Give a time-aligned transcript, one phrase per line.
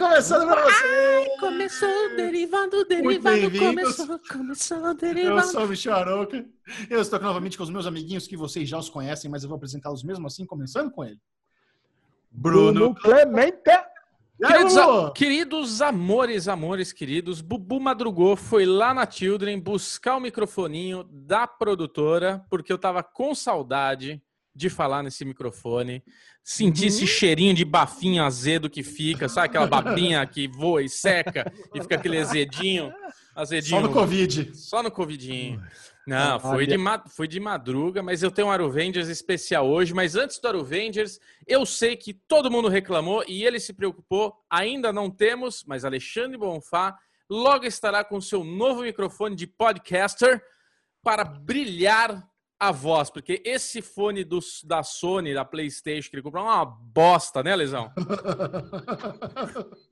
[0.00, 1.30] começando pra você!
[1.38, 5.38] Começou derivado, derivado, começou, começou derivado.
[5.38, 6.44] Eu sou o Michel Aroca.
[6.88, 9.48] Eu estou aqui novamente com os meus amiguinhos que vocês já os conhecem, mas eu
[9.48, 11.18] vou apresentá-los mesmo assim, começando com ele.
[12.30, 13.60] Bruno Clemente.
[13.68, 20.16] E aí, Queridos, a- queridos amores, amores queridos, Bubu madrugou, foi lá na Children buscar
[20.16, 24.22] o microfoninho da produtora, porque eu tava com saudade
[24.60, 26.02] de falar nesse microfone,
[26.44, 31.50] sentir esse cheirinho de bafinho azedo que fica, sabe aquela babinha que voa e seca
[31.74, 32.92] e fica aquele azedinho,
[33.34, 33.80] azedinho.
[33.80, 34.56] Só no Covid.
[34.56, 35.62] Só no Covidinho.
[36.06, 36.76] Não, foi de,
[37.08, 39.94] foi de madruga, mas eu tenho um Aruvengers especial hoje.
[39.94, 44.34] Mas antes do Aruvengers, eu sei que todo mundo reclamou e ele se preocupou.
[44.50, 50.42] Ainda não temos, mas Alexandre Bonfá logo estará com seu novo microfone de podcaster
[51.02, 52.29] para brilhar
[52.60, 53.08] a voz.
[53.10, 57.56] Porque esse fone do- da Sony, da PlayStation que ele comprou, é uma bosta, né,
[57.56, 57.90] Lesão?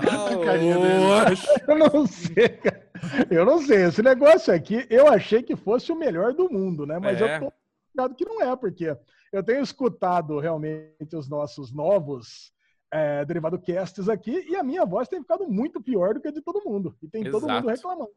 [0.00, 1.40] Dele.
[1.68, 2.90] Eu não sei, cara.
[3.30, 3.84] Eu não sei.
[3.84, 6.98] Esse negócio aqui, eu achei que fosse o melhor do mundo, né?
[6.98, 7.36] Mas É.
[7.36, 7.52] eu tô
[7.94, 8.96] ligado que não é, porque
[9.32, 12.52] eu tenho escutado realmente os nossos novos
[12.92, 16.32] é, derivado casts aqui e a minha voz tem ficado muito pior do que a
[16.32, 16.96] de todo mundo.
[17.02, 17.52] E tem todo Exato.
[17.62, 18.10] mundo reclamando.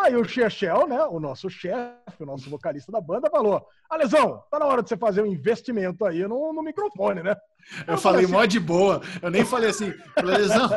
[0.00, 4.58] Aí o Chechel, né, o nosso chefe, o nosso vocalista da banda, falou: Alesão, tá
[4.58, 7.36] na hora de você fazer um investimento aí no, no microfone, né?
[7.86, 9.02] Eu falei mó de boa.
[9.20, 9.92] Eu nem falei assim,
[10.24, 10.70] Lesão,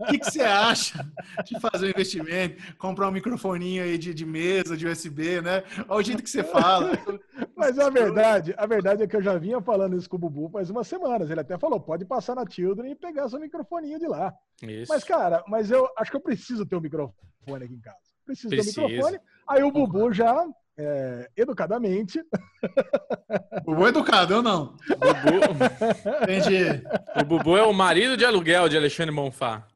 [0.00, 1.06] o que, que você acha
[1.44, 5.62] de fazer um investimento, comprar um microfoninho aí de, de mesa, de USB, né?
[5.88, 6.90] Olha o jeito que você fala.
[7.56, 10.50] Mas a verdade, a verdade é que eu já vinha falando isso com o Bubu
[10.50, 11.30] faz umas semanas.
[11.30, 14.34] Ele até falou: pode passar na Children e pegar seu microfoninho de lá.
[14.62, 14.92] Isso.
[14.92, 18.03] Mas, cara, mas eu acho que eu preciso ter um microfone aqui em casa.
[18.24, 18.74] Preciso Precisa.
[18.74, 19.18] ter um microfone.
[19.48, 20.46] Aí o Bubu já,
[20.78, 22.22] é, educadamente,
[23.66, 24.76] O bom educado, eu não.
[24.88, 25.64] Bubu-
[26.24, 26.82] Entendi.
[27.20, 29.66] o Bubu é o marido de aluguel de Alexandre Bonfá.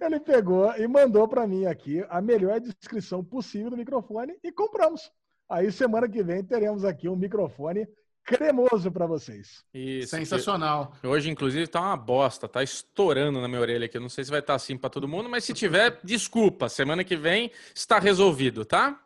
[0.00, 5.10] ele pegou e mandou para mim aqui a melhor descrição possível do microfone e compramos.
[5.48, 7.88] Aí semana que vem teremos aqui um microfone
[8.24, 9.64] cremoso para vocês.
[9.72, 10.10] Isso.
[10.10, 10.92] Sensacional.
[11.00, 13.96] que Hoje, inclusive, tá uma bosta, tá estourando na minha orelha aqui.
[13.96, 16.68] Eu não sei se vai estar assim pra todo mundo, mas se tiver, desculpa.
[16.68, 19.00] Semana que vem está resolvido, tá?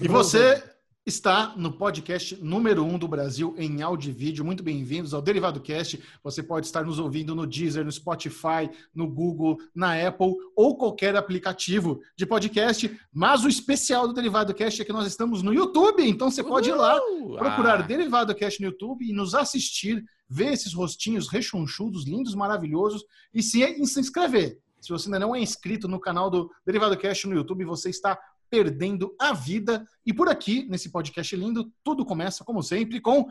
[0.00, 0.62] E você
[1.06, 4.44] está no podcast número um do Brasil em áudio e vídeo.
[4.44, 6.02] Muito bem-vindos ao Derivado Cast.
[6.22, 11.16] Você pode estar nos ouvindo no Deezer, no Spotify, no Google, na Apple ou qualquer
[11.16, 13.00] aplicativo de podcast.
[13.12, 16.68] Mas o especial do Derivado Cast é que nós estamos no YouTube, então você pode
[16.68, 17.00] ir lá
[17.38, 23.04] procurar Ah, Derivado Cast no YouTube e nos assistir, ver esses rostinhos rechonchudos, lindos, maravilhosos
[23.32, 24.58] e se, e se inscrever.
[24.80, 28.18] Se você ainda não é inscrito no canal do Derivado Cast no YouTube, você está
[28.50, 29.86] perdendo a vida.
[30.04, 33.30] E por aqui, nesse podcast lindo, tudo começa, como sempre, com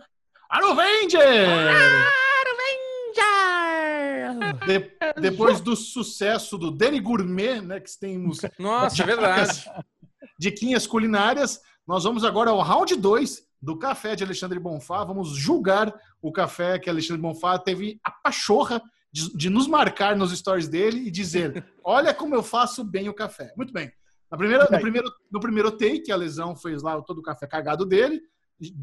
[0.49, 1.47] Arovenger!
[4.65, 9.65] De- depois do sucesso do Deli Gourmet, né, que temos Nossa, é verdade.
[10.39, 11.61] diquinhas culinárias.
[11.87, 15.03] Nós vamos agora ao round 2 do café de Alexandre Bonfá.
[15.03, 18.81] Vamos julgar o café que Alexandre Bonfá teve a pachorra
[19.11, 23.13] de, de nos marcar nos stories dele e dizer: Olha como eu faço bem o
[23.13, 23.51] café.
[23.57, 23.91] Muito bem.
[24.31, 27.85] Na primeira, no, primeiro, no primeiro take, a lesão fez lá todo o café cagado
[27.85, 28.21] dele.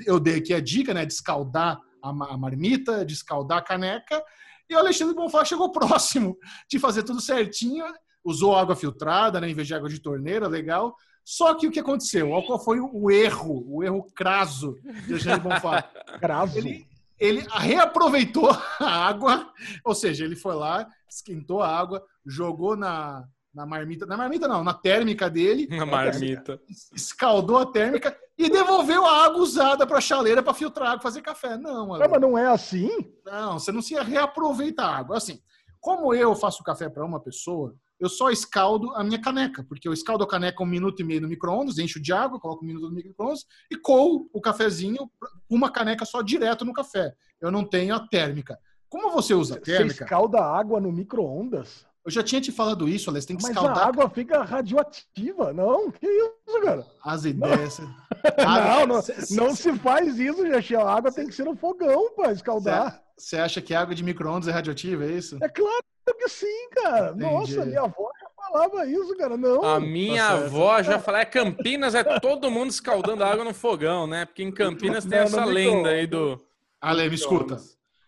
[0.04, 1.06] Eu dei aqui a dica, né?
[1.06, 4.22] De escaldar a, a marmita, de escaldar a caneca.
[4.68, 6.36] E o Alexandre Bonfá chegou próximo
[6.68, 7.84] de fazer tudo certinho.
[8.24, 9.48] Usou água filtrada, né?
[9.48, 10.96] Em vez de água de torneira, legal.
[11.24, 12.28] Só que o que aconteceu?
[12.46, 14.76] Qual foi o erro, o erro craso
[15.06, 15.82] de Alexandre Bonfá?
[16.20, 16.56] Craso.
[16.56, 16.86] Ele,
[17.18, 19.52] ele reaproveitou a água,
[19.84, 23.24] ou seja, ele foi lá, esquentou a água, jogou na,
[23.56, 26.60] na marmita, na marmita não, na térmica dele, Uma marmita.
[26.94, 31.22] escaldou a térmica e devolveu a água usada para a chaleira para filtrar água, fazer
[31.22, 31.56] café.
[31.56, 32.90] Não, Ah, mas não é assim?
[33.24, 35.16] não, você não se reaproveita a água.
[35.16, 35.40] Assim,
[35.80, 39.92] como eu faço café para uma pessoa, eu só escaldo a minha caneca, porque eu
[39.94, 42.90] escaldo a caneca um minuto e meio no micro-ondas, encho de água, coloco um minuto
[42.90, 45.10] no micro-ondas e coo o cafezinho
[45.48, 47.14] uma caneca só direto no café.
[47.40, 48.58] Eu não tenho a térmica.
[48.86, 51.86] Como você usa a Você térmica, escalda a água no micro-ondas?
[52.06, 55.52] Eu já tinha te falado isso, Alex, tem que Mas escaldar a água fica radioativa.
[55.52, 56.86] Não, que isso, cara?
[57.04, 57.80] as ideias.
[58.38, 60.74] Não, não, Cê- não se faz isso, gente.
[60.74, 63.00] A água tem que ser no fogão para escaldar.
[63.16, 65.38] Você acha que a água de micro-ondas é radioativa, é isso?
[65.40, 65.84] É claro
[66.18, 67.10] que sim, cara.
[67.10, 67.22] Entendi.
[67.24, 69.36] Nossa, minha avó já falava isso, cara.
[69.36, 69.62] Não.
[69.64, 74.06] A minha Tá avó já falou, é Campinas, é todo mundo escaldando água no fogão,
[74.06, 74.24] né?
[74.24, 76.40] Porque em Campinas tem Não, essa no lenda aí do...
[76.80, 77.58] Ale, me escuta.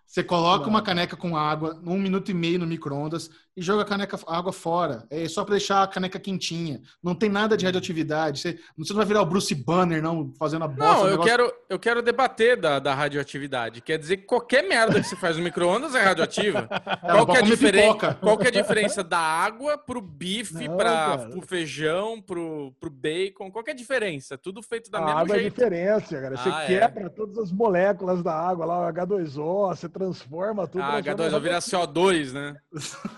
[0.04, 0.70] Você coloca Não.
[0.70, 4.38] uma caneca com água, um minuto e meio no micro-ondas e joga a caneca, a
[4.38, 5.04] água fora.
[5.10, 6.80] É só para deixar a caneca quentinha.
[7.02, 8.38] Não tem nada de radioatividade.
[8.38, 10.84] Você, você não vai virar o Bruce Banner, não, fazendo a bosta.
[10.84, 11.30] Não, eu, negócio...
[11.30, 13.80] quero, eu quero debater da, da radioatividade.
[13.80, 16.68] Quer dizer que qualquer merda que você faz no micro-ondas é radioativa.
[17.08, 20.68] É, qual, que é a diferença, qual que é a diferença da água pro bife,
[20.68, 23.50] para o feijão, pro, pro bacon?
[23.50, 24.36] Qual que é a diferença?
[24.36, 25.46] Tudo feito da a mesma água jeito.
[25.46, 26.36] é diferença, cara.
[26.36, 27.08] Você ah, quebra é.
[27.08, 30.82] todas as moléculas da água lá, o H2O, você transforma tudo.
[30.82, 32.56] Ah, H2O vira CO2, né?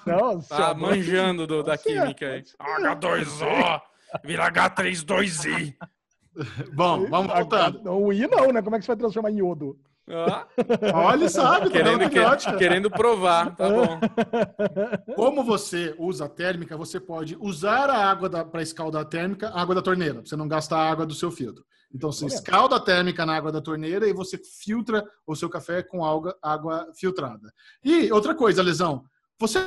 [0.06, 2.44] Não, Tá manjando do, da química aí.
[2.61, 3.81] H2O
[4.25, 5.75] vira H32I.
[6.73, 7.91] Bom, vamos voltando.
[7.91, 8.62] O I não, né?
[8.62, 9.79] Como é que você vai transformar em iodo?
[10.09, 10.47] Ah.
[10.93, 14.00] Olha, sabe, querendo, que, querendo provar, tá bom.
[15.15, 19.62] Como você usa a térmica, você pode usar a água para escaldar a térmica, a
[19.62, 21.65] água da torneira, você não gasta a água do seu filtro.
[21.94, 25.83] Então você escalda a térmica na água da torneira e você filtra o seu café
[25.83, 27.53] com água, água filtrada.
[27.85, 29.05] E outra coisa, Lesão,
[29.38, 29.59] você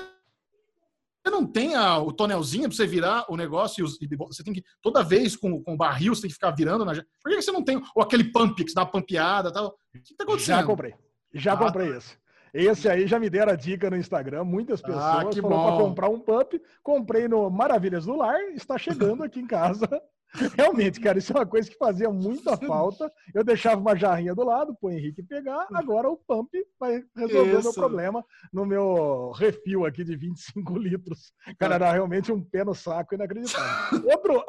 [1.32, 4.64] não tem a, o tonelzinho para você virar o negócio e, e, você tem que,
[4.82, 6.94] toda vez com, com o barril, você tem que ficar virando na.
[6.94, 9.68] Por que você não tem ou aquele pump que você dá uma pampeada tal?
[9.68, 10.58] O que está acontecendo?
[10.58, 10.94] Já comprei.
[11.34, 11.98] Já ah, comprei tá.
[11.98, 12.24] esse.
[12.54, 14.44] Esse aí já me deram a dica no Instagram.
[14.44, 16.62] Muitas ah, pessoas ah, para comprar um pump.
[16.84, 18.40] Comprei no Maravilhas do Lar.
[18.54, 19.88] Está chegando aqui em casa.
[20.58, 23.12] Realmente, cara, isso é uma coisa que fazia muita falta.
[23.34, 26.50] Eu deixava uma jarrinha do lado pro Henrique pegar, agora o pump
[26.80, 31.32] vai resolver o meu problema no meu refil aqui de 25 litros.
[31.60, 34.02] Cara, era realmente um pé no saco inacreditável.
[34.10, 34.44] Outro,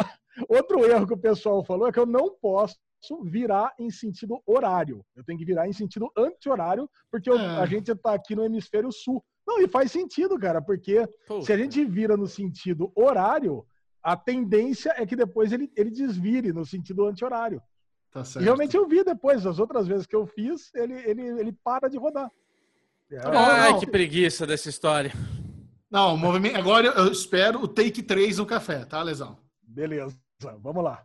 [0.48, 2.76] outro erro que o pessoal falou é que eu não posso
[3.24, 5.04] virar em sentido horário.
[5.14, 7.60] Eu tenho que virar em sentido anti-horário, porque eu, é.
[7.60, 9.22] a gente está aqui no hemisfério sul.
[9.46, 11.06] Não, e faz sentido, cara, porque
[11.42, 13.64] se a gente vira no sentido horário,
[14.04, 17.62] a tendência é que depois ele, ele desvire no sentido anti-horário.
[18.12, 18.42] Tá certo.
[18.42, 21.88] E realmente eu vi depois, as outras vezes que eu fiz, ele, ele, ele para
[21.88, 22.30] de rodar.
[23.10, 23.80] É, Ai, não.
[23.80, 25.10] que preguiça dessa história.
[25.90, 26.56] Não, o movimento.
[26.56, 29.38] Agora eu espero o take 3 no café, tá, Lesão?
[29.62, 30.14] Beleza,
[30.60, 31.02] vamos lá.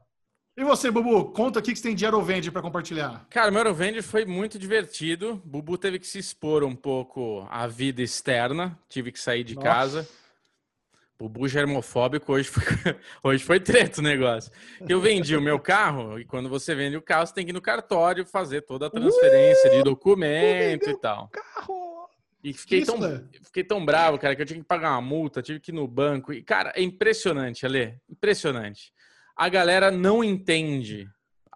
[0.57, 3.25] E você, Bubu, conta o que você tem de Aerovende para compartilhar.
[3.29, 5.41] Cara, meu Aerovende foi muito divertido.
[5.45, 9.67] Bubu teve que se expor um pouco à vida externa, tive que sair de Nossa.
[9.67, 10.09] casa.
[11.19, 12.63] Bubu germofóbico hoje foi,
[13.21, 14.49] hoje foi treta o negócio.
[14.87, 17.53] Eu vendi o meu carro e quando você vende o carro, você tem que ir
[17.53, 21.27] no cartório fazer toda a transferência uh, de documento e tal.
[21.27, 22.07] Carro.
[22.41, 23.21] E fiquei Isso, tão, né?
[23.43, 25.85] fiquei tão bravo, cara, que eu tinha que pagar uma multa, tive que ir no
[25.85, 26.31] banco.
[26.31, 27.99] E, cara, é impressionante, Ale.
[28.09, 28.93] Impressionante.
[29.35, 31.05] A galera não entende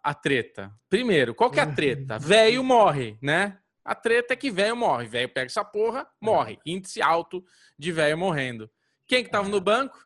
[0.04, 0.74] a treta.
[0.90, 2.20] Primeiro, qual que é a treta?
[2.20, 3.58] Velho morre, né?
[3.86, 5.08] A treta é que velho morre.
[5.08, 6.60] Velho pega essa porra, morre.
[6.66, 7.46] Índice alto
[7.80, 8.70] de velho morrendo.
[9.08, 9.98] Quem que tava no banco?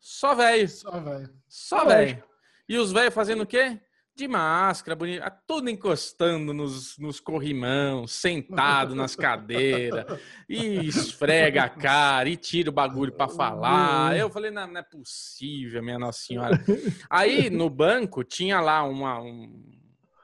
[0.00, 0.68] Só velho.
[0.68, 1.30] Só velho.
[1.48, 2.22] Só velho.
[2.68, 3.80] E os velhos fazendo o quê?
[4.14, 10.06] De máscara, bonito, tudo encostando nos, nos corrimãos, sentado nas cadeiras,
[10.48, 14.16] e esfrega a cara, e tira o bagulho para falar.
[14.16, 16.58] Eu falei, não, não, é possível, minha Nossa Senhora.
[17.10, 19.75] Aí no banco tinha lá uma, um, um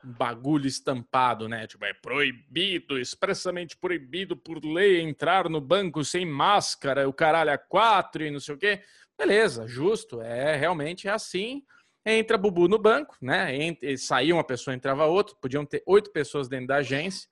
[0.02, 1.66] bagulho estampado, né?
[1.66, 7.56] Tipo, é proibido, expressamente proibido por lei entrar no banco sem máscara, o caralho é
[7.56, 8.82] quatro e não sei o quê.
[9.16, 11.62] Beleza, justo, é realmente é assim.
[12.04, 13.54] Entra Bubu no banco, né?
[13.54, 17.30] Entra, saiu uma pessoa, entrava outra, podiam ter oito pessoas dentro da agência.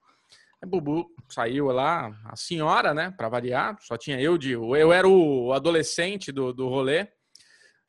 [0.65, 3.13] Bubu saiu lá, a senhora, né?
[3.17, 4.53] Para variar, só tinha eu de.
[4.53, 7.09] Eu era o adolescente do, do rolê.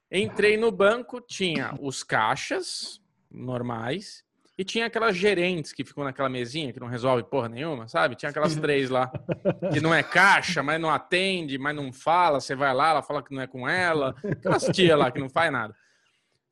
[0.09, 4.23] Entrei no banco, tinha os caixas normais
[4.61, 8.15] e tinha aquelas gerentes que ficam naquela mesinha que não resolve porra nenhuma, sabe?
[8.15, 9.11] Tinha aquelas três lá.
[9.73, 12.39] Que não é caixa, mas não atende, mas não fala.
[12.39, 14.13] Você vai lá, ela fala que não é com ela.
[14.23, 15.75] Aquelas tia lá que não faz nada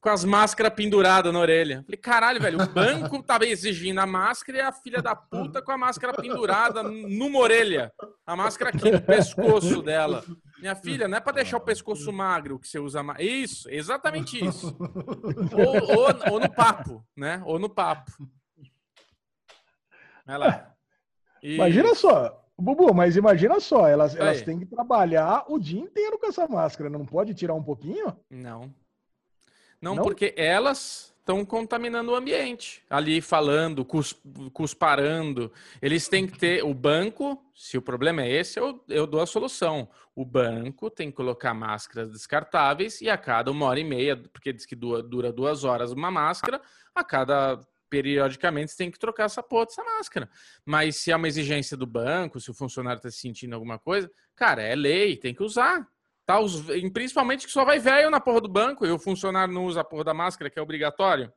[0.02, 1.84] com as máscaras penduradas na orelha.
[1.84, 5.72] Falei, caralho, velho, o banco tava exigindo a máscara e a filha da puta com
[5.72, 7.92] a máscara pendurada numa orelha.
[8.26, 10.24] A máscara aqui no pescoço dela.
[10.60, 13.20] Minha filha, não é para deixar o pescoço magro que você usa mais.
[13.20, 14.78] Isso, exatamente isso.
[15.54, 17.42] Ou, ou, ou, no papo, né?
[17.46, 18.12] Ou no papo.
[20.26, 20.74] Vai lá.
[21.42, 21.56] E...
[21.56, 26.28] Imagina só, Bubu, mas imagina só, elas, elas têm que trabalhar o dia inteiro com
[26.28, 28.16] essa máscara, não pode tirar um pouquinho?
[28.30, 28.74] Não.
[29.82, 30.04] Não, Não?
[30.04, 32.84] porque elas estão contaminando o ambiente.
[32.90, 34.16] Ali falando, cus,
[34.52, 35.52] cusparando.
[35.80, 36.64] Eles têm que ter.
[36.64, 39.88] O banco, se o problema é esse, eu, eu dou a solução.
[40.16, 44.52] O banco tem que colocar máscaras descartáveis e a cada uma hora e meia, porque
[44.52, 46.62] diz que dura, dura duas horas uma máscara,
[46.96, 47.60] a cada
[47.90, 50.30] periodicamente você tem que trocar essa porra dessa máscara.
[50.66, 54.12] Mas se é uma exigência do banco, se o funcionário está se sentindo alguma coisa,
[54.36, 55.88] cara, é lei, tem que usar.
[56.30, 56.62] Tá, os,
[56.94, 59.84] principalmente que só vai velho na porra do banco e o funcionário não usa a
[59.84, 61.34] porra da máscara, que é obrigatório.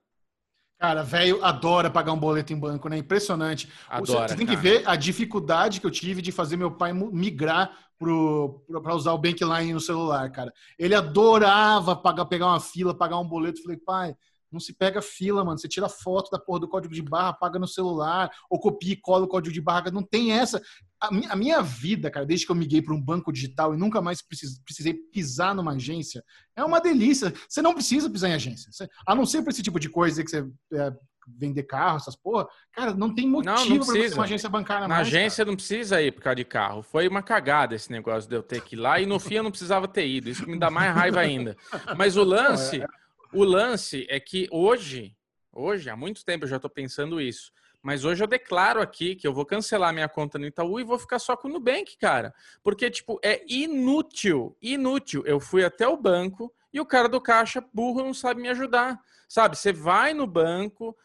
[0.78, 2.98] Cara, velho adora pagar um boleto em banco, né?
[2.98, 3.72] Impressionante.
[3.88, 4.58] Adora, Você tem cara.
[4.58, 9.18] que ver a dificuldade que eu tive de fazer meu pai migrar para usar o
[9.18, 10.52] Bankline no celular, cara.
[10.78, 13.62] Ele adorava pagar, pegar uma fila, pagar um boleto.
[13.62, 14.14] Falei, pai,
[14.52, 15.58] não se pega fila, mano.
[15.58, 18.96] Você tira foto da porra do código de barra, paga no celular, ou copia e
[18.96, 19.90] cola o código de barra.
[19.90, 20.60] Não tem essa.
[21.00, 23.76] A minha, a minha vida, cara, desde que eu miguei para um banco digital e
[23.76, 26.22] nunca mais precisei, pisar numa agência,
[26.54, 27.32] é uma delícia.
[27.48, 28.70] Você não precisa pisar em agência.
[28.70, 30.92] Você, a não ser para esse tipo de coisa que você é,
[31.28, 35.08] vender carro, essas porra, cara, não tem motivo para você uma agência bancária Na mais,
[35.08, 35.50] agência cara.
[35.50, 36.82] não precisa ir por causa de carro.
[36.82, 39.42] Foi uma cagada esse negócio de eu ter que ir lá e no fim eu
[39.42, 40.28] não precisava ter ido.
[40.28, 41.56] Isso me dá mais raiva ainda.
[41.96, 42.86] Mas o lance, é.
[43.32, 45.16] O lance é que hoje,
[45.52, 47.52] hoje, há muito tempo eu já estou pensando isso.
[47.82, 50.98] Mas hoje eu declaro aqui que eu vou cancelar minha conta no Itaú e vou
[50.98, 52.32] ficar só com o Nubank, cara.
[52.62, 55.24] Porque, tipo, é inútil, inútil.
[55.26, 59.00] Eu fui até o banco e o cara do caixa burro não sabe me ajudar.
[59.28, 60.96] Sabe, você vai no banco,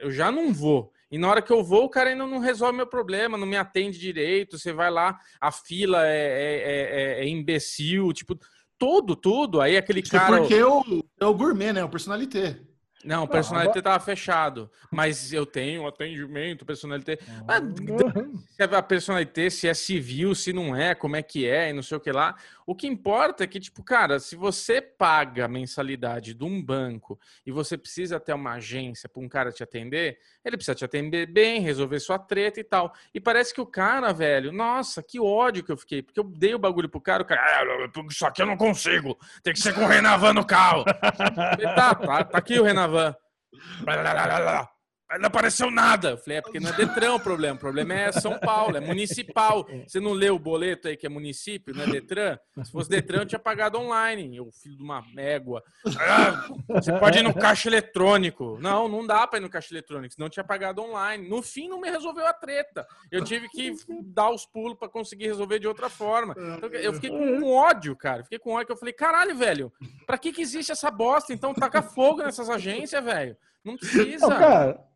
[0.00, 0.90] eu já não vou.
[1.10, 3.56] E na hora que eu vou, o cara ainda não resolve meu problema, não me
[3.56, 4.56] atende direito.
[4.56, 8.38] Você vai lá, a fila é, é, é, é imbecil, tipo,
[8.80, 9.60] tudo, tudo.
[9.60, 10.38] Aí aquele Isso cara.
[10.38, 10.82] Porque é o,
[11.20, 11.84] é o gourmet, né?
[11.84, 12.58] O personalité.
[13.02, 17.18] Não, o personalité estava fechado, mas eu tenho atendimento, personalité.
[17.46, 17.62] Mas,
[18.50, 21.72] se é a personalité, se é civil, se não é, como é que é, e
[21.72, 22.34] não sei o que lá.
[22.66, 27.18] O que importa é que, tipo, cara, se você paga a mensalidade de um banco
[27.44, 31.26] e você precisa ter uma agência para um cara te atender, ele precisa te atender
[31.26, 32.92] bem, resolver sua treta e tal.
[33.14, 36.54] E parece que o cara, velho, nossa, que ódio que eu fiquei, porque eu dei
[36.54, 39.74] o bagulho pro cara, o cara, ah, isso aqui eu não consigo, tem que ser
[39.74, 40.84] com o Renavan no carro.
[41.74, 44.79] tá, tá, tá aqui o Renavan cantava.
[45.18, 46.10] Não apareceu nada.
[46.10, 47.56] Eu falei, é porque não é Detran o problema.
[47.56, 49.66] O problema é São Paulo, é municipal.
[49.86, 52.38] Você não leu o boleto aí que é município, não é Detran?
[52.62, 54.40] Se fosse Detran, eu tinha pagado online.
[54.40, 55.62] O filho de uma égua.
[55.98, 58.58] Ah, você pode ir no caixa eletrônico.
[58.60, 61.28] Não, não dá para ir no caixa eletrônico, senão eu tinha pagado online.
[61.28, 62.86] No fim, não me resolveu a treta.
[63.10, 63.74] Eu tive que
[64.04, 66.34] dar os pulos para conseguir resolver de outra forma.
[66.56, 68.22] Então, eu fiquei com ódio, cara.
[68.22, 68.72] Fiquei com ódio.
[68.72, 69.72] Eu falei, caralho, velho,
[70.06, 71.32] pra que, que existe essa bosta?
[71.32, 73.36] Então, taca fogo nessas agências, velho.
[73.64, 74.26] Não precisa.
[74.26, 74.89] Não, cara,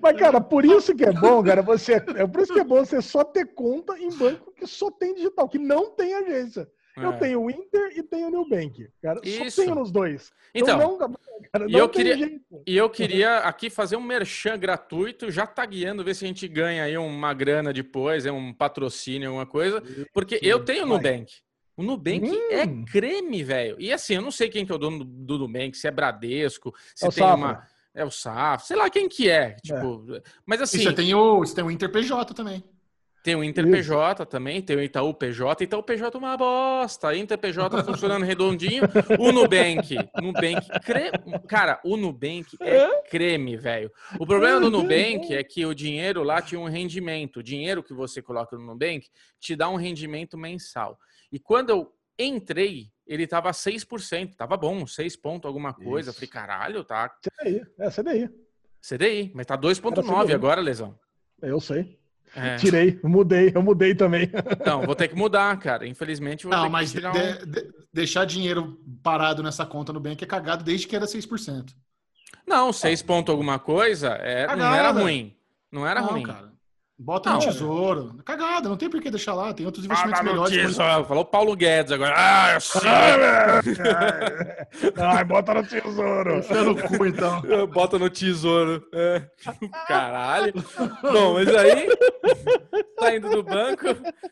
[0.00, 1.94] mas, cara, por isso que é bom, cara, você.
[1.94, 5.14] É por isso que é bom você só ter conta em banco que só tem
[5.14, 6.68] digital, que não tem agência.
[6.96, 7.04] É.
[7.04, 8.88] Eu tenho o Inter e tenho o Nubank.
[9.00, 9.50] Cara, isso.
[9.50, 10.32] só tenho nos dois.
[10.54, 10.98] Então, então não,
[11.52, 12.62] cara, e, eu queria, jeito.
[12.66, 16.84] e eu queria aqui fazer um merchan gratuito, já tagueando, ver se a gente ganha
[16.84, 19.82] aí uma grana depois, é um patrocínio, alguma coisa.
[20.12, 21.32] Porque eu tenho o Nubank.
[21.76, 22.84] O Nubank é hum.
[22.86, 23.76] é creme, velho.
[23.78, 26.74] E assim, eu não sei quem que é o dono do Nubank, se é Bradesco,
[26.94, 27.36] se é tem Safra.
[27.36, 29.56] uma é o SAF, sei lá quem que é.
[29.62, 30.22] Tipo, é.
[30.46, 30.78] Mas assim.
[30.78, 32.62] E você tem o, você tem o InterPJ também.
[33.22, 35.64] Tem o InterPJ também, tem o Itaú PJ.
[35.64, 37.14] Itaú PJ é uma bosta.
[37.14, 38.84] InterPJ funcionando redondinho.
[39.18, 39.96] O Nubank.
[40.22, 40.66] Nubank.
[40.84, 41.10] Cre...
[41.48, 43.92] Cara, o Nubank é creme, velho.
[44.18, 47.40] O problema do Nubank é que o dinheiro lá tinha um rendimento.
[47.40, 49.08] O dinheiro que você coloca no Nubank
[49.40, 50.96] te dá um rendimento mensal.
[51.30, 56.10] E quando eu entrei, ele tava 6%, tava bom, 6 pontos alguma coisa.
[56.10, 56.18] Isso.
[56.18, 57.08] Falei, caralho, tá.
[57.08, 58.30] CDI, é CDI.
[58.80, 60.98] CDI, mas tá 2,9 agora, lesão.
[61.40, 61.98] Eu sei.
[62.34, 62.56] É.
[62.56, 64.30] Tirei, mudei, eu mudei também.
[64.52, 65.86] Então, vou ter que mudar, cara.
[65.86, 67.12] Infelizmente, vou Não, mas de, um...
[67.12, 71.72] de, deixar dinheiro parado nessa conta no banco é cagado desde que era 6%.
[72.46, 75.36] Não, 6 pontos alguma coisa é, não era ruim.
[75.70, 76.22] Não era não, ruim.
[76.24, 76.52] Cara.
[77.00, 78.16] Bota não, no tesouro.
[78.18, 79.54] É cagada, não tem por que deixar lá.
[79.54, 80.52] Tem outros investimentos melhores.
[80.52, 81.04] Tesouro.
[81.04, 82.14] Falou Paulo Guedes agora.
[82.16, 82.80] Ah, eu sei.
[84.96, 86.38] Ai, bota no tesouro.
[86.38, 87.40] Enfia no cu, então.
[87.72, 88.84] Bota no tesouro.
[88.92, 89.22] É.
[89.86, 90.52] Caralho.
[91.02, 91.88] Bom, mas aí,
[92.98, 93.86] saindo do banco,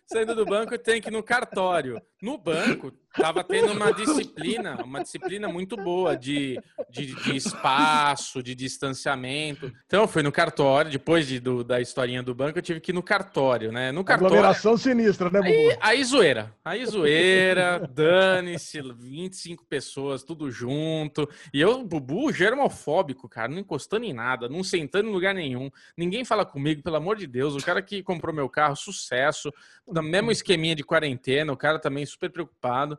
[0.05, 2.03] saindo do banco, tem que ir no cartório.
[2.21, 6.59] No banco, tava tendo uma disciplina, uma disciplina muito boa de,
[6.91, 9.71] de, de espaço, de distanciamento.
[9.87, 12.91] Então, eu fui no cartório, depois de, do, da historinha do banco, eu tive que
[12.91, 13.93] ir no cartório, né?
[13.93, 14.35] No cartório.
[14.35, 15.51] Aglomeração sinistra, né, Bubu?
[15.51, 16.53] Aí, aí zoeira.
[16.65, 21.29] Aí zoeira, dane-se, 25 pessoas, tudo junto.
[21.53, 25.71] E eu, Bubu, germofóbico, cara, não encostando em nada, não sentando em lugar nenhum.
[25.97, 27.55] Ninguém fala comigo, pelo amor de Deus.
[27.55, 29.53] O cara que comprou meu carro, sucesso.
[29.87, 32.99] No mesmo esqueminha de quarentena, o cara também super preocupado.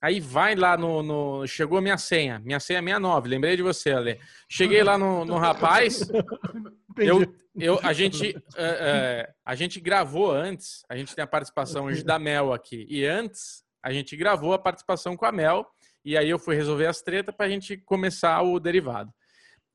[0.00, 2.38] Aí vai lá no, no, Chegou a minha senha.
[2.38, 3.28] Minha senha é 69.
[3.28, 4.20] Lembrei de você, Ale.
[4.48, 6.08] Cheguei lá no, no rapaz.
[7.00, 10.84] Eu, eu, a, gente, uh, uh, a gente gravou antes.
[10.88, 12.88] A gente tem a participação hoje da Mel aqui.
[12.90, 15.64] E antes, a gente gravou a participação com a Mel.
[16.04, 19.12] E aí eu fui resolver as tretas para a gente começar o derivado.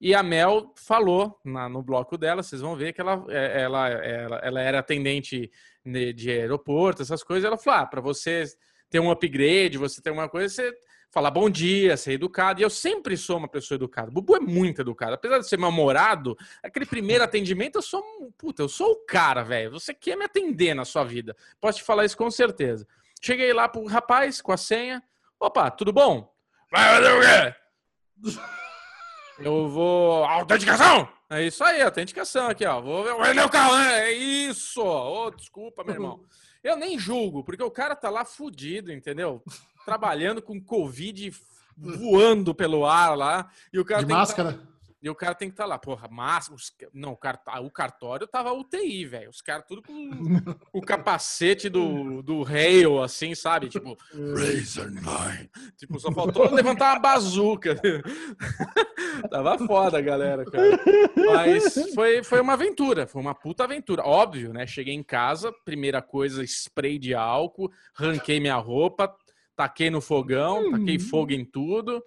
[0.01, 3.87] E a Mel falou na, no bloco dela, vocês vão ver que ela, é, ela,
[3.87, 5.49] ela, ela era atendente
[5.85, 7.45] de aeroporto, essas coisas.
[7.45, 8.57] Ela falou: ah, para vocês
[8.93, 10.77] ter um upgrade, você ter uma coisa, você
[11.09, 12.61] falar bom dia, ser educado.
[12.61, 14.11] E eu sempre sou uma pessoa educada.
[14.11, 15.15] O Bubu é muito educado.
[15.15, 18.03] Apesar de ser mal-humorado, aquele primeiro atendimento, eu sou.
[18.37, 19.71] Puta, eu sou o cara, velho.
[19.71, 21.35] Você quer me atender na sua vida.
[21.59, 22.87] Posso te falar isso com certeza.
[23.19, 25.01] Cheguei lá pro rapaz com a senha.
[25.39, 26.31] Opa, tudo bom?
[26.71, 28.39] Vai fazer o quê?
[29.39, 30.23] Eu vou.
[30.23, 31.09] Autenticação!
[31.33, 32.79] É isso aí, autenticação aqui, ó.
[32.79, 34.09] Vou vender o carro, né?
[34.09, 34.81] É isso!
[34.81, 36.23] Ô, oh, desculpa, meu irmão.
[36.63, 39.43] Eu nem julgo, porque o cara tá lá fudido, entendeu?
[39.85, 41.33] Trabalhando com Covid
[41.77, 43.51] voando pelo ar lá.
[43.71, 44.53] E o cara De máscara?
[44.53, 44.72] Tá...
[45.03, 46.57] E o cara tem que estar tá lá, porra, máscara.
[46.93, 47.41] Não, o, cart...
[47.61, 49.29] o cartório tava UTI, velho.
[49.29, 49.91] Os caras tudo com
[50.71, 53.67] o capacete do, do Hale, assim, sabe?
[53.67, 55.49] Tipo, Razor Nine.
[55.75, 57.75] Tipo, só faltou levantar uma bazuca.
[59.29, 60.79] tava foda, galera, cara.
[61.17, 64.03] Mas foi, foi uma aventura, foi uma puta aventura.
[64.03, 64.65] Óbvio, né?
[64.65, 69.13] Cheguei em casa, primeira coisa, spray de álcool, ranquei minha roupa,
[69.53, 72.01] taquei no fogão, taquei fogo em tudo.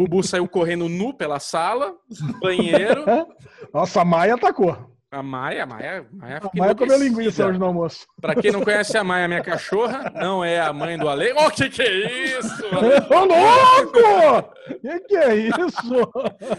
[0.00, 1.94] Bubu saiu correndo nu pela sala,
[2.40, 3.04] banheiro.
[3.70, 4.74] Nossa, a Maia atacou.
[5.12, 8.06] A Maia, a Maia, Maia, a Maia comeu linguiça hoje no almoço.
[8.20, 11.32] Pra quem não conhece a Maia, minha cachorra, não é a mãe do Ale.
[11.32, 12.64] Ô, oh, que que é isso?
[12.66, 14.54] Ô, louco!
[14.80, 16.08] Que que é isso?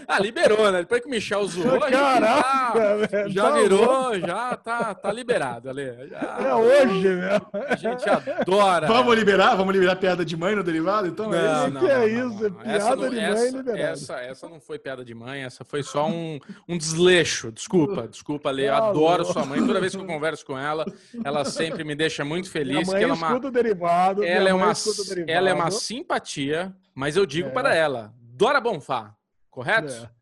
[0.06, 0.80] Ah, liberou, né?
[0.80, 4.20] Depois que o Michel zoou, Caraca, já, já tá virou, louco.
[4.20, 6.10] já tá, tá liberado, Ale.
[6.10, 7.48] Já, é hoje, mesmo.
[7.54, 8.86] A gente adora.
[8.86, 9.56] Vamos liberar?
[9.56, 11.08] Vamos liberar piada de mãe no derivado?
[11.08, 11.80] Então, não, é isso?
[11.80, 12.44] que é isso?
[12.44, 13.82] Não, piada de mãe liberada.
[13.82, 17.50] Essa, essa não foi piada de mãe, essa foi só um, um desleixo.
[17.50, 18.68] Desculpa, desculpa desculpa, Lê.
[18.68, 19.66] Eu adoro sua mãe.
[19.66, 20.86] Toda vez que eu converso com ela,
[21.24, 22.88] ela sempre me deixa muito feliz.
[22.88, 24.74] Minha mãe ela é uma, derivado, ela é uma,
[25.28, 27.52] ela é uma simpatia, mas eu digo é.
[27.52, 29.16] para ela, Dora Bonfá,
[29.50, 29.94] correto?
[29.94, 30.21] É.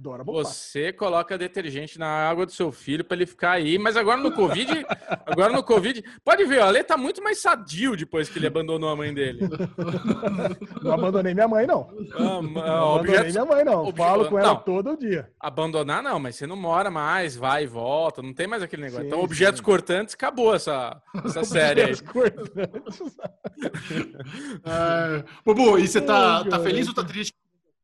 [0.00, 4.18] Dora Você coloca detergente na água do seu filho para ele ficar aí, mas agora
[4.18, 4.86] no Covid,
[5.26, 8.88] agora no Covid, pode ver, o Ale tá muito mais sadio depois que ele abandonou
[8.88, 9.40] a mãe dele.
[10.82, 11.90] Não abandonei minha mãe, não.
[12.14, 13.32] Ah, não abandonei objetos...
[13.32, 13.92] minha mãe, não.
[13.92, 15.30] Falo com ela não, todo dia.
[15.38, 19.02] Abandonar, não, mas você não mora mais, vai e volta, não tem mais aquele negócio.
[19.02, 19.64] Sim, então, objetos sim.
[19.64, 22.00] cortantes, acabou essa, essa série aí.
[22.00, 23.00] cortantes.
[24.64, 27.34] é, Bubu, e você tá, tá feliz ou tá triste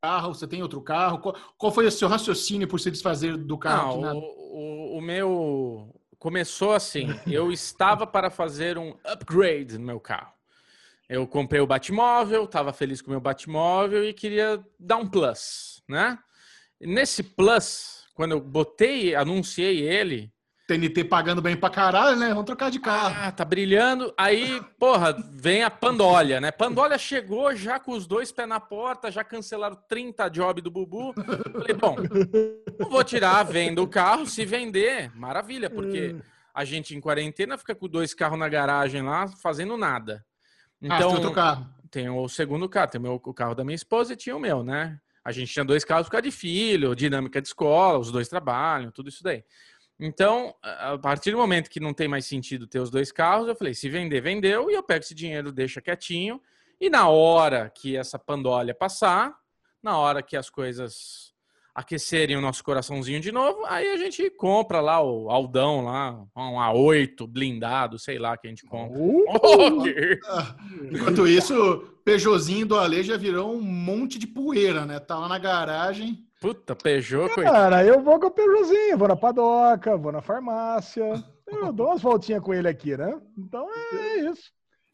[0.00, 0.34] carro?
[0.34, 1.18] Você tem outro carro?
[1.18, 4.00] Qual, qual foi o seu raciocínio por se desfazer do carro?
[4.00, 7.08] Não, o, o, o, meu começou assim.
[7.26, 10.32] Eu estava para fazer um upgrade no meu carro.
[11.08, 15.82] Eu comprei o Batmóvel, estava feliz com o meu Batmóvel e queria dar um plus,
[15.88, 16.18] né?
[16.80, 20.32] Nesse plus, quando eu botei, anunciei ele,
[20.66, 22.30] TNT pagando bem pra caralho, né?
[22.30, 23.14] Vamos trocar de carro.
[23.20, 24.12] Ah, tá brilhando.
[24.16, 26.50] Aí, porra, vem a Pandolha, né?
[26.50, 31.14] Pandolha chegou já com os dois pés na porta, já cancelaram 30 job do Bubu.
[31.52, 31.96] Falei, bom,
[32.80, 34.26] não vou tirar a venda do carro.
[34.26, 36.16] Se vender, maravilha, porque
[36.52, 40.24] a gente em quarentena fica com dois carros na garagem lá, fazendo nada.
[40.82, 41.66] Então, ah, tem outro carro.
[41.90, 44.40] Tem o segundo carro, tem o, meu, o carro da minha esposa e tinha o
[44.40, 44.98] meu, né?
[45.24, 48.90] A gente tinha dois carros por causa de filho, dinâmica de escola, os dois trabalham,
[48.90, 49.44] tudo isso daí.
[49.98, 53.56] Então, a partir do momento que não tem mais sentido ter os dois carros, eu
[53.56, 56.40] falei: se vender, vendeu, e eu pego esse dinheiro, deixa quietinho,
[56.80, 59.34] e na hora que essa pandolha passar,
[59.82, 61.34] na hora que as coisas
[61.76, 66.56] aquecerem o nosso coraçãozinho de novo, aí a gente compra lá o Aldão lá, um
[66.58, 68.98] A8 blindado, sei lá que a gente compra.
[68.98, 69.24] Uh,
[70.90, 74.98] Enquanto isso, Peugeotzinho do Ale já virou um monte de poeira, né?
[74.98, 76.26] Tá lá na garagem.
[76.40, 81.22] Puta, Peugeot, Cara, eu vou com o Peugeotzinho, vou na padoca, vou na farmácia.
[81.46, 83.20] Eu dou umas voltinhas com ele aqui, né?
[83.36, 84.50] Então é isso.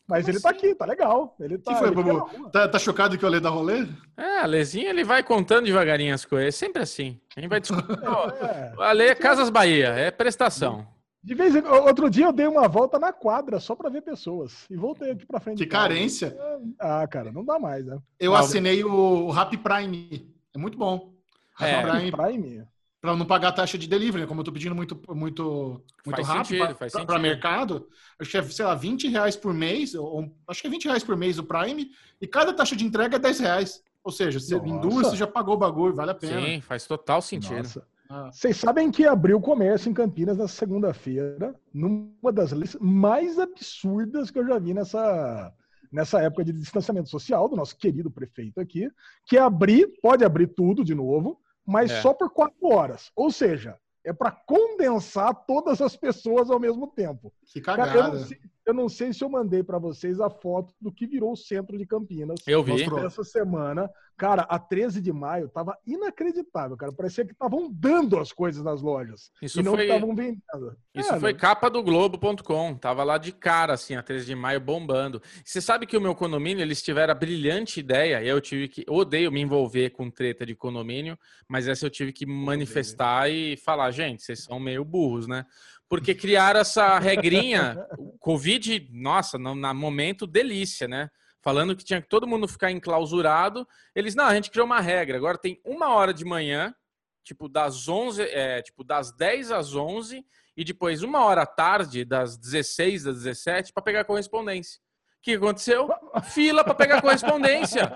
[0.07, 0.61] Mas Como ele tá assim?
[0.61, 1.37] tá aqui, tá legal.
[1.41, 2.51] Ele tá, que foi, Bubu?
[2.51, 3.87] Tá, tá, chocado que o Ale dá rolê?
[4.17, 6.49] É, a Lezinha ele vai contando devagarinho as coisas.
[6.49, 7.21] É sempre assim.
[7.37, 7.93] A gente vai discutir.
[8.43, 8.73] é.
[8.79, 10.87] Ale é Casas Bahia, é prestação.
[11.25, 14.67] De vez em outro dia eu dei uma volta na quadra só para ver pessoas
[14.69, 15.59] e voltei aqui para frente.
[15.59, 16.37] Que carência.
[16.81, 17.97] Ah, cara, não dá mais, né?
[18.19, 20.35] Eu assinei o, Rap Prime.
[20.53, 21.15] É muito bom.
[21.61, 22.11] É, Prime.
[22.11, 22.67] Prime.
[23.03, 24.27] Para não pagar a taxa de delivery, né?
[24.29, 28.77] como eu estou pedindo muito, muito, muito rápido para mercado, acho que é, sei lá,
[28.77, 32.27] 20 reais por mês, ou, acho que é 20 reais por mês o Prime, e
[32.29, 33.83] cada taxa de entrega é 10 reais.
[34.05, 36.41] Ou seja, você, em duas você já pagou o bagulho, vale a pena.
[36.41, 37.83] Sim, faz total sentido.
[38.09, 38.31] Ah.
[38.31, 44.39] Vocês sabem que abriu comércio em Campinas na segunda-feira, numa das leis mais absurdas que
[44.39, 45.53] eu já vi nessa,
[45.91, 48.89] nessa época de distanciamento social do nosso querido prefeito aqui,
[49.27, 52.01] que é abrir, pode abrir tudo de novo, mas é.
[52.01, 53.11] só por quatro horas.
[53.15, 57.33] Ou seja, é para condensar todas as pessoas ao mesmo tempo.
[57.45, 57.93] Que cagada.
[57.93, 60.93] Cara, eu, não sei, eu, não sei, se eu mandei para vocês a foto do
[60.93, 62.41] que virou o centro de Campinas.
[62.47, 62.83] Eu vi.
[63.05, 63.91] Essa semana.
[64.17, 66.93] Cara, a 13 de maio tava inacreditável, cara.
[66.93, 69.33] Parecia que estavam dando as coisas nas lojas.
[69.41, 70.77] Isso e não estavam vendendo.
[70.95, 71.39] Isso é, foi né?
[71.39, 72.77] capa do Globo.com.
[72.77, 75.21] Tava lá de cara, assim, a 13 de maio bombando.
[75.45, 78.23] Você sabe que o meu condomínio, eles tiveram a brilhante ideia.
[78.23, 78.85] Eu tive que.
[78.89, 83.91] Odeio me envolver com treta de condomínio, mas essa eu tive que manifestar e falar,
[83.91, 85.45] gente, vocês são meio burros, né?
[85.93, 87.87] Porque criaram essa regrinha.
[88.19, 91.11] Covid, nossa, no, no momento, delícia, né?
[91.43, 93.69] Falando que tinha que todo mundo ficar enclausurado.
[93.95, 95.19] Eles, não, a gente criou uma regra.
[95.19, 96.75] Agora tem uma hora de manhã,
[97.23, 100.25] tipo das 11, é, tipo das 10 às 11
[100.57, 104.81] e depois uma hora à tarde, das 16 às 17, para pegar correspondência.
[105.19, 105.91] O que aconteceu?
[106.33, 107.93] Fila para pegar correspondência.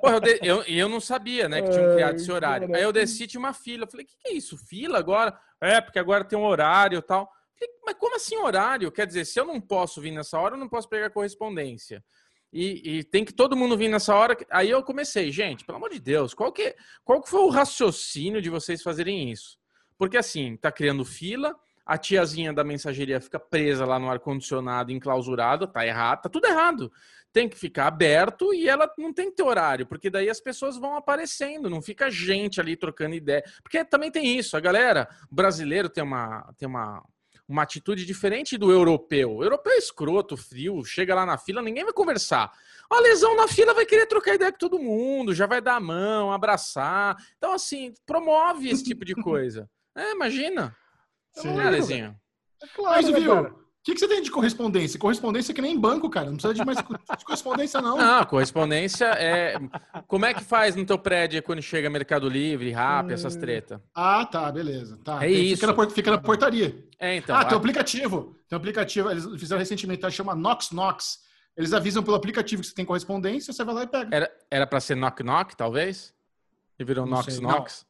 [0.00, 0.38] Porra, eu, de...
[0.42, 2.72] eu, eu, não sabia, né, que tinham criado esse horário.
[2.72, 3.82] Aí eu desci, tinha uma fila.
[3.82, 4.56] Eu falei, o que, que é isso?
[4.56, 5.36] Fila agora?
[5.60, 7.30] É, porque agora tem um horário e tal.
[7.58, 8.90] Falei, mas como assim horário?
[8.90, 12.02] Quer dizer, se eu não posso vir nessa hora, eu não posso pegar correspondência.
[12.52, 14.36] E, e, tem que todo mundo vir nessa hora.
[14.50, 18.42] Aí eu comecei, gente, pelo amor de Deus, qual que, qual que foi o raciocínio
[18.42, 19.58] de vocês fazerem isso?
[19.96, 21.54] Porque assim, tá criando fila,
[21.90, 26.92] a tiazinha da mensageria fica presa lá no ar-condicionado, enclausurada, tá errado, tá tudo errado.
[27.32, 30.78] Tem que ficar aberto e ela não tem que ter horário, porque daí as pessoas
[30.78, 33.42] vão aparecendo, não fica gente ali trocando ideia.
[33.60, 37.04] Porque também tem isso, a galera, brasileiro tem uma, tem uma,
[37.48, 39.38] uma atitude diferente do europeu.
[39.38, 42.52] O europeu é escroto, frio, chega lá na fila, ninguém vai conversar.
[42.88, 45.80] A lesão na fila vai querer trocar ideia com todo mundo, já vai dar a
[45.80, 47.16] mão, abraçar.
[47.36, 49.68] Então, assim, promove esse tipo de coisa.
[49.92, 50.76] É, imagina.
[51.32, 51.54] Sim.
[51.54, 52.16] Lezinho?
[52.62, 53.60] É claro, Mas, né, viu?
[53.80, 55.00] O que, que você tem de correspondência?
[55.00, 56.26] Correspondência é que nem banco, cara.
[56.26, 57.96] Não precisa de mais de correspondência, não.
[57.96, 59.54] Não, correspondência é.
[60.06, 63.40] Como é que faz no teu prédio quando chega Mercado Livre, Rap, essas hum.
[63.40, 63.82] treta?
[63.94, 64.98] Ah, tá, beleza.
[65.02, 65.16] Tá.
[65.24, 65.66] É tem, isso.
[65.66, 66.84] Fica na, fica na, portaria.
[66.98, 67.34] É, então.
[67.34, 68.36] Ah, tem um aplicativo.
[68.46, 70.10] Tem um aplicativo, eles fizeram recentemente, tá?
[70.10, 71.20] chama Knox Knox.
[71.56, 74.30] Eles avisam pelo aplicativo que você tem correspondência, você vai lá e pega.
[74.50, 76.12] Era, pra ser Knock Knock, talvez?
[76.78, 77.86] E virou não Knox sei, Knox?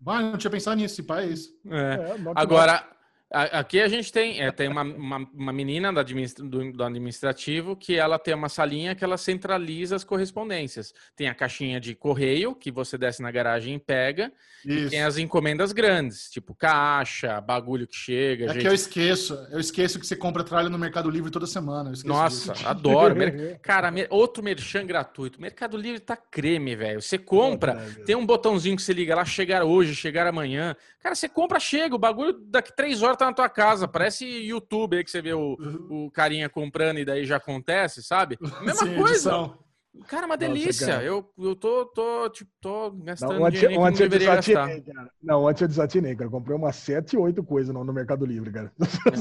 [0.00, 0.30] Não.
[0.30, 1.48] não tinha pensado nisso, esse país.
[1.66, 1.94] É.
[1.94, 2.84] é Agora,
[3.30, 7.76] Aqui a gente tem, é, tem uma, uma, uma, menina do, administra, do, do, administrativo
[7.76, 10.94] que ela tem uma salinha que ela centraliza as correspondências.
[11.14, 14.32] Tem a caixinha de correio que você desce na garagem e pega.
[14.64, 14.86] Isso.
[14.86, 18.46] E tem as encomendas grandes, tipo caixa, bagulho que chega.
[18.46, 18.62] É gente...
[18.62, 19.34] que eu esqueço.
[19.50, 21.92] Eu esqueço que você compra tralha no Mercado Livre toda semana.
[22.06, 22.64] Nossa, disso.
[22.66, 23.14] adoro.
[23.60, 25.38] Cara, outro merchan gratuito.
[25.38, 27.02] Mercado Livre tá creme, velho.
[27.02, 27.74] Você compra,
[28.06, 30.74] tem um botãozinho que você liga lá, chegar hoje, chegar amanhã.
[31.02, 31.94] Cara, você compra, chega.
[31.94, 33.86] O bagulho daqui três horas tá na tua casa.
[33.86, 35.56] Parece YouTube aí que você vê o,
[35.88, 38.38] o carinha comprando e daí já acontece, sabe?
[38.62, 39.14] Mesma Sim, coisa.
[39.14, 39.58] Edição.
[40.06, 40.86] Cara, uma delícia.
[40.86, 41.04] Nossa, cara.
[41.04, 44.80] Eu, eu tô, tô, tipo, tô gastando não, ontem, dinheiro ontem deveria gastar.
[44.82, 45.10] Cara.
[45.22, 46.30] Não, ontem eu desatinei, cara.
[46.30, 48.72] comprei umas 7, 8 coisas no, no Mercado Livre, cara.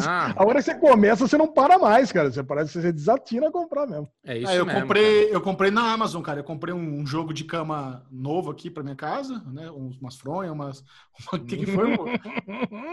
[0.05, 0.33] Ah.
[0.37, 2.31] A hora que você começa, você não para mais, cara.
[2.31, 4.09] Você parece que você desatina a comprar mesmo.
[4.25, 5.33] É isso ah, eu mesmo, comprei, cara.
[5.33, 6.39] Eu comprei na Amazon, cara.
[6.39, 9.69] Eu comprei um, jogo de cama novo aqui pra minha casa, né?
[9.71, 10.83] Umas fronhas, umas...
[11.33, 11.95] O que, que foi,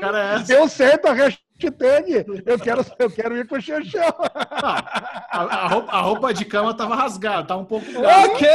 [0.00, 0.46] cara, é essa.
[0.46, 1.43] Deu certo a hashtag.
[1.62, 4.12] Eu quero, eu quero ir com o Xexão.
[4.34, 7.86] A, a, roupa, a, roupa, de cama tava rasgada, tá um pouco.
[7.86, 8.48] Ok!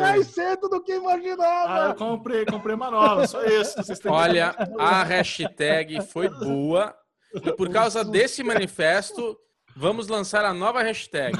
[0.00, 1.84] Mais cedo do que imaginava.
[1.84, 3.76] Ah, eu comprei, comprei uma nova, só isso.
[4.06, 6.94] Olha, a hashtag foi boa.
[7.34, 9.38] E por causa desse manifesto,
[9.74, 11.38] vamos lançar a nova hashtag.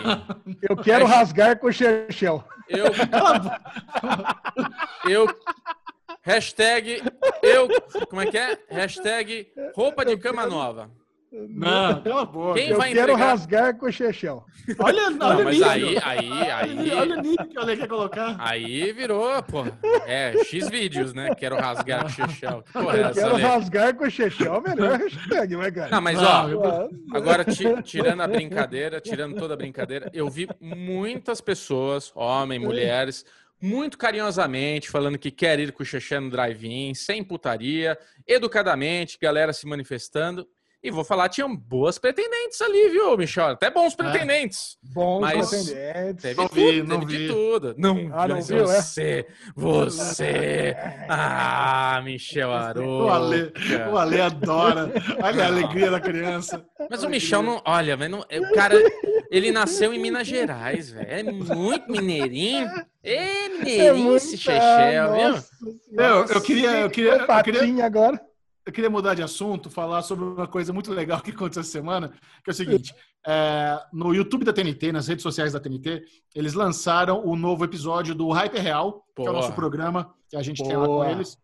[0.62, 1.40] Eu quero hashtag...
[1.42, 2.42] rasgar com o Xexão.
[2.66, 2.86] Eu.
[5.06, 5.26] Eu
[6.22, 7.02] Hashtag
[7.42, 7.68] eu.
[8.08, 8.58] Como é que é?
[8.70, 10.90] Hashtag roupa de cama nova.
[11.32, 12.60] Não, cala a boca.
[12.60, 13.30] Quem eu vai quero entregar...
[13.30, 14.44] rasgar com o Chechel.
[14.78, 16.90] Olha, não, olha mas aí, aí, aí.
[16.90, 18.36] Olha o nick que eu quer colocar.
[18.38, 19.64] Aí virou, pô.
[20.04, 21.34] É, X vídeos, né?
[21.34, 22.62] Quero rasgar com o Chechel.
[22.70, 25.88] Porra, eu quero rasgar com o Chechel, melhor hashtag, vai, cara.
[25.90, 27.46] Não, mas ó, agora
[27.82, 33.24] tirando a brincadeira, tirando toda a brincadeira, eu vi muitas pessoas, homens, mulheres
[33.62, 37.96] muito carinhosamente, falando que quer ir com o Xexé no drive-in, sem putaria,
[38.26, 40.48] educadamente, galera se manifestando.
[40.84, 43.50] E vou falar, tinham boas pretendentes ali, viu, Michel?
[43.50, 43.96] Até bons é.
[43.96, 44.76] pretendentes.
[44.84, 46.22] É, bons mas pretendentes.
[46.22, 47.18] Teve não tudo, vi, não teve vi.
[47.18, 47.74] de tudo.
[47.78, 49.26] Não, ah, não viu, você, é?
[49.54, 50.76] você.
[51.08, 52.88] Ah, Michel Aroca.
[52.88, 53.52] O Ale,
[53.92, 54.92] o Ale adora.
[55.22, 56.66] Olha a alegria da criança.
[56.90, 57.62] Mas o Michel não.
[57.64, 58.74] Olha, mas não, o cara.
[59.30, 61.08] Ele nasceu em Minas Gerais, velho.
[61.08, 62.68] É muito mineirinho.
[63.04, 66.04] É mineirinho é esse Chechel, viu?
[66.04, 66.80] Eu, eu queria.
[66.80, 68.31] Eu queria, eu queria agora
[68.64, 72.08] eu queria mudar de assunto, falar sobre uma coisa muito legal que aconteceu essa semana,
[72.44, 72.94] que é o seguinte:
[73.26, 78.14] é, no YouTube da TNT, nas redes sociais da TNT, eles lançaram o novo episódio
[78.14, 81.36] do Hyper Real, que é o nosso programa que a gente tem lá com eles.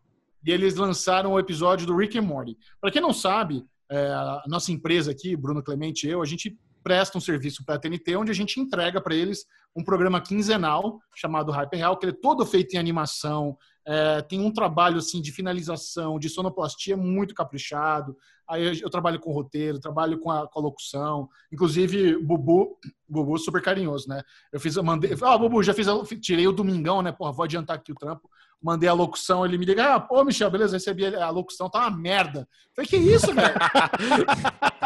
[0.46, 2.56] E eles lançaram o episódio do Rick and Morty.
[2.80, 6.56] Para quem não sabe, é, a nossa empresa aqui, Bruno Clemente e eu, a gente
[6.82, 9.44] presta um serviço para a TNT, onde a gente entrega para eles
[9.76, 13.56] um programa quinzenal chamado Hyper Real, que ele é todo feito em animação,
[13.90, 18.14] é, tem um trabalho assim de finalização, de sonoplastia muito caprichado.
[18.46, 21.26] Aí eu, eu trabalho com roteiro, trabalho com a, com a, locução.
[21.50, 22.76] Inclusive, Bubu,
[23.08, 24.22] Bubu super carinhoso, né?
[24.52, 25.86] Eu fiz, eu mandei, ah, Bubu, já fiz,
[26.20, 27.12] tirei o domingão, né?
[27.12, 28.28] Porra, vou adiantar aqui o trampo.
[28.60, 31.96] Mandei a locução, ele me liga, ah, pô, Michel, beleza, recebi a locução, tá uma
[31.96, 32.46] merda.
[32.76, 33.54] falei, que isso, velho?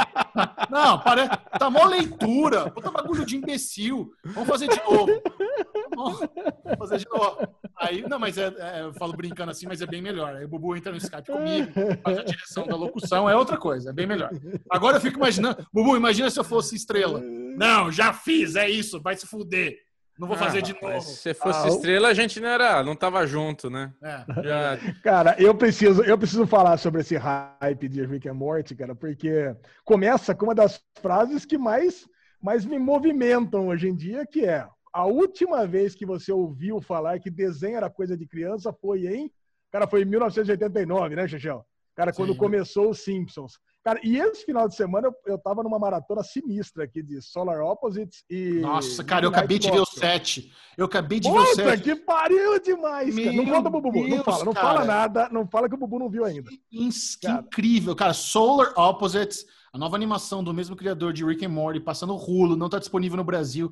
[0.70, 1.30] Não, parece.
[1.58, 2.70] Tá mó leitura.
[2.70, 4.12] Puta bagulho de imbecil.
[4.24, 5.22] Vamos fazer de novo.
[5.94, 6.18] Vamos
[6.78, 7.48] fazer de novo.
[7.76, 10.36] Aí, não, mas é, é, eu falo brincando assim, mas é bem melhor.
[10.36, 13.90] Aí o Bubu entra no Skype comigo, faz a direção da locução, é outra coisa,
[13.90, 14.30] é bem melhor.
[14.70, 17.20] Agora eu fico imaginando, Bubu, imagina se eu fosse estrela.
[17.20, 19.76] Não, já fiz, é isso, vai se fuder.
[20.22, 21.00] Não vou fazer ah, de novo.
[21.00, 23.92] Se fosse ah, estrela, a gente não era, não tava junto, né?
[24.00, 24.42] É.
[24.44, 24.78] Já...
[25.02, 29.52] Cara, eu preciso, eu preciso falar sobre esse hype de Rick and Morty, cara, porque
[29.84, 32.06] começa com uma das frases que mais,
[32.40, 37.18] mais me movimentam hoje em dia, que é a última vez que você ouviu falar
[37.18, 39.28] que desenho era coisa de criança foi em,
[39.72, 41.66] cara, foi em 1989, né, Xixel?
[41.96, 42.38] Cara, quando Sim.
[42.38, 43.58] começou os Simpsons.
[43.84, 47.60] Cara, e esse final de semana eu, eu tava numa maratona sinistra aqui de Solar
[47.62, 48.60] Opposites e.
[48.60, 50.52] Nossa, cara, eu acabei de ver o 7.
[50.76, 51.82] Eu acabei de Puta, ver o 7.
[51.82, 53.32] que pariu demais, cara.
[53.32, 54.04] Não conta pro Bubu.
[54.04, 54.66] Deus, não fala, não cara.
[54.66, 55.28] fala nada.
[55.30, 56.48] Não fala que o Bubu não viu ainda.
[56.48, 57.40] Que, que cara.
[57.40, 58.12] incrível, cara.
[58.12, 62.68] Solar Opposites, a nova animação do mesmo criador de Rick and Morty, passando rulo, não
[62.68, 63.68] tá disponível no Brasil.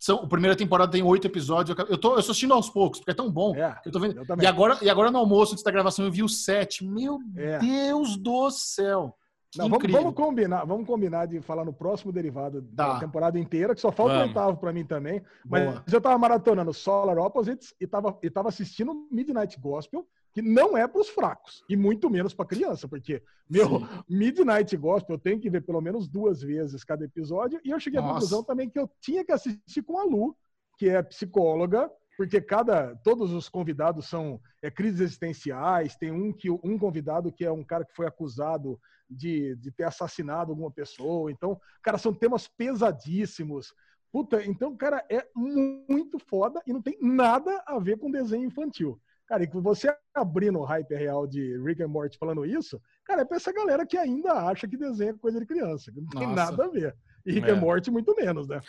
[0.00, 1.78] São, a primeira temporada tem oito episódios.
[1.78, 3.54] Eu tô, eu tô assistindo aos poucos, porque é tão bom.
[3.54, 4.16] É, eu tô vendo.
[4.18, 6.84] Eu e, agora, e agora no almoço, antes da gravação, eu vi o sete.
[6.84, 7.58] Meu é.
[7.60, 9.16] Deus do céu!
[9.56, 12.94] Não, vamos, vamos, combinar, vamos combinar de falar no próximo derivado tá.
[12.94, 14.26] da temporada inteira, que só falta vamos.
[14.26, 15.22] um oitavo para mim também.
[15.44, 15.84] Mas Boa.
[15.92, 20.86] eu tava maratonando Solar Opposites e tava, e tava assistindo Midnight Gospel, que não é
[20.88, 23.88] para os fracos, e muito menos para criança, porque, meu, Sim.
[24.10, 28.00] Midnight Gospel eu tenho que ver pelo menos duas vezes cada episódio, e eu cheguei
[28.00, 28.10] Nossa.
[28.10, 30.36] à conclusão também que eu tinha que assistir com a Lu,
[30.76, 36.50] que é psicóloga, porque cada todos os convidados são é, crises existenciais, tem um que
[36.50, 38.78] um convidado que é um cara que foi acusado
[39.14, 41.30] de, de ter assassinado alguma pessoa.
[41.30, 43.72] Então, cara, são temas pesadíssimos.
[44.12, 49.00] Puta, então, cara, é muito foda e não tem nada a ver com desenho infantil.
[49.26, 53.24] Cara, e você abrindo o hype real de Rick and Morty falando isso, cara, é
[53.24, 55.90] pra essa galera que ainda acha que desenho é coisa de criança.
[55.96, 56.50] Não tem Nossa.
[56.50, 56.94] nada a ver.
[57.24, 57.52] E Rick é.
[57.52, 58.60] and Morty muito menos, né?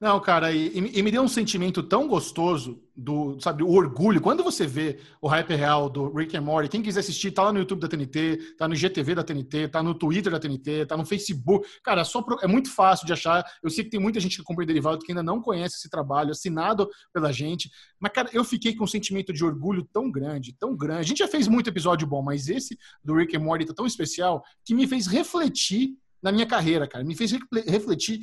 [0.00, 4.18] Não, cara, e, e, me deu um sentimento tão gostoso do, sabe, o orgulho.
[4.18, 7.52] Quando você vê o hype real do Rick and Morty, quem quiser assistir, tá lá
[7.52, 10.96] no YouTube da TNT, tá no GTV da TNT, tá no Twitter da TNT, tá
[10.96, 11.68] no Facebook.
[11.84, 13.44] Cara, só pro, é muito fácil de achar.
[13.62, 16.30] Eu sei que tem muita gente que compra derivado que ainda não conhece esse trabalho,
[16.30, 17.70] assinado pela gente.
[18.00, 21.00] Mas, cara, eu fiquei com um sentimento de orgulho tão grande, tão grande.
[21.00, 23.84] A gente já fez muito episódio bom, mas esse do Rick and Morty tá tão
[23.84, 25.90] especial que me fez refletir
[26.22, 27.04] na minha carreira, cara.
[27.04, 27.32] Me fez
[27.66, 28.20] refletir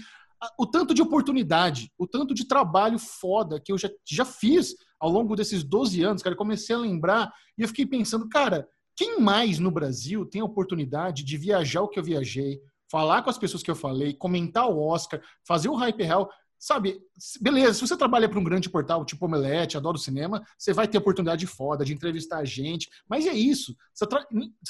[0.57, 5.09] o tanto de oportunidade, o tanto de trabalho foda que eu já, já fiz ao
[5.09, 6.33] longo desses 12 anos, cara.
[6.33, 10.45] Eu comecei a lembrar e eu fiquei pensando, cara, quem mais no Brasil tem a
[10.45, 14.67] oportunidade de viajar o que eu viajei, falar com as pessoas que eu falei, comentar
[14.67, 16.29] o Oscar, fazer o Hype Real?
[16.59, 16.99] Sabe,
[17.39, 20.97] beleza, se você trabalha para um grande portal tipo Omelete, adoro cinema, você vai ter
[20.97, 23.75] oportunidade foda de entrevistar a gente, mas é isso.
[23.93, 24.05] Você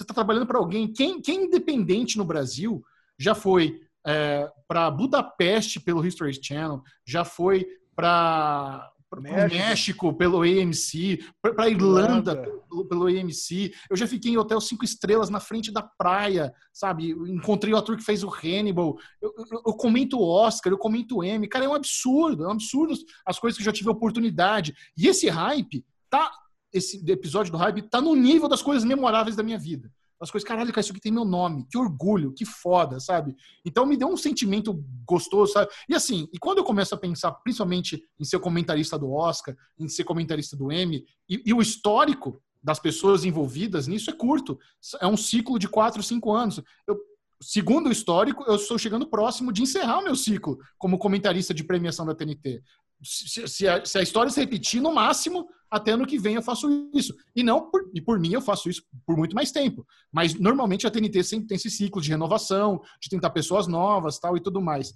[0.01, 0.91] está trabalhando para alguém.
[0.91, 2.84] Quem, quem independente no Brasil
[3.17, 8.89] já foi é, para Budapeste pelo History Channel, já foi para
[9.20, 9.56] México.
[9.56, 10.13] México.
[10.13, 13.74] pelo AMC, para Irlanda pelo, pelo, AMC.
[13.89, 17.12] Eu já fiquei em hotel cinco estrelas na frente da praia, sabe?
[17.12, 18.98] Encontrei o ator que fez o Hannibal.
[19.22, 21.48] Eu, eu, eu comento o Oscar, eu comento o Emmy.
[21.48, 22.93] Cara, é um absurdo, é um absurdo
[23.26, 24.74] as coisas que eu já tive oportunidade.
[24.98, 26.32] E esse hype tá
[26.74, 30.47] esse episódio do hype tá no nível das coisas memoráveis da minha vida as coisas,
[30.47, 33.36] caralho, cara, isso aqui tem meu nome, que orgulho, que foda, sabe?
[33.65, 34.73] Então me deu um sentimento
[35.06, 35.71] gostoso, sabe?
[35.88, 39.88] E assim, e quando eu começo a pensar principalmente em ser comentarista do Oscar, em
[39.88, 44.60] ser comentarista do Emmy, e, e o histórico das pessoas envolvidas nisso é curto,
[44.99, 46.62] é um ciclo de quatro, cinco anos.
[46.88, 46.97] Eu,
[47.39, 51.63] segundo o histórico, eu estou chegando próximo de encerrar o meu ciclo como comentarista de
[51.63, 52.62] premiação da TNT.
[53.03, 56.41] Se, se, a, se, a, história se repetir, no máximo, até ano que vem eu
[56.41, 57.13] faço isso.
[57.36, 59.86] E não por, e por mim eu faço isso por muito mais tempo.
[60.12, 64.36] Mas normalmente a TNT sempre tem esse ciclo de renovação, de tentar pessoas novas tal
[64.36, 64.93] e tudo mais.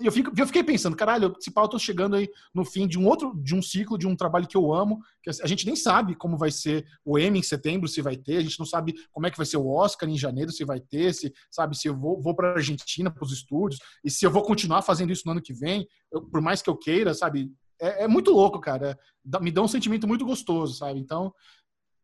[0.00, 2.98] Eu, fico, eu fiquei pensando, caralho, esse pau eu tô chegando aí no fim de
[2.98, 5.74] um outro, de um ciclo, de um trabalho que eu amo, que a gente nem
[5.74, 8.94] sabe como vai ser o Emmy em setembro, se vai ter, a gente não sabe
[9.10, 11.88] como é que vai ser o Oscar em janeiro, se vai ter, se, sabe, se
[11.88, 15.32] eu vou, vou pra Argentina, pros estúdios, e se eu vou continuar fazendo isso no
[15.32, 18.98] ano que vem, eu, por mais que eu queira, sabe, é, é muito louco, cara,
[19.40, 21.32] me dá um sentimento muito gostoso, sabe, então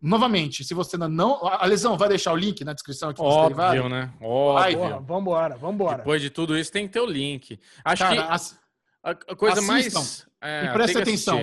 [0.03, 1.39] Novamente, se você ainda não.
[1.47, 4.13] A lesão vai deixar o link na descrição aqui Óbvio, né?
[4.21, 4.79] Óbvio.
[4.79, 5.99] Porra, vambora, vambora.
[5.99, 7.61] Depois de tudo isso, tem que ter o link.
[7.85, 8.59] Acho Cara, que as...
[9.05, 10.27] a coisa assistam, mais.
[10.41, 11.39] É, e presta atenção.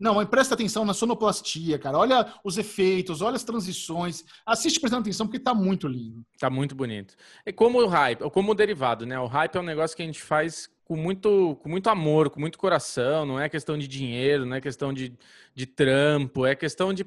[0.00, 1.98] Não, mas presta atenção na sonoplastia, cara.
[1.98, 4.24] Olha os efeitos, olha as transições.
[4.46, 6.24] Assiste prestando atenção porque tá muito lindo.
[6.38, 7.14] Tá muito bonito.
[7.44, 9.20] É como o hype, ou como o derivado, né?
[9.20, 12.40] O hype é um negócio que a gente faz com muito, com muito amor, com
[12.40, 13.26] muito coração.
[13.26, 15.12] Não é questão de dinheiro, não é questão de,
[15.54, 17.04] de trampo, é questão de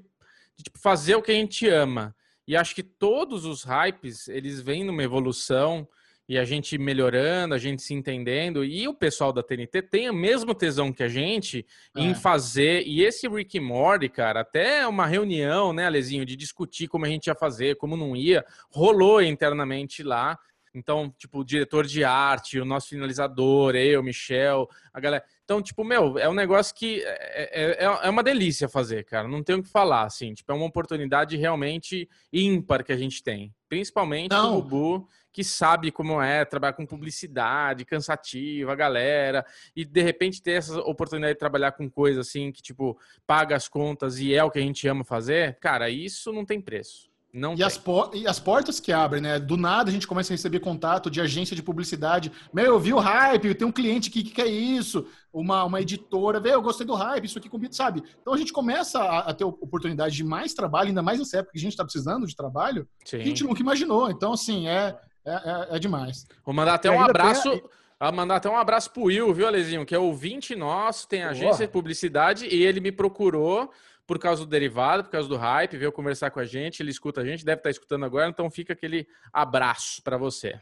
[0.58, 2.16] de tipo, fazer o que a gente ama.
[2.48, 5.88] E acho que todos os hypes, eles vêm numa evolução.
[6.28, 8.63] E a gente melhorando, a gente se entendendo.
[8.63, 12.02] E o pessoal da TNT tem o mesmo tesão que a gente é.
[12.02, 12.84] em fazer.
[12.88, 17.28] E esse Rick Morty, cara, até uma reunião, né, Alezinho, de discutir como a gente
[17.28, 20.39] ia fazer, como não ia, rolou internamente lá.
[20.74, 25.24] Então, tipo, o diretor de arte, o nosso finalizador, eu, Michel, a galera.
[25.43, 29.27] Então, tipo, meu, é um negócio que é, é, é, é uma delícia fazer, cara.
[29.27, 30.34] Não tenho o que falar, assim.
[30.34, 33.53] Tipo, é uma oportunidade realmente ímpar que a gente tem.
[33.67, 34.58] Principalmente Não.
[34.58, 39.45] o Bubu, que sabe como é trabalhar com publicidade, cansativa, a galera.
[39.75, 43.67] E, de repente, ter essa oportunidade de trabalhar com coisa assim, que, tipo, paga as
[43.67, 45.58] contas e é o que a gente ama fazer.
[45.60, 47.12] Cara, isso não tem preço.
[47.34, 47.82] Não e, as
[48.13, 49.39] e as portas que abrem, né?
[49.39, 52.32] Do nada a gente começa a receber contato de agência de publicidade.
[52.54, 56.39] Meu, eu vi o hype, tem um cliente aqui que quer isso, uma, uma editora,
[56.39, 58.04] vê, eu gostei do hype, isso aqui combina, sabe?
[58.22, 61.54] Então a gente começa a, a, ter oportunidade de mais trabalho, ainda mais nessa época
[61.54, 63.17] que a gente está precisando de trabalho, Sim.
[63.17, 64.12] que a gente nunca imaginou.
[64.12, 66.28] Então, assim, é, é, é, é demais.
[66.46, 67.50] Vou mandar até um abraço.
[67.50, 67.63] Tem...
[68.00, 69.86] Ah, mandar até um abraço pro Will, viu, Alezinho?
[69.86, 73.72] Que é ouvinte nosso, tem agência de publicidade e ele me procurou
[74.06, 77.22] por causa do derivado, por causa do hype, veio conversar com a gente, ele escuta
[77.22, 80.60] a gente, deve estar escutando agora, então fica aquele abraço para você.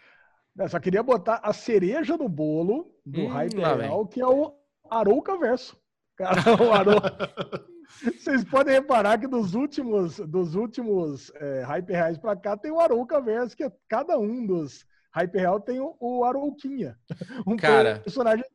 [0.57, 4.53] Eu só queria botar a cereja do bolo do hum, hype real, que é o
[4.89, 5.77] Arouca Verso.
[6.17, 7.11] Cara, o Arouca.
[8.17, 12.79] Vocês podem reparar que dos últimos, dos últimos é, hype reais para cá tem o
[12.79, 16.97] Arouca Verso, que cada um dos hype real tem o, o Arouquinha.
[17.45, 18.45] Um Cara, personagem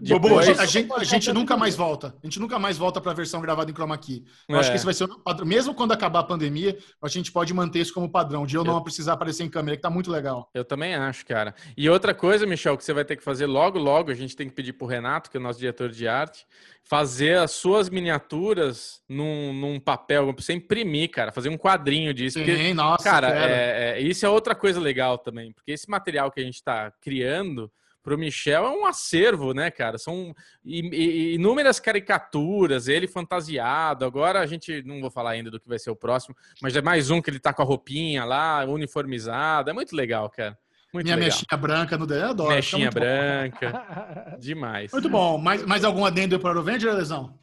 [0.00, 0.58] depois...
[0.58, 2.14] a, gente, a gente nunca mais volta.
[2.22, 4.24] A gente nunca mais volta para a versão gravada em chroma key.
[4.48, 4.60] Eu é.
[4.60, 5.46] acho que esse vai ser o padrão.
[5.46, 8.64] Mesmo quando acabar a pandemia, a gente pode manter isso como padrão, de eu, eu
[8.64, 10.50] não precisar aparecer em câmera, que tá muito legal.
[10.54, 11.54] Eu também acho, cara.
[11.76, 14.48] E outra coisa, Michel, que você vai ter que fazer logo, logo, a gente tem
[14.48, 16.46] que pedir pro Renato, que é o nosso diretor de arte,
[16.88, 22.38] fazer as suas miniaturas num, num papel, pra você imprimir, cara, fazer um quadrinho disso.
[22.38, 26.30] Sim, porque, nossa, cara, é, é, isso é outra coisa legal também, porque esse material
[26.30, 27.70] que a gente está criando
[28.08, 29.98] para o Michel é um acervo, né, cara?
[29.98, 34.06] São inúmeras caricaturas, ele fantasiado.
[34.06, 36.80] Agora a gente não vou falar ainda do que vai ser o próximo, mas é
[36.80, 39.68] mais um que ele tá com a roupinha lá, uniformizado.
[39.68, 40.56] É muito legal, cara.
[40.92, 41.28] Muito Minha legal.
[41.28, 42.54] mexinha branca no dedo, eu adoro.
[42.54, 43.84] Mexinha branca.
[44.40, 44.90] Demais.
[44.90, 45.36] Muito bom.
[45.36, 47.38] Mais, mais algum adendo para o Avenger, Lesão?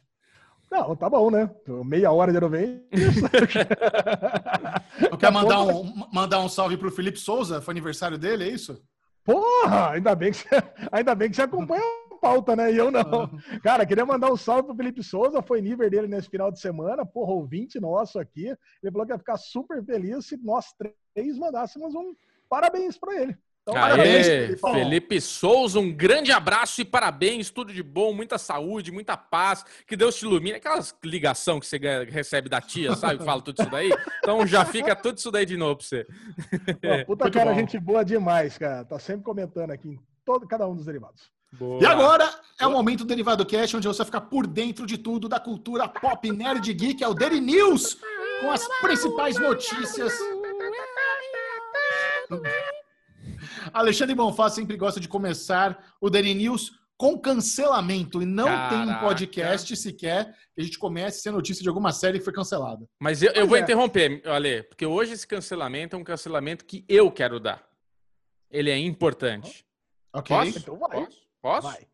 [0.68, 1.48] Não, tá bom, né?
[1.84, 2.82] Meia hora de Aerovenger.
[5.12, 8.82] eu quero mandar um, mandar um salve pro Felipe Souza, foi aniversário dele, é isso?
[9.26, 10.48] Porra, ainda bem que você,
[10.92, 12.72] ainda bem que você acompanha a pauta, né?
[12.72, 13.28] E eu não.
[13.60, 17.04] Cara, queria mandar um salve pro Felipe Souza, foi nível dele nesse final de semana,
[17.04, 18.46] porra, ouvinte nosso aqui.
[18.46, 20.72] Ele falou que ia ficar super feliz se nós
[21.14, 22.14] três mandássemos um
[22.48, 23.36] parabéns para ele.
[23.68, 28.92] Então, Aê, parabéns, Felipe Souza, um grande abraço e parabéns, tudo de bom, muita saúde,
[28.92, 30.58] muita paz, que Deus te ilumine.
[30.58, 31.76] Aquelas ligação que você
[32.08, 33.24] recebe da tia, sabe?
[33.24, 33.90] Fala tudo isso daí.
[34.18, 36.04] Então já fica tudo isso daí de novo pra você.
[36.04, 37.56] Pô, puta Muito cara, bom.
[37.58, 38.84] gente boa demais, cara.
[38.84, 41.32] Tá sempre comentando aqui em todo, cada um dos derivados.
[41.50, 41.82] Boa.
[41.82, 45.28] E agora é o momento do Derivado Cast, onde você fica por dentro de tudo
[45.28, 47.98] da cultura pop, nerd, geek, é o Daily News,
[48.40, 50.12] com as principais notícias
[53.72, 58.22] Alexandre Bonfá sempre gosta de começar o Daily News com cancelamento.
[58.22, 58.68] E não Caraca.
[58.70, 62.32] tem um podcast sequer que a gente comece sem notícia de alguma série que foi
[62.32, 62.88] cancelada.
[62.98, 63.60] Mas eu, eu vou é.
[63.60, 67.66] interromper, Ale, porque hoje esse cancelamento é um cancelamento que eu quero dar.
[68.50, 69.64] Ele é importante.
[70.12, 70.36] Ok.
[70.36, 70.58] Posso?
[70.58, 70.90] Então vai.
[70.90, 71.20] Posso?
[71.42, 71.68] Posso?
[71.68, 71.86] Vai.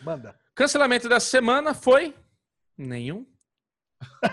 [0.00, 0.38] Manda.
[0.54, 2.14] Cancelamento da semana foi
[2.76, 3.26] nenhum.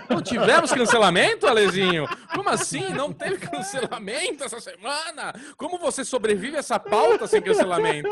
[0.09, 2.07] Não tivemos cancelamento, Alezinho?
[2.33, 2.89] Como assim?
[2.89, 5.33] Não teve cancelamento essa semana?
[5.57, 8.09] Como você sobrevive a essa pauta sem cancelamento?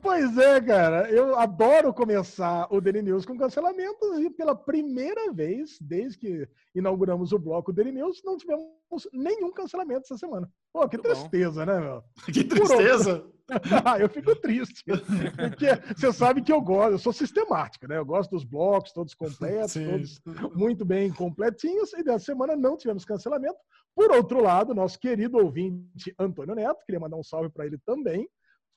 [0.00, 1.10] Pois é, cara.
[1.10, 7.32] Eu adoro começar o Daily News com cancelamentos e pela primeira vez, desde que inauguramos
[7.32, 8.68] o bloco Daily News, não tivemos
[9.12, 10.50] nenhum cancelamento essa semana.
[10.72, 11.72] Pô, que Muito tristeza, bom.
[11.72, 12.02] né, meu?
[12.32, 13.24] Que tristeza!
[13.84, 14.82] ah, eu fico triste.
[14.84, 17.98] Porque você sabe que eu gosto, eu sou sistemática, né?
[17.98, 19.90] Eu gosto dos blocos, todos completos, Sim.
[19.90, 20.20] todos
[20.54, 23.58] muito bem completinhos, e dessa semana não tivemos cancelamento.
[23.94, 28.26] Por outro lado, nosso querido ouvinte Antônio Neto, queria mandar um salve para ele também,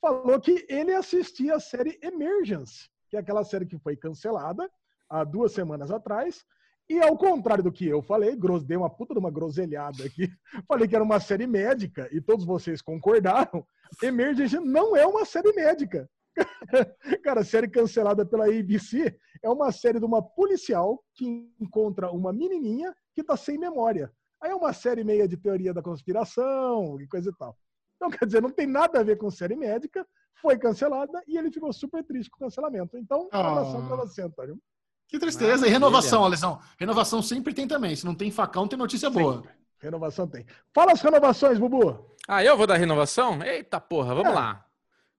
[0.06, 4.70] falou que ele assistia a série Emergence, que é aquela série que foi cancelada
[5.10, 6.46] há duas semanas atrás,
[6.88, 10.30] e ao contrário do que eu falei, dei uma puta de uma groselhada aqui,
[10.68, 13.66] falei que era uma série médica e todos vocês concordaram.
[14.04, 16.08] Emergency não é uma série médica.
[17.24, 22.96] Cara, série cancelada pela ABC é uma série de uma policial que encontra uma menininha
[23.16, 24.14] que tá sem memória.
[24.40, 27.58] Aí é uma série meia de teoria da conspiração e coisa e tal.
[27.96, 31.52] Então, quer dizer, não tem nada a ver com série médica, foi cancelada e ele
[31.52, 32.98] ficou super triste com o cancelamento.
[32.98, 33.38] Então, oh.
[33.38, 34.60] relação pra você, Antônio.
[35.08, 35.68] Que tristeza.
[35.68, 36.60] E renovação, Alisson.
[36.80, 37.96] Renovação sempre tem também.
[37.96, 39.24] Se não tem facão, tem notícia sempre.
[39.24, 39.44] boa.
[39.80, 40.46] Renovação tem.
[40.74, 42.16] Fala as renovações, Bubu.
[42.28, 43.44] Ah, eu vou dar renovação?
[43.44, 44.36] Eita porra, vamos é.
[44.36, 44.66] lá.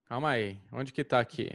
[0.08, 0.60] Calma aí.
[0.72, 1.50] Onde que tá aqui?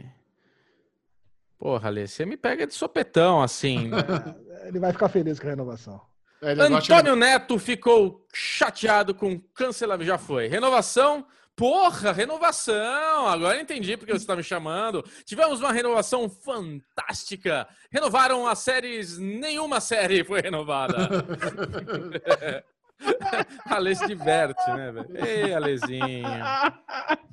[1.58, 3.90] Porra, Alê, você me pega de sopetão, assim.
[4.62, 6.00] É, ele vai ficar feliz com a renovação.
[6.42, 10.08] É, Antônio Neto ficou chateado com cancelamento.
[10.08, 10.48] Já foi.
[10.48, 11.24] Renovação.
[11.54, 13.28] Porra, renovação!
[13.28, 15.04] Agora entendi porque você está me chamando.
[15.24, 17.68] Tivemos uma renovação fantástica.
[17.90, 20.96] Renovaram as séries, nenhuma série foi renovada.
[23.96, 25.26] Se diverte, né, velho?
[25.26, 26.28] Ei, Alezinho.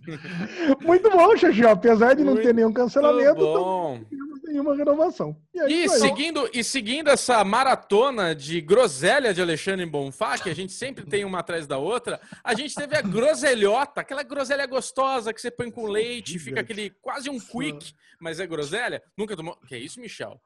[0.82, 1.66] Muito bom, Xaxi.
[1.66, 4.00] Apesar de não Muito ter nenhum cancelamento, bom.
[4.12, 5.36] não nenhuma renovação.
[5.54, 10.56] E, é e seguindo, e seguindo essa maratona de groselha de Alexandre Bonfá, que a
[10.56, 15.34] gente sempre tem uma atrás da outra, a gente teve a groselhota, aquela groselha gostosa
[15.34, 19.02] que você põe com leite, fica aquele quase um quick, mas é groselha.
[19.18, 19.56] Nunca tomou.
[19.68, 20.40] Que é isso, Michel?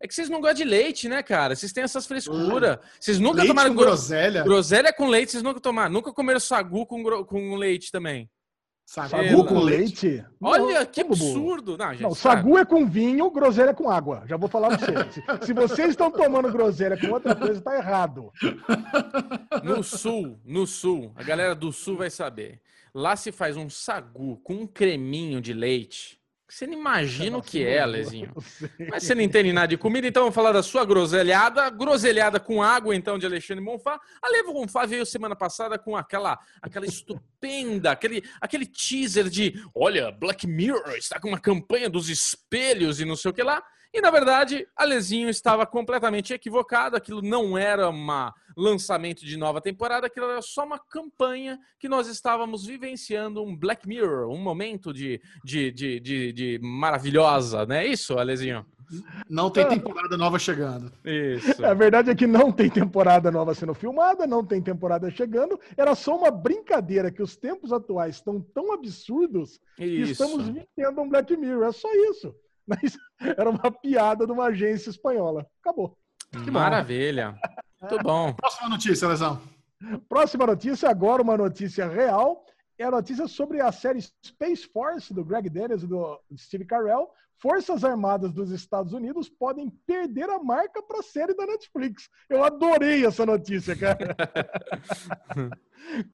[0.00, 1.54] É que vocês não gostam de leite, né, cara?
[1.54, 2.78] Vocês têm essas frescuras.
[2.98, 4.42] Vocês nunca leite tomaram com groselha?
[4.42, 5.92] Groselha com leite, vocês nunca tomaram.
[5.92, 8.28] Nunca comeram sagu com, com leite também.
[8.86, 10.22] Sagu com leite?
[10.42, 11.78] Olha não, que absurdo!
[11.78, 14.24] Não, gente, não, sagu é com vinho, groselha é com água.
[14.28, 15.14] Já vou falar pra vocês.
[15.14, 18.30] se, se vocês estão tomando groselha com outra coisa, tá errado.
[19.62, 22.60] No sul, no sul, a galera do sul vai saber.
[22.94, 26.20] Lá se faz um sagu com um creminho de leite.
[26.54, 28.32] Você não imagina o que é, Lezinho.
[28.88, 31.68] Mas você não entende nada de comida, então vamos falar da sua groselhada.
[31.68, 34.00] Groselhada com água, então, de Alexandre Monfá.
[34.22, 40.12] A Levo Monfá veio semana passada com aquela, aquela estupenda, aquele, aquele teaser de olha,
[40.12, 43.60] Black Mirror está com uma campanha dos espelhos e não sei o que lá.
[43.94, 46.96] E na verdade, Alezinho estava completamente equivocado.
[46.96, 48.04] Aquilo não era um
[48.56, 53.86] lançamento de nova temporada, aquilo era só uma campanha que nós estávamos vivenciando um Black
[53.86, 58.66] Mirror, um momento de, de, de, de, de maravilhosa, não é isso, Alezinho?
[59.30, 60.92] Não tem temporada nova chegando.
[61.04, 61.64] Isso.
[61.64, 65.58] A verdade é que não tem temporada nova sendo filmada, não tem temporada chegando.
[65.76, 70.04] Era só uma brincadeira que os tempos atuais estão tão absurdos isso.
[70.04, 71.68] que estamos vivendo um Black Mirror.
[71.68, 72.34] É só isso.
[72.66, 72.96] Mas
[73.38, 75.46] era uma piada de uma agência espanhola.
[75.60, 75.96] Acabou.
[76.30, 77.38] Que Maravilha.
[77.80, 78.32] Muito bom.
[78.34, 79.40] Próxima notícia, Lesão.
[80.08, 82.44] Próxima notícia, agora uma notícia real.
[82.78, 87.08] É a notícia sobre a série Space Force, do Greg Daniels e do Steve Carell.
[87.44, 92.08] Forças Armadas dos Estados Unidos podem perder a marca para a série da Netflix.
[92.30, 94.16] Eu adorei essa notícia, cara.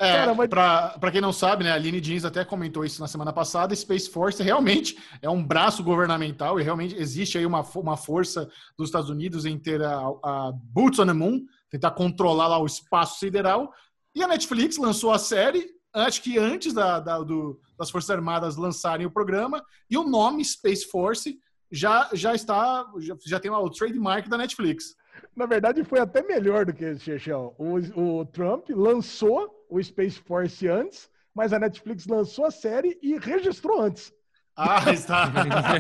[0.01, 0.49] É, mas...
[0.49, 4.11] Para quem não sabe, né, a Aline Jeans até comentou isso na semana passada, Space
[4.11, 9.09] Force realmente é um braço governamental e realmente existe aí uma, uma força dos Estados
[9.09, 13.73] Unidos em ter a, a Boots on the Moon, tentar controlar lá o espaço sideral.
[14.13, 18.57] E a Netflix lançou a série, acho que antes da, da, do, das Forças Armadas
[18.57, 21.41] lançarem o programa, e o nome Space Force
[21.73, 24.95] já, já está, já, já tem lá o trademark da Netflix.
[25.35, 27.55] Na verdade, foi até melhor do que esse, Chechão.
[27.59, 33.17] O, o Trump lançou o Space Force antes, mas a Netflix lançou a série e
[33.19, 34.13] registrou antes.
[34.55, 35.33] Ah, está.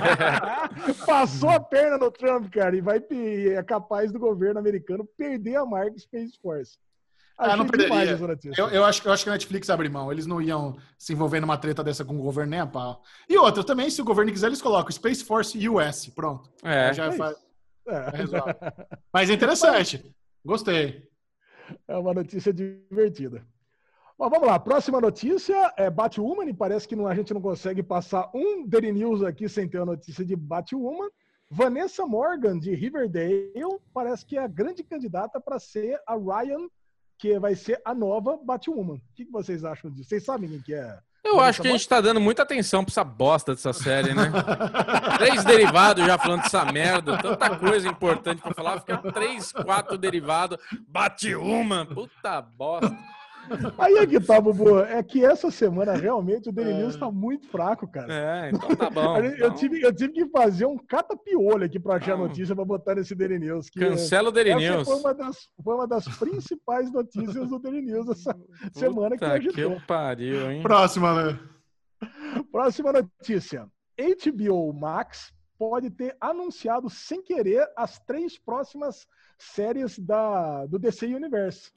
[1.04, 5.66] Passou a perna no Trump, cara, e vai é capaz do governo americano perder a
[5.66, 6.78] marca Space Force.
[7.40, 8.18] Ah, não perderia.
[8.56, 10.12] Eu, eu, acho, eu acho que a Netflix abre mão.
[10.12, 13.02] Eles não iam se envolver numa treta dessa com o governo nem a pau.
[13.28, 16.06] E outra, também, se o governo quiser, eles colocam Space Force US.
[16.08, 16.50] Pronto.
[16.62, 16.92] É.
[16.92, 17.36] Já é faz...
[17.88, 18.86] é.
[19.12, 20.14] Mas é interessante.
[20.44, 21.08] Gostei.
[21.88, 23.44] É uma notícia divertida.
[24.18, 27.82] Mas vamos lá, próxima notícia é Batwoman, e parece que não, a gente não consegue
[27.82, 31.08] passar um Daily News aqui sem ter a notícia de Batwoman.
[31.50, 36.68] Vanessa Morgan, de Riverdale, parece que é a grande candidata para ser a Ryan,
[37.20, 38.94] que vai ser a nova Batwoman.
[38.94, 40.08] O que, vocês acham disso?
[40.08, 40.98] Vocês sabem quem que é?
[41.22, 44.32] Eu acho que a gente está dando muita atenção para essa bosta dessa série, né?
[45.18, 50.56] três derivados já falando dessa merda, tanta coisa importante para falar, fica três, quatro derivados,
[50.88, 52.96] bate uma, puta bosta.
[53.78, 54.80] Aí é que tá, Bubu.
[54.80, 56.76] É que essa semana realmente o Daily é.
[56.78, 58.12] News tá muito fraco, cara.
[58.12, 59.16] É, então tá bom.
[59.18, 59.54] eu, então...
[59.54, 63.14] tive, eu tive que fazer um catapiolho aqui pra achar a notícia pra botar nesse
[63.14, 63.68] Daily News.
[63.68, 64.86] Que Cancela o Daily News.
[64.86, 69.24] Foi uma, das, foi uma das principais notícias do Daily News essa Puta semana que
[69.24, 69.76] agitou.
[69.76, 70.62] que pariu, hein?
[70.62, 71.38] Próxima, né?
[72.50, 73.66] Próxima notícia.
[73.98, 79.06] HBO Max pode ter anunciado sem querer as três próximas
[79.38, 81.70] séries da, do DC Universe.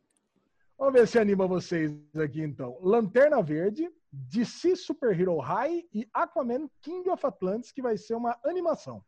[0.83, 2.77] Vamos ver se anima vocês aqui então.
[2.81, 8.37] Lanterna Verde, DC Super Hero High e Aquaman King of Atlantis, que vai ser uma
[8.43, 9.01] animação.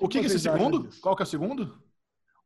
[0.00, 0.88] O que, que, que é esse segundo?
[1.00, 1.80] Qual que é o segundo?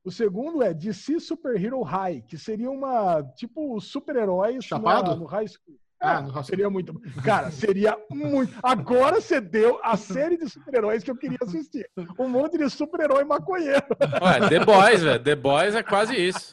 [0.04, 5.16] O segundo é DC Super Hero High, que seria uma tipo super-heróis Chapado?
[5.16, 5.78] no high school.
[5.98, 7.00] Ah, ah seria muito.
[7.24, 8.52] Cara, seria muito.
[8.62, 11.88] Agora você deu a série de super-heróis que eu queria assistir.
[12.18, 13.86] Um monte de super-herói maconheiro.
[14.20, 15.24] Ué, The Boys, velho.
[15.24, 16.52] The Boys é quase isso.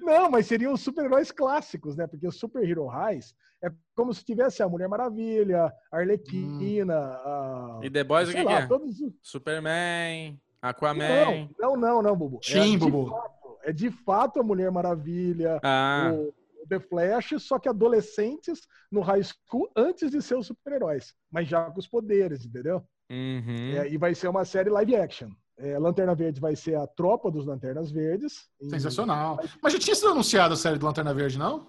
[0.00, 2.06] Não, mas seriam os super-heróis clássicos, né?
[2.06, 7.78] Porque os Super Hero Highs é como se tivesse a Mulher Maravilha, a Arlequina, hum.
[7.78, 7.80] a...
[7.82, 8.66] E The Boys o que, lá, que é?
[8.66, 8.96] Todos...
[9.22, 11.48] Superman, Aquaman...
[11.58, 12.40] Não, não, não, não Bubu.
[12.42, 13.04] Sim, é, Bubu.
[13.04, 16.12] De fato, é de fato a Mulher Maravilha, ah.
[16.12, 21.48] o The Flash, só que adolescentes no high school antes de ser os super-heróis, mas
[21.48, 22.84] já com os poderes, entendeu?
[23.10, 23.72] Uhum.
[23.76, 25.30] É, e vai ser uma série live action.
[25.58, 28.48] É, Lanterna Verde vai ser a tropa dos Lanternas Verdes.
[28.70, 29.40] Sensacional.
[29.60, 31.66] Mas já tinha sido anunciado a série do Lanterna Verde, não?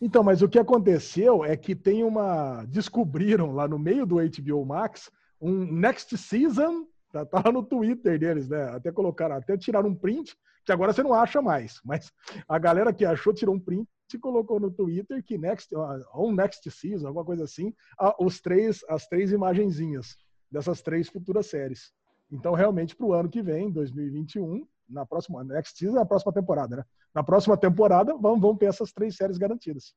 [0.00, 2.64] Então, mas o que aconteceu é que tem uma.
[2.66, 5.10] Descobriram lá no meio do HBO Max
[5.40, 6.86] um Next Season.
[7.12, 8.64] Tá, tá lá no Twitter deles, né?
[8.70, 11.80] Até colocaram, até tiraram um print, que agora você não acha mais.
[11.84, 12.12] Mas
[12.48, 15.74] a galera que achou tirou um print e colocou no Twitter que Next,
[16.14, 17.74] um Next Season, alguma coisa assim,
[18.20, 20.16] os três, as três imagenzinhas
[20.50, 21.92] dessas três futuras séries.
[22.30, 26.76] Então, realmente, para o ano que vem, 2021, na próxima, next season, na próxima temporada,
[26.76, 26.84] né?
[27.14, 29.94] Na próxima temporada, vamos, vamos ter essas três séries garantidas.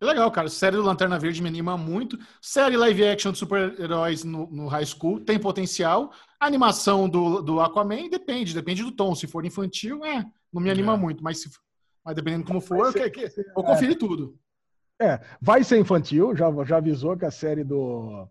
[0.00, 0.48] É legal, cara.
[0.48, 2.18] Série do Lanterna Verde me anima muito.
[2.40, 6.12] Série live action de super-heróis no, no, high school tem potencial.
[6.38, 9.14] A animação do, do Aquaman depende, depende do tom.
[9.14, 10.96] Se for infantil, é, não me anima é.
[10.96, 11.50] muito, mas, se,
[12.04, 13.98] mas dependendo como for, ser, eu, que, vou conferir é.
[13.98, 14.38] tudo.
[15.00, 18.28] É, vai ser infantil, já, já avisou que a série do,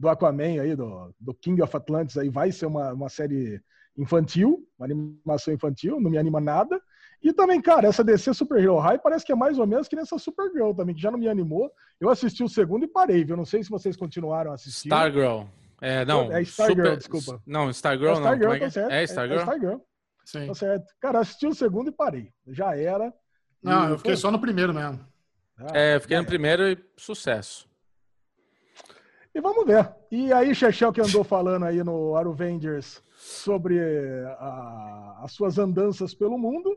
[0.00, 3.60] do Aquaman aí, do, do King of Atlantis aí, vai ser uma, uma série
[3.96, 6.80] infantil, uma animação infantil, não me anima nada.
[7.22, 9.94] E também, cara, essa DC Super Hero High parece que é mais ou menos que
[9.94, 11.70] nessa Supergirl também, que já não me animou.
[12.00, 13.36] Eu assisti o segundo e parei, viu?
[13.36, 14.90] Não sei se vocês continuaram assistindo.
[14.90, 15.42] Stargirl.
[15.82, 16.32] É, não.
[16.32, 16.96] É Stargirl, Super...
[16.96, 17.42] desculpa.
[17.46, 18.58] Não, Stargirl é Stargirl, não.
[18.58, 18.90] Tá é, certo.
[18.90, 19.38] é Stargirl?
[19.38, 19.78] É, é Stargirl.
[20.24, 20.46] Sim.
[20.46, 20.94] Tá certo.
[20.98, 22.32] Cara, assisti o segundo e parei.
[22.48, 23.12] Já era.
[23.62, 25.06] Não, eu fiquei só no primeiro mesmo.
[25.58, 27.68] Ah, é, eu fiquei no primeiro e sucesso.
[29.34, 29.94] E vamos ver.
[30.10, 33.78] E aí, Chechel, que andou falando aí no Aruvengers sobre
[34.38, 36.76] a, as suas andanças pelo mundo,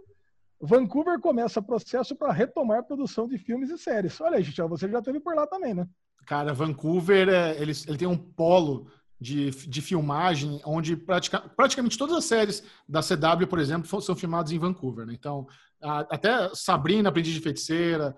[0.61, 4.19] Vancouver começa processo para retomar produção de filmes e séries.
[4.21, 5.87] Olha aí, Chechel, você já esteve por lá também, né?
[6.25, 8.87] Cara, Vancouver, é, ele, ele tem um polo
[9.19, 14.51] de, de filmagem onde pratica, praticamente todas as séries da CW, por exemplo, são filmadas
[14.51, 15.05] em Vancouver.
[15.05, 15.13] Né?
[15.13, 15.47] Então,
[15.81, 18.15] a, até Sabrina, Aprendiz de Feiticeira,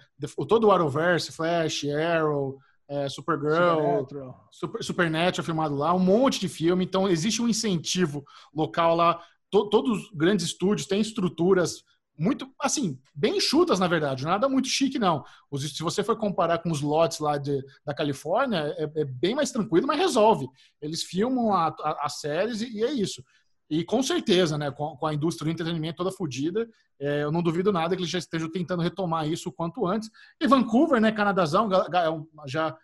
[0.48, 2.58] todo o Arrowverse, Flash, Arrow,
[2.88, 4.50] é, Supergirl, Supernatural.
[4.52, 6.86] Super, Supernatural filmado lá, um monte de filme.
[6.86, 8.24] Então, existe um incentivo
[8.54, 9.22] local lá.
[9.52, 11.84] To, todos os grandes estúdios têm estruturas
[12.18, 14.24] muito, assim, bem enxutas, na verdade.
[14.24, 15.24] Nada muito chique, não.
[15.52, 19.36] Os, se você for comparar com os lotes lá de, da Califórnia, é, é bem
[19.36, 20.48] mais tranquilo, mas resolve.
[20.82, 23.24] Eles filmam as séries e, e, é isso.
[23.70, 26.68] E com certeza, né, com, com a indústria do entretenimento toda fodida,
[27.00, 30.10] é, eu não duvido nada que eles já estejam tentando retomar isso o quanto antes.
[30.40, 32.76] E Vancouver, né, Canadazão, é já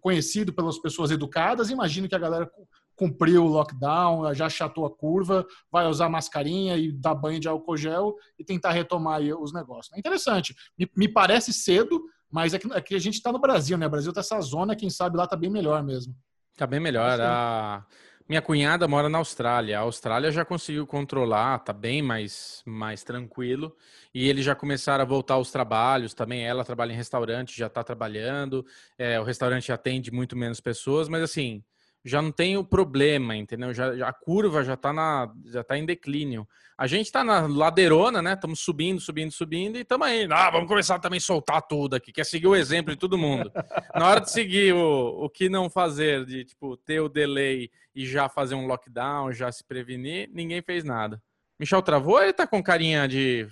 [0.00, 2.50] conhecido pelas pessoas educadas, imagino que a galera
[2.96, 7.76] cumpriu o lockdown, já chatou a curva, vai usar mascarinha e dar banho de álcool
[7.76, 9.92] gel e tentar retomar os negócios.
[9.94, 10.54] É interessante.
[10.78, 13.86] Me, me parece cedo, mas é que, é que a gente está no Brasil, né?
[13.86, 16.14] O Brasil está essa zona, quem sabe lá está bem melhor mesmo.
[16.52, 17.20] Está bem melhor.
[17.20, 17.84] A...
[18.26, 19.78] Minha cunhada mora na Austrália.
[19.78, 23.76] A Austrália já conseguiu controlar, tá bem mais, mais tranquilo.
[24.14, 26.42] E eles já começaram a voltar aos trabalhos também.
[26.42, 28.64] Ela trabalha em restaurante, já está trabalhando.
[28.96, 31.62] É, o restaurante atende muito menos pessoas, mas assim,
[32.04, 33.72] já não tem o problema, entendeu?
[33.72, 36.46] Já, já a curva já está na, já tá em declínio.
[36.76, 38.34] A gente está na ladeirona, né?
[38.34, 40.28] Estamos subindo, subindo, subindo e estamos aí.
[40.30, 43.50] Ah, vamos começar também a soltar tudo aqui, quer seguir o exemplo de todo mundo.
[43.94, 48.04] Na hora de seguir o, o que não fazer, de tipo ter o delay e
[48.04, 51.22] já fazer um lockdown, já se prevenir, ninguém fez nada.
[51.58, 53.48] Michel travou ou ele tá com carinha de.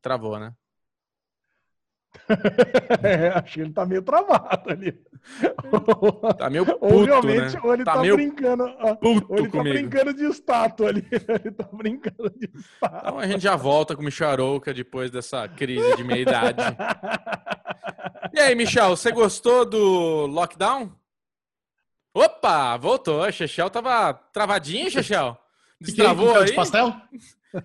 [0.00, 0.52] Travou, né?
[3.02, 4.98] é, acho que ele tá meio travado ali.
[6.36, 7.60] Tá meio puto, ou realmente, né?
[7.62, 8.64] ou ele tá, tá brincando.
[9.00, 9.78] Puto ou ele tá comigo.
[9.78, 11.06] brincando de estátua ali.
[11.12, 12.98] Ele tá brincando de estátua.
[12.98, 16.62] Então a gente já volta com o Micharouca depois dessa crise de meia idade.
[18.34, 20.92] E aí, Michel, você gostou do lockdown?
[22.12, 23.22] Opa, voltou.
[23.22, 25.38] A Chechel tava travadinho, Chechel?
[25.80, 26.46] Destravou aí?
[26.46, 26.94] de pastel?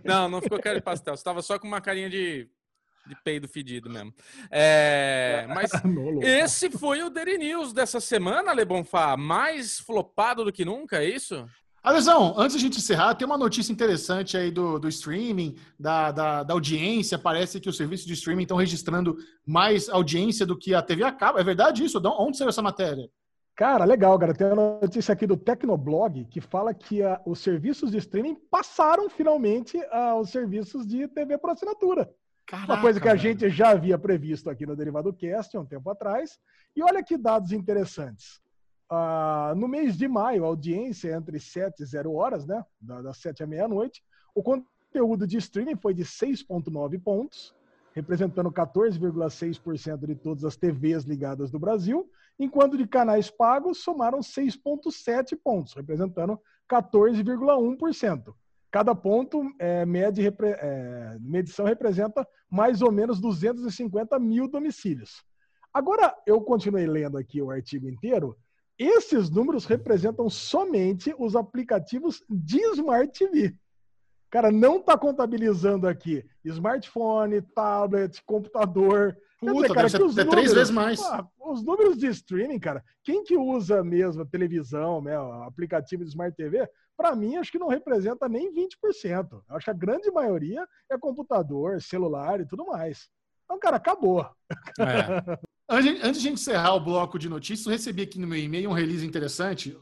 [0.03, 1.17] Não, não ficou cara de pastel.
[1.17, 2.47] Você tava só com uma carinha de,
[3.07, 4.13] de peido fedido mesmo.
[4.51, 5.71] É, mas
[6.21, 9.15] esse foi o Daily News dessa semana, Lebonfá.
[9.15, 11.47] Mais flopado do que nunca, é isso?
[11.87, 16.11] Alesão, antes de a gente encerrar, tem uma notícia interessante aí do, do streaming, da,
[16.11, 17.17] da, da, audiência.
[17.17, 21.13] Parece que os serviços de streaming estão registrando mais audiência do que a TV a
[21.13, 21.39] cabo.
[21.39, 22.01] É verdade isso?
[22.19, 23.09] Onde saiu essa matéria?
[23.55, 24.33] Cara, legal, cara.
[24.33, 29.09] Tem uma notícia aqui do Tecnoblog que fala que a, os serviços de streaming passaram
[29.09, 32.07] finalmente aos serviços de TV por assinatura.
[32.47, 33.21] Caraca, uma coisa que a velho.
[33.21, 36.39] gente já havia previsto aqui no Derivado Cast há um tempo atrás.
[36.75, 38.41] E olha que dados interessantes.
[38.89, 42.63] Uh, no mês de maio, a audiência entre 7 e 0 horas, né?
[42.79, 44.01] Das 7 à meia-noite,
[44.33, 47.53] o conteúdo de streaming foi de 6,9 pontos
[47.97, 55.35] representando 14,6% de todas as TVs ligadas do Brasil, enquanto de canais pagos somaram 6,7
[55.43, 56.39] pontos, representando
[56.69, 58.35] 14,1%.
[58.69, 65.23] Cada ponto, é, média, é, medição representa mais ou menos 250 mil domicílios.
[65.73, 68.35] Agora, eu continuei lendo aqui o artigo inteiro.
[68.77, 73.55] Esses números representam somente os aplicativos de Smart TV.
[74.29, 79.17] Cara, não está contabilizando aqui smartphone, tablet, computador.
[79.39, 81.01] Puta, dizer, cara, deve ser números, três vezes mais.
[81.01, 85.15] Ah, os números de streaming, cara, quem que usa mesmo televisão, né,
[85.45, 89.43] aplicativo de Smart TV, para mim, acho que não representa nem 20%.
[89.47, 93.07] Acho que a grande maioria é computador, celular e tudo mais.
[93.45, 94.27] Então, cara, acabou.
[94.79, 95.39] É.
[95.69, 99.05] Antes de encerrar o bloco de notícias, eu recebi aqui no meu e-mail um release
[99.05, 99.77] interessante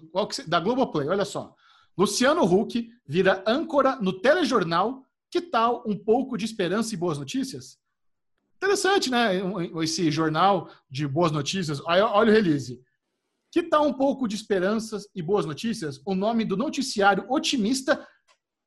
[0.46, 1.08] da Globoplay.
[1.08, 1.56] Olha só.
[1.98, 5.04] Luciano Huck vira âncora no telejornal.
[5.32, 7.78] Que tal um pouco de esperança e boas notícias?
[8.58, 9.32] Interessante, né?
[9.84, 11.82] Esse jornal de boas notícias.
[11.86, 12.82] Olha o release.
[13.56, 16.02] Que tal um pouco de esperanças e boas notícias?
[16.06, 18.06] O nome do noticiário otimista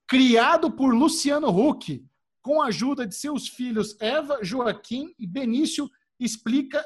[0.09, 2.03] criado por Luciano Huck,
[2.41, 6.83] com a ajuda de seus filhos Eva, Joaquim e Benício, explica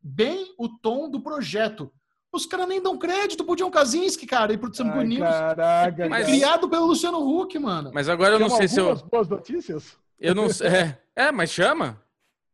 [0.00, 1.92] bem o tom do projeto.
[2.32, 5.18] Os caras nem dão crédito pro John Kaczynski, cara, e pro Samco News.
[5.18, 6.26] Caraca, mas...
[6.26, 7.90] Criado pelo Luciano Huck, mano.
[7.92, 8.94] Mas agora eu não sei se eu...
[8.94, 9.98] boas notícias?
[10.20, 10.68] Eu não sei.
[10.68, 12.00] É, é, mas chama.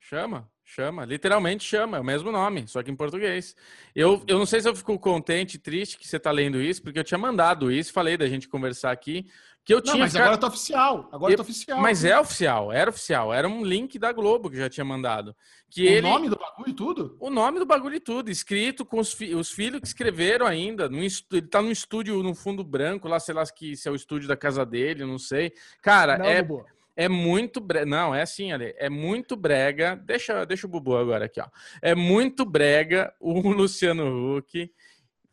[0.00, 0.50] Chama.
[0.68, 3.54] Chama, literalmente chama, é o mesmo nome, só que em português.
[3.94, 6.98] Eu, eu não sei se eu fico contente, triste que você está lendo isso, porque
[6.98, 9.30] eu tinha mandado isso, falei da gente conversar aqui,
[9.64, 9.98] que eu não, tinha...
[9.98, 11.80] mas agora tá oficial, agora eu, tá oficial.
[11.80, 15.36] Mas é oficial, era oficial, era um link da Globo que já tinha mandado.
[15.70, 17.16] Que o ele, nome do bagulho e tudo?
[17.20, 20.88] O nome do bagulho e tudo, escrito com os, fi, os filhos que escreveram ainda,
[20.88, 23.94] no, ele tá num estúdio no fundo branco, lá, sei lá que se é o
[23.96, 25.52] estúdio da casa dele, não sei.
[25.80, 26.42] Cara, não, é...
[26.42, 26.66] Boa
[26.96, 27.84] é muito brega.
[27.84, 28.74] Não, é assim, ali.
[28.78, 29.94] É muito brega.
[29.94, 31.46] Deixa, deixa o Bubu agora aqui, ó.
[31.82, 34.72] É muito brega o Luciano Huck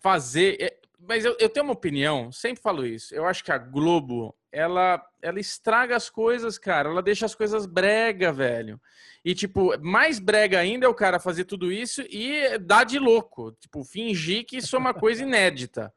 [0.02, 0.58] fazer.
[0.62, 3.16] É, mas eu, eu tenho uma opinião, sempre falo isso.
[3.16, 6.90] Eu acho que a Globo, ela, ela estraga as coisas, cara.
[6.90, 8.80] Ela deixa as coisas brega, velho.
[9.24, 13.54] E, tipo, mais brega ainda é o cara fazer tudo isso e dar de louco.
[13.54, 15.94] Tipo, fingir que isso é uma coisa inédita.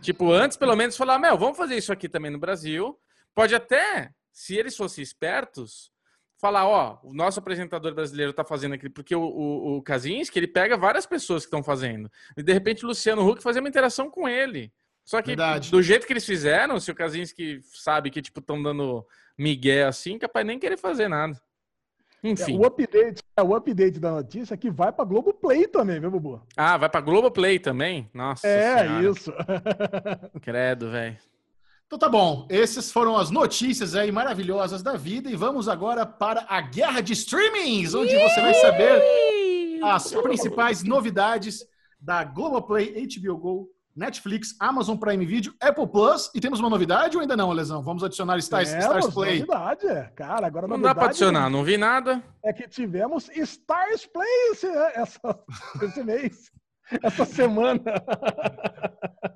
[0.00, 2.98] tipo, antes, pelo menos, falar, meu, vamos fazer isso aqui também no Brasil.
[3.34, 5.90] Pode até se eles fossem espertos,
[6.40, 10.46] falar, ó, o nosso apresentador brasileiro tá fazendo aquilo, porque o, o, o Kaczynski, ele
[10.46, 12.10] pega várias pessoas que estão fazendo.
[12.36, 14.72] E de repente o Luciano Huck fazer uma interação com ele.
[15.04, 15.70] Só que Verdade.
[15.70, 19.04] do jeito que eles fizeram, se o Kaczynski sabe que, tipo, estão dando
[19.36, 21.40] migué assim, capaz nem querer fazer nada.
[22.22, 22.54] Enfim.
[22.54, 26.10] É, o, update, é, o update da notícia é que vai pra Globoplay também, viu,
[26.10, 26.42] Bubu?
[26.56, 28.10] Ah, vai pra Globoplay também?
[28.12, 29.10] Nossa É, senhora.
[29.10, 29.32] isso.
[30.42, 31.16] Credo, velho.
[31.90, 36.46] Então tá bom, essas foram as notícias aí maravilhosas da vida e vamos agora para
[36.48, 39.02] a guerra de streamings, onde você vai saber
[39.82, 41.66] as principais novidades
[42.00, 46.30] da Globoplay, HBO Go, Netflix, Amazon Prime Video, Apple Plus.
[46.32, 47.82] E temos uma novidade ou ainda não, Lesão?
[47.82, 49.40] Vamos adicionar Stars, é, Stars Play.
[49.40, 50.12] novidade, é.
[50.14, 50.46] cara.
[50.46, 52.22] Agora não dá para adicionar, não vi nada.
[52.44, 55.20] É que tivemos Stars Play esse, essa,
[55.82, 56.52] esse mês,
[57.02, 57.80] essa semana.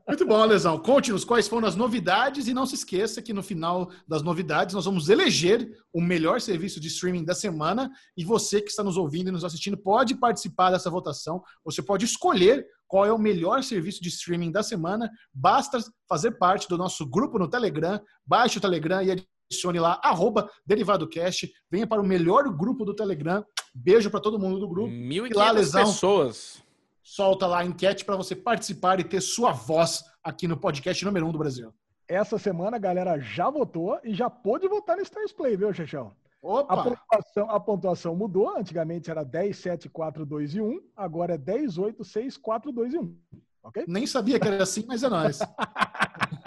[0.07, 0.78] Muito bom, Lesão.
[0.78, 4.84] Conte-nos quais foram as novidades e não se esqueça que no final das novidades nós
[4.84, 9.28] vamos eleger o melhor serviço de streaming da semana e você que está nos ouvindo
[9.28, 11.42] e nos assistindo pode participar dessa votação.
[11.64, 15.11] Você pode escolher qual é o melhor serviço de streaming da semana.
[15.32, 15.78] Basta
[16.09, 18.00] fazer parte do nosso grupo no Telegram.
[18.26, 19.11] Baixe o Telegram e
[19.50, 21.50] adicione lá, arroba DerivadoCast.
[21.70, 23.44] Venha para o melhor grupo do Telegram.
[23.74, 24.90] Beijo para todo mundo do grupo.
[24.90, 26.64] 1.500 pessoas
[27.05, 31.26] solta lá a enquete para você participar e ter sua voz aqui no podcast número
[31.26, 31.72] 1 um do Brasil.
[32.09, 36.12] Essa semana a galera já votou e já pôde votar no Stars Play, viu, Chechão?
[36.42, 36.74] Opa!
[36.74, 38.57] A pontuação, a pontuação mudou.
[38.57, 40.80] Antigamente era 10, 7, 4, 2 e 1.
[40.96, 43.16] Agora é 10, 8, 6, 4, 2 e 1.
[43.64, 43.84] Okay?
[43.88, 45.38] Nem sabia que era assim, mas é nóis.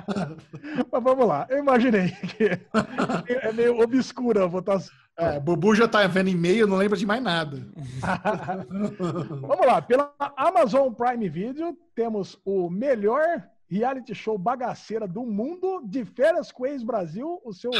[0.91, 1.45] mas vamos lá.
[1.49, 2.49] Eu imaginei que
[3.27, 4.95] é meio obscura a votação.
[5.19, 7.57] É, Bubu já tá vendo e-mail, não lembra de mais nada.
[9.41, 16.05] Vamos lá, pela Amazon Prime Video, temos o melhor reality show bagaceira do mundo, de
[16.05, 17.71] Férias com Ex Brasil, o seu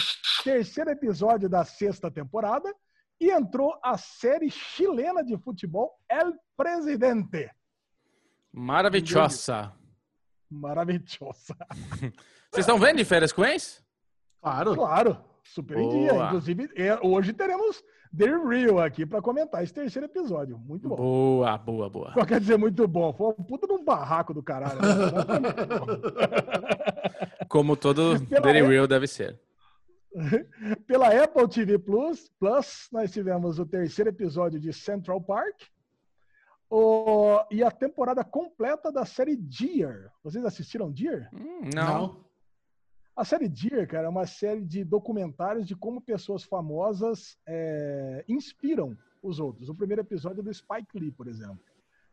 [0.44, 2.74] terceiro episódio da sexta temporada,
[3.22, 7.52] e entrou a série chilena de futebol El Presidente.
[8.52, 9.74] Maravilhosa.
[10.50, 11.56] Maravilhosa.
[12.52, 13.84] Vocês estão vendo de Férias com Ex?
[14.42, 14.76] Claro.
[14.76, 15.18] Claro.
[15.44, 16.26] Super em dia.
[16.26, 17.84] Inclusive, é, hoje teremos
[18.16, 20.58] The Real aqui para comentar esse terceiro episódio.
[20.58, 20.96] Muito bom.
[20.96, 22.14] Boa, boa, boa.
[22.14, 23.14] Só quer dizer muito bom.
[23.14, 24.80] Foi um puta de um barraco do caralho.
[27.48, 29.40] Como todo The Real deve ser.
[30.88, 35.62] Pela Apple TV Plus, Plus, nós tivemos o terceiro episódio de Central Park
[36.70, 40.12] o, e a temporada completa da série Deer.
[40.24, 41.30] Vocês assistiram Deer?
[41.34, 42.26] Hum, não.
[43.16, 48.96] A série Deer, cara, é uma série de documentários de como pessoas famosas é, inspiram
[49.24, 49.70] os outros.
[49.70, 51.60] O primeiro episódio é do Spike Lee, por exemplo.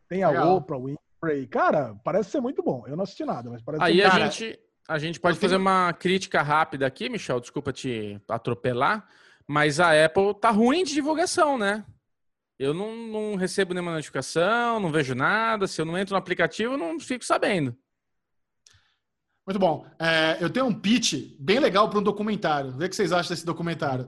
[0.09, 0.55] Tem a Legal.
[0.55, 1.47] Oprah Winfrey.
[1.47, 2.85] Cara, parece ser muito bom.
[2.87, 5.57] Eu não assisti nada, mas parece Aí ser a cara, gente, a gente pode fazer
[5.57, 7.39] uma crítica rápida aqui, Michel.
[7.39, 9.07] Desculpa te atropelar,
[9.47, 11.85] mas a Apple tá ruim de divulgação, né?
[12.57, 15.67] Eu não, não recebo nenhuma notificação, não vejo nada.
[15.67, 17.75] Se eu não entro no aplicativo, não fico sabendo.
[19.45, 19.85] Muito bom.
[19.99, 22.71] É, eu tenho um pitch bem legal para um documentário.
[22.71, 24.07] Vê o que vocês acham desse documentário.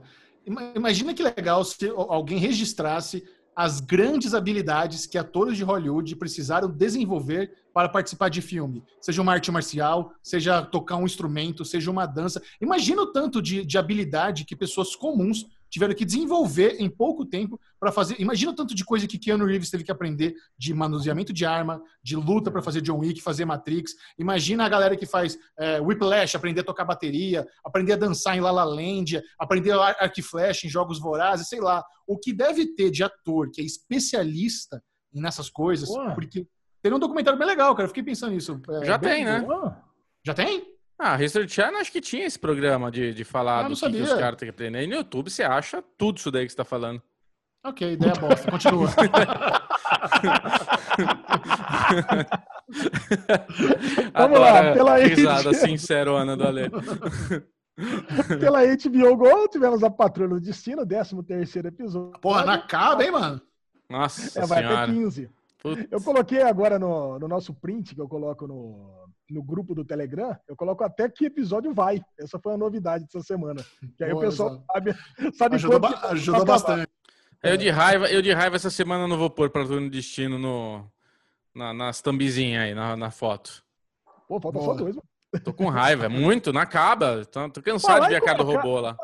[0.74, 3.22] Imagina que legal se alguém registrasse
[3.54, 8.84] as grandes habilidades que atores de Hollywood precisaram desenvolver para participar de filme.
[9.00, 12.40] Seja uma arte marcial, seja tocar um instrumento, seja uma dança.
[12.60, 17.60] Imagina o tanto de, de habilidade que pessoas comuns tiveram que desenvolver em pouco tempo
[17.78, 18.16] para fazer.
[18.18, 21.82] Imagina o tanto de coisa que Keanu Reeves teve que aprender de manuseamento de arma,
[22.02, 23.92] de luta para fazer John Wick, fazer Matrix.
[24.18, 28.40] Imagina a galera que faz é, Whiplash, aprender a tocar bateria, aprender a dançar em
[28.40, 31.84] La La Land, aprender arco e flecha em jogos vorazes, sei lá.
[32.06, 36.14] O que deve ter de ator que é especialista nessas coisas, Ué.
[36.14, 36.46] porque
[36.82, 37.84] tem um documentário bem legal, cara.
[37.84, 38.60] Eu fiquei pensando nisso.
[38.70, 39.46] É, Já tem, né?
[40.24, 40.77] Já tem?
[40.98, 44.02] Ah, History Channel acho que tinha esse programa de, de falar ah, do que, que,
[44.02, 44.82] os caras têm que aprender.
[44.82, 47.00] E no YouTube você acha tudo isso daí que você tá falando.
[47.64, 48.50] Ok, ideia bosta.
[48.50, 48.88] Continua.
[54.12, 56.70] Vamos lá, pela risada sincerona do Ale.
[58.40, 62.18] pela HBO Go, tivemos a Patrulha do Destino, 13 terceiro episódio.
[62.20, 63.40] Porra, não acaba, hein, mano?
[63.88, 64.82] Nossa é, vai senhora.
[64.84, 65.30] até 15.
[65.62, 65.86] Putz.
[65.90, 70.36] Eu coloquei agora no, no nosso print que eu coloco no, no grupo do Telegram,
[70.48, 72.00] eu coloco até que episódio vai.
[72.18, 73.64] Essa foi a novidade dessa semana.
[73.96, 74.94] Que aí Boa, o pessoal sabe,
[75.34, 76.88] sabe ajuda, ba ajuda bastante.
[77.42, 80.84] Eu de raiva, eu de raiva essa semana não vou pôr para no destino no
[81.54, 83.62] na, nas thumbzinhas aí na, na foto.
[84.26, 84.76] Pô, falta Boa.
[84.76, 84.96] só dois.
[85.44, 87.24] Tô com raiva, muito, não acaba.
[87.26, 88.96] Tô, tô cansado de ver a cara do robô lá.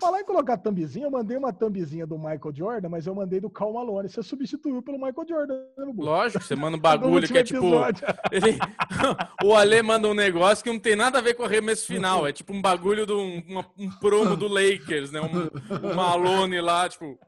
[0.00, 3.50] Falar em colocar thumbzinha, eu mandei uma thumbzinha do Michael Jordan, mas eu mandei do
[3.50, 4.08] Cal Malone.
[4.08, 7.66] Você substituiu pelo Michael Jordan, né, Lógico, você manda um bagulho que é tipo.
[8.30, 8.56] Ele,
[9.44, 12.24] o Ale manda um negócio que não tem nada a ver com o arremesso final.
[12.24, 15.20] É tipo um bagulho de um, uma, um promo do Lakers, né?
[15.20, 17.18] Um, um Malone lá, tipo.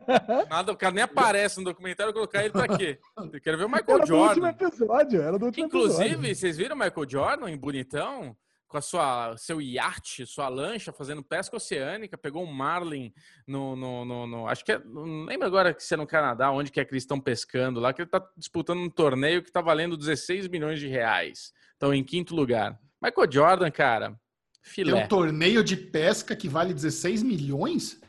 [0.48, 3.00] Nada, o cara nem aparece no documentário, eu colocar ele pra quê?
[3.32, 4.40] Eu quero ver o Michael era Jordan.
[4.40, 6.36] Do último episódio, era do último Inclusive, episódio.
[6.36, 8.36] vocês viram o Michael Jordan em bonitão?
[8.70, 13.12] Com a sua seu iate, sua lancha, fazendo pesca oceânica, pegou um marlin
[13.44, 16.70] no, no, no, no acho que é, não lembro agora se é no Canadá, onde
[16.70, 19.60] que é que eles estão pescando lá, que ele está disputando um torneio que está
[19.60, 21.52] valendo 16 milhões de reais.
[21.72, 22.78] Estão em quinto lugar.
[23.02, 24.16] Michael Jordan, cara,
[24.62, 24.92] filé.
[24.92, 28.00] Tem um torneio de pesca que vale 16 milhões?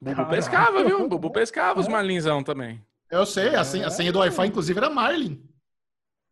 [0.00, 1.06] Bubu pescava, viu?
[1.08, 2.84] Bubu pescava os marlinzão também.
[3.08, 5.40] Eu sei, a senha, a senha do Wi-Fi, inclusive, era Marlin.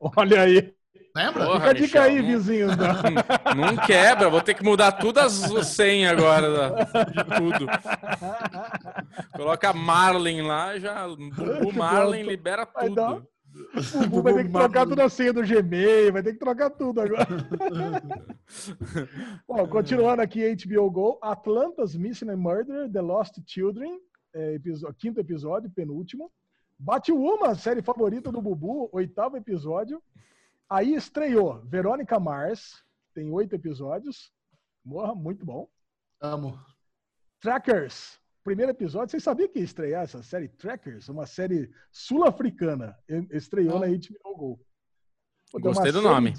[0.00, 0.77] Olha aí.
[1.18, 1.46] Lembra?
[1.46, 2.68] Porra, Fica a dica aí, não, vizinho.
[3.56, 5.34] Não quebra, vou ter que mudar tudo as
[5.66, 7.66] senhas agora de tudo.
[9.34, 11.08] Coloca Marlin lá, já.
[11.08, 13.26] O Marlin libera tudo.
[13.94, 16.70] O Bubu vai ter que trocar tudo a senha do Gmail, vai ter que trocar
[16.70, 17.26] tudo agora.
[19.48, 23.98] Bom, continuando aqui, HBO Go, Atlanta's Missing and Murder, The Lost Children,
[24.32, 26.30] é, episódio, quinto episódio, penúltimo.
[26.78, 30.00] Batwoman, série favorita do Bubu, oitavo episódio.
[30.70, 34.30] Aí estreou Verônica Mars, tem oito episódios.
[34.84, 35.68] Morra, muito bom.
[36.20, 36.58] Amo.
[37.40, 39.10] Trackers, primeiro episódio.
[39.10, 41.08] Vocês sabiam que ia estrear essa série Trackers?
[41.08, 42.98] Uma série sul-africana.
[43.30, 44.60] Estreou na HBO Go.
[45.50, 46.34] Pô, Gostei do nome.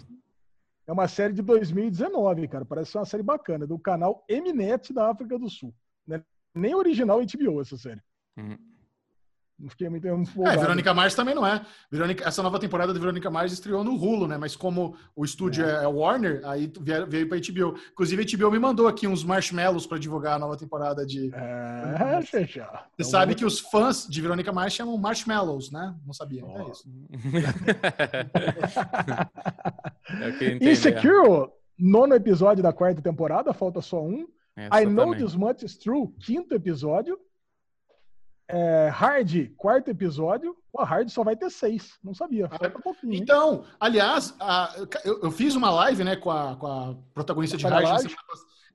[0.85, 2.65] É uma série de 2019, cara.
[2.65, 5.73] Parece ser uma série bacana, do canal Mnet da África do Sul.
[6.05, 6.23] Né?
[6.53, 8.01] Nem original HBO essa série.
[8.37, 8.57] Uhum.
[9.59, 10.57] Não fiquei muito empolgado.
[10.57, 11.61] É, Verônica Mars também não é.
[11.91, 14.37] Verônica, essa nova temporada de Verônica Mars estreou no Hulu, né?
[14.37, 17.77] Mas como o estúdio é, é Warner, aí veio, veio pra HBO.
[17.91, 21.29] Inclusive, a HBO me mandou aqui uns marshmallows para divulgar a nova temporada de.
[21.33, 22.57] É, Você
[22.99, 25.93] então, sabe que os fãs de Verônica Mars chamam marshmallows, né?
[26.05, 26.45] Não sabia.
[26.45, 26.57] Oh.
[26.57, 26.89] É isso.
[30.63, 34.25] é Insecure, nono episódio da quarta temporada, falta só um.
[34.55, 37.19] Essa I Know This Much Is True, quinto episódio.
[38.51, 40.57] É, Hard, quarto episódio.
[40.73, 41.93] O Hard só vai ter seis.
[42.03, 42.49] Não sabia.
[42.51, 42.57] Ah,
[43.03, 43.13] um.
[43.13, 44.73] Então, aliás, a,
[45.05, 48.11] eu, eu, fiz uma live né, com, a, com a protagonista de Hard.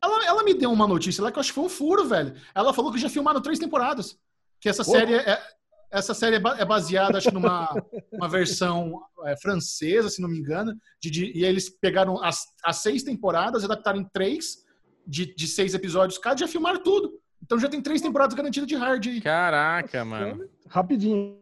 [0.00, 2.36] Ela, ela me deu uma notícia lá que eu acho que foi um furo, velho.
[2.54, 4.16] Ela falou que já filmaram três temporadas.
[4.60, 5.42] Que essa série é,
[5.90, 7.68] essa série é baseada, acho, numa
[8.12, 10.72] uma versão é, francesa, se não me engano.
[11.00, 14.64] De, de, e eles pegaram as, as seis temporadas, adaptaram em três
[15.06, 17.20] de, de seis episódios cada, já filmaram tudo.
[17.44, 19.20] Então já tem três temporadas garantidas de hard aí.
[19.20, 20.48] Caraca, mano.
[20.66, 21.38] Rapidinho.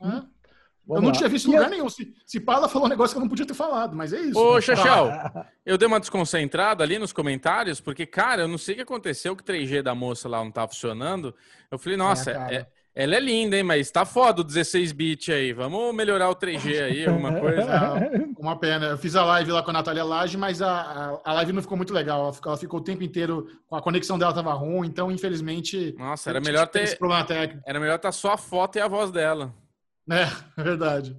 [0.00, 0.24] Ah.
[0.88, 1.12] eu não lá.
[1.12, 1.88] tinha visto em lugar nenhum.
[1.88, 4.38] Se, se Paula falou um negócio que eu não podia ter falado, mas é isso.
[4.38, 4.60] Ô, né?
[4.60, 5.12] Chachel,
[5.64, 9.36] eu dei uma desconcentrada ali nos comentários, porque, cara, eu não sei o que aconteceu,
[9.36, 11.32] que o 3G da moça lá não tá funcionando.
[11.70, 13.64] Eu falei, nossa, é, é ela é linda, hein?
[13.64, 15.52] Mas tá foda o 16 bit aí.
[15.52, 17.64] Vamos melhorar o 3G aí, alguma coisa?
[17.64, 18.86] Não, uma pena.
[18.86, 21.76] Eu fiz a live lá com a Natália Lage, mas a, a, live não ficou
[21.76, 22.22] muito legal.
[22.22, 25.92] Ela ficou, ela ficou, o tempo inteiro com a conexão dela tava ruim, então infelizmente.
[25.98, 27.64] Nossa, era melhor ter esse problema técnico.
[27.66, 29.52] Era melhor estar tá só a foto e a voz dela.
[30.08, 31.16] É, é verdade.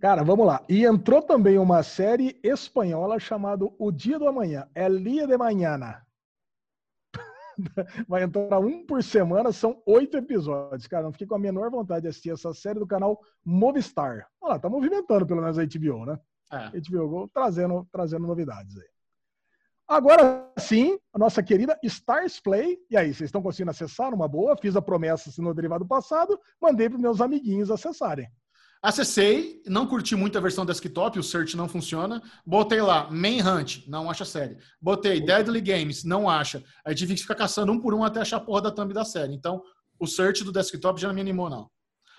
[0.00, 0.62] Cara, vamos lá.
[0.68, 6.02] E entrou também uma série espanhola chamada O Dia do Amanhã, El Dia de Mañana.
[8.08, 10.86] vai entrar um por semana, são oito episódios.
[10.86, 14.28] Cara, não fiquei com a menor vontade de assistir essa série do canal Movistar.
[14.40, 16.18] Olha lá, tá movimentando pelo menos a HBO, né?
[16.52, 16.80] É.
[16.80, 18.88] HBO Go trazendo, trazendo novidades aí.
[19.88, 22.78] Agora sim, a nossa querida Stars Play.
[22.90, 24.56] E aí, vocês estão conseguindo acessar uma boa?
[24.56, 28.28] Fiz a promessa no derivado passado, mandei para meus amiguinhos acessarem.
[28.82, 32.20] Acessei, não curti muito a versão desktop, o search não funciona.
[32.44, 34.58] Botei lá Manhunt, não acha a série.
[34.80, 36.64] Botei Deadly Games, não acha.
[36.84, 39.04] Aí tive que ficar caçando um por um até achar a porra da thumb da
[39.04, 39.34] série.
[39.34, 39.62] Então,
[40.00, 41.70] o search do desktop já não me animou, não.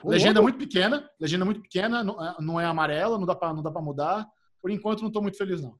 [0.05, 2.01] Legenda muito pequena, legenda muito pequena,
[2.39, 4.25] não é, amarela, não dá para não dá para mudar.
[4.61, 5.75] Por enquanto, não estou muito feliz, não.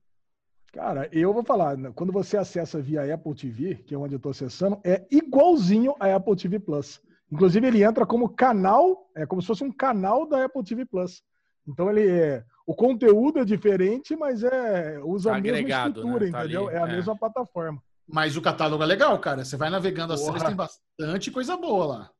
[0.73, 4.31] Cara, eu vou falar, quando você acessa via Apple TV, que é onde eu estou
[4.31, 6.99] acessando, é igualzinho a Apple TV Plus.
[7.33, 11.23] Inclusive, ele entra como canal, é como se fosse um canal da Apple TV Plus.
[11.67, 15.87] Então, ele é, o conteúdo é diferente, mas é usa tá a mesma né?
[15.87, 16.31] estrutura, né?
[16.31, 16.67] tá entendeu?
[16.67, 16.91] Ali, é a é.
[16.91, 17.81] mesma plataforma.
[18.07, 19.43] Mas o catálogo é legal, cara.
[19.43, 20.19] Você vai navegando Porra.
[20.19, 22.11] as séries, tem bastante coisa boa lá.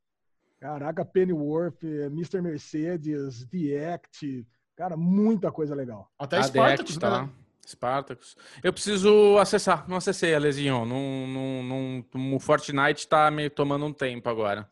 [0.58, 2.40] Caraca, Pennyworth, Mr.
[2.40, 6.10] Mercedes, The Act, cara, muita coisa legal.
[6.18, 7.30] Até Spartacus, tá né?
[7.66, 8.36] Spartacus.
[8.62, 10.84] Eu preciso acessar, não acessei, Alezinho.
[10.84, 14.68] No, Fortnite tá me tomando um tempo agora.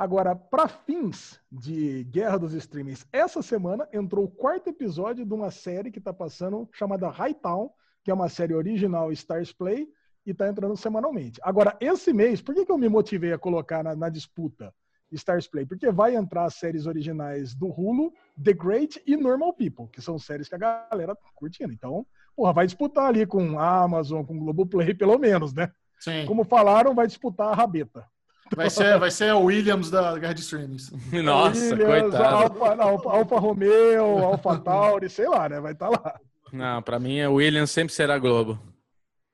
[0.00, 5.50] Agora, para fins de Guerra dos Streamings, essa semana entrou o quarto episódio de uma
[5.50, 7.70] série que está passando chamada Hightown,
[8.02, 9.86] que é uma série original Stars Play
[10.24, 11.38] e está entrando semanalmente.
[11.42, 14.72] Agora, esse mês, por que, que eu me motivei a colocar na, na disputa
[15.12, 15.66] Stars Play?
[15.66, 18.10] Porque vai entrar as séries originais do Hulu,
[18.42, 21.74] The Great e Normal People, que são séries que a galera tá curtindo.
[21.74, 25.70] Então, porra, vai disputar ali com Amazon, com Globoplay, pelo menos, né?
[25.98, 26.24] Sim.
[26.24, 28.08] Como falaram, vai disputar a rabeta.
[28.54, 30.92] Vai ser, vai ser o Williams da Guerra de Streamings.
[31.22, 32.24] Nossa, Williams, coitado.
[32.24, 35.60] Alfa, não, Alfa Romeo, Alfa Tauri, sei lá, né?
[35.60, 36.20] Vai estar tá lá.
[36.52, 38.58] Não, para mim, o Williams sempre será Globo.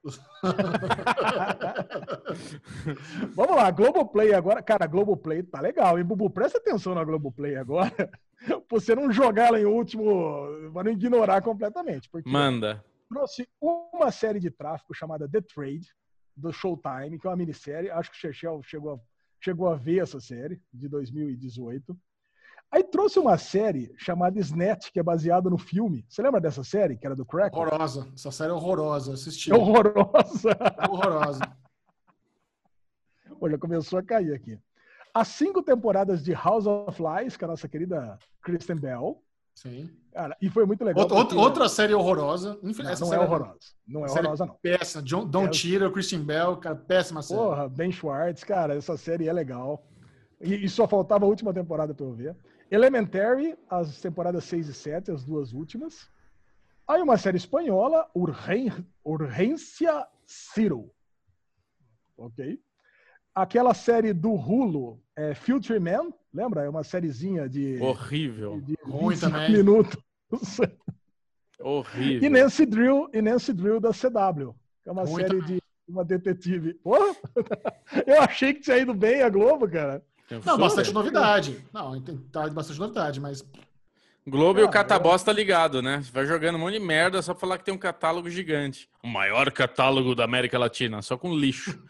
[3.34, 4.62] Vamos lá, Globoplay agora.
[4.62, 6.28] Cara, Globoplay tá legal, hein, Bubu?
[6.30, 7.90] Presta atenção na Globoplay agora.
[8.46, 12.06] Pra você não jogar ela em último, pra não ignorar completamente.
[12.10, 12.84] Porque Manda.
[13.08, 15.88] Trouxe uma série de tráfico chamada The Trade
[16.37, 17.91] do Showtime, que é uma minissérie.
[17.91, 18.99] Acho que o Chechel chegou a,
[19.41, 21.99] chegou a ver essa série, de 2018.
[22.70, 26.05] Aí trouxe uma série chamada Snatch, que é baseada no filme.
[26.09, 27.57] Você lembra dessa série, que era do Crack?
[27.57, 28.09] Horrorosa.
[28.12, 29.14] Essa série é horrorosa.
[29.14, 29.51] Assisti.
[29.51, 30.57] É horrorosa.
[30.91, 31.57] horrorosa.
[33.41, 34.59] Olha, começou a cair aqui.
[35.14, 39.22] As cinco temporadas de House of Lies, com a nossa querida Kristen Bell.
[39.57, 39.90] Sim.
[40.12, 41.02] Cara, e foi muito legal.
[41.02, 41.34] Outra, porque...
[41.34, 42.59] outra série horrorosa.
[42.62, 43.59] Não, não é horrorosa.
[43.88, 44.54] Não é horrorosa, não.
[44.54, 45.02] Péssima.
[45.02, 45.48] John, Don é...
[45.48, 47.40] Tira, Christian Bell, cara, péssima série.
[47.40, 49.82] Porra, Ben Schwartz, cara, essa série é legal.
[50.40, 52.36] E, e só faltava a última temporada pra eu ver.
[52.70, 56.11] Elementary, as temporadas 6 e 7, as duas últimas.
[56.86, 58.07] Aí uma série espanhola.
[59.04, 60.07] Urgência
[60.54, 60.90] Zero.
[62.16, 62.61] Ok?
[63.34, 66.64] Aquela série do Hulu, é, Future Man, lembra?
[66.64, 67.80] É uma sériezinha de.
[67.80, 68.60] Horrível.
[68.60, 69.50] De, de Ruim também.
[69.50, 69.96] minutos.
[71.58, 72.22] Horrível.
[72.22, 74.54] E Nancy Drill, e Nancy Drill da CW.
[74.82, 75.56] Que é uma Ruim série também.
[75.56, 76.74] de uma detetive.
[76.74, 77.16] Porra!
[78.06, 80.04] Eu achei que tinha ido bem a Globo, cara.
[80.44, 81.64] Não, bastante novidade.
[81.72, 82.00] Não,
[82.30, 83.44] tá bastante novidade, mas.
[84.26, 86.02] Globo ah, e o Catabós tá ligado, né?
[86.12, 88.90] Vai jogando um monte de merda só pra falar que tem um catálogo gigante.
[89.02, 91.80] O maior catálogo da América Latina, só com lixo.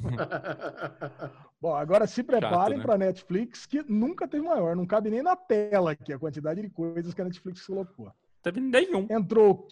[1.62, 2.82] Bom, agora se preparem né?
[2.82, 6.68] para Netflix, que nunca teve maior, não cabe nem na tela aqui a quantidade de
[6.68, 8.12] coisas que a Netflix colocou.
[8.42, 9.06] Teve nenhum.
[9.08, 9.68] Entrou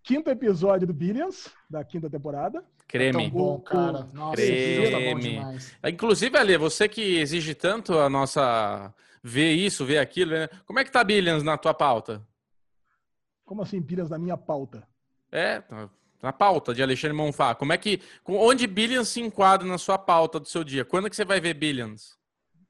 [0.00, 2.64] quinto episódio do Billions, da quinta temporada.
[2.86, 3.24] Creme.
[3.24, 4.06] É bom, cara.
[4.12, 4.90] Nossa, Creme.
[4.92, 5.76] Tá bom demais.
[5.84, 10.48] Inclusive, Ali, você que exige tanto a nossa ver isso, ver aquilo, né?
[10.64, 12.24] como é que tá Billions na tua pauta?
[13.44, 14.86] Como assim, Billions na minha pauta?
[15.32, 15.90] É, tá
[16.24, 17.54] na pauta de Alexandre Monfá.
[17.54, 20.82] Como é que, onde Billions se enquadra na sua pauta do seu dia?
[20.82, 22.16] Quando que você vai ver Billions?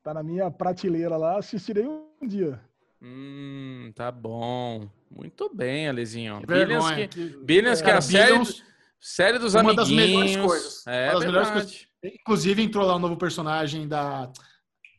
[0.03, 2.61] Tá na minha prateleira lá, assistirei um dia.
[3.01, 4.91] Hum, tá bom.
[5.09, 6.41] Muito bem, Alezinho.
[6.41, 8.65] Que Billions, que, que, Billions é, que é a série...
[8.99, 9.91] Série dos Uma amiguinhos.
[9.91, 10.87] Uma das melhores coisas.
[10.87, 11.87] É, Uma das melhores coisas.
[12.03, 14.33] Inclusive, entrou lá um novo personagem da.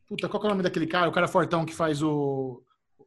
[0.08, 1.10] Puta, qual é o nome daquele cara?
[1.10, 2.64] O cara fortão que faz o.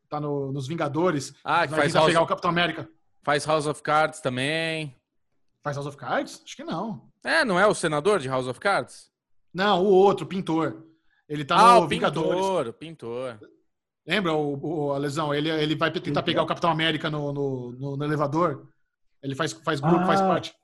[0.08, 1.32] Tá no, nos Vingadores.
[1.44, 2.06] Ah, que faz House...
[2.06, 2.88] pegar o Capitão América.
[3.22, 4.97] Faz House of Cards também.
[5.62, 6.42] Faz House of Cards?
[6.44, 7.10] Acho que não.
[7.24, 9.10] É, não é o senador de House of Cards?
[9.52, 10.84] Não, o outro, o pintor.
[11.28, 12.30] Ele tá ah, no o Vingadores.
[12.30, 13.38] Pintor, o pintor.
[14.06, 15.34] Lembra o, o a lesão?
[15.34, 18.66] Ele, ele vai tentar pegar o Capitão América no, no, no, no elevador.
[19.22, 20.06] Ele faz, faz grupo, ah.
[20.06, 20.54] faz parte.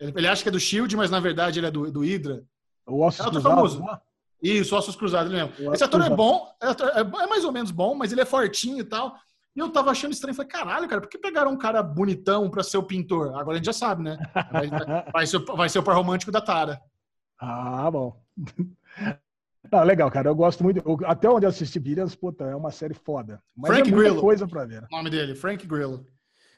[0.00, 2.42] Ele, ele, acha que é do Shield, mas na verdade ele é do, do Hydra.
[2.86, 3.74] O Ossos é Cruzados.
[3.74, 3.80] Famoso.
[3.80, 4.00] Né?
[4.42, 5.74] Isso, Ossos Cruzados, ele mesmo.
[5.74, 8.80] Esse ator é bom, é, é, é, mais ou menos bom, mas ele é fortinho
[8.80, 9.14] e tal.
[9.54, 10.34] E eu tava achando estranho.
[10.34, 13.28] Falei, caralho, cara, por que pegaram um cara bonitão pra ser o pintor?
[13.36, 14.16] Agora a gente já sabe, né?
[14.52, 14.68] Vai,
[15.12, 16.80] vai, ser, vai ser o par romântico da Tara.
[17.38, 18.20] Ah, bom.
[19.70, 20.28] Tá, legal, cara.
[20.28, 20.82] Eu gosto muito.
[21.04, 23.42] Até onde eu assisti Billions, puta, é uma série foda.
[23.54, 24.20] Mas Frank é muita Grillo.
[24.20, 24.84] coisa pra ver.
[24.90, 26.04] O nome dele, Frank Grillo.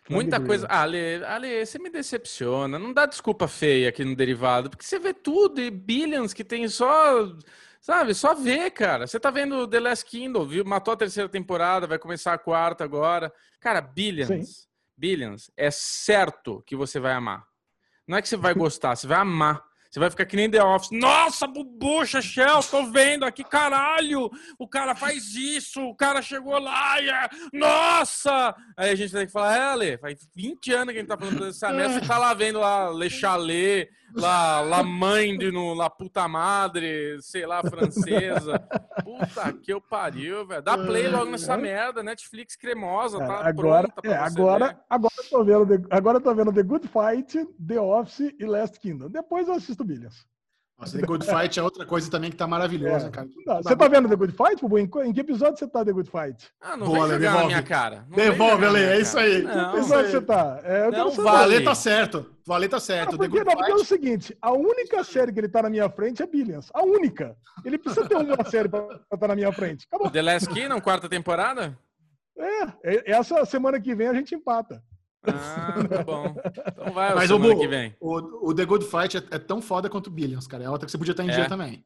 [0.09, 0.67] Muita coisa.
[0.71, 2.79] Ah, Ale, Ale, você me decepciona.
[2.79, 6.67] Não dá desculpa feia aqui no derivado, porque você vê tudo e Billions que tem
[6.69, 7.29] só.
[7.83, 9.09] Sabe, só vê, cara.
[9.09, 10.65] Você tá vendo The Last Kingdom, viu?
[10.65, 13.33] Matou a terceira temporada, vai começar a quarta agora.
[13.59, 14.29] Cara, Billions.
[14.29, 14.43] Sim.
[14.97, 17.45] Billions é certo que você vai amar.
[18.07, 19.65] Não é que você vai gostar, você vai amar.
[19.91, 20.91] Você vai ficar que nem The Office.
[20.93, 24.31] Nossa, bubucha, Shell, tô vendo aqui, caralho!
[24.59, 27.29] O cara faz isso, o cara chegou lá e é...
[27.53, 28.55] Nossa!
[28.77, 31.19] Aí a gente tem que falar, é, Ale, faz 20 anos que a gente tá
[31.19, 35.75] falando dessa merda, você tá lá vendo lá Le Chalet, lá, lá mãe de no,
[35.75, 38.59] lá puta madre, sei lá, francesa.
[39.05, 40.63] Puta que eu pariu, velho.
[40.63, 45.45] Dá play logo nessa merda, Netflix cremosa, tá é, agora, é, agora, agora eu tô
[45.45, 49.09] vendo, The, agora eu tô vendo The Good Fight, The Office e Last Kingdom.
[49.09, 50.27] Depois eu assisto Billions.
[50.79, 53.11] Nossa, The Good Fight é outra coisa também que tá maravilhosa, é.
[53.11, 53.29] cara.
[53.63, 54.79] você tá vendo The Good Fight, Bubu?
[54.79, 56.51] Em, em que episódio você tá The Good Fight?
[56.61, 58.05] Ah, não Boa, vem jogar na minha cara.
[58.09, 59.43] Não devolve, Ale, é isso aí.
[59.43, 60.61] Não, que episódio você tá?
[60.65, 61.61] É, não, o vale.
[61.63, 62.27] tá certo.
[62.45, 63.15] O Vale tá certo.
[63.15, 65.89] Ah, porque, não, porque é o seguinte, a única série que ele tá na minha
[65.89, 66.71] frente é Billions.
[66.75, 67.37] A única.
[67.65, 69.87] Ele precisa ter uma série pra estar tá na minha frente.
[69.89, 70.11] Acabou.
[70.11, 71.79] The Last Kingdom, quarta temporada?
[72.37, 74.83] É, essa semana que vem a gente empata.
[75.25, 76.35] Ah, tá bom.
[76.67, 77.95] Então vai, Mas o, que vem.
[78.01, 80.65] O, o, The Good Fight é, é, tão foda quanto o Billions, cara.
[80.65, 81.35] É outra que você podia estar em é.
[81.35, 81.85] dia também.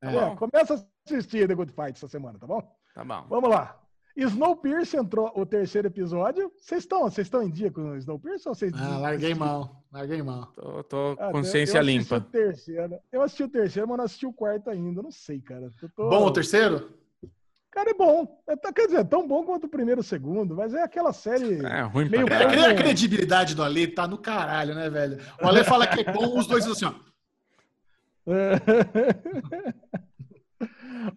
[0.00, 0.36] Tá é.
[0.36, 2.62] começa a assistir The Good Fight essa semana, tá bom?
[2.94, 3.26] Tá bom.
[3.28, 3.80] Vamos lá.
[4.16, 6.50] Snowpiercer entrou o terceiro episódio.
[6.56, 9.84] Vocês estão, vocês estão em dia com o Snowpiercer ou vocês Ah, larguei mal.
[9.92, 10.46] Larguei mal.
[10.54, 12.16] Tô, tô ah, consciência eu limpa.
[12.16, 12.98] O terceiro.
[13.12, 15.02] Eu assisti o terceiro, mas não assisti o quarto ainda.
[15.02, 15.70] Não sei, cara.
[15.94, 16.08] Tô...
[16.08, 16.90] Bom o terceiro?
[17.76, 18.42] Cara, é bom.
[18.46, 20.82] É, tá, quer dizer, é tão bom quanto o primeiro e o segundo, mas é
[20.82, 21.62] aquela série.
[21.62, 25.18] É ruim meio pra é, A credibilidade do Ale tá no caralho, né, velho?
[25.42, 26.94] O Ale fala que é bom, os dois assim, ó.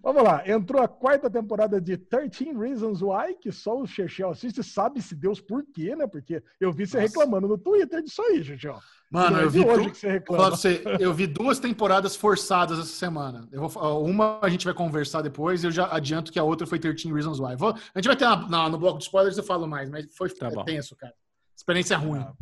[0.01, 4.63] Vamos lá, entrou a quarta temporada de 13 Reasons Why, que só o Chechel assiste,
[4.63, 6.07] sabe-se Deus por quê, né?
[6.07, 7.07] Porque eu vi você Nossa.
[7.07, 8.79] reclamando no Twitter disso aí, Chechel.
[9.09, 10.51] Mano, eu vi, hoje que você reclama.
[10.51, 13.47] Você, eu vi duas temporadas forçadas essa semana.
[13.51, 16.79] Eu vou, uma a gente vai conversar depois, eu já adianto que a outra foi
[16.79, 17.55] 13 Reasons Why.
[17.55, 20.05] Vou, a gente vai ter uma, na, no bloco de spoilers, eu falo mais, mas
[20.15, 21.13] foi tá é tenso, cara.
[21.55, 22.19] Experiência ruim.
[22.19, 22.33] Ah,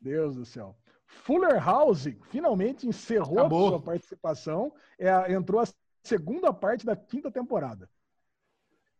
[0.00, 0.76] Deus do céu.
[1.06, 3.70] Fuller House finalmente encerrou Acabou.
[3.70, 4.72] sua participação.
[4.98, 5.66] É, entrou a
[6.02, 7.88] segunda parte da quinta temporada.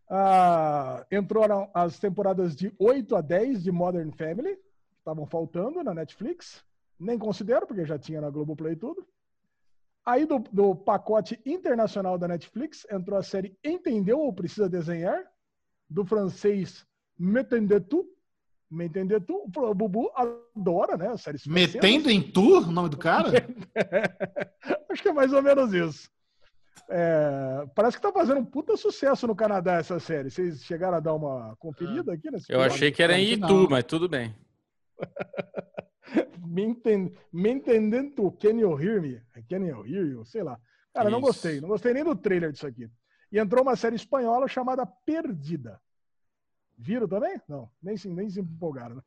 [0.08, 5.92] Ah, entraram as temporadas de 8 a 10 de Modern Family, que estavam faltando na
[5.92, 6.64] Netflix.
[6.98, 9.06] Nem considero, porque já tinha na Globoplay tudo.
[10.04, 15.22] Aí do, do pacote internacional da Netflix entrou a série Entendeu ou Precisa Desenhar,
[15.88, 16.86] do francês
[17.18, 18.08] M'entendez tu?
[18.70, 19.50] M'entendez tu?
[19.56, 21.08] O Bubu adora, né?
[21.08, 23.28] A série Metendo em tu, o nome do cara?
[24.88, 26.08] Acho que é mais ou menos isso.
[26.88, 30.30] É, parece que tá fazendo um puta sucesso no Canadá essa série.
[30.30, 33.84] Vocês chegaram a dar uma conferida aqui nesse Eu achei que era em Itu, mas
[33.84, 34.34] tudo bem.
[36.46, 39.20] me, entend, me entendendo, can you hear me?
[39.48, 40.24] Can you hear you?
[40.24, 40.58] Sei lá.
[40.92, 41.12] Cara, Isso.
[41.12, 41.60] não gostei.
[41.60, 42.90] Não gostei nem do trailer disso aqui.
[43.30, 45.80] E entrou uma série espanhola chamada Perdida.
[46.76, 47.40] Viram também?
[47.48, 49.02] Não, nem, nem se empolgaram.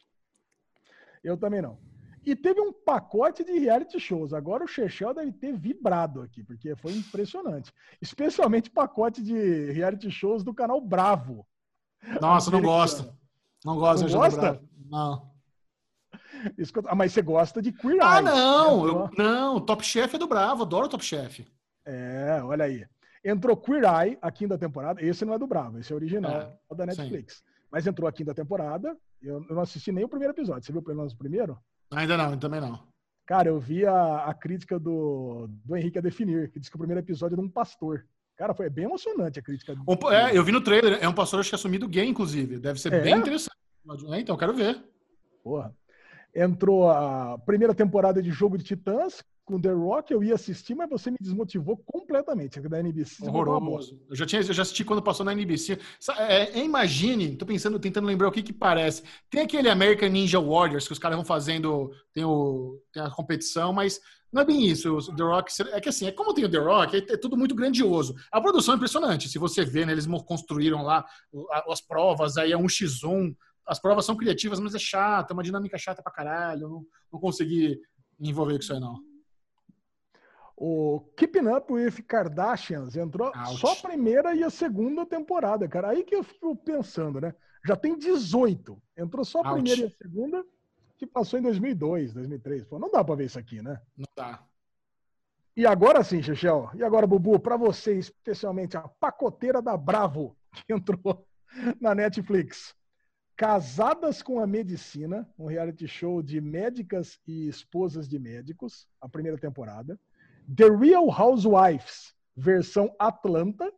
[1.23, 1.77] Eu também não.
[2.25, 4.33] E teve um pacote de reality shows.
[4.33, 7.73] Agora o Chechel deve ter vibrado aqui, porque foi impressionante.
[8.01, 11.47] Especialmente pacote de reality shows do canal Bravo.
[12.19, 13.13] Nossa, não gosto.
[13.65, 14.61] Não gosto não gosta?
[14.89, 15.31] Não.
[16.87, 18.87] Ah, mas você gosta de Queer Ah, não.
[18.87, 20.63] Eu, não, Top Chef é do Bravo.
[20.63, 21.45] Adoro Top Chef.
[21.85, 22.85] É, olha aí.
[23.23, 25.03] Entrou Queer Eye, a quinta temporada.
[25.03, 27.35] Esse não é do Bravo, esse é original é, da Netflix.
[27.35, 27.43] Sim.
[27.71, 28.97] Mas entrou a quinta temporada.
[29.21, 30.63] Eu, eu não assisti nem o primeiro episódio.
[30.63, 31.57] Você viu pelo menos o primeiro?
[31.91, 32.79] Ainda não, também não.
[33.25, 36.79] Cara, eu vi a, a crítica do, do Henrique a definir, que diz que o
[36.79, 38.05] primeiro episódio de um pastor.
[38.35, 39.73] Cara, foi bem emocionante a crítica.
[39.87, 42.59] Um, é, eu vi no trailer, é um pastor acho que assumido gay, inclusive.
[42.59, 43.01] Deve ser é?
[43.01, 43.55] bem interessante.
[44.09, 44.83] É, então, quero ver.
[45.43, 45.75] Porra.
[46.33, 50.89] Entrou a primeira temporada de Jogo de Titãs, com The Rock, eu ia assistir, mas
[50.89, 52.59] você me desmotivou completamente.
[52.61, 53.27] Da NBC.
[53.27, 53.99] Horroroso.
[54.09, 55.79] Eu já, tinha, eu já assisti quando passou na NBC.
[56.17, 59.03] É, é, imagine, tô pensando, tentando lembrar o que que parece.
[59.29, 63.73] Tem aquele American Ninja Warriors que os caras vão fazendo, tem, o, tem a competição,
[63.73, 63.99] mas
[64.31, 64.95] não é bem isso.
[64.95, 67.35] O The Rock, é que assim, é como tem o The Rock, é, é tudo
[67.35, 68.15] muito grandioso.
[68.31, 69.27] A produção é impressionante.
[69.27, 71.05] Se você vê, né, eles construíram lá
[71.67, 73.35] as provas, aí é um x1.
[73.67, 76.63] As provas são criativas, mas é chata, é uma dinâmica chata pra caralho.
[76.63, 77.79] Eu não, não consegui
[78.19, 79.10] me envolver com isso aí, não.
[80.55, 83.59] O Keeping Up with Kardashians entrou Ouch.
[83.59, 85.89] só a primeira e a segunda temporada, cara.
[85.89, 87.33] Aí que eu fico pensando, né?
[87.65, 88.81] Já tem 18.
[88.97, 89.53] Entrou só a Ouch.
[89.53, 90.45] primeira e a segunda,
[90.97, 92.65] que passou em 2002, 2003.
[92.65, 93.79] Pô, não dá pra ver isso aqui, né?
[93.97, 94.43] Não dá.
[95.55, 96.69] E agora sim, Chechel.
[96.75, 101.27] E agora, Bubu, para você, especialmente a pacoteira da Bravo, que entrou
[101.79, 102.73] na Netflix.
[103.35, 109.37] Casadas com a Medicina, um reality show de médicas e esposas de médicos, a primeira
[109.37, 109.99] temporada.
[110.55, 113.71] The Real Housewives, versão Atlanta.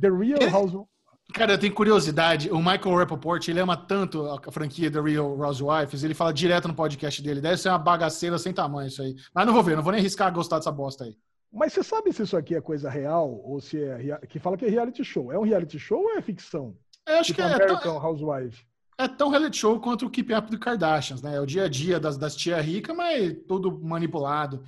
[0.00, 0.96] The Real Housewives.
[1.32, 2.50] Cara, eu tenho curiosidade.
[2.50, 6.74] O Michael Rappaport, ele ama tanto a franquia The Real Housewives, ele fala direto no
[6.74, 7.40] podcast dele.
[7.40, 9.14] Deve ser uma bagaceira sem tamanho isso aí.
[9.34, 11.16] Mas não vou ver, não vou nem arriscar gostar dessa bosta aí.
[11.52, 14.66] Mas você sabe se isso aqui é coisa real ou se é que fala que
[14.66, 15.32] é reality show?
[15.32, 16.76] É um reality show ou é ficção?
[17.06, 18.64] Eu acho tipo que é American tão, Housewives.
[18.98, 21.36] É tão reality show quanto o Keep Up do Kardashians, né?
[21.36, 24.62] É o dia a dia das, das tia rica, mas tudo manipulado.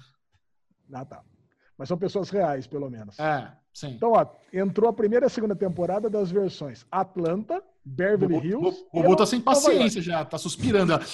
[0.92, 1.22] Ah, tá.
[1.76, 3.16] Mas são pessoas reais, pelo menos.
[3.18, 3.90] É, sim.
[3.90, 8.84] Então, ó, entrou a primeira e a segunda temporada das versões Atlanta, Beverly Hills.
[8.92, 10.98] O Bubu tá sem paciência já, tá suspirando.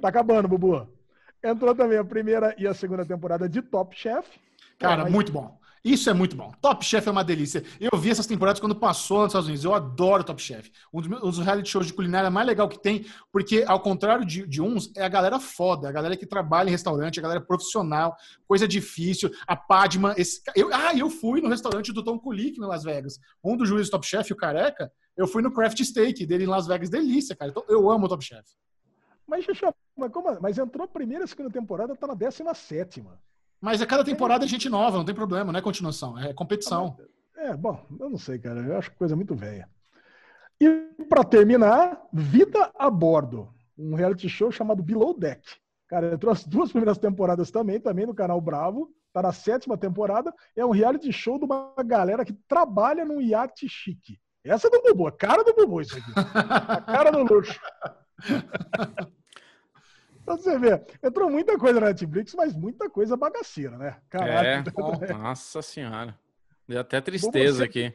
[0.00, 0.88] tá acabando, Bubu.
[1.44, 4.26] Entrou também a primeira e a segunda temporada de Top Chef.
[4.78, 5.60] Cara, muito bom.
[5.84, 6.52] Isso é muito bom.
[6.60, 7.64] Top Chef é uma delícia.
[7.80, 9.64] Eu vi essas temporadas quando passou nos Estados Unidos.
[9.64, 10.70] Eu adoro Top Chef.
[10.92, 14.24] Um dos, um dos reality shows de culinária mais legal que tem, porque, ao contrário
[14.24, 17.40] de, de, uns, é a galera foda, a galera que trabalha em restaurante, a galera
[17.40, 18.16] profissional,
[18.46, 19.28] coisa difícil.
[19.44, 20.14] A Padma.
[20.16, 23.18] Esse, eu, ah, eu fui no restaurante do Tom Kulik em Las Vegas.
[23.42, 26.68] Um dos juízes Top Chef, o Careca, eu fui no Craft Steak dele em Las
[26.68, 26.90] Vegas.
[26.90, 27.50] Delícia, cara.
[27.50, 28.48] Então, eu amo o Top Chef.
[29.26, 29.44] Mas,
[29.96, 33.18] mas, como, mas entrou primeira e segunda temporada, tá na décima sétima.
[33.62, 36.96] Mas a cada temporada é gente nova, não tem problema, não é continuação, é competição.
[37.36, 38.58] É, bom, eu não sei, cara.
[38.58, 39.68] Eu acho coisa muito velha.
[40.60, 40.68] E
[41.08, 43.48] para terminar, Vida a Bordo,
[43.78, 45.42] um reality show chamado Below Deck.
[45.86, 48.92] Cara, entrou as duas primeiras temporadas também, também no canal Bravo.
[49.12, 50.34] Tá na sétima temporada.
[50.56, 54.18] É um reality show de uma galera que trabalha num iate chique.
[54.44, 56.10] Essa é do Bubu, a cara do Bubu isso aqui.
[56.16, 57.60] A cara do luxo.
[60.22, 63.96] Então você vê, entrou muita coisa na Netflix, mas muita coisa bagaceira, né?
[64.08, 64.64] Caralho.
[65.04, 66.16] É, nossa senhora.
[66.66, 67.94] Deu até tristeza você, aqui.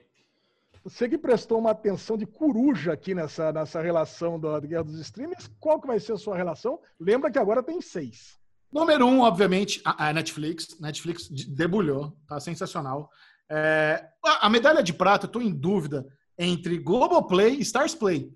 [0.83, 5.49] Você que prestou uma atenção de coruja aqui nessa, nessa relação da Guerra dos Streamers,
[5.59, 6.79] qual que vai ser a sua relação?
[6.99, 8.37] Lembra que agora tem seis.
[8.71, 10.77] Número um, obviamente, a Netflix.
[10.79, 13.09] Netflix debulhou, tá sensacional.
[13.49, 16.05] É, a medalha de prata, eu tô em dúvida
[16.37, 18.31] entre Globoplay e Stars Play.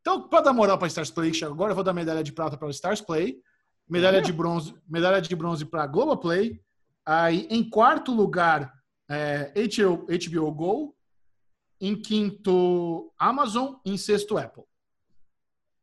[0.00, 2.68] Então, para dar moral para Stars Play, agora eu vou dar medalha de prata para
[2.68, 3.38] o Stars Play,
[3.88, 4.20] medalha é.
[4.22, 6.60] de bronze, medalha de bronze para Globoplay.
[7.04, 8.72] Aí, em quarto lugar,
[9.08, 10.96] é, HBO, HBO Go.
[11.80, 13.74] Em quinto, Amazon.
[13.84, 14.64] Em sexto, Apple.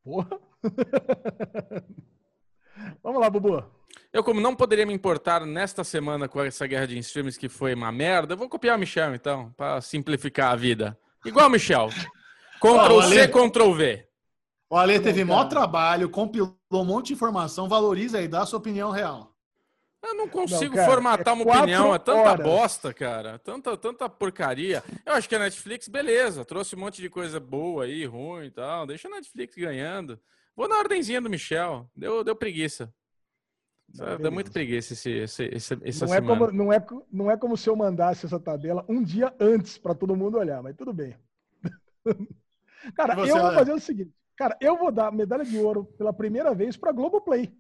[0.04, 0.40] Porra!
[3.04, 3.64] Vamos lá, Bubu.
[4.14, 7.74] Eu, como não poderia me importar nesta semana com essa guerra de streams que foi
[7.74, 10.98] uma merda, vou copiar o Michel, então, para simplificar a vida.
[11.26, 11.90] Igual o Michel.
[12.62, 14.07] Ctrl C, Ctrl V.
[14.70, 18.60] O Ale teve maior trabalho, compilou um monte de informação, valoriza e dá a sua
[18.60, 19.34] opinião real.
[20.04, 22.46] Eu não consigo não, cara, formatar é uma opinião, é tanta horas.
[22.46, 23.40] bosta, cara.
[23.40, 24.84] Tanta, tanta porcaria.
[25.06, 28.52] Eu acho que a Netflix, beleza, trouxe um monte de coisa boa aí, ruim e
[28.52, 28.86] tal.
[28.86, 30.20] Deixa a Netflix ganhando.
[30.56, 31.90] Vou na ordenzinha do Michel.
[31.96, 32.94] Deu, deu preguiça.
[33.96, 36.40] Não, Deu muito preguiça esse, esse, esse, essa não é semana.
[36.40, 39.96] Como, não, é, não é como se eu mandasse essa tabela um dia antes para
[39.96, 41.16] todo mundo olhar, mas tudo bem.
[42.96, 44.14] Cara, eu vou fazer o seguinte.
[44.38, 47.52] Cara, eu vou dar medalha de ouro pela primeira vez para Globoplay.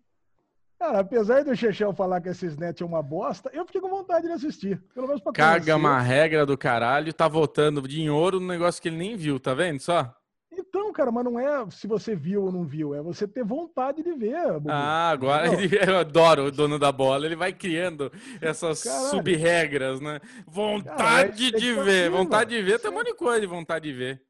[0.78, 4.28] Cara, apesar do Chechel falar que esses net é uma bosta, eu fiquei com vontade
[4.28, 4.80] de assistir.
[4.94, 8.90] Pelo menos pra Caga uma regra do caralho, tá votando de ouro no negócio que
[8.90, 10.14] ele nem viu, tá vendo só?
[10.52, 14.04] Então, cara, mas não é se você viu ou não viu, é você ter vontade
[14.04, 14.54] de ver.
[14.54, 14.70] Bubu.
[14.70, 18.80] Ah, agora ele, eu adoro o dono da bola, ele vai criando essas
[19.10, 20.20] sub-regras, né?
[20.46, 23.98] Vontade Caralho, de ver, vontade de ver, tem um monte de coisa de vontade de
[23.98, 24.27] ver.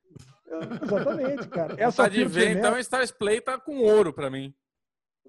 [0.81, 1.75] Exatamente, cara.
[1.77, 4.53] Essa tá de ver, então, Stars Play tá com ouro para mim.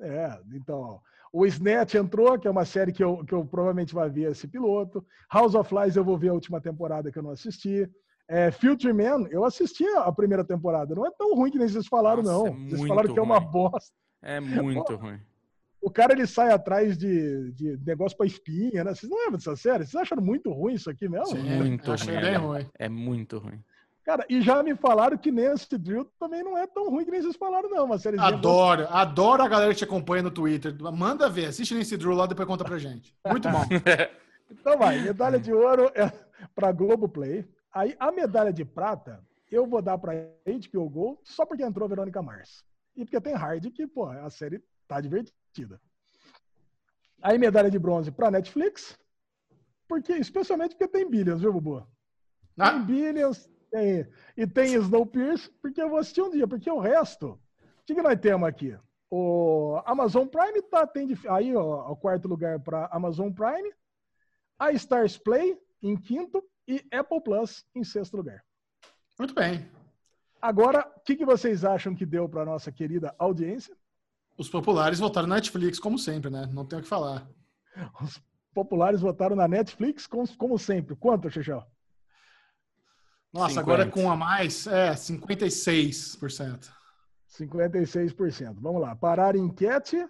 [0.01, 1.01] É, então,
[1.32, 4.47] o Snatch entrou, que é uma série que eu, que eu provavelmente vai ver esse
[4.47, 5.05] piloto.
[5.32, 7.89] House of Lies eu vou ver a última temporada que eu não assisti.
[8.28, 10.95] É, Future Man, eu assisti a primeira temporada.
[10.95, 12.66] Não é tão ruim que nem vocês falaram, Nossa, não.
[12.66, 13.31] É vocês falaram que ruim.
[13.31, 13.93] é uma bosta.
[14.23, 15.19] É muito ruim.
[15.81, 18.95] O cara ele sai atrás de, de negócio pra espinha, né?
[18.95, 19.86] Vocês não lembram dessa série?
[19.86, 21.36] Vocês acharam muito ruim isso aqui mesmo?
[21.36, 22.20] Sim, muito ruim.
[22.20, 22.66] Bem ruim.
[22.78, 23.62] É muito ruim.
[24.09, 27.20] Cara, e já me falaram que Nancy Drill também não é tão ruim que nem
[27.20, 27.85] vocês falaram, não.
[27.85, 28.90] Uma série adoro, de...
[28.90, 30.74] adoro a galera que te acompanha no Twitter.
[30.80, 33.14] Manda ver, assiste Nancy Drew lá depois conta pra gente.
[33.28, 33.64] Muito bom.
[34.51, 36.10] então vai, medalha de ouro é
[36.55, 37.47] pra Globoplay.
[37.70, 39.22] Aí a medalha de prata
[39.52, 42.64] eu vou dar pra HBO Go só porque entrou Verônica Mars.
[42.97, 45.78] E porque tem Hard, que, pô, a série tá divertida.
[47.20, 48.98] Aí medalha de bronze para Netflix,
[49.86, 51.86] porque especialmente porque tem Billions, viu, Bubu?
[52.56, 52.70] Ah.
[52.70, 57.31] Tem Billions, tem, e tem Snowpiercer, porque eu vou assistir um dia, porque o resto,
[57.31, 57.39] o
[57.86, 58.77] que, que nós temos aqui?
[59.11, 63.73] O Amazon Prime tá, tem aí ó, o quarto lugar para Amazon Prime,
[64.59, 68.45] a Stars Play em quinto e Apple Plus em sexto lugar.
[69.19, 69.69] Muito bem.
[70.40, 73.74] Agora, o que, que vocês acham que deu para nossa querida audiência?
[74.36, 76.49] Os populares votaram na Netflix, como sempre, né?
[76.53, 77.28] Não tem o que falar.
[78.01, 78.23] Os
[78.55, 80.95] populares votaram na Netflix, como, como sempre.
[80.95, 81.65] Quanto, Xixão?
[83.33, 83.61] Nossa, 50.
[83.61, 86.71] agora com a mais, é 56%.
[87.29, 88.57] 56%.
[88.61, 88.97] Vamos lá.
[88.97, 90.09] Parar enquete.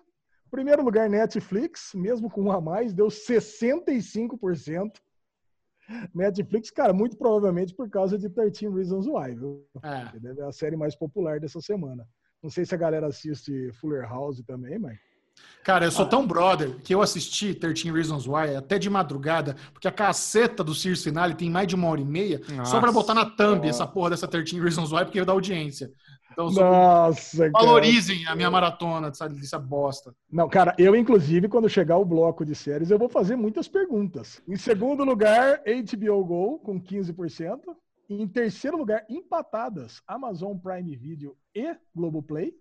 [0.51, 4.93] Primeiro lugar, Netflix, mesmo com um a mais, deu 65%.
[6.15, 9.67] Netflix, cara, muito provavelmente por causa de 13 Reasons Why, viu?
[9.83, 10.41] É.
[10.41, 12.07] é a série mais popular dessa semana.
[12.43, 14.99] Não sei se a galera assiste Fuller House também, mas.
[15.65, 19.87] Cara, eu sou tão brother que eu assisti 13 Reasons Why até de madrugada, porque
[19.87, 22.71] a caceta do Circe Finale tem mais de uma hora e meia, Nossa.
[22.71, 25.93] só pra botar na thumb essa porra dessa 13 Reasons Why, porque eu da audiência.
[26.33, 28.33] Então, Nossa, valorizem cara.
[28.33, 30.15] a minha maratona dessa, dessa bosta.
[30.31, 34.41] Não, cara, eu, inclusive, quando chegar o bloco de séries, eu vou fazer muitas perguntas.
[34.49, 37.59] Em segundo lugar, HBO Go, com 15%.
[38.09, 42.55] Em terceiro lugar, empatadas, Amazon Prime Video e Globoplay.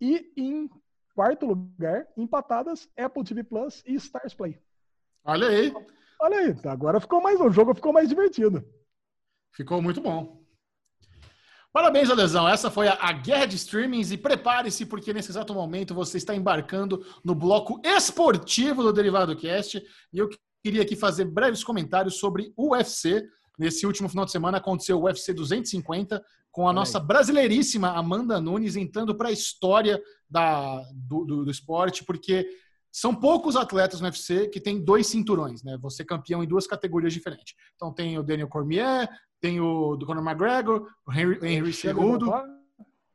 [0.00, 0.68] E em
[1.16, 4.60] quarto lugar, empatadas, Apple TV Plus e Stars Play.
[5.24, 5.74] Olha aí.
[6.20, 8.62] Olha aí, agora ficou mais o jogo ficou mais divertido.
[9.50, 10.44] Ficou muito bom.
[11.72, 12.46] Parabéns, Alesão.
[12.46, 16.34] Essa foi a, a guerra de streamings e prepare-se porque nesse exato momento você está
[16.34, 19.82] embarcando no bloco esportivo do Derivado Cast
[20.12, 20.28] e eu
[20.62, 23.26] queria aqui fazer breves comentários sobre o UFC.
[23.58, 26.22] Nesse último final de semana aconteceu o UFC 250
[26.56, 32.02] com a nossa brasileiríssima Amanda Nunes entrando para a história da, do, do, do, esporte,
[32.02, 32.48] porque
[32.90, 35.76] são poucos atletas no UFC que tem dois cinturões, né?
[35.82, 37.54] Você campeão em duas categorias diferentes.
[37.74, 39.06] Então tem o Daniel Cormier,
[39.38, 42.32] tem o do Conor McGregor, o Henry, Henry Cejudo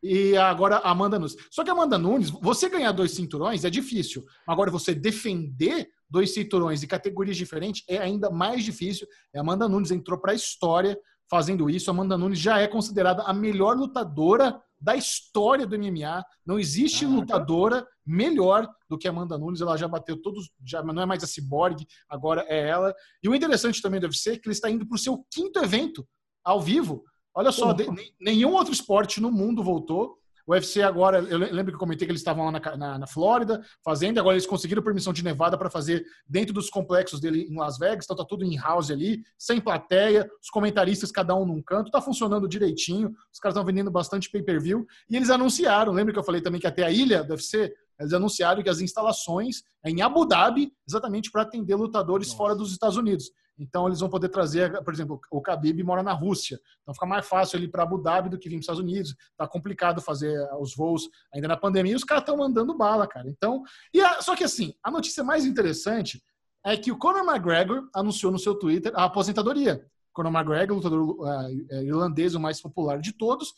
[0.04, 1.36] e agora a Amanda Nunes.
[1.50, 4.24] Só que a Amanda Nunes, você ganhar dois cinturões é difícil.
[4.46, 9.08] Agora você defender dois cinturões de categorias diferentes é ainda mais difícil.
[9.34, 10.96] E a Amanda Nunes entrou para a história
[11.32, 11.90] fazendo isso.
[11.90, 16.26] A Amanda Nunes já é considerada a melhor lutadora da história do MMA.
[16.46, 19.62] Não existe lutadora melhor do que a Amanda Nunes.
[19.62, 22.94] Ela já bateu todos, já não é mais a Cyborg, agora é ela.
[23.24, 26.06] E o interessante também deve ser que ele está indo para o seu quinto evento
[26.44, 27.02] ao vivo.
[27.34, 27.88] Olha só, de,
[28.20, 30.18] nenhum outro esporte no mundo voltou.
[30.52, 33.08] O UFC agora, eu lembro que eu comentei que eles estavam lá na, na, na
[33.08, 37.56] Flórida fazendo, agora eles conseguiram permissão de Nevada para fazer dentro dos complexos dele em
[37.56, 41.62] Las Vegas, então tá tudo em house ali, sem plateia, os comentaristas cada um num
[41.62, 46.20] canto, tá funcionando direitinho, os caras estão vendendo bastante pay-per-view, e eles anunciaram, lembra que
[46.20, 49.90] eu falei também que até a ilha do UFC, eles anunciaram que as instalações é
[49.90, 52.38] em Abu Dhabi, exatamente para atender lutadores Nossa.
[52.38, 53.32] fora dos Estados Unidos.
[53.62, 57.28] Então eles vão poder trazer, por exemplo, o Khabib mora na Rússia, então fica mais
[57.28, 59.16] fácil ele ir para Abu Dhabi do que vir para os Estados Unidos.
[59.38, 61.92] Tá complicado fazer os voos ainda na pandemia.
[61.92, 63.30] E os caras estão mandando bala, cara.
[63.30, 63.62] Então,
[63.94, 66.24] e a, só que assim, a notícia mais interessante
[66.66, 69.86] é que o Conor McGregor anunciou no seu Twitter a aposentadoria.
[70.12, 73.54] Conor McGregor, lutador uh, irlandês, o mais popular de todos.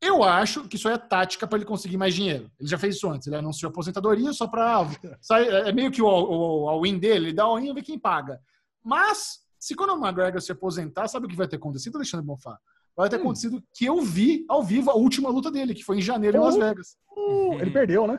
[0.00, 2.50] Eu acho que isso é tática para ele conseguir mais dinheiro.
[2.58, 3.26] Ele já fez isso antes.
[3.26, 4.86] Ele anunciou a aposentadoria só para.
[5.66, 8.40] É meio que o, win dele, ele dá win e vê quem paga.
[8.88, 12.58] Mas, se quando o McGregor se aposentar, sabe o que vai ter acontecido, Alexandre Bonfá?
[12.96, 13.20] Vai ter hum.
[13.20, 16.40] acontecido que eu vi ao vivo a última luta dele, que foi em janeiro em
[16.40, 16.96] Las Vegas.
[17.14, 18.18] Oh, ele perdeu, né?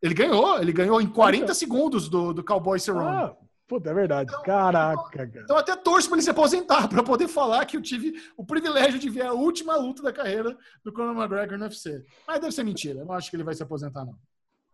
[0.00, 3.16] Ele ganhou, ele ganhou em 40 segundos do, do Cowboy Cerrone.
[3.16, 3.36] Ah,
[3.66, 4.30] puta, é verdade.
[4.30, 5.42] Então, Caraca, então, cara.
[5.42, 9.00] Então até torço para ele se aposentar, para poder falar que eu tive o privilégio
[9.00, 12.04] de ver a última luta da carreira do Conor McGregor no UFC.
[12.24, 14.14] Mas deve ser mentira, eu não acho que ele vai se aposentar, não.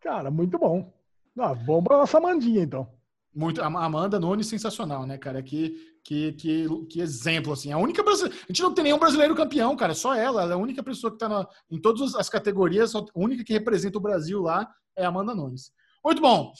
[0.00, 0.92] Cara, muito bom.
[1.38, 2.99] Ah, bom pra nossa mandinha, então.
[3.34, 5.40] Muito, a Amanda Nunes sensacional, né, cara?
[5.42, 7.70] Que, que, que, que exemplo, assim.
[7.70, 8.02] A única.
[8.02, 8.14] A
[8.48, 9.94] gente não tem nenhum brasileiro campeão, cara.
[9.94, 10.42] Só ela.
[10.42, 13.52] Ela é a única pessoa que tá na, em todas as categorias, a única que
[13.52, 15.72] representa o Brasil lá é a Amanda Nunes.
[16.04, 16.52] Muito bom.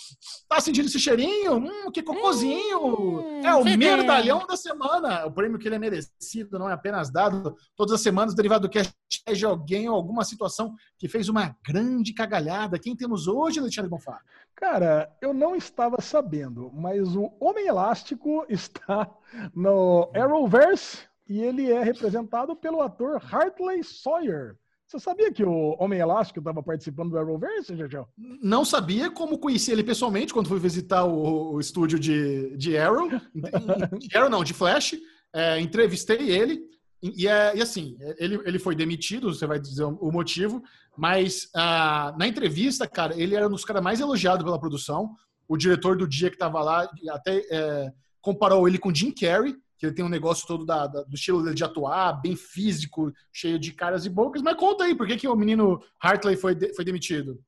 [0.49, 1.57] Tá sentindo esse cheirinho?
[1.57, 3.21] Hum, que cocôzinho!
[3.21, 5.27] Hum, é o merdalhão da semana.
[5.27, 8.71] O prêmio que ele é merecido, não é apenas dado todas as semanas, derivado do
[8.71, 8.95] cast
[9.33, 12.79] de alguém ou alguma situação que fez uma grande cagalhada.
[12.79, 14.21] Quem temos hoje, Alexandre Bonfá?
[14.55, 19.11] Cara, eu não estava sabendo, mas o Homem Elástico está
[19.55, 24.57] no Arrowverse e ele é representado pelo ator Hartley Sawyer.
[24.91, 28.09] Você sabia que o Homem Elástico estava participando do Arrowverse, Jajão?
[28.19, 33.09] Não sabia, como conheci ele pessoalmente quando fui visitar o, o estúdio de, de Arrow.
[33.97, 34.97] de Arrow não, de Flash.
[35.33, 36.61] É, entrevistei ele.
[37.01, 40.61] E, é, e, assim, ele, ele foi demitido, você vai dizer o motivo,
[40.99, 45.15] mas ah, na entrevista, cara, ele era um dos caras mais elogiados pela produção.
[45.47, 49.87] O diretor do dia que estava lá até é, comparou ele com Jim Carrey, que
[49.87, 53.59] ele tem um negócio todo da, da, do estilo dele de atuar, bem físico, cheio
[53.59, 54.43] de caras e bocas.
[54.43, 57.43] Mas conta aí, por que, que o menino Hartley foi, de, foi demitido?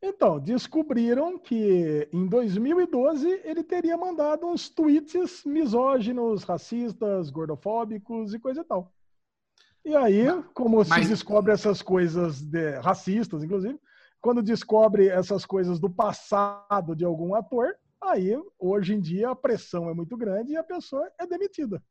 [0.00, 8.60] Então, descobriram que em 2012 ele teria mandado uns tweets misóginos, racistas, gordofóbicos e coisa
[8.60, 8.94] e tal.
[9.84, 11.04] E aí, como Mas...
[11.04, 13.76] se descobre essas coisas de, racistas, inclusive,
[14.20, 19.88] quando descobre essas coisas do passado de algum ator, Aí, hoje em dia, a pressão
[19.88, 21.82] é muito grande e a pessoa é demitida.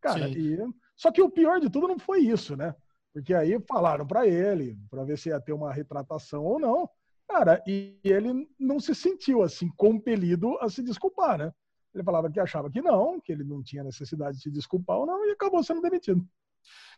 [0.00, 0.58] Cara, e...
[0.96, 2.74] só que o pior de tudo não foi isso, né?
[3.12, 6.88] Porque aí falaram para ele, para ver se ia ter uma retratação ou não.
[7.28, 11.52] Cara, e ele não se sentiu assim compelido a se desculpar, né?
[11.94, 15.06] Ele falava que achava que não, que ele não tinha necessidade de se desculpar ou
[15.06, 16.26] não, e acabou sendo demitido.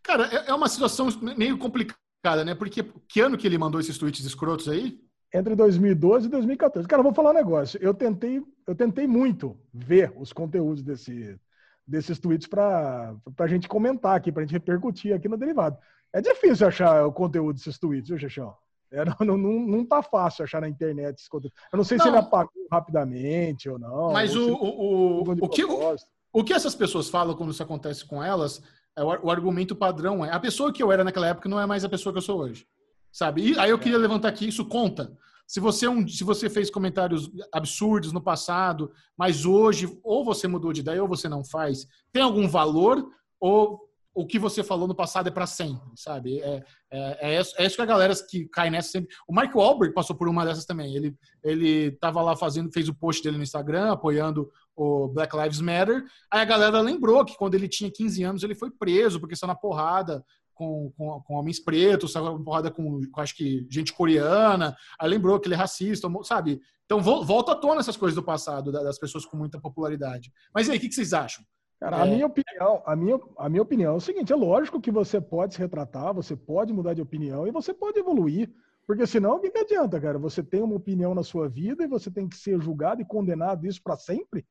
[0.02, 2.54] Cara, é, é uma situação meio complicada, né?
[2.54, 5.00] Porque que ano que ele mandou esses tweets escrotos aí?
[5.32, 6.88] Entre 2012 e 2014.
[6.88, 7.78] Cara, vou falar um negócio.
[7.82, 11.38] Eu tentei, eu tentei muito ver os conteúdos desse,
[11.86, 15.78] desses tweets para a gente comentar aqui, para a gente repercutir aqui no derivado.
[16.12, 18.54] É difícil achar o conteúdo desses tweets, viu, Xexão?
[18.92, 21.54] É, não, não, não tá fácil achar na internet esse conteúdo.
[21.72, 22.04] Eu não sei não.
[22.04, 24.12] se ele apagou rapidamente ou não.
[24.12, 25.96] Mas o, o, o, o, que, o,
[26.32, 28.60] o que essas pessoas falam quando isso acontece com elas,
[28.96, 31.66] é o, o argumento padrão é a pessoa que eu era naquela época não é
[31.66, 32.66] mais a pessoa que eu sou hoje
[33.12, 33.52] sabe?
[33.52, 35.12] E aí eu queria levantar aqui, isso conta.
[35.46, 40.46] Se você, é um, se você fez comentários absurdos no passado, mas hoje ou você
[40.46, 43.04] mudou de ideia ou você não faz, tem algum valor
[43.40, 43.80] ou
[44.14, 46.40] o que você falou no passado é para sempre, sabe?
[46.40, 49.14] É, é, é, isso, é, isso, que a galera que cai nessa sempre.
[49.26, 50.94] O Mark Wahlberg passou por uma dessas também.
[50.94, 55.60] Ele ele tava lá fazendo, fez o post dele no Instagram apoiando o Black Lives
[55.60, 56.04] Matter.
[56.30, 59.48] Aí a galera lembrou que quando ele tinha 15 anos ele foi preso porque saiu
[59.48, 60.24] na porrada
[60.60, 65.40] com, com, com homens pretos, saiu porrada com, com, acho que, gente coreana, aí lembrou
[65.40, 66.60] que ele é racista, sabe?
[66.84, 70.30] Então volta à tona essas coisas do passado, das pessoas com muita popularidade.
[70.54, 71.42] Mas e aí, o que vocês acham?
[71.80, 72.02] Cara, é...
[72.02, 75.18] a minha opinião, a minha, a minha opinião é o seguinte: é lógico que você
[75.18, 78.52] pode se retratar, você pode mudar de opinião e você pode evoluir.
[78.86, 80.18] Porque senão, o que, que adianta, cara?
[80.18, 83.66] Você tem uma opinião na sua vida e você tem que ser julgado e condenado
[83.66, 84.44] isso para sempre?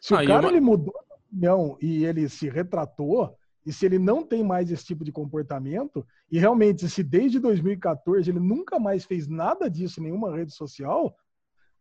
[0.00, 0.50] Se ah, o cara eu...
[0.50, 4.84] ele mudou de opinião e ele se retratou, e se ele não tem mais esse
[4.84, 10.04] tipo de comportamento, e realmente, se desde 2014 ele nunca mais fez nada disso em
[10.04, 11.16] nenhuma rede social,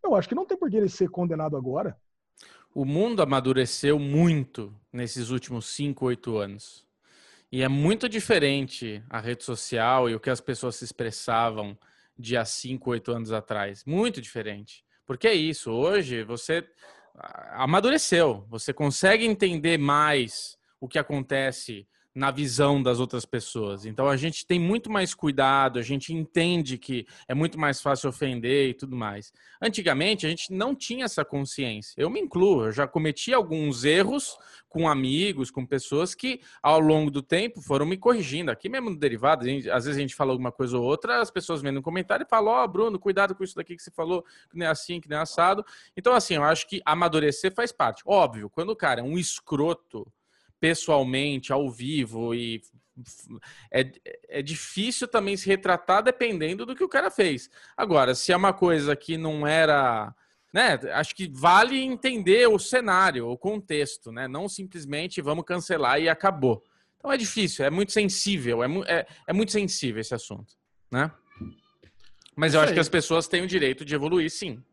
[0.03, 1.95] eu acho que não tem por que ele ser condenado agora.
[2.73, 6.85] O mundo amadureceu muito nesses últimos 5, 8 anos.
[7.51, 11.77] E é muito diferente a rede social e o que as pessoas se expressavam
[12.17, 13.85] de há 5, 8 anos atrás.
[13.85, 14.83] Muito diferente.
[15.05, 16.67] Porque é isso, hoje você
[17.51, 23.85] amadureceu, você consegue entender mais o que acontece na visão das outras pessoas.
[23.85, 28.09] Então a gente tem muito mais cuidado, a gente entende que é muito mais fácil
[28.09, 29.33] ofender e tudo mais.
[29.61, 31.93] Antigamente a gente não tinha essa consciência.
[31.97, 34.37] Eu me incluo, eu já cometi alguns erros
[34.69, 38.49] com amigos, com pessoas que ao longo do tempo foram me corrigindo.
[38.49, 41.29] Aqui mesmo no derivado, gente, às vezes a gente fala alguma coisa ou outra, as
[41.29, 43.91] pessoas vêm no comentário e falam: "Ó, oh, Bruno, cuidado com isso daqui que você
[43.91, 45.65] falou, que não é assim, que não é assado".
[45.97, 48.03] Então assim, eu acho que amadurecer faz parte.
[48.05, 50.07] Óbvio, quando o cara é um escroto,
[50.59, 52.61] pessoalmente, ao vivo, e
[53.71, 53.91] é,
[54.29, 57.49] é difícil também se retratar dependendo do que o cara fez.
[57.75, 60.13] Agora, se é uma coisa que não era.
[60.53, 64.25] Né, acho que vale entender o cenário, o contexto, né?
[64.25, 66.63] Não simplesmente vamos cancelar e acabou.
[66.97, 70.55] Então é difícil, é muito sensível, é, é, é muito sensível esse assunto,
[70.89, 71.11] né?
[72.35, 74.63] Mas eu acho que as pessoas têm o direito de evoluir, sim.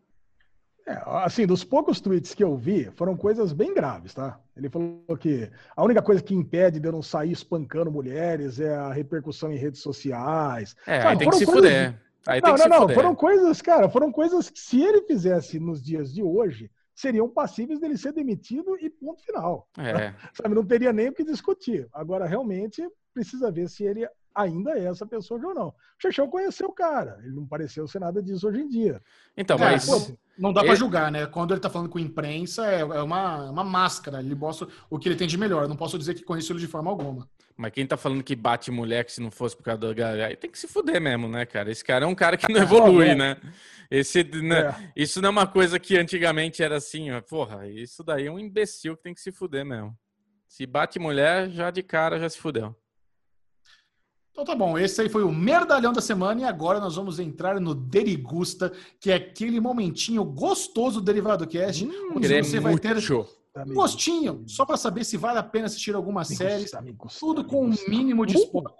[0.87, 4.41] É, assim, dos poucos tweets que eu vi, foram coisas bem graves, tá?
[4.57, 8.75] Ele falou que a única coisa que impede de eu não sair espancando mulheres é
[8.75, 10.75] a repercussão em redes sociais.
[10.87, 11.63] É, Sabe, aí tem que se coisas...
[11.63, 12.03] fuder.
[12.27, 12.97] Aí não, não, não, fuder.
[12.97, 17.81] foram coisas, cara, foram coisas que se ele fizesse nos dias de hoje, seriam passíveis
[17.81, 19.69] dele ser demitido e ponto final.
[19.79, 20.15] É.
[20.35, 21.89] Sabe, não teria nem o que discutir.
[21.93, 25.69] Agora, realmente, precisa ver se ele ainda é essa pessoa ou não.
[25.69, 29.03] O Chechel conheceu o cara, ele não pareceu ser nada disso hoje em dia.
[29.37, 29.87] Então, é, mas.
[29.87, 30.69] Pô, não dá ele...
[30.69, 31.27] para julgar, né?
[31.27, 34.21] Quando ele tá falando com imprensa, é, é uma, uma máscara.
[34.21, 35.69] Ele mostra o que ele tem de melhor.
[35.69, 37.29] não posso dizer que conheço ele de forma alguma.
[37.57, 40.37] Mas quem tá falando que bate mulher, que se não fosse por causa do HIV,
[40.37, 41.71] tem que se fuder mesmo, né, cara?
[41.71, 43.37] Esse cara é um cara que não evolui, né?
[43.91, 44.69] Esse, né?
[44.69, 44.93] É.
[44.97, 47.21] Isso não é uma coisa que antigamente era assim, ó.
[47.21, 49.97] Porra, isso daí é um imbecil que tem que se fuder mesmo.
[50.49, 52.77] Se bate mulher, já de cara já se fudeu.
[54.33, 57.61] Então tá bom, esse aí foi o merdalhão da semana e agora nós vamos entrar
[57.61, 62.79] no Derigusta, que é aquele momentinho gostoso do Derivado Cast, hum, onde você é vai
[62.79, 65.95] ter um gostinho, só para saber se vale a pena assistir
[66.25, 68.73] séries, gusta, tudo com um mínimo de spoiler.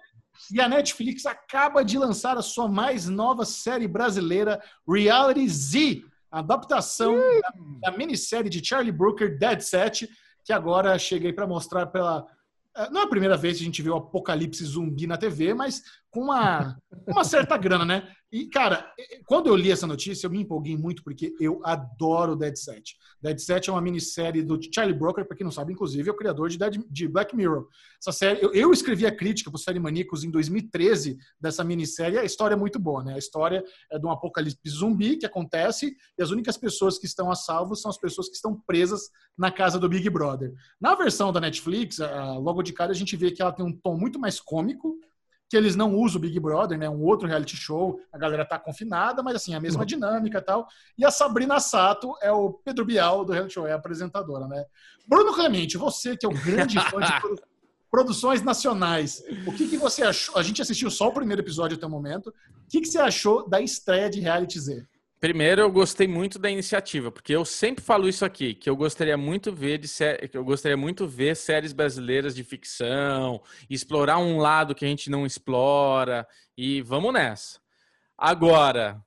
[0.51, 7.13] E a Netflix acaba de lançar a sua mais nova série brasileira, Reality Z, adaptação
[7.13, 7.41] hum.
[7.79, 10.09] da, da minissérie de Charlie Brooker, Dead Set,
[10.43, 12.25] que agora chega aí para mostrar pela
[12.91, 15.83] não é a primeira vez que a gente vê o apocalipse zumbi na TV, mas
[16.13, 16.77] com uma,
[17.07, 18.07] uma certa grana, né?
[18.31, 18.91] E, cara,
[19.27, 22.95] quando eu li essa notícia, eu me empolguei muito porque eu adoro Dead Set.
[23.21, 26.15] Dead Set é uma minissérie do Charlie Brooker, para quem não sabe, inclusive, é o
[26.15, 27.67] criador de, Dead, de Black Mirror.
[27.99, 32.17] Essa série, eu, eu escrevi a crítica para o Série Maníacos em 2013 dessa minissérie,
[32.17, 33.15] a história é muito boa, né?
[33.15, 37.31] A história é de um apocalipse zumbi que acontece e as únicas pessoas que estão
[37.31, 40.53] a salvo são as pessoas que estão presas na casa do Big Brother.
[40.79, 41.99] Na versão da Netflix,
[42.39, 44.97] logo de cara a gente vê que ela tem um tom muito mais cômico,
[45.53, 46.89] que eles não usam o Big Brother, né?
[46.89, 49.85] Um outro reality show, a galera tá confinada, mas assim, a mesma uhum.
[49.85, 50.67] dinâmica e tal.
[50.97, 54.65] E a Sabrina Sato é o Pedro Bial do reality show, é a apresentadora, né?
[55.07, 57.11] Bruno Clemente, você que é um grande fã de
[57.91, 60.35] produções nacionais, o que, que você achou?
[60.39, 62.29] A gente assistiu só o primeiro episódio até o momento.
[62.29, 62.33] O
[62.67, 64.87] que, que você achou da estreia de Reality Z?
[65.23, 69.15] Primeiro, eu gostei muito da iniciativa, porque eu sempre falo isso aqui, que eu gostaria
[69.15, 69.87] muito ver de
[70.27, 75.09] que eu gostaria muito ver séries brasileiras de ficção, explorar um lado que a gente
[75.09, 76.27] não explora
[76.57, 77.61] e vamos nessa.
[78.17, 79.01] Agora,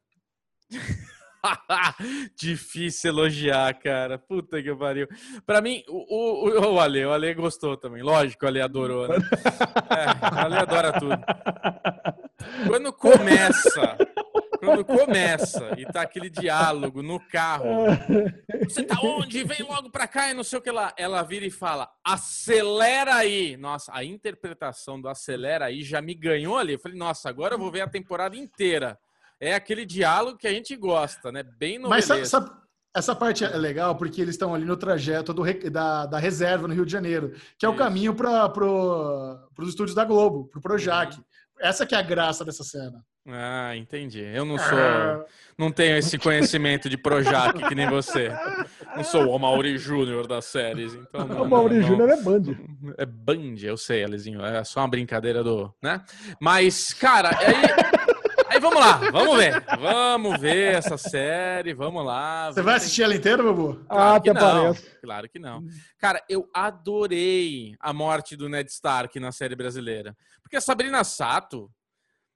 [2.34, 4.18] difícil elogiar, cara.
[4.18, 5.06] Puta que pariu.
[5.44, 8.02] Para mim, o, o, o Ale, o Ale gostou também.
[8.02, 9.16] Lógico, o Ale adorou, né?
[9.90, 11.18] É, o Ale adora tudo.
[12.68, 13.98] Quando começa
[14.58, 17.64] quando começa e tá aquele diálogo no carro,
[18.68, 19.44] você tá onde?
[19.44, 20.94] Vem logo pra cá e não sei o que lá.
[20.96, 23.56] Ela vira e fala, acelera aí.
[23.56, 26.74] Nossa, a interpretação do acelera aí já me ganhou ali.
[26.74, 28.98] Eu falei, nossa, agora eu vou ver a temporada inteira.
[29.40, 31.42] É aquele diálogo que a gente gosta, né?
[31.42, 32.50] Bem no Mas essa,
[32.96, 36.72] essa parte é legal porque eles estão ali no trajeto do, da, da reserva no
[36.72, 41.14] Rio de Janeiro, que é o caminho para pro, os estúdios da Globo, pro Projac.
[41.14, 41.24] Uhum.
[41.60, 43.02] Essa que é a graça dessa cena.
[43.28, 44.20] Ah, entendi.
[44.20, 44.78] Eu não sou.
[44.78, 45.24] Ah.
[45.58, 48.30] Não tenho esse conhecimento de Projac que nem você.
[48.94, 50.94] Não sou o Mauri Júnior das séries.
[50.94, 52.42] Então não, o Mauri Júnior é Band.
[52.98, 54.44] É Band, eu sei, Alizinho.
[54.44, 55.74] É só uma brincadeira do.
[55.82, 56.02] né?
[56.40, 58.15] Mas, cara, aí.
[58.66, 59.64] Vamos lá, vamos ver.
[59.78, 62.50] Vamos ver essa série, vamos lá.
[62.50, 63.76] Você vai assistir ela inteira, Babu?
[63.88, 64.98] Claro ah, até parece.
[65.00, 65.62] Claro que não.
[65.96, 70.16] Cara, eu adorei a morte do Ned Stark na série brasileira.
[70.42, 71.70] Porque a Sabrina Sato,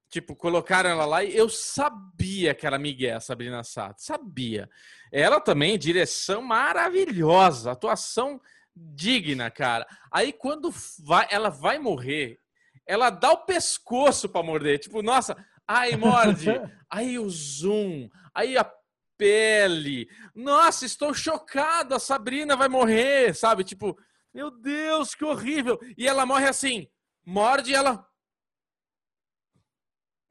[0.09, 4.02] Tipo, colocaram ela lá e eu sabia que era Miguel, Sabrina Sato.
[4.02, 4.69] Sabia.
[5.12, 8.40] Ela também, direção maravilhosa, atuação
[8.74, 9.86] digna, cara.
[10.11, 12.40] Aí quando vai, ela vai morrer,
[12.85, 14.81] ela dá o pescoço para morder.
[14.81, 15.36] Tipo, nossa,
[15.70, 16.47] ai, morde.
[16.90, 18.70] aí o zoom, aí a
[19.16, 20.09] pele.
[20.34, 23.62] Nossa, estou chocado, a Sabrina vai morrer, sabe?
[23.62, 23.97] Tipo,
[24.32, 25.78] meu Deus, que horrível.
[25.97, 26.88] E ela morre assim,
[27.24, 28.06] morde e ela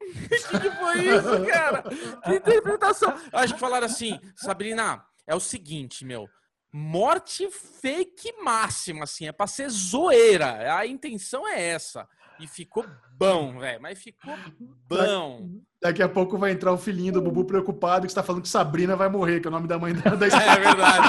[0.00, 1.84] o que, foi isso, cara?
[2.24, 3.14] Que interpretação.
[3.32, 6.28] Acho que falaram assim, Sabrina, é o seguinte, meu.
[6.72, 10.76] Morte fake máxima, assim, é pra ser zoeira.
[10.76, 12.08] A intenção é essa.
[12.40, 12.86] E ficou
[13.18, 13.80] bom, velho.
[13.82, 14.34] Mas ficou
[14.88, 15.48] bom.
[15.82, 18.96] Daqui a pouco vai entrar o filhinho do Bubu preocupado que está falando que Sabrina
[18.96, 21.08] vai morrer, que é o nome da mãe da, da É verdade.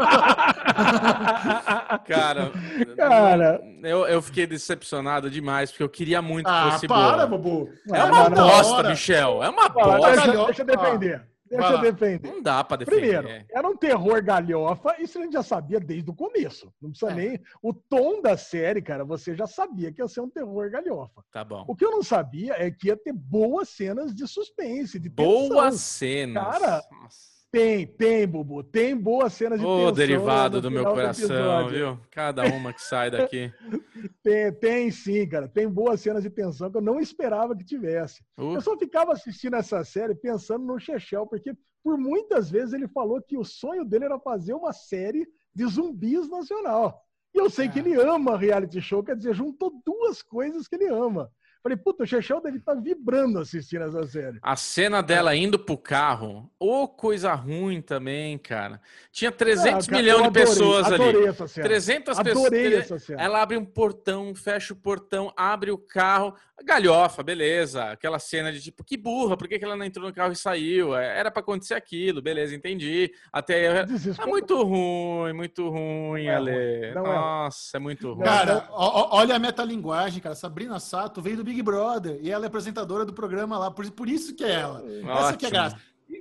[2.07, 2.51] Cara,
[2.95, 3.61] Cara.
[3.83, 7.39] Eu, eu fiquei decepcionado demais, porque eu queria muito que ah, fosse para, boa.
[7.39, 7.69] Bubu.
[7.93, 9.43] É uma bosta, Michel.
[9.43, 10.11] É uma bosta.
[10.11, 11.30] Deixa, deixa eu defender.
[11.51, 12.31] Deixa eu defender.
[12.31, 13.21] Não dá pra defender.
[13.21, 16.71] Primeiro, era um terror galhofa, isso a gente já sabia desde o começo.
[16.81, 17.15] Não precisa é.
[17.15, 17.41] nem.
[17.61, 21.23] O tom da série, cara, você já sabia que ia ser um terror galhofa.
[21.31, 21.65] Tá bom.
[21.67, 25.81] O que eu não sabia é que ia ter boas cenas de suspense, de Boas
[25.81, 26.43] cenas.
[26.43, 26.83] Cara.
[26.91, 28.63] Nossa tem, tem, Bubu.
[28.63, 31.99] Tem boas cenas de Ô, derivado do meu coração, do viu?
[32.09, 33.51] Cada uma que sai daqui.
[34.23, 35.49] tem, tem sim, cara.
[35.49, 38.23] Tem boas cenas de tensão que eu não esperava que tivesse.
[38.37, 38.53] Uh.
[38.53, 41.53] Eu só ficava assistindo essa série pensando no Chechel, porque
[41.83, 46.29] por muitas vezes ele falou que o sonho dele era fazer uma série de zumbis
[46.29, 47.01] nacional.
[47.35, 47.69] E eu sei é.
[47.69, 51.29] que ele ama reality show, quer dizer, juntou duas coisas que ele ama.
[51.63, 54.39] Falei, puta, o Chechel deve estar tá vibrando assistindo essa série.
[54.41, 58.81] A cena dela indo pro carro, ô oh, coisa ruim também, cara.
[59.11, 61.27] Tinha 300 ah, milhões de pessoas adorei ali.
[61.27, 61.67] Essa cena.
[61.67, 62.83] 300 adorei pessoas.
[62.83, 63.21] Essa cena.
[63.21, 66.33] Ela abre um portão, fecha o portão, abre o carro.
[66.63, 67.91] Galhofa, beleza.
[67.91, 70.35] Aquela cena de tipo, que burra, por que, que ela não entrou no carro e
[70.35, 70.95] saiu?
[70.95, 73.11] É, era para acontecer aquilo, beleza, entendi.
[73.31, 73.81] Até.
[74.21, 76.93] É muito ruim, muito ruim, é Ale.
[76.93, 77.79] Nossa, é.
[77.79, 78.25] é muito ruim.
[78.25, 80.35] Cara, olha a metalinguagem, cara.
[80.35, 84.07] Sabrina Sato veio do Big Brother e ela é apresentadora do programa lá, por, por
[84.07, 84.81] isso que é ela.
[84.81, 85.11] Ótimo.
[85.11, 85.77] Essa que é a graça.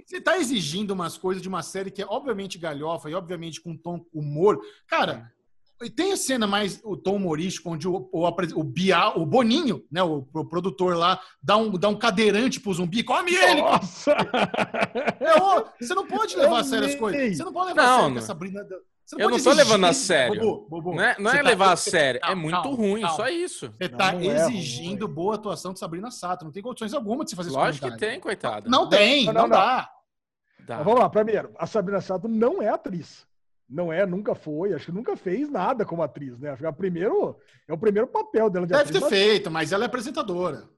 [0.07, 3.77] Você está exigindo umas coisas de uma série que é obviamente galhofa e obviamente com
[3.77, 4.61] tom humor.
[4.87, 5.33] Cara,
[5.89, 10.03] tem a cena mais o tom humorístico, onde o, o, o, Bia, o Boninho, né,
[10.03, 13.63] o, o, produtor lá, dá um, dá um cadeirante pro zumbi, come ele!
[13.63, 14.15] Nossa!
[15.21, 17.37] É, você não pode levar a sério as coisas.
[17.37, 18.67] Você não pode levar não, a sério essa Sabrina.
[19.19, 20.41] eu não tô levando a sério.
[20.41, 20.95] Bobo, bobo.
[20.95, 23.17] Não é, não é tá, levar a sério, é muito calma, ruim, calma.
[23.17, 23.73] só isso.
[23.79, 26.45] Você tá não, não é exigindo é boa atuação de Sabrina Sato.
[26.45, 27.59] Não tem condições alguma de se fazer isso.
[27.59, 28.69] Lógico que tem, coitada.
[28.69, 29.91] Não tem, não, não dá.
[30.67, 30.83] dá.
[30.83, 33.27] Vamos lá, primeiro, a Sabrina Sato não é atriz.
[33.71, 36.51] Não é, nunca foi, acho que nunca fez nada como atriz, né?
[36.51, 37.39] Acho que é o primeiro,
[37.69, 39.11] é o primeiro papel dela de Deve atriz, ter mas...
[39.11, 40.69] feito, mas ela é apresentadora.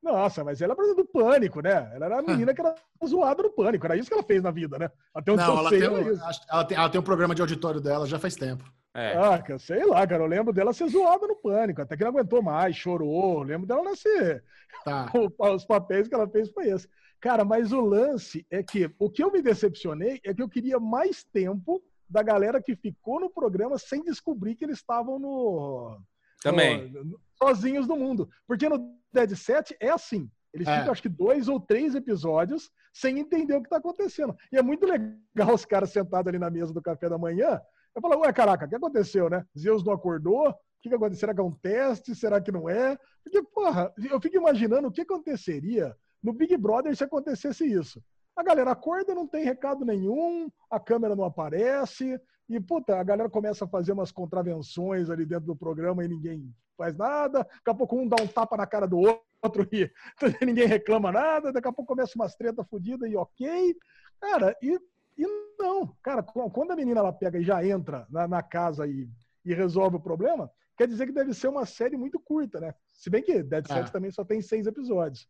[0.00, 1.90] Nossa, mas ela é do Pânico, né?
[1.92, 2.74] Ela era a menina que era
[3.04, 4.88] zoada no Pânico, era isso que ela fez na vida, né?
[5.12, 6.14] Até onde Não, ela, sei, tem, é
[6.48, 8.64] ela, tem, ela tem um programa de auditório dela já faz tempo.
[8.94, 9.14] É.
[9.16, 12.40] Ah, sei lá, cara, eu lembro dela ser zoada no Pânico, até que não aguentou
[12.40, 14.44] mais, chorou, lembro dela nascer.
[14.84, 15.10] Tá.
[15.54, 16.88] Os papéis que ela fez foi esse.
[17.20, 20.78] Cara, mas o lance é que o que eu me decepcionei é que eu queria
[20.78, 26.00] mais tempo da galera que ficou no programa sem descobrir que eles estavam no.
[26.42, 26.90] Também.
[26.90, 28.28] No, sozinhos no mundo.
[28.46, 30.30] Porque no Dead Set é assim.
[30.52, 30.78] Eles é.
[30.78, 34.34] ficam, acho que, dois ou três episódios sem entender o que está acontecendo.
[34.52, 35.18] E é muito legal
[35.54, 37.60] os caras sentados ali na mesa do café da manhã.
[37.94, 39.44] Eu falo, ué, caraca, o que aconteceu, né?
[39.58, 40.48] Zeus não acordou?
[40.48, 41.20] O que, que aconteceu?
[41.20, 42.14] Será que é um teste?
[42.14, 42.96] Será que não é?
[43.22, 48.02] Porque, porra, eu fico imaginando o que aconteceria no Big Brother se acontecesse isso.
[48.38, 53.28] A galera acorda, não tem recado nenhum, a câmera não aparece, e puta, a galera
[53.28, 57.40] começa a fazer umas contravenções ali dentro do programa e ninguém faz nada.
[57.40, 59.90] Daqui a pouco um dá um tapa na cara do outro e
[60.46, 61.52] ninguém reclama nada.
[61.52, 63.76] Daqui a pouco começa umas treta fodida e ok.
[64.20, 64.80] Cara, e,
[65.18, 65.26] e
[65.58, 65.92] não.
[66.00, 69.10] Cara, quando a menina ela pega e já entra na, na casa e,
[69.44, 72.72] e resolve o problema, quer dizer que deve ser uma série muito curta, né?
[72.86, 73.90] Se bem que Dead Set ah.
[73.90, 75.28] também só tem seis episódios.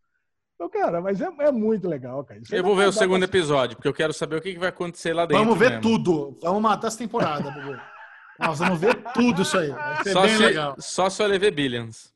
[0.58, 2.40] Então, cara, mas é, é muito legal, cara.
[2.40, 4.70] Isso eu vou ver o segundo episódio, porque eu quero saber o que, que vai
[4.70, 5.44] acontecer lá dentro.
[5.44, 5.82] Vamos ver mesmo.
[5.82, 6.36] tudo.
[6.42, 7.54] Vamos matar essa temporada,
[8.40, 9.70] Nós vamos ver tudo isso aí.
[9.70, 10.74] Vai ser só bem se, legal.
[10.80, 12.12] Só se eu ver Billions.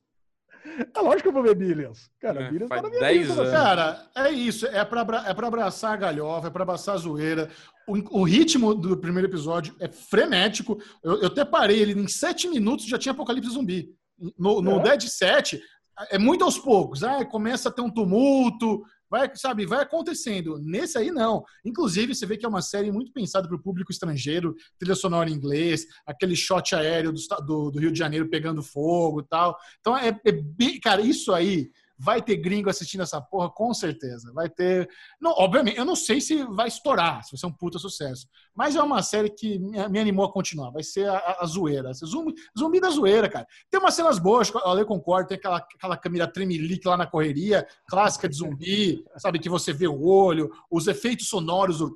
[0.93, 2.11] É lógico que eu vou ver Billions.
[2.21, 3.53] Cara, é, Billions tá na minha 10 vida, anos.
[3.53, 4.67] Cara, é isso.
[4.67, 7.49] É pra, é pra abraçar a galhofa, é pra abraçar a zoeira.
[7.87, 10.83] O, o ritmo do primeiro episódio é frenético.
[11.01, 13.95] Eu, eu até parei ele em sete minutos já tinha apocalipse zumbi.
[14.37, 14.83] No, no é.
[14.83, 15.63] Dead 7,
[16.11, 17.03] é muito aos poucos.
[17.03, 20.59] Ah, começa a ter um tumulto, vai, sabe, vai acontecendo.
[20.59, 21.45] Nesse aí, não.
[21.65, 25.29] Inclusive, você vê que é uma série muito pensada para o público estrangeiro, trilha sonora
[25.29, 29.57] em inglês, aquele shot aéreo do, do, do Rio de Janeiro pegando fogo e tal.
[29.81, 31.71] Então, é, é bem, cara, isso aí
[32.05, 34.33] Vai ter gringo assistindo essa porra, com certeza.
[34.33, 34.89] Vai ter.
[35.21, 38.27] Não, obviamente, eu não sei se vai estourar, se vai ser um puta sucesso.
[38.53, 40.71] Mas é uma série que me, me animou a continuar.
[40.73, 41.93] Vai ser a, a, a zoeira.
[41.93, 43.47] Zumbi, zumbi da zoeira, cara.
[43.71, 45.29] Tem umas cenas boas, eu concordo.
[45.29, 49.39] Tem aquela, aquela câmera tremelique lá na correria, clássica de zumbi, sabe?
[49.39, 51.95] Que você vê o olho, os efeitos sonoros do,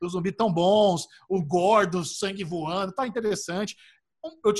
[0.00, 3.76] do zumbi tão bons, o gordo, sangue voando, tá interessante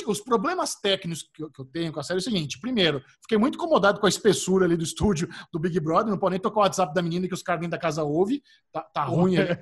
[0.07, 3.01] os problemas técnicos que eu, que eu, tenho com a série é o seguinte: primeiro,
[3.21, 6.39] fiquei muito incomodado com a espessura ali do estúdio do Big Brother, não pode nem
[6.39, 9.37] tocar o WhatsApp da menina que os caras dentro da casa ouvem, tá, tá ruim
[9.37, 9.57] ali.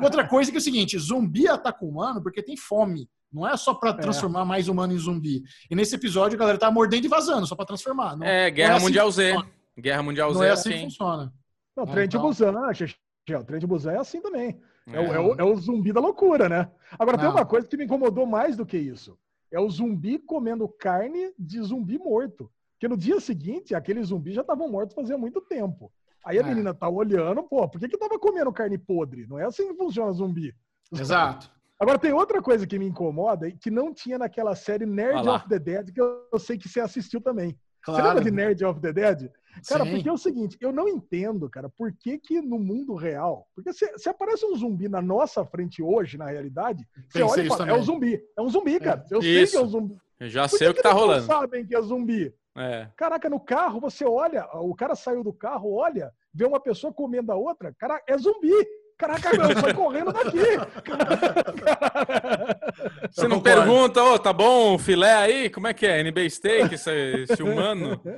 [0.00, 3.08] Outra coisa que é o seguinte: zumbi ataca humano porque tem fome.
[3.32, 3.94] Não é só para é.
[3.94, 4.44] transformar é.
[4.44, 5.42] mais humano em zumbi.
[5.70, 8.16] E nesse episódio a galera tá mordendo e vazando, só para transformar.
[8.16, 9.36] Não, é, Guerra é assim Mundial Z.
[9.78, 10.38] Guerra Mundial Z.
[10.38, 11.32] Não é assim que funciona.
[11.76, 12.28] Não, ah, trem de então.
[12.28, 14.60] Busan, o trem de Busan é assim também.
[14.92, 16.70] É, é, o, é, o, zumbi da loucura, né?
[16.98, 17.24] Agora, não.
[17.24, 19.18] tem uma coisa que me incomodou mais do que isso.
[19.50, 22.50] É o zumbi comendo carne de zumbi morto.
[22.72, 25.90] Porque no dia seguinte, aqueles zumbis já estavam mortos fazia muito tempo.
[26.24, 26.44] Aí a é.
[26.44, 29.26] menina tá olhando, pô, por que que tava comendo carne podre?
[29.26, 30.54] Não é assim que funciona zumbi.
[30.92, 31.50] Exato.
[31.80, 35.58] Agora, tem outra coisa que me incomoda, que não tinha naquela série Nerd of the
[35.58, 37.56] Dead, que eu sei que você assistiu também.
[37.82, 38.02] Claro.
[38.02, 39.30] Você lembra de Nerd of the Dead?
[39.66, 39.90] Cara, Sim.
[39.92, 43.46] porque é o seguinte, eu não entendo, cara, por que que no mundo real...
[43.54, 47.48] Porque se, se aparece um zumbi na nossa frente hoje, na realidade, você olha e
[47.48, 48.22] fala, é um zumbi.
[48.36, 49.04] É um zumbi, cara.
[49.10, 49.28] Eu Isso.
[49.28, 49.96] sei que é um zumbi.
[50.20, 51.26] Eu já sei o que, que tá rolando.
[51.26, 52.34] sabem que é zumbi.
[52.56, 52.88] É.
[52.96, 57.30] Caraca, no carro, você olha, o cara saiu do carro, olha, vê uma pessoa comendo
[57.30, 58.52] a outra, cara, é zumbi.
[58.98, 60.38] Caraca, eu saio correndo daqui.
[63.12, 65.48] Você não pergunta, ô, oh, tá bom o filé aí?
[65.48, 66.02] Como é que é?
[66.02, 68.02] NBA Steak, esse, esse humano?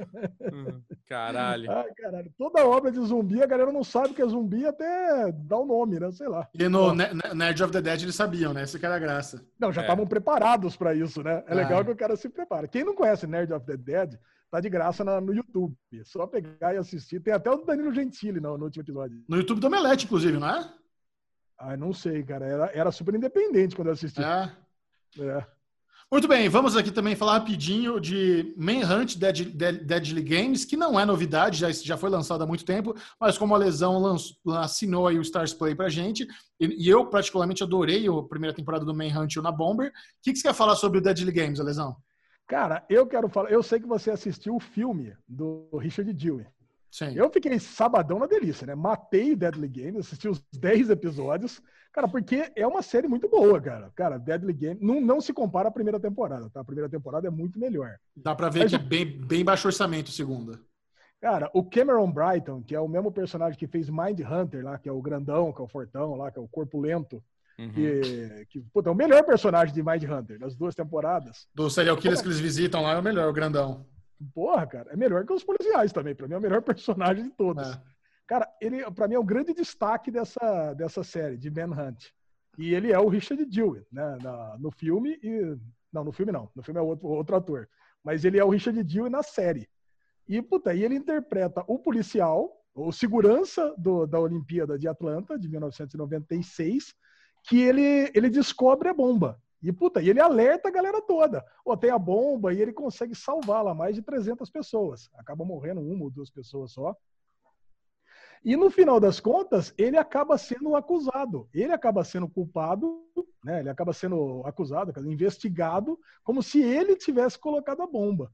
[1.07, 1.71] Caralho.
[1.71, 2.33] Ah, caralho.
[2.39, 5.67] Toda obra de zumbi, a galera não sabe que é zumbi até dá o um
[5.67, 6.11] nome, né?
[6.13, 6.47] Sei lá.
[6.55, 8.63] E no Nerd of the Dead eles sabiam, né?
[8.63, 9.45] Esse que era a graça.
[9.59, 10.09] Não, já estavam é.
[10.09, 11.43] preparados para isso, né?
[11.49, 11.85] É legal ah.
[11.85, 12.69] que o cara se prepara.
[12.69, 14.17] Quem não conhece Nerd of the Dead,
[14.51, 15.77] tá de graça na, no YouTube.
[15.95, 17.21] É só pegar e assistir.
[17.21, 19.23] Tem até o Danilo Gentili no, no último episódio.
[19.29, 20.75] No YouTube do Omelete, inclusive, não é?
[21.57, 22.47] Ah, não sei, cara.
[22.47, 24.23] Era, era super independente quando eu assisti.
[24.23, 24.53] É.
[25.21, 25.47] é.
[26.13, 30.99] Muito bem, vamos aqui também falar rapidinho de Manhunt Dead, Dead, Deadly Games, que não
[30.99, 35.07] é novidade, já, já foi lançado há muito tempo, mas como a Lesão lançou, assinou
[35.07, 36.27] aí o Stars Play pra gente,
[36.59, 39.91] e, e, eu particularmente adorei a primeira temporada do Manhunt na Bomber.
[39.91, 41.97] O que, que você quer falar sobre o Deadly Games, Lesão?
[42.51, 43.49] Cara, eu quero falar.
[43.53, 46.45] Eu sei que você assistiu o filme do Richard Dewey.
[46.91, 47.15] Sim.
[47.15, 48.75] Eu fiquei sabadão na delícia, né?
[48.75, 51.63] Matei Deadly Game, assisti os 10 episódios.
[51.93, 53.93] Cara, porque é uma série muito boa, cara.
[53.95, 56.59] Cara, Deadly Game não, não se compara à primeira temporada, tá?
[56.59, 57.97] A primeira temporada é muito melhor.
[58.17, 60.59] Dá pra ver Mas, que é bem, bem baixo orçamento, segunda.
[61.21, 64.89] Cara, o Cameron Brighton, que é o mesmo personagem que fez Mind Hunter lá, que
[64.89, 67.23] é o grandão, que é o fortão lá, que é o corpo lento,
[67.61, 67.73] Uhum.
[67.73, 71.47] Que, que puta, é o melhor personagem de Mind Hunter das duas temporadas.
[71.55, 73.87] Do serial killers que eles visitam lá é o melhor, o grandão.
[74.35, 76.15] Porra, cara, é melhor que os policiais também.
[76.15, 77.69] Pra mim é o melhor personagem de todos.
[77.69, 77.81] É.
[78.27, 82.07] Cara, ele, pra mim, é o grande destaque dessa, dessa série, de Manhunt.
[82.57, 84.19] E ele é o Richard Dewey, né?
[84.23, 85.57] Na, no filme e.
[85.93, 86.49] Não, no filme não.
[86.55, 87.69] No filme é outro, outro ator.
[88.03, 89.69] Mas ele é o Richard Dewey na série.
[90.29, 95.49] E, puta, e ele interpreta o policial, o segurança do, da Olimpíada de Atlanta, de
[95.49, 96.95] 1996,
[97.43, 99.41] que ele, ele descobre a bomba.
[99.63, 101.45] E, puta, e ele alerta a galera toda.
[101.65, 105.11] Ou tem a bomba e ele consegue salvar lá mais de 300 pessoas.
[105.15, 106.97] Acaba morrendo uma ou duas pessoas só.
[108.43, 111.47] E no final das contas, ele acaba sendo acusado.
[111.53, 113.05] Ele acaba sendo culpado,
[113.45, 113.61] né?
[113.61, 118.33] Ele acaba sendo acusado, investigado, como se ele tivesse colocado a bomba.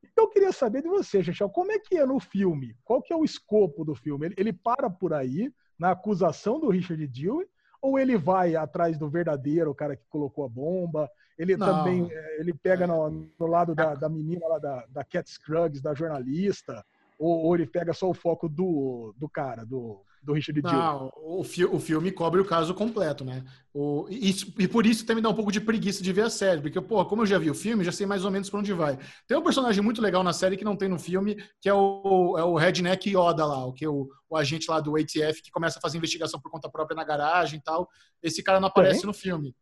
[0.00, 2.76] Então eu queria saber de você, Chechel, como é que é no filme?
[2.84, 4.26] Qual que é o escopo do filme?
[4.26, 7.48] Ele, ele para por aí, na acusação do Richard Dewey,
[7.80, 11.10] ou ele vai atrás do verdadeiro, o cara que colocou a bomba?
[11.38, 11.66] Ele não.
[11.66, 15.80] também é, ele pega no, no lado da, da, menina lá da, da Cat Scruggs,
[15.80, 16.84] da jornalista?
[17.18, 21.42] Ou, ou, ele pega só o foco do, do cara, do, do Richard Não, o,
[21.42, 23.42] fi o filme cobre o caso completo, né?
[23.72, 26.60] O, e, e, por isso também dá um pouco de preguiça de ver a série,
[26.60, 28.72] porque, pô, como eu já vi o filme, já sei mais ou menos pra onde
[28.74, 28.98] vai.
[29.26, 32.36] Tem um personagem muito legal na série que não tem no filme, que é o,
[32.36, 35.50] é o Redneck Yoda lá, o que é o, o agente lá do ATF que
[35.50, 37.88] começa a fazer investigação por conta própria na garagem e tal.
[38.22, 39.56] Esse cara não aparece no filme.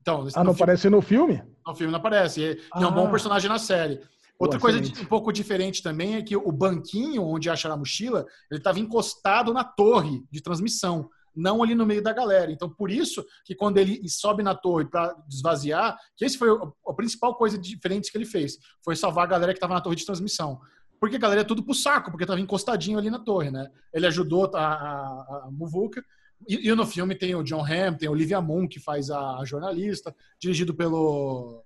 [0.00, 1.42] Então, ah, não filme, aparece no filme?
[1.66, 2.40] No filme não aparece.
[2.40, 2.82] E, ah.
[2.82, 3.10] é um bom ah.
[3.10, 4.00] personagem na série.
[4.38, 8.60] Outra coisa um pouco diferente também é que o banquinho onde acha a mochila, ele
[8.60, 12.52] estava encostado na torre de transmissão, não ali no meio da galera.
[12.52, 16.50] Então, por isso que quando ele sobe na torre para desvaziar, que esse foi
[16.86, 19.96] a principal coisa diferente que ele fez, foi salvar a galera que estava na torre
[19.96, 20.60] de transmissão.
[21.00, 23.68] Porque a galera é tudo pro saco, porque estava encostadinho ali na torre, né?
[23.92, 26.04] Ele ajudou a, a, a Muvuca.
[26.46, 29.38] E, e, no filme tem o John Hamm, tem a Olivia Moon, que faz a,
[29.38, 31.64] a jornalista, dirigido pelo...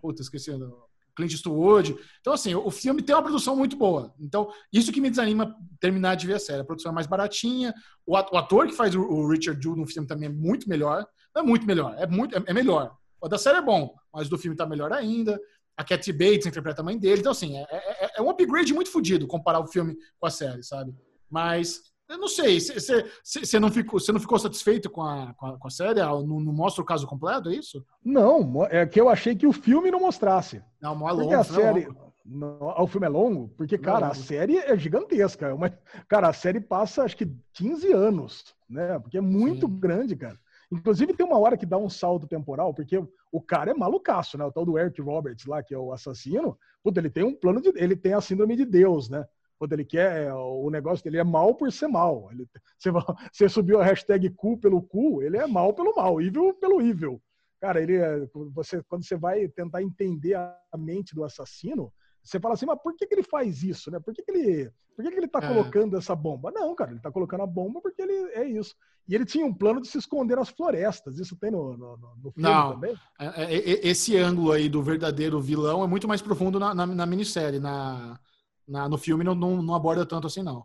[0.00, 1.96] Puta, esqueci o Clint Eastwood.
[2.20, 4.14] Então, assim, o filme tem uma produção muito boa.
[4.18, 6.60] Então, isso que me desanima terminar de ver a série.
[6.60, 7.74] A produção é mais baratinha.
[8.06, 11.06] O ator que faz o Richard Jewell no filme também é muito melhor.
[11.34, 12.94] Não é muito melhor, é, muito, é, é melhor.
[13.20, 15.40] O da série é bom, mas do filme tá melhor ainda.
[15.76, 17.20] A Cat Bates interpreta a mãe dele.
[17.20, 20.62] Então, assim, é, é, é um upgrade muito fodido comparar o filme com a série,
[20.62, 20.94] sabe?
[21.30, 25.68] Mas eu não sei, você não, ficou, não ficou satisfeito com a, com a, com
[25.68, 26.00] a série?
[26.00, 27.84] Não, não, mostra o caso completo, é isso?
[28.04, 30.62] Não, é que eu achei que o filme não mostrasse.
[30.80, 31.22] Não, não é longo.
[31.22, 31.88] Porque a série,
[32.24, 33.48] não, o filme é longo?
[33.56, 35.46] Porque, cara, a série é gigantesca.
[35.46, 35.70] É uma,
[36.06, 38.98] cara, a série passa, acho que 15 anos, né?
[38.98, 39.78] Porque é muito Sim.
[39.78, 40.38] grande, cara.
[40.70, 44.44] Inclusive, tem uma hora que dá um salto temporal, porque o cara é malucaço, né?
[44.44, 46.58] O tal do Eric Roberts lá, que é o assassino.
[46.82, 47.72] Puta, ele tem um plano de.
[47.74, 49.24] Ele tem a síndrome de Deus, né?
[49.62, 52.28] Quando ele quer, o negócio dele é mal por ser mal.
[52.32, 52.90] Ele, você,
[53.32, 57.22] você subiu a hashtag cu pelo cu, ele é mal pelo mal, evil pelo evil.
[57.60, 61.92] Cara, ele é, você, quando você vai tentar entender a mente do assassino,
[62.24, 64.00] você fala assim, mas por que, que ele faz isso, né?
[64.00, 65.46] Por que, que ele, por que, que ele tá é.
[65.46, 66.50] colocando essa bomba?
[66.50, 68.74] Não, cara, ele tá colocando a bomba porque ele é isso.
[69.08, 71.20] E ele tinha um plano de se esconder nas florestas.
[71.20, 72.96] Isso tem no, no, no filme Não, também?
[73.16, 77.06] É, é, esse ângulo aí do verdadeiro vilão é muito mais profundo na, na, na
[77.06, 78.18] minissérie, na,
[78.66, 80.64] na, no filme não, não, não, aborda tanto assim, não.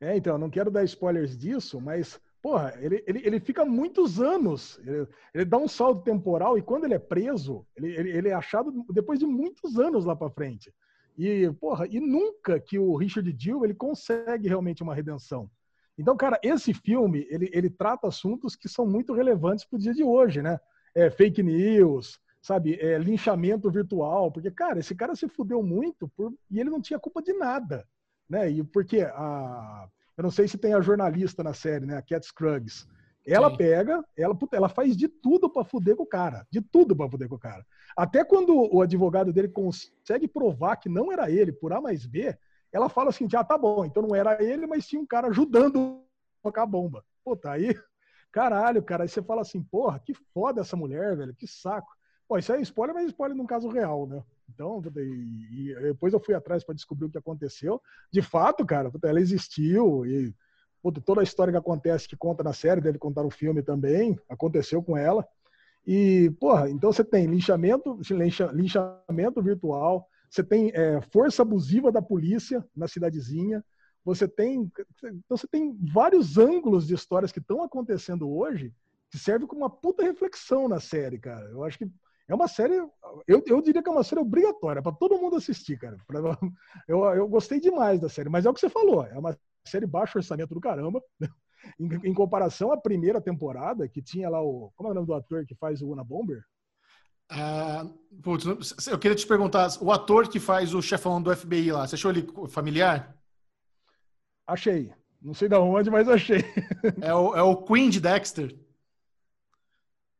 [0.00, 4.80] É, então, não quero dar spoilers disso, mas, porra, ele, ele, ele fica muitos anos,
[4.84, 8.34] ele, ele dá um salto temporal e quando ele é preso, ele, ele, ele é
[8.34, 10.72] achado depois de muitos anos lá para frente.
[11.18, 15.50] E, porra, e nunca que o Richard Dill ele consegue realmente uma redenção.
[15.98, 19.92] Então, cara, esse filme, ele, ele trata assuntos que são muito relevantes para o dia
[19.92, 20.58] de hoje, né?
[20.94, 26.32] É, fake news, sabe, é, linchamento virtual, porque, cara, esse cara se fudeu muito por,
[26.50, 27.86] e ele não tinha culpa de nada,
[28.28, 28.50] né?
[28.50, 32.26] E porque a, eu não sei se tem a jornalista na série, né, a Cat
[32.26, 32.86] Scruggs,
[33.26, 33.56] ela Sim.
[33.56, 37.28] pega, ela, ela faz de tudo para fuder com o cara, de tudo para fuder
[37.28, 37.64] com o cara.
[37.96, 42.36] Até quando o advogado dele consegue provar que não era ele por A mais B,
[42.72, 46.02] ela fala assim, ah, tá bom, então não era ele, mas tinha um cara ajudando
[46.38, 47.04] a colocar a bomba.
[47.24, 47.74] Puta, aí,
[48.32, 51.90] caralho, cara, aí você fala assim, porra, que foda essa mulher, velho, que saco.
[52.30, 54.22] Pô, isso é spoiler, mas spoiler num caso real, né?
[54.54, 57.82] Então, e, e depois eu fui atrás para descobrir o que aconteceu.
[58.08, 60.32] De fato, cara, ela existiu e
[60.80, 64.16] puta, toda a história que acontece, que conta na série, deve contar no filme também,
[64.28, 65.26] aconteceu com ela.
[65.84, 67.98] E, porra, então você tem linchamento,
[68.52, 73.64] linchamento virtual, você tem é, força abusiva da polícia na cidadezinha,
[74.04, 74.70] você tem,
[75.02, 78.72] então você tem vários ângulos de histórias que estão acontecendo hoje
[79.10, 81.44] que serve como uma puta reflexão na série, cara.
[81.46, 81.90] Eu acho que
[82.30, 82.76] é uma série,
[83.26, 85.96] eu, eu diria que é uma série obrigatória para todo mundo assistir, cara.
[86.06, 86.20] Pra,
[86.86, 89.36] eu, eu gostei demais da série, mas é o que você falou, é uma
[89.66, 91.28] série baixo orçamento do caramba, né?
[91.78, 94.72] em, em, comparação à primeira temporada, que tinha lá o.
[94.76, 96.44] Como é o nome do ator que faz o Una Bomber?
[97.32, 97.88] Uh,
[98.22, 101.96] putz, eu queria te perguntar, o ator que faz o chefão do FBI lá, você
[101.96, 103.16] achou ele familiar?
[104.46, 104.92] Achei.
[105.20, 106.44] Não sei de onde, mas achei.
[107.02, 108.56] É o, é o Queen de Dexter.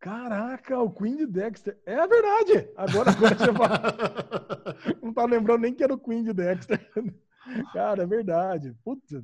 [0.00, 1.78] Caraca, o Queen de Dexter.
[1.84, 2.70] É verdade.
[2.74, 4.96] Agora, agora você fala.
[5.02, 6.80] Não tá lembrando nem que era o Queen de Dexter.
[7.74, 8.74] Cara, é verdade.
[8.82, 9.22] Putz.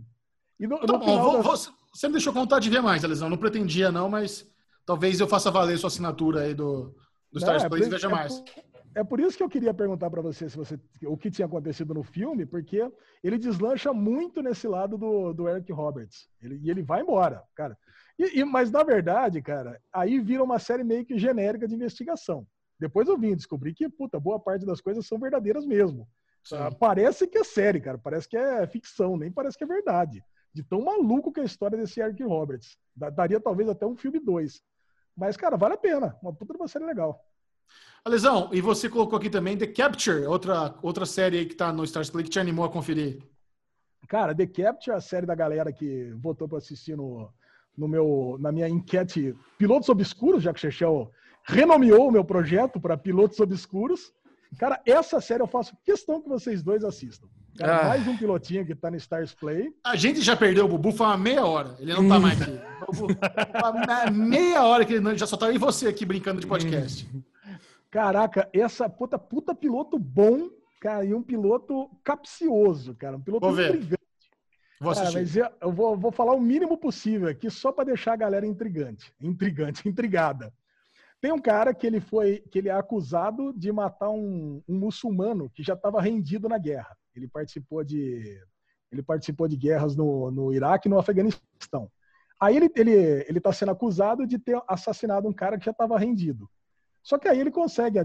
[0.61, 1.43] E no, tá no bom, vou, da...
[1.43, 3.31] você me deixou com vontade de ver mais, Alisão.
[3.31, 4.47] Não pretendia, não, mas
[4.85, 6.94] talvez eu faça valer sua assinatura aí do,
[7.32, 8.40] do Stars é, Play e veja é mais.
[8.40, 8.65] Por,
[8.97, 11.94] é por isso que eu queria perguntar para você se você o que tinha acontecido
[11.94, 12.90] no filme, porque
[13.23, 16.28] ele deslancha muito nesse lado do, do Eric Roberts.
[16.43, 17.78] Ele, e ele vai embora, cara.
[18.19, 22.47] E, e, mas, na verdade, cara, aí vira uma série meio que genérica de investigação.
[22.79, 26.09] Depois eu vim descobrir que, puta, boa parte das coisas são verdadeiras mesmo.
[26.53, 27.99] Uh, parece que é série, cara.
[27.99, 30.23] Parece que é ficção, nem parece que é verdade.
[30.53, 32.79] De tão maluco que é a história desse Eric Roberts.
[32.95, 34.63] Daria talvez até um filme 2.
[35.17, 36.17] Mas, cara, vale a pena.
[36.23, 37.23] Uma puta de uma série legal.
[38.05, 41.83] Alesão, e você colocou aqui também The Capture, outra, outra série aí que tá no
[41.83, 43.21] Stars Play que te animou a conferir.
[44.07, 47.29] Cara, The Capture é a série da galera que votou para assistir no,
[47.77, 51.11] no meu, na minha enquete Pilotos Obscuros, já que o Chechel
[51.44, 54.12] renomeou o meu projeto para Pilotos Obscuros.
[54.59, 57.28] Cara, essa série eu faço questão que vocês dois assistam.
[57.59, 57.89] Cara, ah.
[57.89, 59.73] Mais um pilotinho que tá no Stars Play.
[59.85, 61.74] A gente já perdeu o Bubu, foi uma meia hora.
[61.78, 62.53] Ele não tá mais aqui.
[64.12, 65.51] meia hora que ele já só tá.
[65.51, 67.09] E você aqui brincando de podcast.
[67.90, 70.51] Caraca, essa puta, puta piloto bom,
[70.81, 73.16] cara, e um piloto capcioso, cara.
[73.16, 73.98] Um piloto Vou ver.
[74.81, 78.16] Vou mas eu, eu vou, vou falar o mínimo possível aqui, só para deixar a
[78.16, 79.12] galera intrigante.
[79.20, 80.53] Intrigante, intrigada.
[81.20, 85.51] Tem um cara que ele foi, que ele é acusado de matar um, um muçulmano
[85.51, 86.97] que já estava rendido na guerra.
[87.15, 88.39] Ele participou de,
[88.93, 91.90] ele participou de guerras no, no Iraque e no Afeganistão.
[92.39, 95.98] Aí ele ele ele está sendo acusado de ter assassinado um cara que já estava
[95.98, 96.48] rendido.
[97.03, 98.05] Só que aí ele consegue, a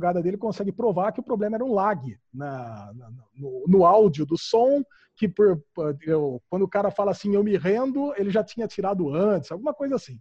[0.00, 2.00] advogada dele consegue provar que o problema era um lag
[2.32, 4.82] na, na no, no, áudio do som,
[5.14, 5.62] que por,
[6.02, 9.74] eu, quando o cara fala assim, eu me rendo, ele já tinha tirado antes, alguma
[9.74, 10.18] coisa assim.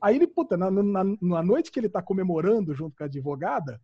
[0.00, 3.80] Aí ele, puta, na, na, na noite que ele está comemorando junto com a advogada,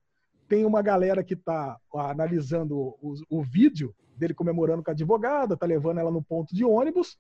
[0.49, 5.67] tem uma galera que está analisando o, o, vídeo dele comemorando com a advogada, tá
[5.67, 7.19] levando ela no ponto de ônibus.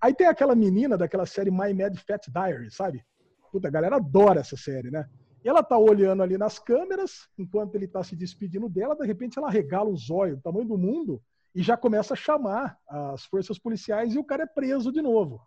[0.00, 3.04] Aí tem aquela menina daquela série My Mad Fat Diary, sabe?
[3.52, 5.06] Puta, a galera adora essa série, né?
[5.48, 9.50] Ela tá olhando ali nas câmeras, enquanto ele tá se despedindo dela, de repente ela
[9.50, 11.22] regala o zóio, do tamanho do mundo,
[11.54, 15.40] e já começa a chamar as forças policiais e o cara é preso de novo.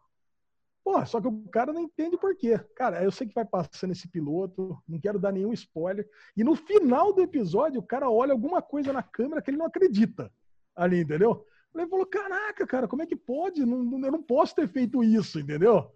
[0.83, 2.57] Pô, só que o cara não entende por quê.
[2.75, 6.09] Cara, eu sei que vai passando esse piloto, não quero dar nenhum spoiler.
[6.35, 9.67] E no final do episódio, o cara olha alguma coisa na câmera que ele não
[9.67, 10.31] acredita
[10.75, 11.45] ali, entendeu?
[11.75, 13.65] Ele falou: Caraca, cara, como é que pode?
[13.65, 15.91] Não, eu não posso ter feito isso, entendeu?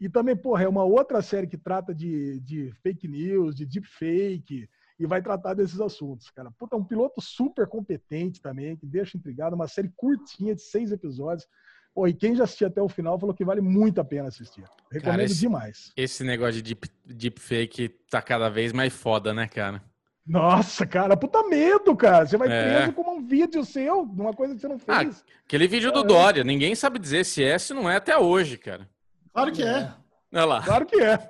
[0.00, 4.68] E também, porra, é uma outra série que trata de, de fake news, de deepfake,
[4.98, 6.50] e vai tratar desses assuntos, cara.
[6.52, 10.92] Puta, é um piloto super competente também, que deixa intrigado, uma série curtinha de seis
[10.92, 11.46] episódios.
[11.94, 14.64] Pô, e quem já assistiu até o final falou que vale muito a pena assistir.
[14.90, 15.92] Recomendo cara, esse, demais.
[15.96, 19.82] Esse negócio de deep, deepfake tá cada vez mais foda, né, cara?
[20.26, 22.24] Nossa, cara, puta medo, cara.
[22.24, 22.76] Você vai é.
[22.76, 25.24] preso com um vídeo seu, de uma coisa que você não ah, fez.
[25.26, 25.92] Ah, aquele vídeo é.
[25.92, 28.88] do Dória, ninguém sabe dizer se é, se não é até hoje, cara.
[29.32, 29.66] Claro que é.
[29.66, 29.92] é.
[30.34, 30.62] Olha lá.
[30.62, 31.12] Claro que é.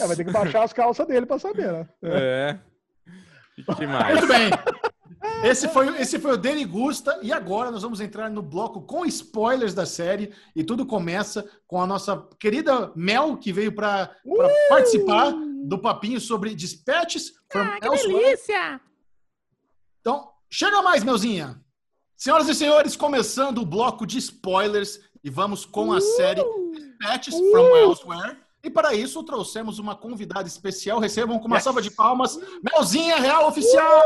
[0.00, 1.88] é vai ter que baixar as calças dele pra saber, né?
[2.02, 2.58] É.
[3.76, 4.14] Que mais?
[4.18, 4.50] Muito bem.
[5.44, 9.04] Esse foi, esse foi o Dele Gusta e agora nós vamos entrar no bloco com
[9.06, 14.38] spoilers da série e tudo começa com a nossa querida Mel que veio para uh!
[14.68, 15.32] participar
[15.64, 18.24] do papinho sobre dispatches ah, elsewhere.
[18.24, 18.80] Delícia.
[20.00, 21.60] Então, chega mais, Melzinha.
[22.16, 26.42] Senhoras e senhores, começando o bloco de spoilers e vamos com a uh, série
[26.72, 27.50] Dispatches uh.
[27.50, 28.36] from Elsewhere.
[28.64, 31.00] E para isso trouxemos uma convidada especial.
[31.00, 31.64] Recebam com uma yes.
[31.64, 34.02] salva de palmas, Melzinha Real Oficial!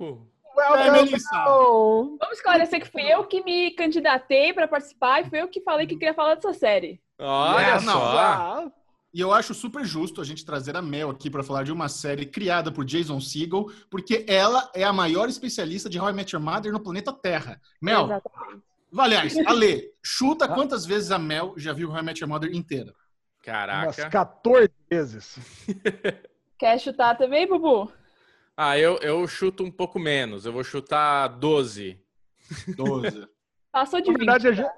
[0.00, 0.32] Uh!
[0.76, 1.44] É, Melissa.
[1.44, 5.86] Vamos esclarecer que fui eu que me candidatei para participar e fui eu que falei
[5.86, 7.00] que queria falar dessa série.
[7.18, 8.70] Olha só!
[9.14, 11.88] E eu acho super justo a gente trazer a Mel aqui para falar de uma
[11.88, 16.34] série criada por Jason Segel, porque ela é a maior especialista de How I Met
[16.34, 17.60] Your Mother no planeta Terra.
[17.80, 18.71] Mel, Exatamente.
[18.96, 22.94] Aliás, Ale, chuta quantas vezes a Mel já viu How I Met Your Mother inteira?
[23.42, 23.86] Caraca.
[23.86, 25.38] Umas 14 vezes.
[26.58, 27.90] Quer chutar também, Bubu?
[28.56, 30.46] Ah, eu, eu chuto um pouco menos.
[30.46, 31.98] Eu vou chutar 12.
[32.76, 33.26] 12.
[33.72, 34.18] Passou de 20.
[34.18, 34.72] Verdade, já...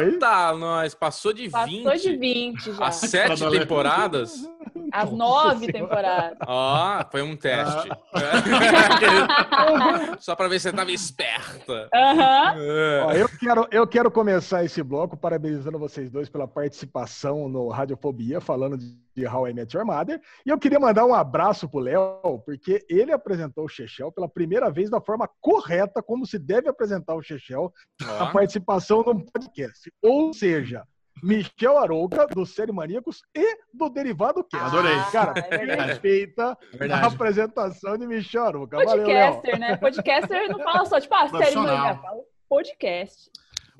[0.00, 1.82] Eita, nós, passou de 20.
[1.82, 2.86] Passou de 20 já.
[2.86, 4.48] As sete temporadas?
[4.92, 6.38] As nove temporadas.
[6.46, 7.88] Ó, oh, foi um teste.
[10.20, 11.88] Só para ver se você estava esperta.
[11.94, 13.06] Uhum.
[13.06, 18.40] Ó, eu, quero, eu quero começar esse bloco parabenizando vocês dois pela participação no Radiofobia,
[18.40, 18.76] falando
[19.14, 20.20] de How I Met Your Mother.
[20.44, 24.70] E eu queria mandar um abraço pro Léo, porque ele apresentou o Chechel pela primeira
[24.70, 27.72] vez da forma correta, como se deve apresentar o Chechel,
[28.18, 29.92] a participação num podcast.
[30.02, 30.84] Ou seja,
[31.22, 34.66] Michel Arouca, do Série Maníacos e do Derivado Cast.
[34.66, 34.96] Adorei.
[35.10, 38.76] Cara, é perfeita é a apresentação de Michel Arouca.
[38.76, 39.76] Podcaster, Valeu, né?
[39.76, 42.02] Podcaster não fala só, tipo, ah, Série Maníacos.
[42.02, 42.22] Fala
[42.52, 43.30] podcast.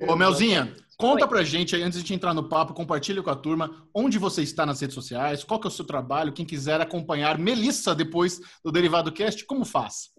[0.07, 1.29] Ô, Melzinha, conta Oi.
[1.29, 4.65] pra gente aí, antes de entrar no papo, compartilha com a turma onde você está
[4.65, 8.71] nas redes sociais, qual que é o seu trabalho, quem quiser acompanhar Melissa depois do
[8.71, 10.09] Derivado Cast, como faz?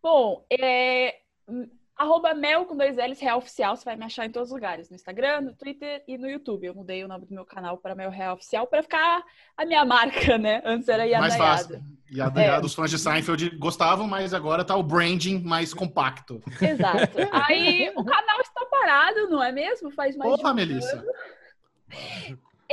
[0.00, 1.16] Bom, é,
[2.02, 4.90] Arroba Mel com dois L's Real Oficial, você vai me achar em todos os lugares,
[4.90, 6.66] no Instagram, no Twitter e no YouTube.
[6.66, 9.22] Eu mudei o nome do meu canal para Mel Real Oficial para ficar
[9.56, 10.60] a minha marca, né?
[10.64, 11.80] Antes era Yada Mais fácil.
[12.12, 12.60] Yada é.
[12.60, 16.42] Os fãs de Seinfeld gostavam, mas agora tá o branding mais compacto.
[16.60, 17.18] Exato.
[17.30, 19.92] Aí o canal está parado, não é mesmo?
[19.92, 21.04] Faz mais Opa, Melissa.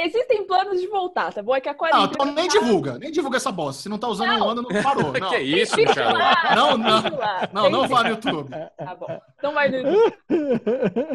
[0.01, 1.53] Existem planos de voltar, tá bom?
[1.53, 2.05] É que a quarentena.
[2.05, 2.59] Não, então nem tá...
[2.59, 3.83] divulga, nem divulga essa bosta.
[3.83, 4.47] Se não tá usando não.
[4.47, 5.11] um ano, não parou.
[5.19, 5.29] Não.
[5.29, 6.13] que isso, Michel?
[6.55, 7.03] Não, não.
[7.51, 8.49] Não, não vá no YouTube.
[8.77, 9.21] Tá bom.
[9.37, 10.17] Então vai no YouTube.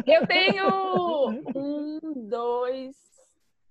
[0.05, 2.95] Eu tenho um, dois,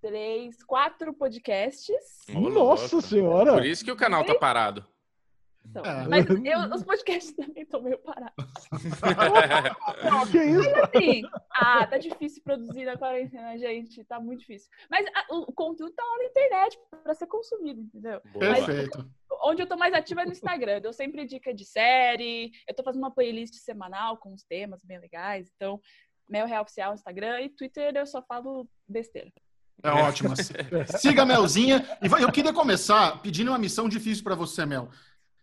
[0.01, 1.95] três, quatro podcasts.
[2.29, 3.53] Nossa senhora!
[3.53, 4.85] Por isso que o canal tá parado.
[5.67, 6.07] Então, é.
[6.07, 8.35] Mas eu, os podcasts também estão meio parados.
[10.31, 10.71] que isso?
[10.71, 11.23] Mas assim,
[11.53, 14.05] ah, tá difícil produzir na quarentena, gente.
[14.05, 14.71] Tá muito difícil.
[14.91, 18.21] Mas a, o, o, conteúdo tá lá na internet para ser consumido, entendeu?
[18.39, 18.99] Perfeito.
[18.99, 20.75] Mas, onde eu tô mais ativa é no Instagram.
[20.75, 22.53] Eu dou sempre dica de série.
[22.69, 25.51] Eu tô fazendo uma playlist semanal com uns temas bem legais.
[25.55, 25.81] Então,
[26.29, 29.31] Mel Real Oficial no Instagram e Twitter eu só falo besteira.
[29.83, 30.31] É ótimo.
[30.99, 31.85] Siga a Melzinha.
[32.01, 34.89] E eu queria começar pedindo uma missão difícil para você, Mel.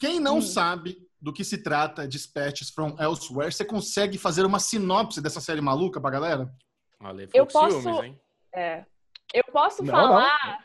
[0.02, 0.42] Quem não hum.
[0.42, 5.62] sabe do que se trata Dispatches from Elsewhere, você consegue fazer uma sinopse dessa série
[5.62, 6.52] maluca pra galera?
[7.00, 8.18] Olha, eu posso, ciúmes,
[8.54, 8.84] é,
[9.32, 10.58] eu posso não, falar, não.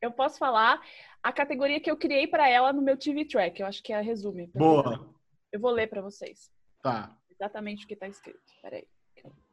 [0.00, 0.80] eu posso falar
[1.22, 3.60] a categoria que eu criei para ela no meu TV Track.
[3.60, 4.46] Eu acho que é a resume.
[4.54, 5.14] Boa.
[5.52, 6.50] Eu vou ler para vocês.
[6.82, 7.14] Tá.
[7.30, 8.40] Exatamente o que tá escrito.
[8.62, 8.86] Peraí.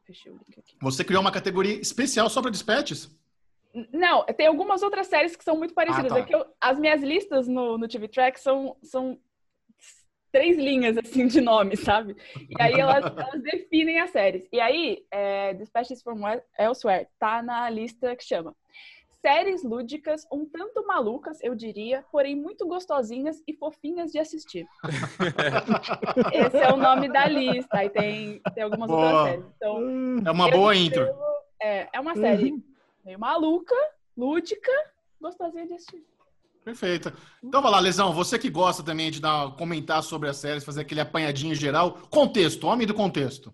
[0.06, 0.76] Fechei o link aqui.
[0.80, 3.10] Você criou uma categoria especial só para Dispatches?
[3.92, 6.12] Não, tem algumas outras séries que são muito parecidas.
[6.12, 6.20] Ah, tá.
[6.20, 9.18] é que eu, as minhas listas no, no TV Track são, são
[10.30, 12.16] três linhas assim de nome, sabe?
[12.36, 14.46] E aí elas, elas definem as séries.
[14.52, 16.20] E aí, é, Dispatches from
[16.58, 18.54] Elsewhere tá na lista que chama
[19.24, 24.66] séries lúdicas, um tanto malucas, eu diria, porém muito gostosinhas e fofinhas de assistir.
[26.34, 27.78] Esse é o nome da lista.
[27.78, 29.04] Aí tem, tem algumas boa.
[29.04, 29.46] outras séries.
[29.56, 31.08] Então, é uma boa intro.
[31.62, 32.71] É, é uma série uhum
[33.04, 33.74] meio maluca,
[34.16, 34.72] lúdica,
[35.20, 36.04] gostosinha de assistir.
[36.64, 37.12] Perfeito.
[37.42, 40.82] Então vai lá, Lesão, você que gosta também de dar, comentar sobre as séries, fazer
[40.82, 41.98] aquele apanhadinho geral.
[42.08, 43.52] Contexto, homem do contexto.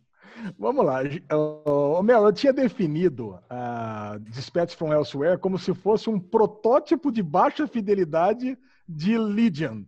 [0.58, 1.00] Vamos lá.
[1.32, 7.10] Uh, Mel, eu tinha definido a uh, Dispatch from Elsewhere como se fosse um protótipo
[7.10, 8.56] de baixa fidelidade
[8.88, 9.84] de Legion.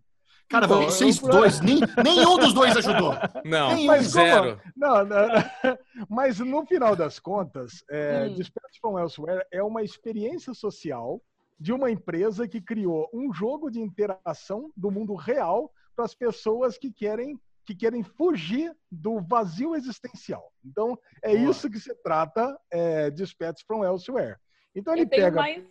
[0.51, 1.29] Cara, então, vocês eu...
[1.29, 3.15] dois, nem, nenhum dos dois ajudou.
[3.45, 4.61] Não, nenhum, mas zero.
[4.77, 5.29] Não, não,
[6.09, 8.35] mas no final das contas, é, hum.
[8.35, 11.23] Dispatch from Elsewhere é uma experiência social
[11.59, 16.77] de uma empresa que criou um jogo de interação do mundo real para as pessoas
[16.77, 20.51] que querem que querem fugir do vazio existencial.
[20.65, 21.51] Então, é Boa.
[21.51, 24.37] isso que se trata é, Dispatch from Elsewhere.
[24.75, 25.37] Então ele pega.
[25.37, 25.65] Mais...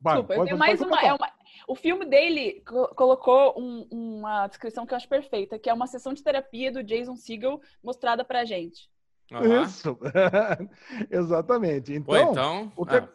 [0.00, 1.30] Vai, Desculpa, eu tenho mais uma, é uma,
[1.66, 2.62] O filme dele
[2.96, 6.82] colocou um, uma descrição que eu acho perfeita, que é uma sessão de terapia do
[6.82, 8.88] Jason Segel mostrada pra gente.
[9.32, 9.62] Uhum.
[9.62, 9.98] Isso.
[11.10, 11.94] Exatamente.
[11.94, 12.72] Então, então...
[12.76, 13.08] O, que, ah,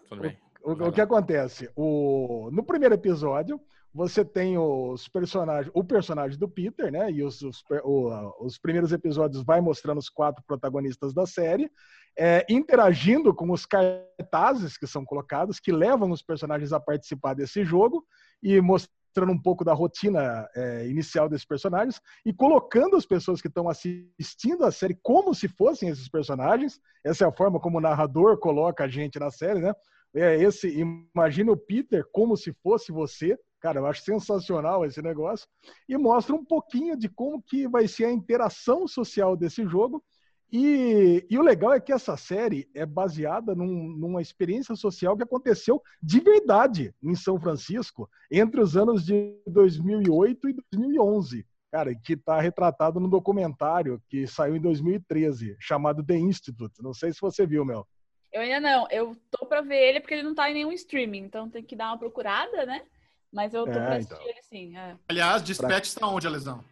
[0.64, 1.70] o, o que acontece?
[1.76, 3.62] O, no primeiro episódio,
[3.94, 7.12] você tem os personagens, o personagem do Peter, né?
[7.12, 11.72] E os, os, o, os primeiros episódios vai mostrando os quatro protagonistas da série,
[12.18, 17.64] é, interagindo com os cartazes que são colocados, que levam os personagens a participar desse
[17.64, 18.06] jogo
[18.42, 23.48] e mostrando um pouco da rotina é, inicial desses personagens e colocando as pessoas que
[23.48, 26.80] estão assistindo a série como se fossem esses personagens.
[27.04, 29.74] Essa é a forma como o narrador coloca a gente na série, né?
[30.16, 35.48] É esse, imagina o Peter como se fosse você, Cara, eu acho sensacional esse negócio.
[35.88, 40.04] E mostra um pouquinho de como que vai ser a interação social desse jogo.
[40.52, 45.24] E, e o legal é que essa série é baseada num, numa experiência social que
[45.24, 51.46] aconteceu de verdade em São Francisco entre os anos de 2008 e 2011.
[51.72, 56.82] Cara, que está retratado no documentário que saiu em 2013, chamado The Institute.
[56.82, 57.88] Não sei se você viu, Mel.
[58.34, 58.88] Eu ainda não.
[58.90, 61.76] Eu tô para ver ele porque ele não tá em nenhum streaming, então tem que
[61.76, 62.84] dar uma procurada, né?
[63.32, 64.28] Mas eu tô é, pra assistir então.
[64.28, 64.78] ele sim.
[64.78, 64.96] É.
[65.08, 66.64] Aliás, Dispatch está onde, Alesão?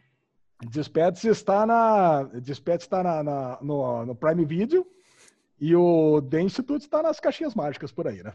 [0.66, 2.24] Dispatch está na.
[2.42, 4.86] Dispatch está na, na, no, no Prime Video.
[5.60, 8.34] E o The Institute está nas caixinhas mágicas por aí, né?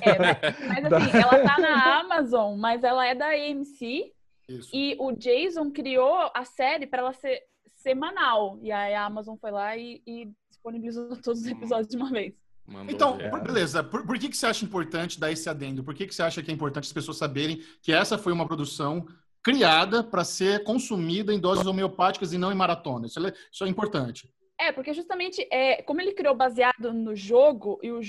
[0.00, 4.12] É, mas, mas assim, ela tá na Amazon, mas ela é da AMC.
[4.48, 4.70] Isso.
[4.72, 7.42] E o Jason criou a série para ela ser
[7.76, 8.58] semanal.
[8.62, 12.34] E aí a Amazon foi lá e, e disponibilizou todos os episódios de uma vez.
[12.66, 13.42] Mandou então, ver.
[13.42, 13.82] beleza.
[13.82, 15.84] Por, por, que, que você acha importante dar esse adendo?
[15.84, 18.46] Por que, que você acha que é importante as pessoas saberem que essa foi uma
[18.46, 19.06] produção
[19.42, 23.06] criada para ser consumida em doses homeopáticas e não em maratona?
[23.06, 24.28] Isso é, isso é importante.
[24.58, 28.00] É, porque justamente, é, como ele criou baseado no jogo, e o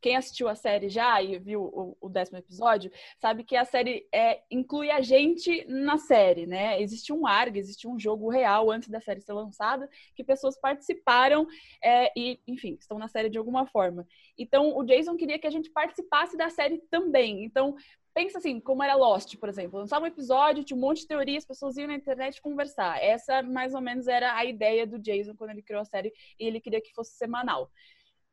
[0.00, 4.06] quem assistiu a série já e viu o, o, décimo episódio, sabe que a série
[4.12, 6.80] é, inclui a gente na série, né?
[6.80, 11.46] Existe um ARG, existe um jogo real antes da série ser lançada, que pessoas participaram
[11.82, 14.06] é, e, enfim, estão na série de alguma forma.
[14.36, 17.44] Então, o Jason queria que a gente participasse da série também.
[17.44, 17.74] Então,
[18.18, 19.78] pensa assim, como era Lost, por exemplo.
[19.78, 23.00] Lançava um episódio, tinha um monte de teorias, as pessoas iam na internet conversar.
[23.00, 26.44] Essa, mais ou menos, era a ideia do Jason quando ele criou a série e
[26.44, 27.70] ele queria que fosse semanal.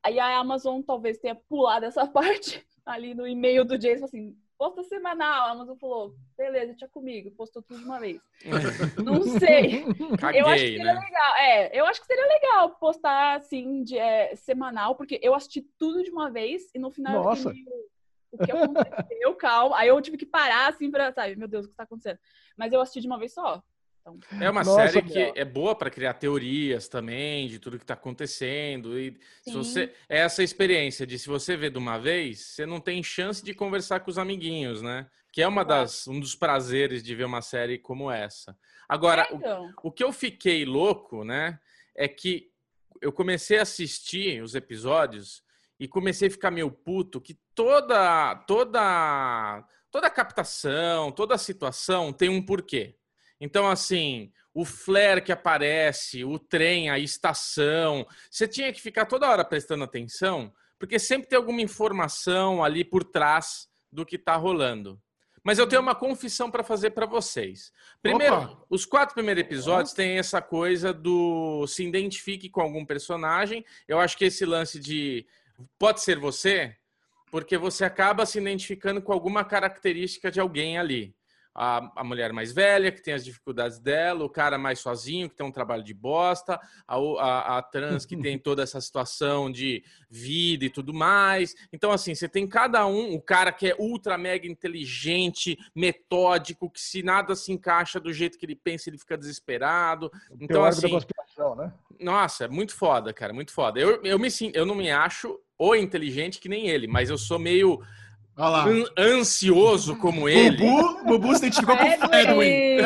[0.02, 4.82] Aí a Amazon talvez tenha pulado essa parte ali no e-mail do Jason, assim, posta
[4.82, 5.50] semanal.
[5.50, 8.20] A Amazon falou, beleza, tinha comigo, postou tudo de uma vez.
[9.06, 9.86] Não sei.
[10.18, 11.00] Caguei, eu acho que seria né?
[11.00, 11.36] legal.
[11.36, 16.02] É, eu acho que seria legal postar assim de é, semanal, porque eu assisti tudo
[16.02, 17.50] de uma vez e no final Nossa.
[17.50, 17.95] eu entendi o,
[18.36, 19.78] o que aconteceu, calma.
[19.78, 22.20] Aí eu tive que parar assim pra, sabe, meu Deus, o que tá acontecendo?
[22.58, 23.64] Mas eu assisti de uma vez só.
[24.02, 27.84] Então, é uma Nossa, série que é boa para criar teorias também de tudo que
[27.84, 29.00] está acontecendo.
[29.00, 32.80] E se você é essa experiência de se você vê de uma vez, você não
[32.80, 35.08] tem chance de conversar com os amiguinhos, né?
[35.32, 38.56] Que é uma das um dos prazeres de ver uma série como essa.
[38.88, 39.74] Agora, é, então.
[39.84, 41.60] o, o que eu fiquei louco, né,
[41.96, 42.52] é que
[43.02, 45.44] eu comecei a assistir os episódios
[45.80, 52.12] e comecei a ficar meio puto que toda toda toda a captação, toda a situação
[52.12, 52.98] tem um porquê.
[53.40, 59.30] Então, assim, o flare que aparece, o trem, a estação, você tinha que ficar toda
[59.30, 65.02] hora prestando atenção, porque sempre tem alguma informação ali por trás do que está rolando.
[65.44, 67.72] Mas eu tenho uma confissão para fazer para vocês.
[68.02, 68.66] Primeiro, Opa.
[68.68, 73.64] os quatro primeiros episódios têm essa coisa do se identifique com algum personagem.
[73.88, 75.26] Eu acho que esse lance de
[75.78, 76.76] pode ser você,
[77.36, 81.14] porque você acaba se identificando com alguma característica de alguém ali
[81.54, 85.36] a, a mulher mais velha, que tem as dificuldades dela, o cara mais sozinho, que
[85.36, 86.58] tem um trabalho de bosta,
[86.88, 91.54] a, a, a trans, que tem toda essa situação de vida e tudo mais.
[91.74, 96.80] Então, assim, você tem cada um, o cara que é ultra mega inteligente, metódico, que
[96.80, 100.10] se nada se encaixa do jeito que ele pensa, ele fica desesperado.
[100.40, 100.90] Então, assim.
[101.58, 101.74] Né?
[102.00, 103.78] Nossa, é muito foda, cara, muito foda.
[103.78, 107.40] Eu, eu, me, eu não me acho o inteligente que nem ele, mas eu sou
[107.40, 107.82] meio
[108.38, 110.58] An ansioso como ele.
[110.58, 112.78] Bubu, Bubu se identificou com o Edwin.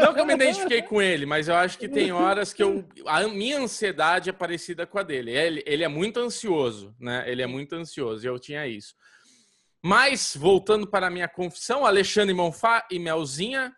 [0.00, 2.82] Não que eu me identifiquei com ele, mas eu acho que tem horas que eu,
[3.06, 5.32] a minha ansiedade é parecida com a dele.
[5.32, 7.24] Ele, ele é muito ansioso, né?
[7.26, 8.94] Ele é muito ansioso e eu tinha isso.
[9.82, 13.70] Mas, voltando para a minha confissão, Alexandre Monfá e Melzinha,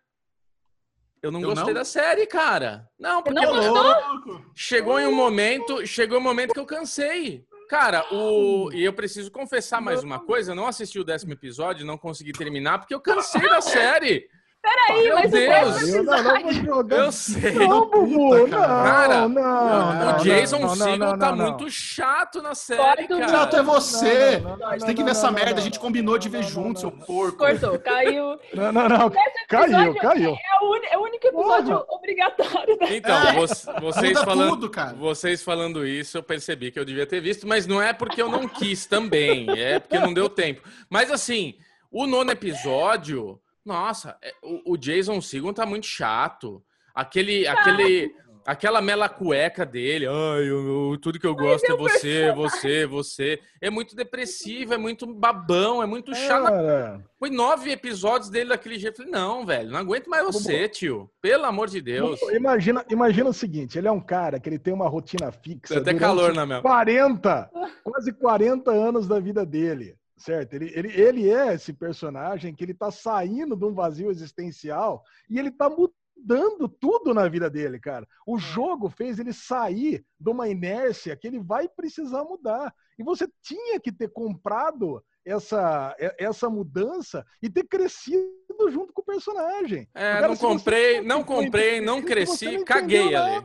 [1.23, 1.75] eu não eu gostei não?
[1.75, 2.89] da série, cara.
[2.99, 7.47] Não, porque não eu, chegou em um momento, chegou um momento que eu cansei.
[7.69, 8.71] Cara, o...
[8.73, 12.33] e eu preciso confessar mais uma coisa: eu não assisti o décimo episódio, não consegui
[12.33, 14.29] terminar, porque eu cansei da série.
[14.63, 15.83] Peraí, Meu mas Deus.
[15.83, 16.97] o Eu não, não vou jogar.
[16.99, 17.51] Eu sei.
[17.51, 21.45] Não, Bubu, não, Cara, não, o Jason Segel tá não, não.
[21.47, 23.29] muito chato na série, Corta.
[23.29, 24.39] Chato é você.
[24.39, 25.51] Não, não, não, Você tem que ver essa não, merda.
[25.51, 27.39] não, A gente combinou não, de ver não, junto, não, seu porco.
[27.39, 28.39] Cortou, caiu.
[28.55, 29.13] Não, não, não.
[29.49, 30.31] Caiu, caiu.
[30.31, 33.47] É o, é o único episódio obrigatório da Então, É, vo-
[33.81, 34.95] vocês Muda falando, tudo, cara.
[34.95, 38.29] vocês falando isso, eu percebi que eu devia ter visto, mas não é porque eu
[38.29, 40.63] não quis também, é porque não deu tempo.
[40.89, 41.57] Mas assim,
[41.91, 46.63] o nono episódio, nossa, é- o, o Jason Segel tá muito chato.
[46.95, 48.15] Aquele, aquele,
[48.45, 53.41] aquela mela cueca dele, ai, eu- eu- tudo que eu gosto é você, você, você.
[53.63, 56.45] É muito depressivo, é muito babão, é muito chato.
[56.51, 58.97] Cara, Foi nove episódios dele daquele jeito.
[58.99, 61.09] Falei, não, velho, não aguento mais você, tio.
[61.23, 62.21] Pelo amor de Deus.
[62.33, 65.75] imagina, imagina o seguinte, ele é um cara que ele tem uma rotina fixa.
[65.75, 66.61] Tem até calor na minha.
[66.61, 67.51] 40,
[67.85, 70.55] quase 40 anos da vida dele, certo?
[70.55, 75.39] Ele, ele, ele é esse personagem que ele tá saindo de um vazio existencial e
[75.39, 78.07] ele tá mudando tudo na vida dele, cara.
[78.27, 82.73] O jogo fez ele sair de uma inércia que ele vai precisar mudar.
[82.99, 88.31] E você tinha que ter comprado essa, essa mudança e ter crescido
[88.71, 89.89] junto com o personagem.
[89.95, 93.45] É, Cara, não comprei, não não comprei, não entendendo, cresci, não caguei, Ale.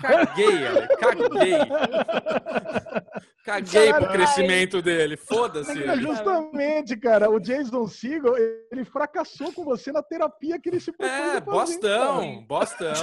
[0.00, 1.54] Caguei, Ale, caguei.
[3.42, 4.12] Caguei pro Caralho.
[4.12, 5.16] crescimento dele.
[5.16, 5.82] Foda-se.
[5.82, 8.36] É justamente, cara, o Jason Segel,
[8.70, 12.94] ele fracassou com você na terapia que ele se propôs É, a fazer, bostão, bostão.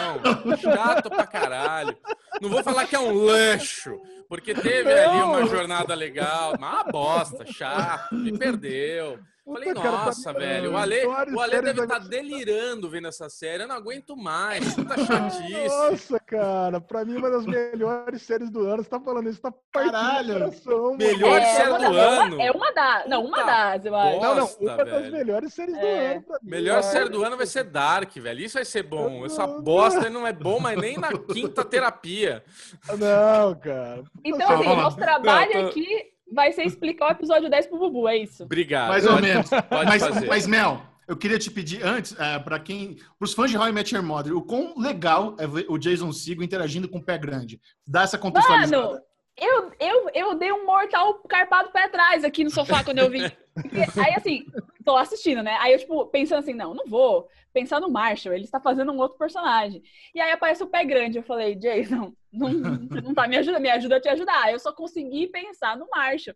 [0.58, 1.98] Chato pra caralho.
[2.42, 5.30] Não vou falar que é um lancho, porque teve ali Não.
[5.32, 9.20] uma jornada legal, mas uma bosta, chato, me perdeu.
[9.54, 13.30] Falei, Puta, cara, nossa, velho, o é, Ale, o Ale deve estar delirando vendo essa
[13.30, 13.64] série.
[13.64, 15.68] Eu não aguento mais, puta chatice.
[15.70, 18.84] Nossa, cara, pra mim uma das melhores séries do ano.
[18.84, 20.34] Você tá falando isso, tá partindo Caralho.
[20.34, 20.98] coração.
[20.98, 22.42] Melhor é, série do da- é uma- ano.
[22.42, 23.08] É uma das.
[23.10, 24.20] Não, uma das, eu acho.
[24.20, 25.12] Não, não, uma das velho.
[25.14, 26.12] melhores séries do É.
[26.16, 26.50] ano pra mim.
[26.50, 26.82] Melhor É.
[26.84, 28.42] série do ano vai ser Dark, velho.
[28.42, 29.26] Isso vai ser bom.
[29.26, 32.44] Essa bosta não é bom, mas nem na quinta terapia.
[33.00, 34.04] Não, cara.
[34.24, 37.80] Então, Tá, assim, nosso trabalho Não, tô- aqui vai ser explicar o episódio 10 pro
[37.80, 38.44] Bubu, é isso.
[38.44, 38.90] Obrigado.
[38.90, 39.50] Mais ou menos.
[39.50, 40.28] Pode Mas, fazer.
[40.28, 43.72] mas, Mel, eu queria te pedir antes, é, para quem, os fãs de How I
[43.72, 47.18] Met Your Mother, o quão legal é ver o Jason Segel interagindo com o pé
[47.18, 47.62] grande.
[47.88, 48.78] Dá essa contextualizada.
[48.78, 49.02] Mano,
[49.38, 53.20] eu, eu, eu dei um mortal carpado pra trás aqui no sofá quando eu vi.
[53.62, 54.46] Porque, aí, assim,
[54.84, 55.58] tô assistindo, né?
[55.60, 59.00] Aí eu, tipo, pensando assim, não, não vou pensar no Marshall, ele está fazendo um
[59.00, 59.82] outro personagem.
[60.14, 61.18] E aí aparece o pé grande.
[61.18, 64.52] Eu falei, Jason, não, não tá me ajudando, me ajuda a te ajudar.
[64.52, 66.36] Eu só consegui pensar no Marshall.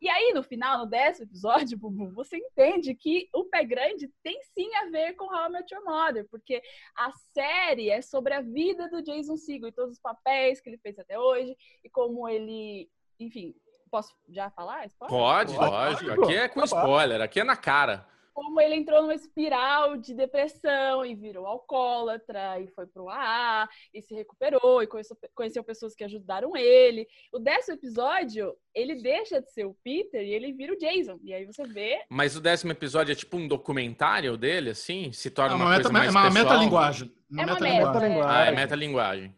[0.00, 4.40] E aí, no final, no décimo episódio, Bubu, você entende que o pé grande tem
[4.54, 6.62] sim a ver com How I Met Your Mother, porque
[6.96, 10.78] a série é sobre a vida do Jason Segel e todos os papéis que ele
[10.78, 13.54] fez até hoje e como ele, enfim,
[13.92, 14.86] posso já falar?
[14.86, 15.16] Spoiler?
[15.18, 16.24] Pode, Pode, lógico.
[16.24, 16.74] Aqui é com pode.
[16.74, 18.06] spoiler, aqui é na cara.
[18.34, 24.00] Como ele entrou numa espiral de depressão e virou alcoólatra e foi pro AA e
[24.00, 27.06] se recuperou e conheceu, conheceu pessoas que ajudaram ele.
[27.30, 31.18] O décimo episódio, ele deixa de ser o Peter e ele vira o Jason.
[31.22, 35.12] E aí você vê Mas o décimo episódio é tipo um documentário dele, assim?
[35.12, 36.44] Se É torna uma, uma, meta, coisa mais é uma pessoal?
[36.46, 37.14] metalinguagem.
[37.30, 38.08] É uma metalinguagem.
[38.16, 39.36] meta, Ah, é metalinguagem.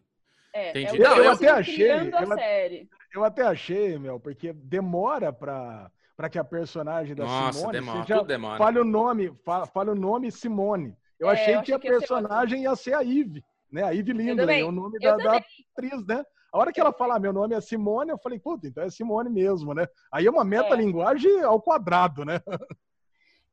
[0.54, 0.86] É, Entendi.
[0.86, 2.88] é o Não, Jason eu até achei- criando a eu- série.
[3.14, 8.02] Eu até achei, Mel, porque demora pra, pra que a personagem da Nossa, Simone demora,
[8.02, 8.58] seja- tudo demora.
[8.58, 10.96] fale o nome, fa- fale o nome Simone.
[11.18, 13.84] Eu É, achei eu que a que ia ser personagem ia ser a Eve, né?
[13.84, 16.24] A Eve Lindley, é o nome da, da atriz, né?
[16.52, 18.90] A hora que ela fala, ah, meu nome é Simone, eu falei, puta, então é
[18.90, 19.86] Simone mesmo, né?
[20.12, 22.40] Aí é uma metalinguagem ao quadrado, né?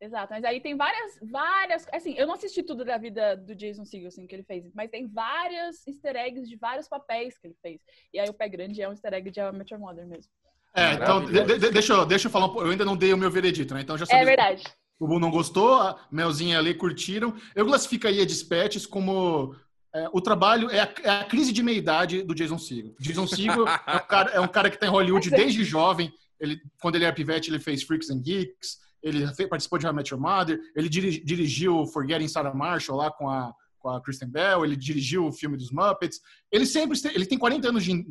[0.02, 1.86] Exato, mas aí tem várias, várias.
[1.94, 4.90] Assim, eu não assisti tudo da vida do Jason Segel, assim, que ele fez, mas
[4.90, 7.80] tem várias easter eggs de vários papéis que ele fez.
[8.12, 10.08] E aí o pé grande é um easter egg de How I Met Your Mother
[10.08, 10.32] mesmo.
[10.74, 12.66] É, então, de- de- deixa, eu, deixa eu falar um pouco.
[12.66, 13.82] Eu ainda não dei o meu veredito, né?
[13.82, 14.26] Então já É sabia.
[14.26, 14.64] verdade.
[15.00, 17.36] O Bu não gostou, a Melzinha ali curtiram.
[17.56, 19.56] Eu classifico aí a Dispatches como
[19.94, 22.96] é, o trabalho é a, é a crise de meia-idade do Jason Segel.
[23.00, 26.12] Jason Segel é um cara, é um cara que está em Hollywood desde jovem.
[26.40, 28.80] Ele, quando ele era pivete, ele fez Freaks and Geeks.
[29.04, 30.60] Ele participou de How I Met Your Mother.
[30.76, 34.64] Ele diri- dirigiu Forgetting Sarah Marshall lá com a, com a Kristen Bell.
[34.64, 36.20] Ele dirigiu o filme dos Muppets.
[36.52, 38.06] Ele sempre este- ele tem 40 anos de,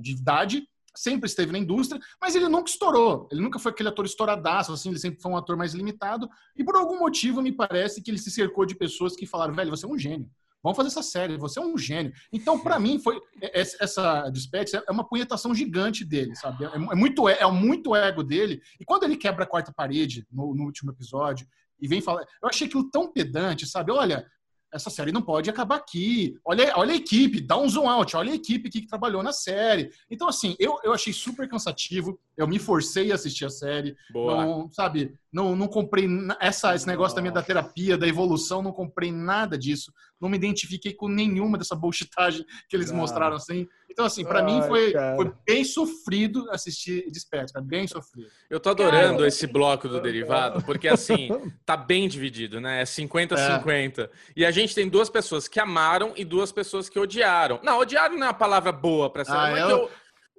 [0.00, 0.62] de idade
[0.92, 3.28] sempre esteve na indústria, mas ele nunca estourou.
[3.30, 6.28] Ele nunca foi aquele ator estouradaço, assim, ele sempre foi um ator mais limitado.
[6.56, 9.70] E por algum motivo, me parece que ele se cercou de pessoas que falaram, velho,
[9.70, 10.28] você é um gênio.
[10.62, 12.12] Vamos fazer essa série, você é um gênio.
[12.32, 16.64] Então, para mim, foi essa essa Dispatch é uma punhetação gigante dele, sabe?
[16.64, 18.60] É, é muito é, é muito ego dele.
[18.78, 21.46] E quando ele quebra a quarta parede no, no último episódio
[21.80, 23.90] e vem falar, eu achei aquilo tão pedante, sabe?
[23.90, 24.26] Olha,
[24.72, 26.36] essa série não pode acabar aqui.
[26.44, 29.32] Olha, olha a equipe, dá um zoom out, olha a equipe aqui que trabalhou na
[29.32, 29.90] série.
[30.10, 32.18] Então, assim, eu, eu achei super cansativo.
[32.36, 33.96] Eu me forcei a assistir a série.
[34.12, 34.44] Boa.
[34.44, 36.08] Não, sabe, não, não comprei
[36.40, 39.92] essa, esse negócio também da terapia, da evolução, não comprei nada disso.
[40.20, 42.94] Não me identifiquei com nenhuma dessa bullshitagem que eles ah.
[42.94, 43.66] mostraram assim.
[43.90, 48.28] Então, assim, para mim foi, foi, bem sofrido assistir Spectre, bem sofrido.
[48.48, 51.28] Eu tô adorando cara, esse bloco do derivado, porque assim,
[51.66, 52.82] tá bem dividido, né?
[52.82, 53.98] É 50-50.
[53.98, 54.10] É.
[54.36, 57.58] E a gente tem duas pessoas que amaram e duas pessoas que odiaram.
[57.64, 59.32] Não, odiaram não é uma palavra boa pra ser.
[59.32, 59.68] Ah, eu...
[59.68, 59.90] eu...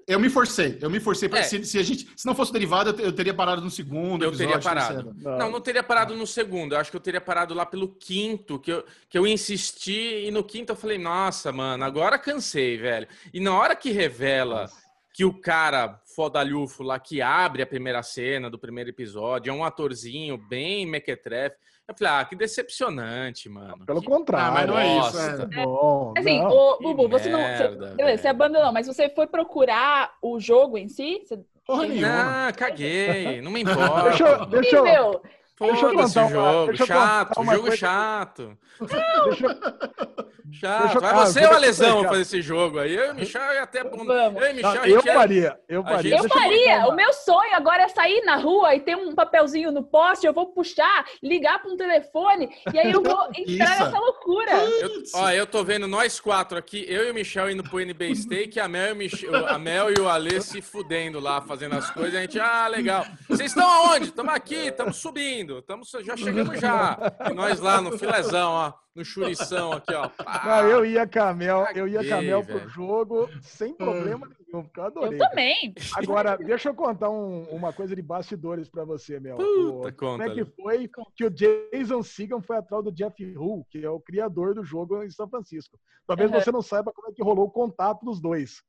[0.08, 1.44] Eu me forcei, eu me forcei para é.
[1.44, 4.24] se, se, a gente, se não fosse derivado, eu, teria parado no segundo.
[4.24, 5.14] Eu teria parado.
[5.18, 5.38] Não.
[5.38, 6.74] não, não teria parado no segundo.
[6.74, 10.32] Eu acho que eu teria parado lá pelo quinto, que eu, que eu insisti e
[10.32, 13.08] no quinto eu falei, nossa, mano, agora cansei, velho.
[13.34, 14.78] E na hora que revela nossa.
[15.14, 19.64] que o cara fodalhufo lá que abre a primeira cena do primeiro episódio é um
[19.64, 21.58] atorzinho bem mequetrefe.
[21.88, 23.86] Eu falei, ah, que decepcionante, mano.
[23.86, 24.08] Pelo que...
[24.08, 24.48] contrário.
[24.48, 25.20] Ah, mas não é isso.
[25.20, 25.42] É.
[25.42, 26.50] é bom, assim, não.
[26.50, 27.40] Ô, Bubu, você não.
[27.40, 31.22] Você, beleza, você abandonou, mas você foi procurar o jogo em si?
[31.26, 31.40] Você...
[31.66, 32.48] Porra nenhuma.
[32.48, 33.42] Ah, caguei.
[33.42, 34.04] Não me importa.
[34.04, 35.22] deixa, eu, deixa, eu,
[35.68, 37.78] deixa eu contar jogo, chato, jogo coisa...
[37.78, 38.58] chato.
[38.80, 40.32] Deixa eu...
[40.52, 41.00] Chato.
[41.00, 42.96] Vai ah, você ou a lesão fazer esse jogo aí?
[42.96, 44.04] Eu e o Michel é até bom.
[44.04, 46.18] Eu e Michel, eu faria, eu faria.
[46.18, 46.88] Eu faria.
[46.88, 50.34] O meu sonho agora é sair na rua e ter um papelzinho no poste, eu
[50.34, 54.52] vou puxar, ligar para um telefone e aí eu vou entrar nessa loucura.
[54.52, 58.16] Eu, ó, eu tô vendo nós quatro aqui, eu e o Michel indo pro NB
[58.16, 61.76] Steak, a Mel, e o Michel, a Mel e o Alê se fudendo lá, fazendo
[61.76, 62.16] as coisas.
[62.16, 63.06] A gente, ah, legal.
[63.28, 64.06] Vocês estão aonde?
[64.06, 66.98] Estamos aqui, estamos subindo, estamos já chegamos já.
[67.30, 70.10] E nós lá no filezão, ó no churição aqui, ó.
[70.46, 75.20] Não, eu ia Camel, eu ia Camel pro jogo sem problema nenhum, porque eu adorei.
[75.20, 75.74] Eu também.
[75.96, 79.38] Agora, deixa eu contar um, uma coisa de bastidores para você, Mel.
[79.38, 83.66] Puta, o, como é que foi que o Jason Segan foi atrás do Jeff Hu,
[83.70, 85.80] que é o criador do jogo em São Francisco.
[86.06, 86.40] Talvez uhum.
[86.40, 88.62] você não saiba como é que rolou o contato dos dois.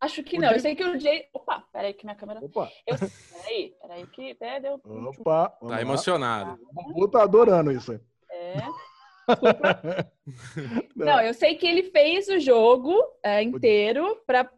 [0.00, 0.48] Acho que o não.
[0.48, 0.56] Jay...
[0.56, 1.28] Eu sei que o Jay.
[1.32, 2.40] Opa, peraí que minha câmera.
[2.44, 2.70] Opa.
[2.86, 2.96] Eu...
[2.98, 4.80] Peraí, peraí que até deu.
[4.84, 5.48] Opa.
[5.66, 6.58] Tá emocionado.
[6.74, 8.00] O Bubu tá adorando isso aí.
[8.30, 8.56] É.
[10.96, 14.50] Não, eu sei que ele fez o jogo é, inteiro para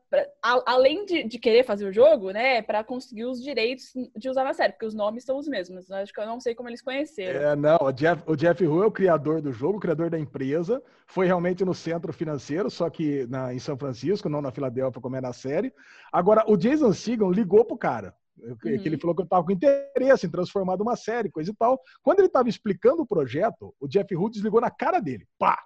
[0.42, 4.52] além de, de, querer fazer o jogo, né, para conseguir os direitos de usar na
[4.52, 5.90] série, porque os nomes são os mesmos.
[5.90, 7.40] Acho que eu não sei como eles conheceram.
[7.40, 10.18] É, não, o Jeff, o Jeff Hu é o criador do jogo, o criador da
[10.18, 10.82] empresa.
[11.06, 15.16] Foi realmente no centro financeiro, só que na, em São Francisco, não na Filadélfia, como
[15.16, 15.72] é na série.
[16.12, 18.14] Agora, o Jason Segan ligou pro cara.
[18.44, 18.56] Uhum.
[18.56, 21.80] Que ele falou que eu estava com interesse em transformar numa série, coisa e tal.
[22.02, 25.26] Quando ele estava explicando o projeto, o Jeff Hood desligou na cara dele.
[25.38, 25.58] Pá!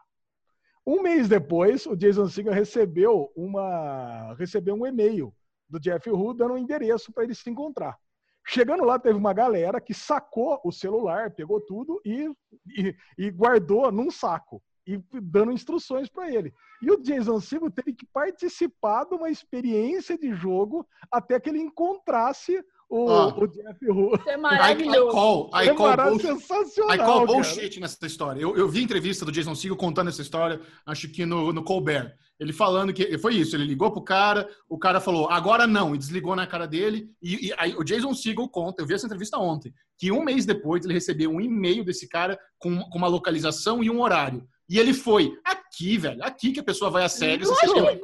[0.86, 5.34] Um mês depois, o Jason Segel recebeu uma recebeu um e-mail
[5.68, 7.96] do Jeff Hood dando um endereço para ele se encontrar.
[8.46, 12.30] Chegando lá, teve uma galera que sacou o celular, pegou tudo e,
[12.66, 16.52] e, e guardou num saco e dando instruções para ele.
[16.80, 21.60] E o Jason Segel teve que participar de uma experiência de jogo até que ele
[21.60, 23.44] encontrasse o, oh.
[23.44, 23.78] o Jeff.
[23.82, 25.08] Isso é maravilhoso.
[25.08, 28.40] I, I call, I call, é sensacional, I call bullshit nessa história.
[28.40, 32.14] Eu, eu vi entrevista do Jason Segel contando essa história, acho que no, no Colbert.
[32.40, 35.98] Ele falando que foi isso, ele ligou pro cara, o cara falou, agora não, e
[35.98, 37.10] desligou na cara dele.
[37.20, 40.46] E, e aí, o Jason Segel conta, eu vi essa entrevista ontem, que um mês
[40.46, 44.48] depois ele recebeu um e-mail desse cara com, com uma localização e um horário.
[44.68, 47.48] E ele foi aqui, velho, aqui que a pessoa vai a sério.
[47.48, 48.00] Lógico que vai,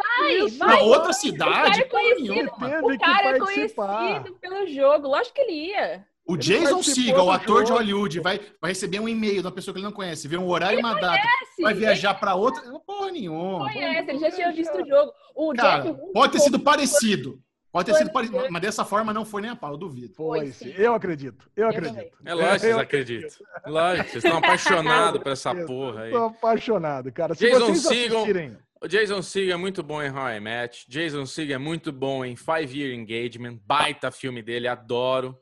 [0.48, 0.50] vai.
[0.50, 1.50] Pra outra cidade.
[1.50, 5.08] O cara é conhecido, o cara é conhecido pelo jogo.
[5.08, 6.06] Lógico que ele ia.
[6.26, 9.74] O Jason Segel, o ator de Hollywood, vai, vai receber um e-mail de uma pessoa
[9.74, 11.22] que ele não conhece, ver um horário e uma data,
[11.60, 12.62] vai viajar para outra.
[12.86, 13.70] Porra nenhuma.
[13.70, 15.12] Conhece, ele já tinha visto o jogo.
[15.34, 17.38] O Cara, Jeff, pode ter sido parecido.
[17.74, 20.14] Pode ter sido parecido, mas dessa forma não foi nem a pau, eu duvido.
[20.14, 20.72] Foi, sim.
[20.78, 22.16] Eu acredito, eu acredito.
[22.24, 23.46] É lógico que vocês acreditam.
[23.66, 26.10] Lógico, vocês estão apaixonados por essa porra aí.
[26.12, 27.34] Estou apaixonado, cara.
[27.34, 28.56] Se Jason Segel, assistirem...
[28.80, 30.86] O Jason Segel é muito bom em How I Met.
[30.88, 33.58] Jason Segel é muito bom em Five Year Engagement.
[33.66, 35.36] Baita filme dele, adoro.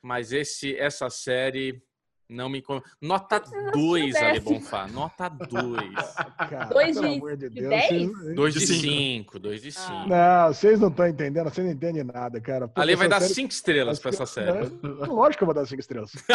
[0.00, 1.82] Mas esse, essa série
[2.28, 2.62] não me.
[3.00, 3.40] Nota
[3.72, 4.86] 2, Ale Bonfá.
[4.88, 5.80] Nota 2.
[6.70, 8.34] 2 de 10?
[8.34, 9.38] 2 de 5.
[9.38, 9.92] 2 de 5.
[10.08, 12.66] Não, vocês não estão entendendo, vocês não entendem nada, cara.
[12.66, 13.46] Porque Ale vai dar 5 série...
[13.48, 14.68] estrelas pra essa série.
[15.06, 16.12] Lógico que eu vou dar 5 estrelas.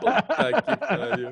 [0.00, 1.30] Puta que pariu.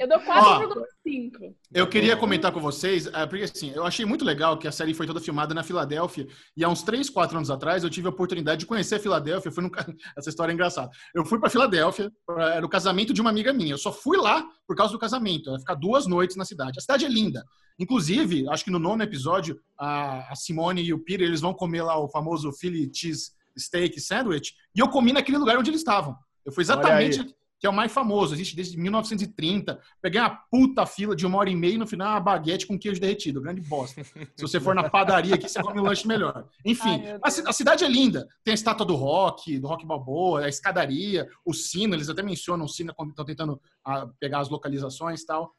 [0.00, 1.54] Eu dou 4,5.
[1.74, 4.94] Eu queria comentar com vocês, é, porque assim, eu achei muito legal que a série
[4.94, 6.26] foi toda filmada na Filadélfia.
[6.56, 9.50] E há uns 3, 4 anos atrás eu tive a oportunidade de conhecer a Filadélfia.
[9.50, 9.70] Fui no...
[10.16, 10.90] Essa história é engraçada.
[11.14, 12.10] Eu fui para Filadélfia,
[12.52, 13.74] era o casamento de uma amiga minha.
[13.74, 15.50] Eu só fui lá por causa do casamento.
[15.50, 16.78] Ia ficar duas noites na cidade.
[16.78, 17.44] A cidade é linda.
[17.78, 21.98] Inclusive, acho que no nono episódio, a Simone e o Peter eles vão comer lá
[21.98, 24.54] o famoso Philly Cheese Steak Sandwich.
[24.74, 26.16] E eu comi naquele lugar onde eles estavam.
[26.44, 27.26] Eu fui exatamente
[27.58, 29.80] que é o mais famoso, existe desde 1930.
[30.00, 32.78] Peguei uma puta fila de uma hora e meia e no final uma baguete com
[32.78, 33.40] queijo derretido.
[33.40, 34.04] Grande bosta.
[34.04, 36.46] Se você for na padaria aqui, você come um lanche melhor.
[36.64, 38.26] Enfim, Ai, a, a, cidade é linda.
[38.44, 42.66] Tem a estátua do rock, do rock balboa, a escadaria, o sino, eles até mencionam
[42.66, 45.54] o sino quando estão tentando a, ah, pegar as localizações e tal.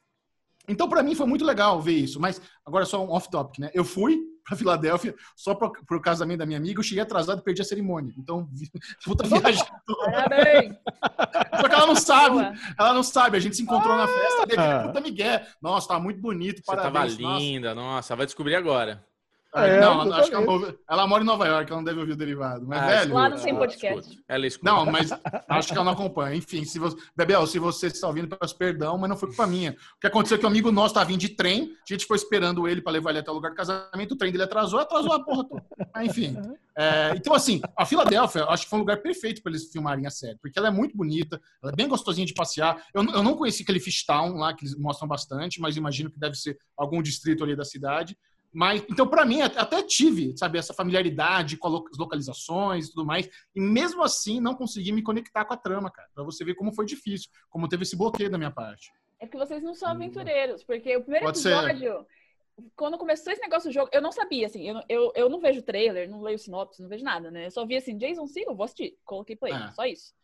[0.68, 2.20] Então, para mim, foi muito legal ver isso.
[2.20, 3.72] Mas, agora só um off-topic, né?
[3.74, 6.80] Eu fui para Filadélfia só para o casamento da minha amiga.
[6.80, 8.14] Eu cheguei atrasado e perdi a cerimônia.
[8.18, 8.50] Então,
[9.04, 9.64] puta viagem.
[9.86, 10.76] Parabéns!
[11.60, 12.60] Só que ela não sabe.
[12.78, 13.38] Ela não sabe.
[13.38, 14.44] A gente se encontrou na festa.
[14.44, 15.42] E puta Miguel.
[15.62, 16.58] Nossa, tá muito bonito.
[16.58, 17.18] Você parabéns.
[17.18, 17.74] tava linda.
[17.74, 17.88] Nossa.
[17.88, 19.07] nossa, vai descobrir agora.
[19.56, 22.18] É, não, acho que ela, ela, mora em Nova York, ela não deve ouvir o
[22.18, 22.66] derivado.
[22.68, 23.14] Mas, ah, velho.
[23.14, 24.24] Lá não tem podcast.
[24.28, 24.72] Ela escuta.
[24.72, 25.10] Não, mas
[25.48, 26.36] acho que ela não acompanha.
[26.36, 26.98] Enfim, se você.
[27.16, 29.72] Bebel, se você está ouvindo, peço perdão, mas não foi culpa minha.
[29.72, 32.18] O que aconteceu é que um amigo nosso estava vindo de trem, a gente foi
[32.18, 35.14] esperando ele para levar ele até o lugar do casamento, o trem dele atrasou, atrasou
[35.14, 35.64] a porra toda.
[36.02, 36.38] Enfim.
[36.78, 40.12] É, então, assim, a Filadélfia, acho que foi um lugar perfeito para eles filmarem a
[40.12, 42.86] série, porque ela é muito bonita, ela é bem gostosinha de passear.
[42.94, 46.36] Eu, eu não conheci aquele Fishtown lá, que eles mostram bastante, mas imagino que deve
[46.36, 48.16] ser algum distrito ali da cidade.
[48.58, 53.30] Mas, então, para mim, até tive, sabe, essa familiaridade com as localizações e tudo mais.
[53.56, 56.10] E mesmo assim, não consegui me conectar com a trama, cara.
[56.12, 58.92] Pra você ver como foi difícil, como teve esse bloqueio da minha parte.
[59.20, 62.66] É que vocês não são aventureiros, porque o primeiro Pode episódio, ser.
[62.76, 65.62] quando começou esse negócio do jogo, eu não sabia, assim, eu, eu, eu não vejo
[65.62, 67.46] trailer, não leio sinopse, não vejo nada, né?
[67.46, 69.70] Eu só vi assim, Jason Segel, vou assistir, coloquei play, é.
[69.70, 70.16] só isso.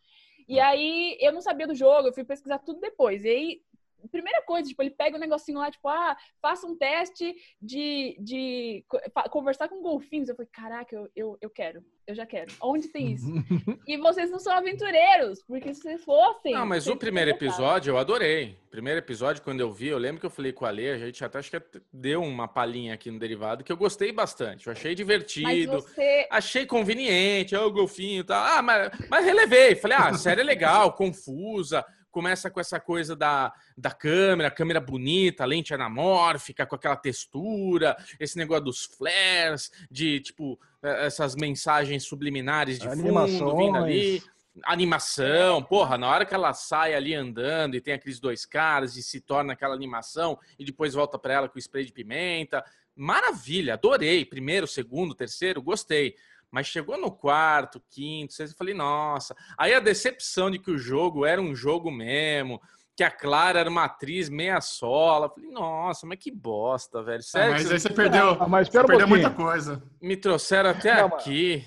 [0.48, 3.24] E aí, eu não sabia do jogo, eu fui pesquisar tudo depois.
[3.24, 3.62] E aí,
[4.08, 8.84] primeira coisa, tipo, ele pega um negocinho lá, tipo, ah, faça um teste de, de
[9.30, 10.28] conversar com golfinhos.
[10.28, 12.52] Eu falei, caraca, eu, eu, eu quero, eu já quero.
[12.60, 13.26] Onde tem isso?
[13.86, 16.54] e vocês não são aventureiros, porque se vocês fossem.
[16.54, 18.56] Não, mas o primeiro episódio eu adorei.
[18.70, 21.24] Primeiro episódio, quando eu vi, eu lembro que eu falei com a Lê, a gente
[21.24, 21.62] até acho que
[21.92, 24.66] deu uma palhinha aqui no derivado, que eu gostei bastante.
[24.66, 26.26] Eu achei divertido, você...
[26.30, 28.44] achei conveniente, ó, o golfinho e tal.
[28.44, 29.76] Ah, mas, mas relevei.
[29.76, 31.84] Falei, ah, a série é legal, confusa
[32.14, 38.38] começa com essa coisa da, da câmera, câmera bonita, lente anamórfica, com aquela textura, esse
[38.38, 44.22] negócio dos flares, de tipo, é, essas mensagens subliminares de fundo vindo ali.
[44.62, 49.02] Animação, porra, na hora que ela sai ali andando e tem aqueles dois caras e
[49.02, 52.64] se torna aquela animação e depois volta para ela com spray de pimenta.
[52.94, 54.24] Maravilha, adorei.
[54.24, 56.14] Primeiro, segundo, terceiro, gostei.
[56.54, 59.34] Mas chegou no quarto, quinto, sexto, eu falei, nossa.
[59.58, 62.62] Aí a decepção de que o jogo era um jogo mesmo,
[62.96, 65.26] que a Clara era uma atriz meia sola.
[65.26, 67.18] Eu falei, nossa, mas que bosta, velho.
[67.18, 69.82] Ah, Sério, mas aí você perdeu, ah, mas você perdeu muita coisa.
[70.00, 71.64] Me trouxeram até não, aqui.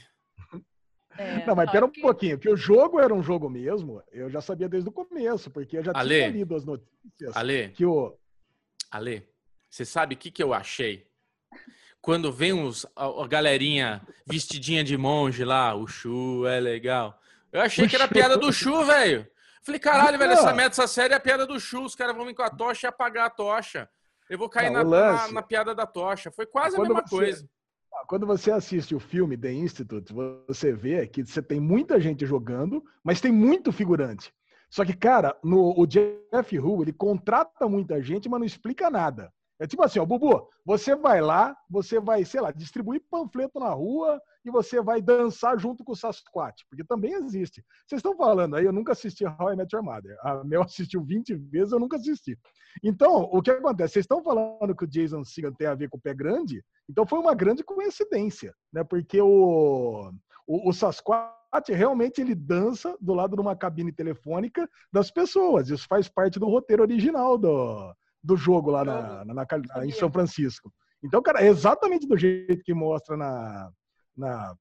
[1.18, 2.00] É, não, mas pera um que...
[2.00, 5.80] pouquinho, que o jogo era um jogo mesmo, eu já sabia desde o começo, porque
[5.80, 7.36] eu já Ale, tinha lido as notícias.
[7.36, 8.18] Ale, que o...
[8.90, 9.28] Ale,
[9.70, 11.06] você sabe o que, que eu achei?
[12.02, 17.20] Quando vem uns, a, a, galerinha vestidinha de monge lá, o Chu é legal.
[17.52, 19.28] Eu achei que era piada do Chu, velho.
[19.64, 21.84] Falei, caralho, velho, essa meta, essa série é a piada do Chu.
[21.84, 23.90] Os caras vão vir com a tocha e apagar a tocha.
[24.30, 26.32] Eu vou cair na, na, na, piada da tocha.
[26.32, 27.50] Foi quase quando a mesma você, coisa.
[28.08, 30.14] Quando você assiste o filme The Institute,
[30.48, 34.34] você vê que você tem muita gente jogando, mas tem muito figurante.
[34.70, 39.34] Só que, cara, no, o Jeff Hu, ele contrata muita gente, mas não explica nada.
[39.60, 43.70] É tipo assim, ó, Bubu, você vai lá, você vai, sei lá, distribuir panfleto na
[43.70, 47.66] rua e você vai dançar junto com o Sasquatch, porque também existe.
[47.86, 50.16] Vocês estão falando aí, eu nunca assisti How I Met Your Mother.
[50.22, 52.38] A Mel assistiu 20 vezes, eu nunca assisti.
[52.84, 53.94] Então, o que acontece?
[53.94, 56.64] Vocês estão falando que o Jason Segel tem a ver com o pé grande?
[56.88, 58.84] Então foi uma grande coincidência, né?
[58.84, 60.12] Porque o,
[60.46, 65.70] o, o Sasquatch realmente ele dança do lado de uma cabine telefônica das pessoas.
[65.70, 67.94] Isso faz parte do roteiro original do,
[68.28, 70.72] do jogo lá na, na, na, em São Francisco.
[71.02, 73.72] Então, cara, exatamente do jeito que mostra na,
[74.16, 74.56] na,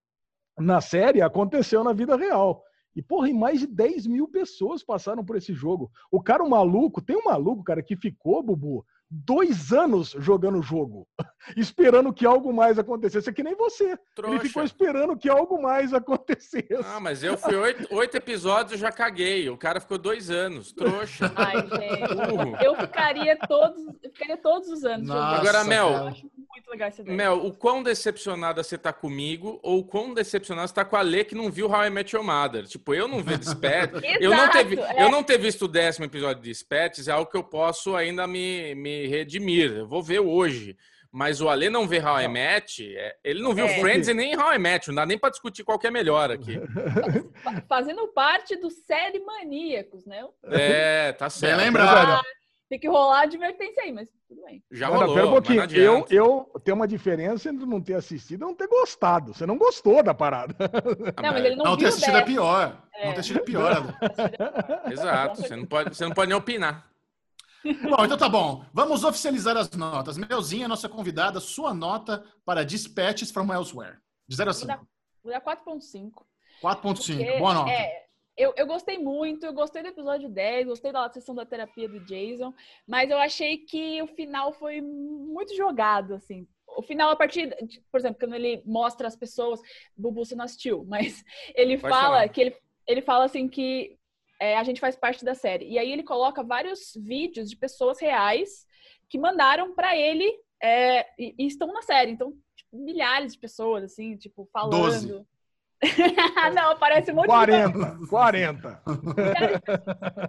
[0.56, 2.62] na série, aconteceu na vida real.
[2.94, 5.90] E, porra, e mais de 10 mil pessoas passaram por esse jogo.
[6.10, 10.62] O cara, o maluco, tem um maluco, cara, que ficou, Bubu, dois anos jogando o
[10.62, 11.06] jogo,
[11.56, 13.28] esperando que algo mais acontecesse.
[13.28, 13.96] É que nem você.
[14.14, 14.34] Trouxa.
[14.34, 16.66] Ele ficou esperando que algo mais acontecesse.
[16.84, 19.48] Ah, mas eu fui oito, oito episódios e já caguei.
[19.48, 20.72] O cara ficou dois anos.
[20.72, 21.32] Trouxa.
[21.36, 22.64] Ai, gente.
[22.64, 25.48] Eu ficaria todos, eu ficaria todos os anos Nossa, jogando.
[25.48, 26.12] Agora, Mel,
[27.06, 31.02] Mel, o quão decepcionada você tá comigo ou o quão decepcionada você tá com a
[31.02, 32.64] Lê que não viu How I Met Your Mother?
[32.66, 33.92] Tipo, eu não vi Dispatch.
[34.20, 35.02] eu, não ter, é.
[35.02, 38.26] eu não ter visto o décimo episódio de Dispatch é algo que eu posso ainda
[38.26, 39.72] me, me redimir.
[39.72, 40.76] Eu vou ver hoje.
[41.10, 43.80] Mas o Ale não vê How I Met, é, ele não viu é.
[43.80, 46.30] Friends e nem How I Met, não dá nem para discutir qual que é melhor
[46.30, 46.60] aqui.
[47.66, 50.22] Fazendo parte do série maníacos, né?
[50.44, 51.56] É, tá certo.
[51.56, 52.22] Bem lembrado.
[52.68, 54.62] Tem que rolar a advertência aí, mas tudo bem.
[54.70, 55.62] Já rolou, pera um pouquinho.
[55.70, 59.32] Eu, eu tenho uma diferença entre não ter assistido e não ter gostado.
[59.32, 60.54] Você não gostou da parada.
[61.22, 62.82] Não, mas ele não, não ter assistido é pior.
[62.94, 63.06] É.
[63.06, 63.98] Não ter assistido é pior.
[64.90, 65.42] Exato.
[65.42, 66.90] Você não, pode, você não pode nem opinar.
[67.64, 68.64] Bom, então tá bom.
[68.72, 70.16] Vamos oficializar as notas.
[70.16, 73.98] Melzinha, nossa convidada, sua nota para Dispatches from Elsewhere.
[74.28, 74.88] De 0 a 5.
[75.22, 76.10] Vou dar 4.5.
[76.62, 77.70] 4.5, boa nota.
[77.70, 78.05] É,
[78.36, 82.00] eu, eu gostei muito, eu gostei do episódio 10, gostei da sessão da terapia do
[82.00, 82.52] Jason,
[82.86, 86.46] mas eu achei que o final foi muito jogado, assim.
[86.76, 89.60] O final, a partir, de, por exemplo, quando ele mostra as pessoas,
[89.96, 92.28] Bubu você não assistiu, mas ele Pode fala falar.
[92.28, 92.56] que ele,
[92.86, 93.98] ele fala assim que
[94.38, 95.66] é, a gente faz parte da série.
[95.70, 98.66] E aí ele coloca vários vídeos de pessoas reais
[99.08, 100.30] que mandaram para ele
[100.62, 102.12] é, e, e, estão na série.
[102.12, 104.82] Então, tipo, milhares de pessoas, assim, tipo, falando.
[104.82, 105.26] 12.
[106.54, 108.82] não, parece monte 40, de 40.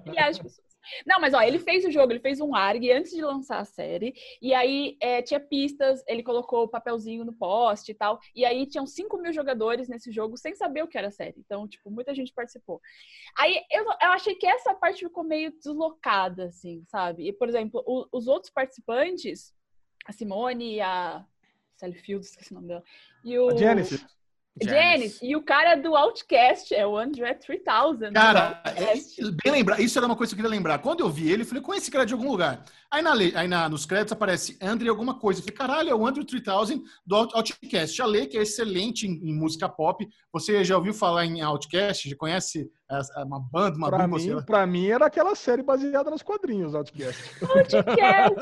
[0.06, 0.68] Milhares de pessoas.
[1.06, 3.66] Não, mas ó, ele fez o jogo, ele fez um ARG antes de lançar a
[3.66, 8.46] série, e aí é, tinha pistas, ele colocou o papelzinho no poste e tal, e
[8.46, 11.36] aí tinham 5 mil jogadores nesse jogo sem saber o que era a série.
[11.38, 12.82] Então, tipo, muita gente participou.
[13.38, 17.28] Aí eu, eu achei que essa parte ficou meio deslocada, assim, sabe?
[17.28, 19.54] E, por exemplo, o, os outros participantes,
[20.06, 21.26] a Simone e a
[21.76, 22.84] Sally Fields, esqueci o nome dela,
[23.24, 23.50] e o.
[23.50, 24.06] A Genesis.
[24.62, 28.12] Janice, e o cara do Outcast é o André 3000.
[28.14, 28.94] Cara, é,
[29.44, 30.80] bem lembrar, isso era uma coisa que eu queria lembrar.
[30.80, 32.64] Quando eu vi ele, eu falei, conhece esse cara de algum lugar.
[32.90, 35.42] Aí, na, aí na, nos créditos aparece André alguma coisa.
[35.42, 38.02] Eu falei, caralho, é o Andrew 3000 do Outcast.
[38.02, 40.08] A Lê, que é excelente em, em, música pop.
[40.32, 42.10] Você já ouviu falar em Outcast?
[42.10, 42.72] Já conhece
[43.26, 44.20] uma banda, uma pra dupla?
[44.20, 47.22] Mim, pra mim era aquela série baseada nos quadrinhos, Outcast.
[47.44, 48.36] Outcast!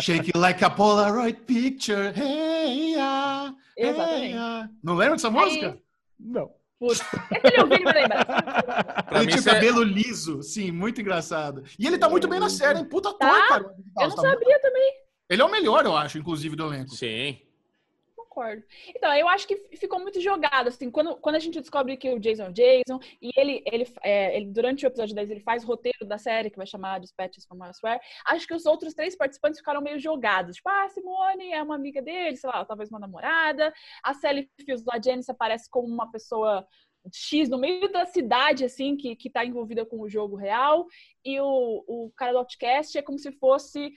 [0.00, 2.12] Shake like a Polaroid picture.
[2.16, 4.32] Hey, yeah, Exatamente.
[4.32, 4.68] yeah.
[4.82, 5.70] Não lembra dessa música?
[5.70, 5.82] Aí...
[6.18, 6.61] Não.
[6.90, 7.04] Esse
[7.44, 9.06] ele ouviu, vai lembrar.
[9.12, 11.62] Ele tinha cabelo liso, sim, muito engraçado.
[11.78, 12.84] E ele tá muito bem na série, hein?
[12.84, 13.26] Puta tá?
[13.28, 13.62] ator, cara.
[14.00, 14.62] Eu não tá sabia muito...
[14.62, 14.92] também.
[15.28, 16.90] Ele é o melhor, eu acho, inclusive, do elenco.
[16.94, 17.38] Sim
[18.32, 18.64] concordo.
[18.88, 22.18] Então, eu acho que ficou muito jogado, assim, quando, quando a gente descobre que o
[22.18, 25.62] Jason é o Jason, e ele, ele, é, ele, durante o episódio 10, ele faz
[25.62, 29.14] o roteiro da série, que vai chamar Dispatches from Elsewhere, acho que os outros três
[29.14, 30.56] participantes ficaram meio jogados.
[30.56, 33.72] Tipo, ah, Simone é uma amiga dele, sei lá, talvez uma namorada.
[34.02, 36.66] A Sally Fields, a Janice, aparece como uma pessoa
[37.12, 40.86] X no meio da cidade, assim, que, que tá envolvida com o jogo real.
[41.24, 43.92] E o, o cara do Outcast é como se fosse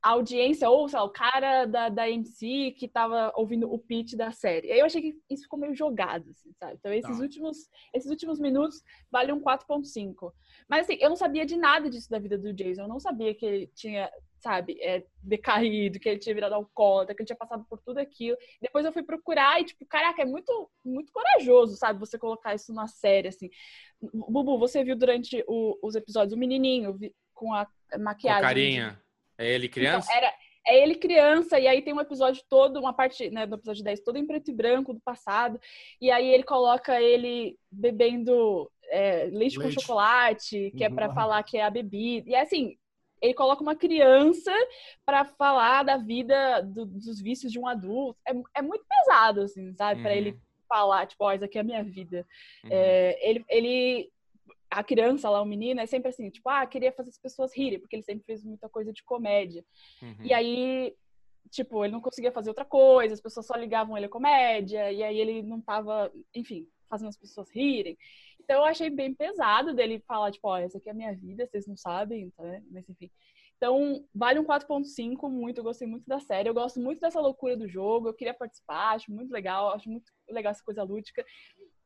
[0.00, 4.14] a audiência, ou sei lá, o cara da, da MC que tava ouvindo o pitch
[4.14, 4.70] da série.
[4.70, 6.76] Aí eu achei que isso ficou meio jogado, assim, sabe?
[6.78, 7.22] Então esses, tá.
[7.22, 7.56] últimos,
[7.92, 8.80] esses últimos minutos
[9.10, 10.32] valem um 4.5.
[10.68, 12.82] Mas assim, eu não sabia de nada disso da vida do Jason.
[12.82, 14.08] Eu não sabia que ele tinha,
[14.38, 18.36] sabe, é, decaído, que ele tinha virado alcoólatra, que ele tinha passado por tudo aquilo.
[18.62, 22.72] Depois eu fui procurar e, tipo, caraca, é muito, muito corajoso, sabe, você colocar isso
[22.72, 23.50] na série, assim.
[24.00, 26.96] Bubu, você viu durante o, os episódios o menininho
[27.34, 27.66] com a
[27.98, 28.42] maquiagem.
[28.42, 29.07] Com a carinha.
[29.38, 30.10] É ele criança?
[30.10, 30.34] Então, era,
[30.66, 34.00] é ele criança, e aí tem um episódio todo, uma parte né, do episódio 10,
[34.00, 35.58] todo em preto e branco do passado,
[36.00, 41.14] e aí ele coloca ele bebendo é, leite, leite, com chocolate, que é para uhum.
[41.14, 42.30] falar que é a bebida.
[42.30, 42.76] E assim,
[43.20, 44.52] ele coloca uma criança
[45.04, 48.18] para falar da vida, do, dos vícios de um adulto.
[48.26, 49.96] É, é muito pesado, assim, sabe?
[49.96, 50.02] Uhum.
[50.02, 50.38] Para ele
[50.68, 52.26] falar, tipo, ó, oh, isso aqui é a minha vida.
[52.64, 52.70] Uhum.
[52.72, 54.10] É, ele, ele
[54.70, 57.78] a criança lá, o menino, é sempre assim, tipo, ah, queria fazer as pessoas rirem,
[57.78, 59.64] porque ele sempre fez muita coisa de comédia.
[60.02, 60.16] Uhum.
[60.24, 60.94] E aí,
[61.50, 65.02] tipo, ele não conseguia fazer outra coisa, as pessoas só ligavam ele a comédia, e
[65.02, 67.96] aí ele não tava, enfim, fazendo as pessoas rirem.
[68.40, 71.46] Então eu achei bem pesado dele falar, tipo, oh, essa aqui é a minha vida,
[71.46, 72.62] vocês não sabem, né?
[72.70, 73.10] Mas enfim.
[73.58, 77.56] Então, vale um 4.5, muito, eu gostei muito da série, eu gosto muito dessa loucura
[77.56, 81.24] do jogo, eu queria participar, acho muito legal, acho muito legal essa coisa lúdica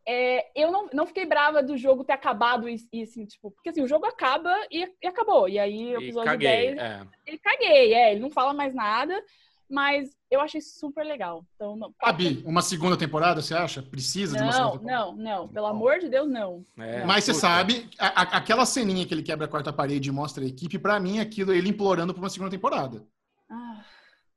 [0.06, 3.68] é, eu não, não fiquei brava do jogo ter acabado e, e, assim, tipo, porque
[3.68, 5.48] assim, o jogo acaba e, e acabou.
[5.48, 7.06] E aí, o episódio caguei, 10, é.
[7.26, 9.22] ele caguei, é, ele não fala mais nada,
[9.70, 11.46] mas eu achei super legal.
[11.54, 13.80] Então, não, Abi, uma segunda temporada, você acha?
[13.80, 15.04] Precisa não, de uma segunda temporada?
[15.04, 16.64] Não, não, pelo amor de Deus, não.
[16.78, 20.12] É, mas você sabe, a, a, aquela ceninha que ele quebra a quarta parede e
[20.12, 23.06] mostra a equipe, para mim, aquilo ele implorando por uma segunda temporada.
[23.48, 23.84] Ah,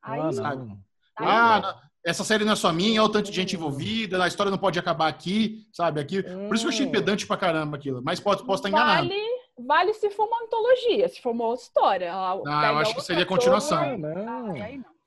[0.03, 0.79] aí, ah, não.
[1.17, 4.27] Ah, não essa série não é só minha, é o tanto de gente envolvida, a
[4.27, 5.99] história não pode acabar aqui, sabe?
[5.99, 6.21] Aqui.
[6.21, 6.91] Por isso que eu achei hum.
[6.91, 7.99] pedante pra caramba aquilo.
[8.03, 9.07] Mas posso, posso estar enganado.
[9.07, 9.21] Vale,
[9.67, 12.13] vale se for uma antologia, se for uma outra história.
[12.13, 13.97] Ah, eu acho que seria continuação.
[13.97, 14.53] Não.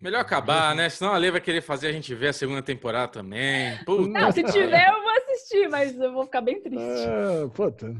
[0.01, 0.89] Melhor acabar, né?
[0.89, 3.79] Senão a Lê vai querer fazer a gente ver a segunda temporada também.
[3.85, 4.09] Puta.
[4.09, 7.07] Não, se tiver, eu vou assistir, mas eu vou ficar bem triste.
[7.07, 7.95] Ah, puta.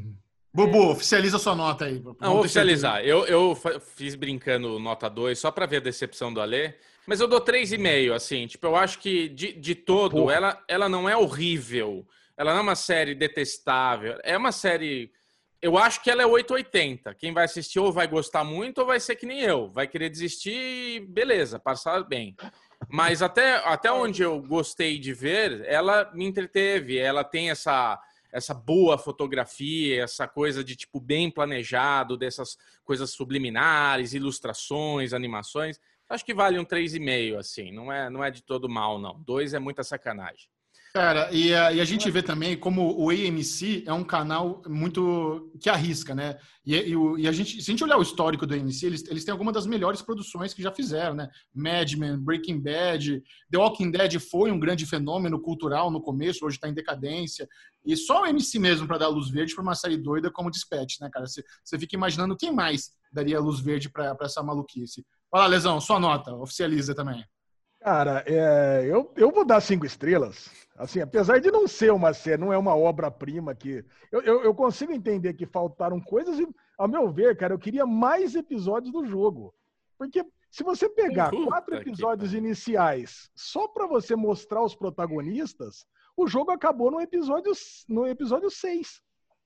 [0.65, 2.01] Bubu, oficializa sua nota aí.
[2.19, 3.01] Não, vou oficializar.
[3.01, 3.57] Eu, eu
[3.95, 6.73] fiz brincando nota 2 só para ver a decepção do Alê.
[7.07, 8.47] Mas eu dou 3,5, assim.
[8.47, 12.05] Tipo, eu acho que de, de todo, ela, ela não é horrível.
[12.37, 14.17] Ela não é uma série detestável.
[14.23, 15.11] É uma série
[15.61, 17.13] eu acho que ela é 880.
[17.15, 19.69] Quem vai assistir ou vai gostar muito ou vai ser que nem eu.
[19.69, 22.35] Vai querer desistir, beleza, passar bem.
[22.87, 26.97] Mas até, até onde eu gostei de ver, ela me entreteve.
[26.97, 27.99] Ela tem essa
[28.31, 35.79] essa boa fotografia, essa coisa de tipo bem planejado, dessas coisas subliminares, ilustrações, animações.
[36.07, 37.71] Acho que vale um 3,5, assim.
[37.71, 39.19] Não é, não é de todo mal, não.
[39.21, 40.49] Dois é muita sacanagem.
[40.91, 45.51] Cara, e a, e a, gente vê também como o AMC é um canal muito
[45.61, 46.39] que arrisca, né?
[46.65, 49.23] E, e, e, a gente, se a gente olhar o histórico do AMC, eles, eles
[49.23, 51.29] têm algumas das melhores produções que já fizeram, né?
[51.53, 53.21] Mad Men, Breaking Bad,
[53.51, 57.47] The Walking Dead foi um grande fenômeno cultural no começo, hoje está em decadência.
[57.85, 60.99] E só o AMC mesmo para dar luz verde para uma série doida como Dispatch,
[61.01, 61.27] né, cara?
[61.27, 65.05] Você, você fica imaginando quem mais daria luz verde para essa maluquice.
[65.31, 67.23] Lá, Lesão, sua nota, oficializa também.
[67.81, 70.49] Cara, é, eu, eu vou dar cinco estrelas.
[70.79, 73.83] Assim, apesar de não ser uma série, não é uma obra-prima que.
[74.09, 76.47] Eu, eu, eu, consigo entender que faltaram coisas e,
[76.77, 79.53] ao meu ver, cara, eu queria mais episódios do jogo.
[79.97, 85.85] Porque se você pegar Puta quatro episódios iniciais só para você mostrar os protagonistas,
[86.15, 87.51] o jogo acabou no episódio,
[87.89, 89.01] no episódio 6.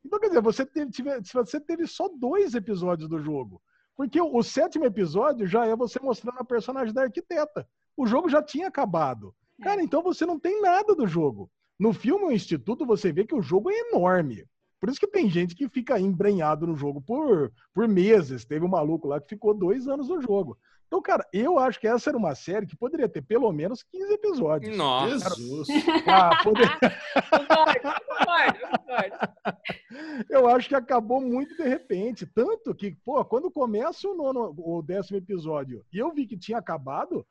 [0.06, 0.92] Então, quer dizer, você teve,
[1.34, 3.60] você teve só dois episódios do jogo.
[3.96, 8.30] Porque o, o sétimo episódio já é você mostrando a personagem da arquiteta o jogo
[8.30, 9.34] já tinha acabado.
[9.60, 9.64] É.
[9.64, 11.50] Cara, então você não tem nada do jogo.
[11.80, 14.46] No filme O Instituto, você vê que o jogo é enorme.
[14.80, 18.44] Por isso que tem gente que fica embrenhado no jogo por, por meses.
[18.44, 20.58] Teve um maluco lá que ficou dois anos no jogo.
[20.94, 24.14] Então, cara, eu acho que essa era uma série que poderia ter pelo menos 15
[24.14, 24.78] episódios.
[24.78, 25.30] Nossa!
[25.36, 25.68] Jesus!
[26.06, 26.70] Ah, poder...
[27.32, 32.28] concordo, concordo, Eu acho que acabou muito de repente.
[32.28, 36.60] Tanto que, pô, quando começa o nono, o décimo episódio e eu vi que tinha
[36.60, 37.26] acabado,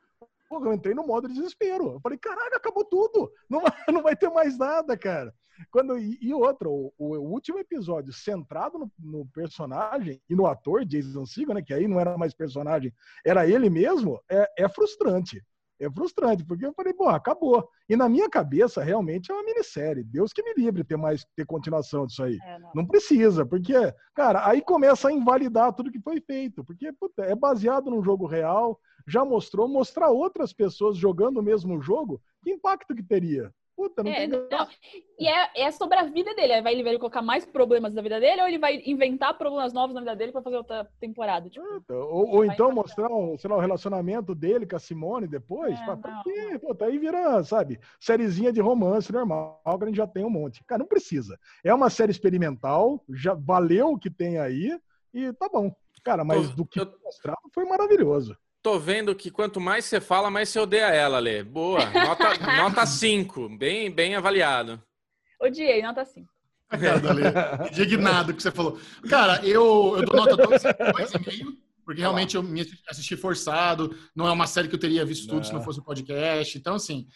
[0.52, 1.92] Pô, eu entrei no modo desespero.
[1.92, 3.32] Eu falei, caralho, acabou tudo.
[3.48, 5.34] Não não vai ter mais nada, cara.
[5.70, 10.84] Quando, e, e outra, o, o, último episódio centrado no, no, personagem e no ator,
[10.84, 11.62] Jason Segel, né?
[11.62, 12.92] Que aí não era mais personagem,
[13.24, 15.42] era ele mesmo, é, é frustrante
[15.84, 17.68] é frustrante, porque eu falei, pô, acabou.
[17.88, 20.04] E na minha cabeça, realmente é uma minissérie.
[20.04, 22.38] Deus que me livre ter mais ter continuação disso aí.
[22.44, 22.70] É, não.
[22.76, 22.86] não.
[22.86, 23.74] precisa, porque,
[24.14, 28.26] cara, aí começa a invalidar tudo que foi feito, porque puta, é baseado num jogo
[28.26, 33.52] real, já mostrou, mostrar outras pessoas jogando o mesmo jogo, que impacto que teria?
[33.82, 34.68] Puta, não é, tem não.
[35.18, 36.62] E é, é sobre a vida dele.
[36.62, 39.92] Vai ele vai colocar mais problemas da vida dele ou ele vai inventar problemas novos
[39.92, 41.50] na vida dele para fazer outra temporada?
[41.50, 45.80] Tipo, ou, ou então mostrar um, sei lá, o relacionamento dele com a Simone depois.
[45.80, 46.60] É, pra, pra quê?
[46.60, 50.62] Puta, aí vira, sabe, sériezinha de romance normal, que a gente já tem um monte.
[50.62, 51.36] Cara, não precisa.
[51.64, 54.78] É uma série experimental, já valeu o que tem aí
[55.12, 55.74] e tá bom.
[56.04, 56.86] Cara, mas do que eu...
[57.02, 58.36] mostrado foi maravilhoso.
[58.62, 61.42] Tô vendo que quanto mais você fala, mais você odeia ela, Lê.
[61.42, 61.84] Boa.
[61.90, 63.48] Nota, nota 5.
[63.58, 64.80] Bem, bem avaliado.
[65.40, 66.32] Odiei, nota 5.
[66.68, 68.78] Cara, Indignado que você falou.
[69.08, 73.96] Cara, eu, eu dou nota 2,5, porque realmente eu me assisti forçado.
[74.14, 76.56] Não é uma série que eu teria visto tudo se não fosse o um podcast.
[76.56, 77.08] Então, assim,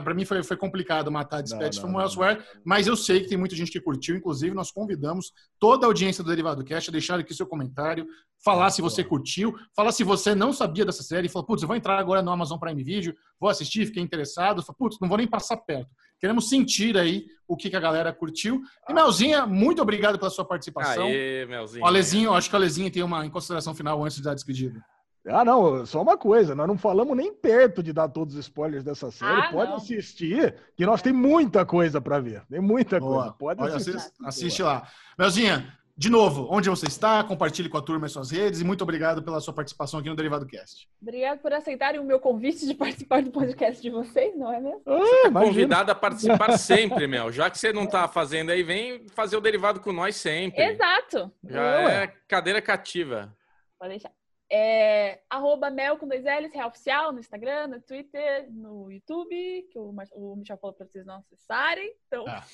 [0.00, 3.56] para mim foi, foi complicado matar Dispatch from Elsewhere, mas eu sei que tem muita
[3.56, 4.16] gente que curtiu.
[4.16, 8.06] Inclusive, nós convidamos toda a audiência do Derivado Cast a deixar aqui seu comentário,
[8.44, 11.76] falar se você curtiu, falar se você não sabia dessa série, falar, putz, eu vou
[11.76, 15.26] entrar agora no Amazon Prime Video, vou assistir, fiquei interessado, fala, putz, não vou nem
[15.26, 15.90] passar perto.
[16.18, 18.62] Queremos sentir aí o que, que a galera curtiu.
[18.88, 21.06] E Melzinha, muito obrigado pela sua participação.
[21.06, 21.82] Aê, Melzinha.
[21.82, 24.80] O Alezinho, acho que o Alezinho tem uma em consideração final antes de dar despedida.
[25.26, 28.82] Ah, não, só uma coisa, nós não falamos nem perto de dar todos os spoilers
[28.82, 29.40] dessa série.
[29.40, 29.76] Ah, Pode não.
[29.76, 32.42] assistir, que nós tem muita coisa para ver.
[32.50, 33.22] Tem muita Boa.
[33.24, 33.32] coisa.
[33.34, 33.96] Pode Olha, assistir.
[33.96, 34.88] Assiste, assiste lá.
[35.16, 38.82] Melzinha, de novo, onde você está, compartilhe com a turma as suas redes e muito
[38.82, 40.88] obrigado pela sua participação aqui no Derivado Cast.
[41.00, 44.82] Obrigado por aceitarem o meu convite de participar do podcast de vocês, não é mesmo?
[44.86, 47.30] Ah, você é convidada a participar sempre, Mel.
[47.30, 50.60] Já que você não está fazendo aí, vem fazer o derivado com nós sempre.
[50.60, 51.30] Exato.
[51.44, 53.32] Já é cadeira cativa.
[53.78, 54.10] Pode deixar.
[54.54, 59.78] É, arroba Mel com dois L's, Real Oficial, no Instagram, no Twitter, no YouTube, que
[59.78, 61.90] o, o Michel falou para vocês não acessarem.
[62.06, 62.44] Então, ah.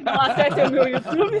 [0.00, 1.36] não acessem o meu YouTube.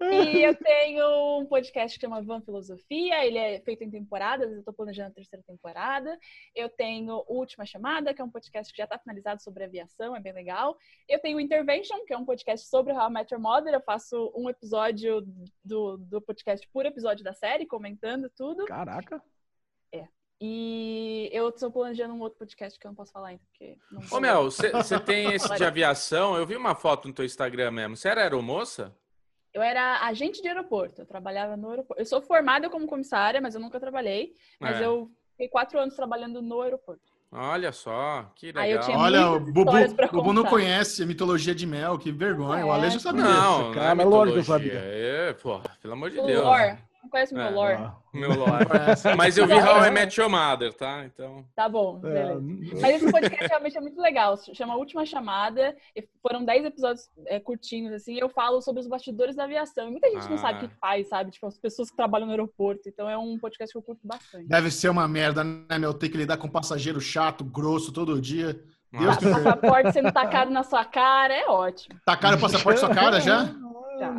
[0.00, 4.60] E eu tenho um podcast que chama Van Filosofia, ele é feito em temporadas, eu
[4.60, 6.16] estou planejando a terceira temporada.
[6.54, 10.20] Eu tenho Última Chamada, que é um podcast que já está finalizado sobre aviação, é
[10.20, 10.76] bem legal.
[11.08, 14.32] Eu tenho Intervention, que é um podcast sobre How I Met Your Mother, eu faço
[14.36, 15.26] um episódio
[15.64, 18.03] do, do podcast por episódio da série, comentando
[18.36, 18.64] tudo.
[18.66, 19.22] Caraca!
[19.92, 20.06] É.
[20.40, 23.78] E eu estou planejando um outro podcast que eu não posso falar ainda, porque...
[23.90, 24.70] Não Ô, Mel, você
[25.00, 26.36] tem esse de aviação?
[26.36, 27.96] Eu vi uma foto no teu Instagram mesmo.
[27.96, 28.94] Você era aeromoça?
[29.52, 32.02] Eu era agente de aeroporto, eu trabalhava no aeroporto.
[32.02, 34.34] Eu sou formada como comissária, mas eu nunca trabalhei.
[34.58, 34.84] Mas é.
[34.84, 37.14] eu fiquei quatro anos trabalhando no aeroporto.
[37.30, 38.96] Olha só, que legal.
[38.96, 39.72] Olha, o Bubu,
[40.12, 42.62] Bubu não conhece a mitologia de Mel, que vergonha.
[42.62, 42.64] É.
[42.64, 43.24] O Alejo sabia.
[43.24, 44.72] Não, não é, é lógico que eu sabia.
[44.74, 46.44] É, pô, pelo amor de o Deus.
[46.44, 46.78] Lore.
[47.04, 47.92] Não conhece o meu é, lore?
[48.14, 48.64] Meu lore.
[49.14, 51.04] Mas eu vi How I Met Your Mother, tá?
[51.04, 51.44] Então...
[51.54, 52.34] Tá bom, é.
[52.34, 52.80] beleza.
[52.80, 54.36] Mas esse podcast realmente é muito legal.
[54.54, 55.76] Chama Última Chamada.
[56.22, 58.18] Foram 10 episódios é, curtinhos, assim.
[58.18, 59.88] eu falo sobre os bastidores da aviação.
[59.88, 60.30] E muita gente ah.
[60.30, 60.78] não sabe o que ah.
[60.80, 61.30] faz, sabe?
[61.30, 62.88] Tipo, as pessoas que trabalham no aeroporto.
[62.88, 64.48] Então é um podcast que eu curto bastante.
[64.48, 65.92] Deve ser uma merda, né, meu?
[65.92, 68.58] Ter que lidar com um passageiro chato, grosso, todo dia.
[68.98, 71.98] Deus o passaporte sendo tacado na sua cara é ótimo.
[72.04, 73.44] Tacaram o passaporte na sua cara já?
[73.98, 74.12] Já.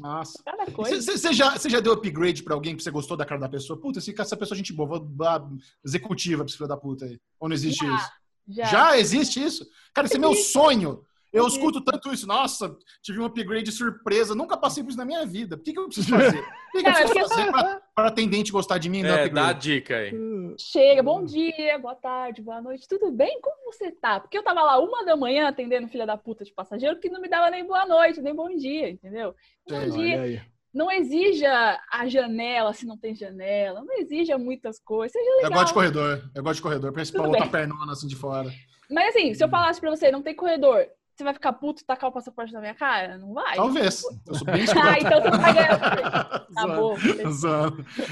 [0.00, 0.42] Nossa.
[0.44, 1.00] Cada coisa.
[1.00, 3.78] Você já, já deu upgrade pra alguém que você gostou da cara da pessoa?
[3.78, 5.44] Puta, essa pessoa é gente boa, vou dar
[5.84, 7.20] executiva pra esse filho da puta aí.
[7.40, 8.10] Ou não existe já, isso?
[8.48, 8.64] Já.
[8.64, 9.66] já existe isso?
[9.92, 11.04] Cara, esse é meu sonho.
[11.34, 12.28] Eu escuto tanto isso.
[12.28, 14.34] Nossa, tive um upgrade surpresa.
[14.36, 15.56] Nunca passei por isso na minha vida.
[15.56, 16.38] O que, que eu preciso fazer?
[16.38, 17.52] O que, que eu preciso fazer
[17.94, 19.04] pra atendente gostar de mim?
[19.04, 20.12] É, dá a dica aí.
[20.58, 22.86] Chega, bom dia, boa tarde, boa noite.
[22.88, 23.40] Tudo bem?
[23.40, 24.20] Como você tá?
[24.20, 27.20] Porque eu tava lá uma da manhã atendendo filha da puta de passageiro que não
[27.20, 29.34] me dava nem boa noite, nem bom dia, entendeu?
[29.68, 30.46] Bom é, dia.
[30.72, 33.82] Não exija a janela se não tem janela.
[33.84, 35.12] Não exija muitas coisas.
[35.12, 35.50] Seja legal.
[35.50, 36.30] Eu gosto de corredor.
[36.34, 36.92] Eu gosto de corredor.
[36.92, 38.50] Pra outra pernona assim de fora.
[38.90, 41.84] Mas assim, se eu falasse pra você, não tem corredor, você vai ficar puto e
[41.84, 43.18] tacar o passaporte na minha cara?
[43.18, 43.54] Não vai.
[43.54, 44.02] Talvez.
[44.26, 46.46] Eu sou bem Ah, então você vai ganhar.
[46.52, 46.96] Tá bom.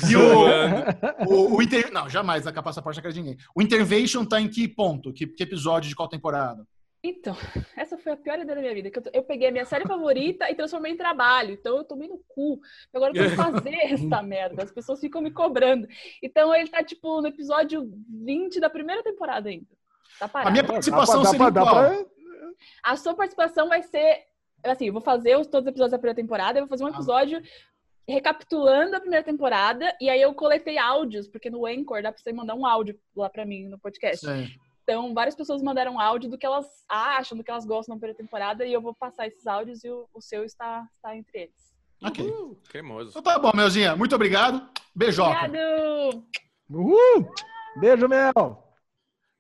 [0.09, 1.93] E o, o, o inter...
[1.93, 3.39] Não, jamais tacar passaporte na cara de ninguém.
[3.55, 5.12] O Intervention tá em que ponto?
[5.12, 6.65] Que, que episódio de qual temporada?
[7.05, 7.35] Então,
[7.77, 8.91] essa foi a pior ideia da minha vida.
[8.91, 11.55] Que eu, eu, peguei a minha série favorita e transformei em trabalho.
[11.55, 12.61] Então eu tomei no cu.
[12.95, 14.62] Agora eu tenho que fazer essa merda.
[14.62, 15.89] As pessoas ficam me cobrando.
[16.23, 17.91] Então ele tá, tipo, no episódio
[18.24, 19.66] 20 da primeira temporada ainda.
[20.20, 20.51] Tá parado.
[20.51, 22.07] A minha participação dá pra, seria dá pra, dá pra,
[22.82, 24.24] a sua participação vai ser.
[24.64, 26.89] Assim, eu vou fazer os, todos os episódios da primeira temporada, eu vou fazer um
[26.89, 26.90] ah.
[26.90, 27.43] episódio
[28.09, 32.32] recapitulando a primeira temporada, e aí eu coletei áudios, porque no Anchor dá pra você
[32.32, 34.26] mandar um áudio lá pra mim no podcast.
[34.26, 34.48] Sim.
[34.82, 38.18] Então, várias pessoas mandaram áudio do que elas acham, do que elas gostam na primeira
[38.18, 41.72] temporada, e eu vou passar esses áudios e o, o seu está, está entre eles.
[42.05, 42.28] Ok.
[42.28, 42.59] Uhul.
[42.68, 43.10] Cremoso.
[43.10, 43.94] Então tá bom, Melzinha.
[43.94, 44.68] Muito obrigado.
[44.94, 45.47] Beijoca.
[45.47, 46.24] Obrigado.
[46.68, 47.32] Uhul.
[47.76, 48.72] Beijo, Mel.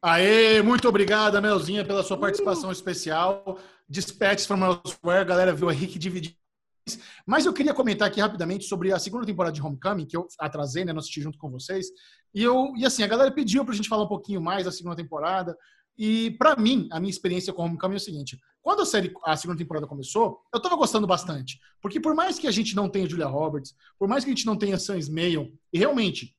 [0.04, 3.56] Aê, muito obrigado, Melzinha, pela sua participação especial.
[3.88, 6.36] Dispatches from Elsewhere, galera viu a Rick dividir.
[7.24, 10.84] Mas eu queria comentar aqui rapidamente sobre a segunda temporada de Homecoming, que eu atrasei,
[10.84, 10.92] né?
[10.92, 11.86] Não assisti junto com vocês.
[12.34, 14.96] E eu, e assim, a galera pediu pra gente falar um pouquinho mais da segunda
[14.96, 15.56] temporada.
[15.96, 19.36] E para mim, a minha experiência com Homecoming é o seguinte: quando a série, a
[19.36, 23.08] segunda temporada começou, eu tava gostando bastante, porque por mais que a gente não tenha
[23.08, 26.34] Julia Roberts, por mais que a gente não tenha Sam Ismail, e realmente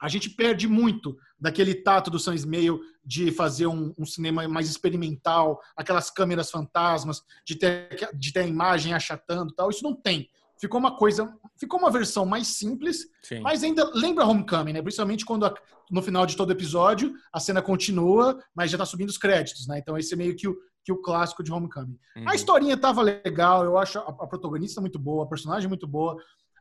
[0.00, 4.68] a gente perde muito daquele tato do Sam Ismail de fazer um, um, cinema mais
[4.68, 9.70] experimental, aquelas câmeras fantasmas, de ter, de ter a imagem achatando tal.
[9.70, 10.28] Isso não tem.
[10.60, 13.40] Ficou uma coisa, ficou uma versão mais simples, Sim.
[13.40, 14.82] mas ainda lembra Homecoming, né?
[14.82, 15.54] Principalmente quando a,
[15.90, 19.78] no final de todo episódio a cena continua, mas já tá subindo os créditos, né?
[19.78, 21.98] Então esse é meio que o, que o clássico de Homecoming.
[22.16, 22.28] Uhum.
[22.28, 26.16] A historinha tava legal, eu acho a, a protagonista muito boa, a personagem muito boa,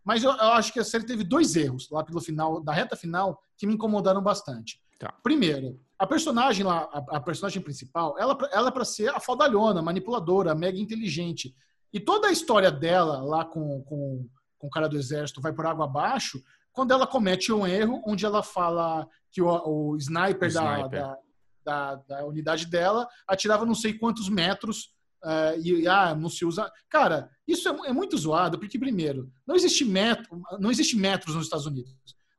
[0.08, 2.96] mas eu, eu, acho que a série teve dois erros lá pelo final, da reta
[2.96, 4.82] final, que me incomodaram bastante.
[4.98, 5.14] Tá.
[5.22, 9.82] Primeiro, a personagem lá, a, a personagem principal, ela, ela é para ser a fodalhona,
[9.82, 11.54] manipuladora, mega inteligente.
[11.92, 14.26] E toda a história dela lá com, com,
[14.58, 18.26] com o cara do exército vai por água abaixo quando ela comete um erro onde
[18.26, 21.02] ela fala que o, o sniper, o da, sniper.
[21.02, 21.18] Da,
[21.66, 26.72] da, da, unidade dela atirava não sei quantos metros uh, e ah, não se usa.
[26.90, 31.46] Cara, isso é, é, muito zoado, porque, primeiro, não existe, metro, não existe metros nos
[31.46, 31.94] Estados Unidos.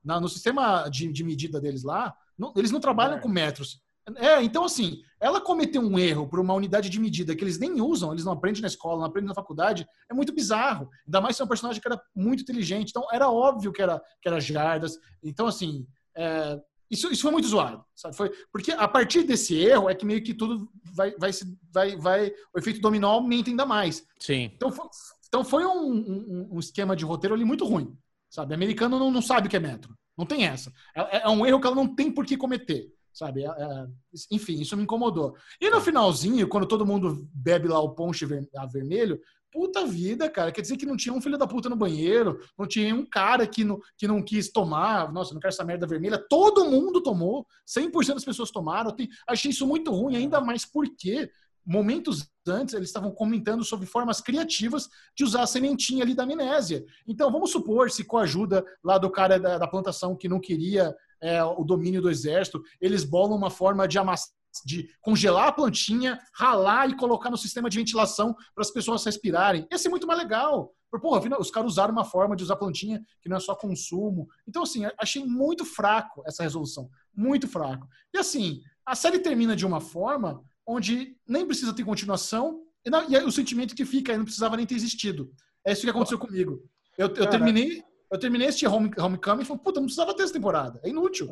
[0.05, 3.21] Na, no sistema de, de, medida deles lá, não, eles não trabalham é.
[3.21, 3.81] com metros.
[4.17, 7.81] É, então, assim, ela cometeu um erro por uma unidade de medida que eles nem
[7.81, 10.89] usam, eles não aprendem na escola, não aprendem na faculdade, é muito bizarro.
[11.07, 12.91] Ainda mais se é um personagem que era muito inteligente.
[12.91, 14.99] Então, era óbvio que era, que era jardas.
[15.23, 16.59] Então, assim, é,
[16.91, 18.17] isso, isso foi muito zoado, sabe?
[18.17, 21.31] Foi, porque a partir desse erro é que meio que tudo vai, vai,
[21.71, 24.05] vai, vai o efeito dominó aumenta ainda mais.
[24.19, 24.51] Sim.
[24.55, 24.87] Então foi,
[25.29, 27.97] então foi um, um, um esquema de roteiro ali muito ruim,
[28.31, 28.53] sabe?
[28.53, 30.73] O americano não, não sabe o que é metro, não tem essa.
[30.95, 33.45] É, é um erro que ela não tem por que cometer, sabe?
[33.45, 33.87] É, é,
[34.31, 35.37] enfim, isso me incomodou.
[35.61, 39.21] E no finalzinho, quando todo mundo bebe lá o ponche ver, vermelho,
[39.53, 40.53] puta vida, cara.
[40.53, 43.47] Quer dizer que não tinha um filho da puta no banheiro, não tinha um cara
[43.47, 45.13] que não, que não quis tomar.
[45.13, 46.23] Nossa, não quero essa merda vermelha.
[46.29, 48.95] Todo mundo tomou, 100% das pessoas tomaram.
[48.99, 51.31] Eu achei isso muito ruim, ainda mais porque
[51.65, 56.83] momentos antes eles estavam comentando sobre formas criativas de usar a sementinha ali da amnésia.
[57.07, 60.41] Então, vamos supor, se com a ajuda lá do cara da, da plantação que não
[60.41, 65.53] queria é, o domínio do exército, eles bolam uma forma de amassar de congelar a
[65.53, 69.67] plantinha, ralar e colocar no sistema de ventilação para as pessoas respirarem.
[69.71, 70.73] Ia ser muito mais legal.
[70.91, 74.27] Porra, os caras usaram uma forma de usar plantinha que não é só consumo.
[74.47, 76.89] Então, assim, achei muito fraco essa resolução.
[77.15, 77.87] Muito fraco.
[78.15, 83.11] E assim, a série termina de uma forma onde nem precisa ter continuação, e, não,
[83.11, 85.31] e o sentimento que fica aí não precisava nem ter existido.
[85.67, 86.63] É isso que aconteceu comigo.
[86.97, 87.83] Eu, eu terminei.
[88.11, 90.81] Eu terminei este home, Homecoming e falei, puta, não precisava ter essa temporada.
[90.83, 91.31] É inútil.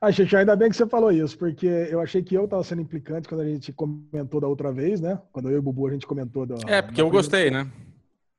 [0.00, 2.82] Ah, gente, ainda bem que você falou isso, porque eu achei que eu estava sendo
[2.82, 5.20] implicante quando a gente comentou da outra vez, né?
[5.32, 6.56] Quando eu e o Bubu a gente comentou da.
[6.66, 7.70] É, porque eu gostei, né?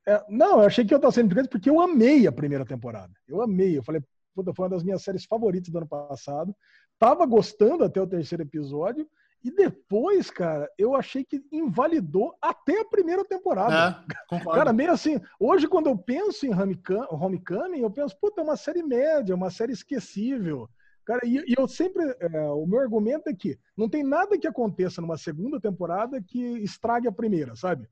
[0.07, 3.11] É, não, eu achei que eu estava sendo implicante porque eu amei a primeira temporada.
[3.27, 3.77] Eu amei.
[3.77, 4.01] Eu falei,
[4.35, 6.55] puta, foi uma das minhas séries favoritas do ano passado.
[6.99, 9.07] Tava gostando até o terceiro episódio.
[9.43, 14.03] E depois, cara, eu achei que invalidou até a primeira temporada.
[14.31, 18.57] É, cara, meio assim, hoje quando eu penso em Homecoming, eu penso, puta, é uma
[18.57, 20.67] série média, uma série esquecível.
[21.05, 24.47] Cara, e, e eu sempre, é, o meu argumento é que não tem nada que
[24.47, 27.87] aconteça numa segunda temporada que estrague a primeira, sabe?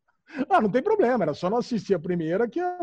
[0.49, 2.79] Ah, não tem problema, era só não assistir a primeira que a,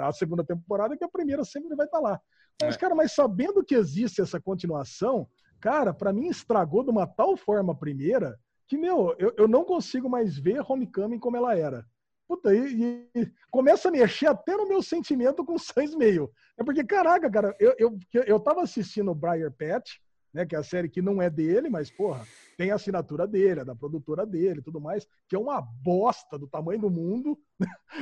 [0.00, 2.20] a segunda temporada que a primeira sempre vai estar tá lá.
[2.60, 2.78] Mas, é.
[2.78, 5.26] cara, mas sabendo que existe essa continuação,
[5.60, 9.64] cara, para mim estragou de uma tal forma a primeira que, meu, eu, eu não
[9.64, 11.86] consigo mais ver Homecoming como ela era.
[12.30, 16.30] Puta, e, e, começa a mexer até no meu sentimento com seis meio.
[16.56, 19.96] É porque, caraca, cara, eu, eu, eu tava assistindo o Briar Patch,
[20.32, 20.46] né?
[20.46, 22.26] Que é a série que não é dele, mas, porra,
[22.56, 26.46] tem a assinatura dele, é da produtora dele tudo mais, que é uma bosta do
[26.46, 27.38] tamanho do mundo.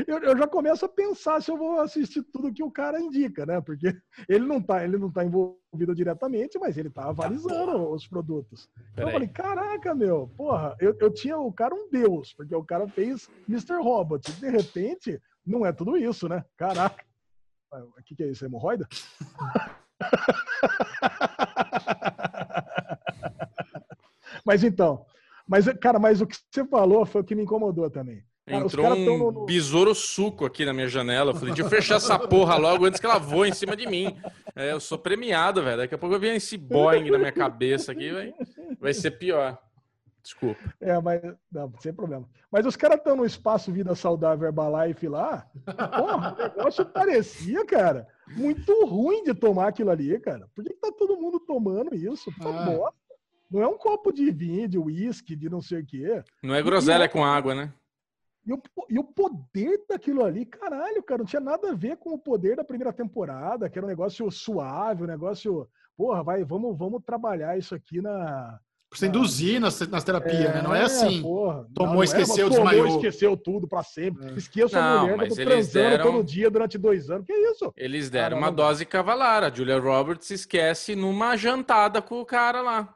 [0.06, 3.46] Eu, eu, já começo a pensar se eu vou assistir tudo que o cara indica,
[3.46, 3.60] né?
[3.60, 3.86] Porque
[4.28, 8.68] ele não tá, ele não tá envolvido diretamente, mas ele tá avalizando ah, os produtos.
[8.92, 12.64] Então eu falei, caraca, meu, porra, eu, eu tinha o cara um deus, porque o
[12.64, 13.82] cara fez Mr.
[13.82, 14.30] Robot.
[14.32, 16.44] De repente, não é tudo isso, né?
[16.56, 17.04] Caraca.
[17.72, 18.44] O que, que é isso?
[18.44, 18.88] Hemorroida?
[24.44, 25.06] mas então,
[25.46, 28.22] mas, cara, mas o que você falou foi o que me incomodou também.
[28.46, 29.44] Cara, Entrou um no, no...
[29.44, 31.32] besouro suco aqui na minha janela.
[31.32, 33.86] Eu falei, deixa eu fechar essa porra logo antes que ela voe em cima de
[33.86, 34.16] mim.
[34.56, 35.76] É, eu sou premiado, velho.
[35.78, 38.32] Daqui a pouco eu venho esse Boeing na minha cabeça aqui, vai,
[38.80, 39.58] vai ser pior.
[40.22, 40.74] Desculpa.
[40.80, 42.28] É, mas não, sem problema.
[42.50, 45.46] Mas os caras estão no espaço Vida Saudável Herbalife lá.
[45.64, 48.06] Porra, o negócio parecia, cara,
[48.36, 50.48] muito ruim de tomar aquilo ali, cara.
[50.54, 52.30] Por que, que tá todo mundo tomando isso?
[52.38, 52.92] Tá ah.
[53.50, 56.22] Não é um copo de vinho, de uísque, de não sei o quê.
[56.42, 57.72] Não é groselha e, com água, né?
[58.44, 62.10] E o, e o poder daquilo ali, caralho, cara, não tinha nada a ver com
[62.10, 65.68] o poder da primeira temporada, que era um negócio suave, um negócio.
[65.96, 70.54] Porra, vai, vamos, vamos trabalhar isso aqui na, Pra você induzir nas, nas terapias, é,
[70.54, 70.62] né?
[70.62, 71.20] Não é assim.
[71.20, 72.86] Porra, tomou, não, esqueceu, não desmaiou.
[72.86, 74.30] Tomou, esqueceu tudo pra sempre.
[74.30, 74.32] É.
[74.32, 76.04] Esqueça a mulher que eu tô transando deram...
[76.04, 77.26] todo dia durante dois anos.
[77.26, 77.72] Que isso?
[77.76, 79.44] Eles deram uma dose cavalar.
[79.44, 82.94] A Julia Roberts esquece numa jantada com o cara lá.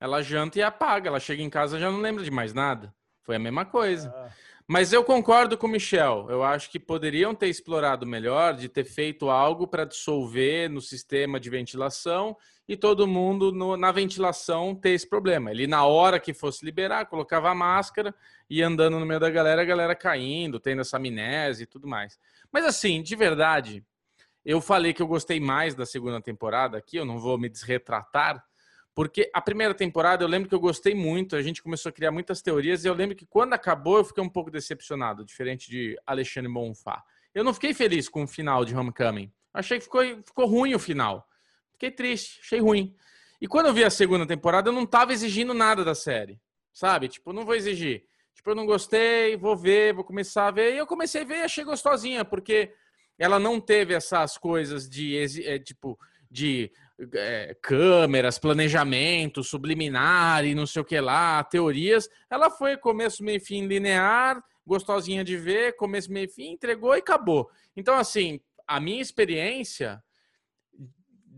[0.00, 1.08] Ela janta e apaga.
[1.08, 2.94] Ela chega em casa e já não lembra de mais nada.
[3.22, 4.08] Foi a mesma coisa.
[4.16, 4.45] É.
[4.68, 6.26] Mas eu concordo com o Michel.
[6.28, 11.38] Eu acho que poderiam ter explorado melhor de ter feito algo para dissolver no sistema
[11.38, 12.36] de ventilação
[12.68, 15.52] e todo mundo no, na ventilação ter esse problema.
[15.52, 18.12] Ele, na hora que fosse liberar, colocava a máscara
[18.50, 22.18] e andando no meio da galera, a galera caindo, tendo essa amnésia e tudo mais.
[22.50, 23.84] Mas assim, de verdade,
[24.44, 28.44] eu falei que eu gostei mais da segunda temporada aqui, eu não vou me desretratar,
[28.96, 32.10] porque a primeira temporada eu lembro que eu gostei muito, a gente começou a criar
[32.10, 36.00] muitas teorias e eu lembro que quando acabou eu fiquei um pouco decepcionado, diferente de
[36.06, 37.04] Alexandre Bonfá.
[37.34, 39.30] Eu não fiquei feliz com o final de Homecoming.
[39.52, 41.28] Achei que ficou, ficou ruim o final.
[41.72, 42.96] Fiquei triste, achei ruim.
[43.38, 46.40] E quando eu vi a segunda temporada, eu não tava exigindo nada da série.
[46.72, 47.08] Sabe?
[47.08, 48.06] Tipo, não vou exigir.
[48.34, 50.72] Tipo, eu não gostei, vou ver, vou começar a ver.
[50.72, 52.72] E eu comecei a ver e achei gostosinha, porque
[53.18, 55.98] ela não teve essas coisas de, é, tipo,
[56.30, 56.72] de
[57.14, 62.08] é, câmeras, planejamento, subliminar e não sei o que lá, teorias.
[62.30, 67.50] Ela foi começo, meio fim linear, gostosinha de ver, começo, meio fim, entregou e acabou.
[67.76, 70.02] Então, assim, a minha experiência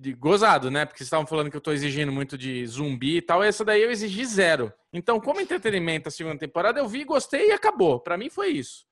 [0.01, 0.87] de gozado, né?
[0.87, 3.43] Porque vocês estavam falando que eu estou exigindo muito de zumbi e tal.
[3.43, 4.73] Essa daí eu exigi zero.
[4.93, 7.99] Então, como entretenimento a segunda temporada, eu vi, gostei e acabou.
[7.99, 8.87] Para mim foi isso.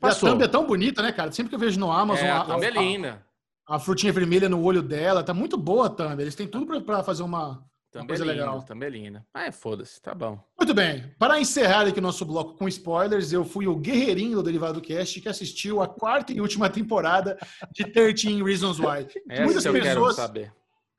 [0.00, 0.26] Passou.
[0.26, 1.30] E a thumb é tão bonita, né, cara?
[1.32, 2.24] Sempre que eu vejo no Amazon.
[2.24, 3.27] É, a, a é linda
[3.68, 5.22] a frutinha vermelha no olho dela.
[5.22, 6.20] Tá muito boa a thumb.
[6.20, 7.62] Eles têm tudo para fazer uma,
[7.94, 8.62] uma coisa linda, legal.
[8.62, 9.26] Também linda.
[9.34, 10.42] Ah, é, foda-se, tá bom.
[10.58, 11.14] Muito bem.
[11.18, 15.20] Para encerrar aqui o nosso bloco com spoilers, eu fui o guerreirinho do Derivado Cast
[15.20, 17.38] que assistiu a quarta e última temporada
[17.72, 19.06] de 13 Reasons Why.
[19.28, 20.52] Essa muitas eu pessoas, quero saber.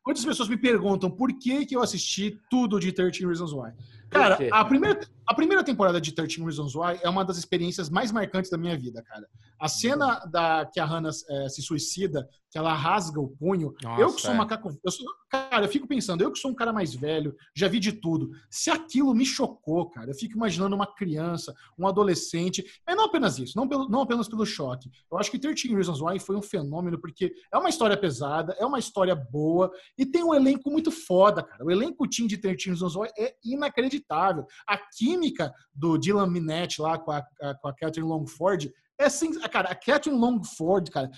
[0.06, 3.74] Muitas pessoas me perguntam por que, que eu assisti tudo de 13 Reasons Why.
[4.10, 5.00] Cara, a primeira,
[5.30, 8.76] a primeira temporada de 13 Reasons Why é uma das experiências mais marcantes da minha
[8.76, 9.30] vida, cara.
[9.60, 13.74] A cena da que a Hannah é, se suicida, que ela rasga o punho.
[13.84, 14.38] Nossa, eu que sou é.
[14.38, 14.76] macaco.
[14.84, 17.80] Eu sou, cara, eu fico pensando, eu que sou um cara mais velho, já vi
[17.80, 18.32] de tudo.
[18.50, 22.66] Se aquilo me chocou, cara, eu fico imaginando uma criança, um adolescente.
[22.88, 24.90] É não apenas isso, não, pelo, não apenas pelo choque.
[25.12, 28.66] Eu acho que 13 Reasons Why foi um fenômeno, porque é uma história pesada, é
[28.66, 31.64] uma história boa e tem um elenco muito foda, cara.
[31.64, 34.46] O elenco team de 13 Reasons Why é inacreditável.
[34.68, 34.78] A
[35.20, 39.70] química do Dylan Minnette lá com a, a, com a Catherine Longford é assim, cara,
[39.70, 41.10] a Catherine Longford, cara,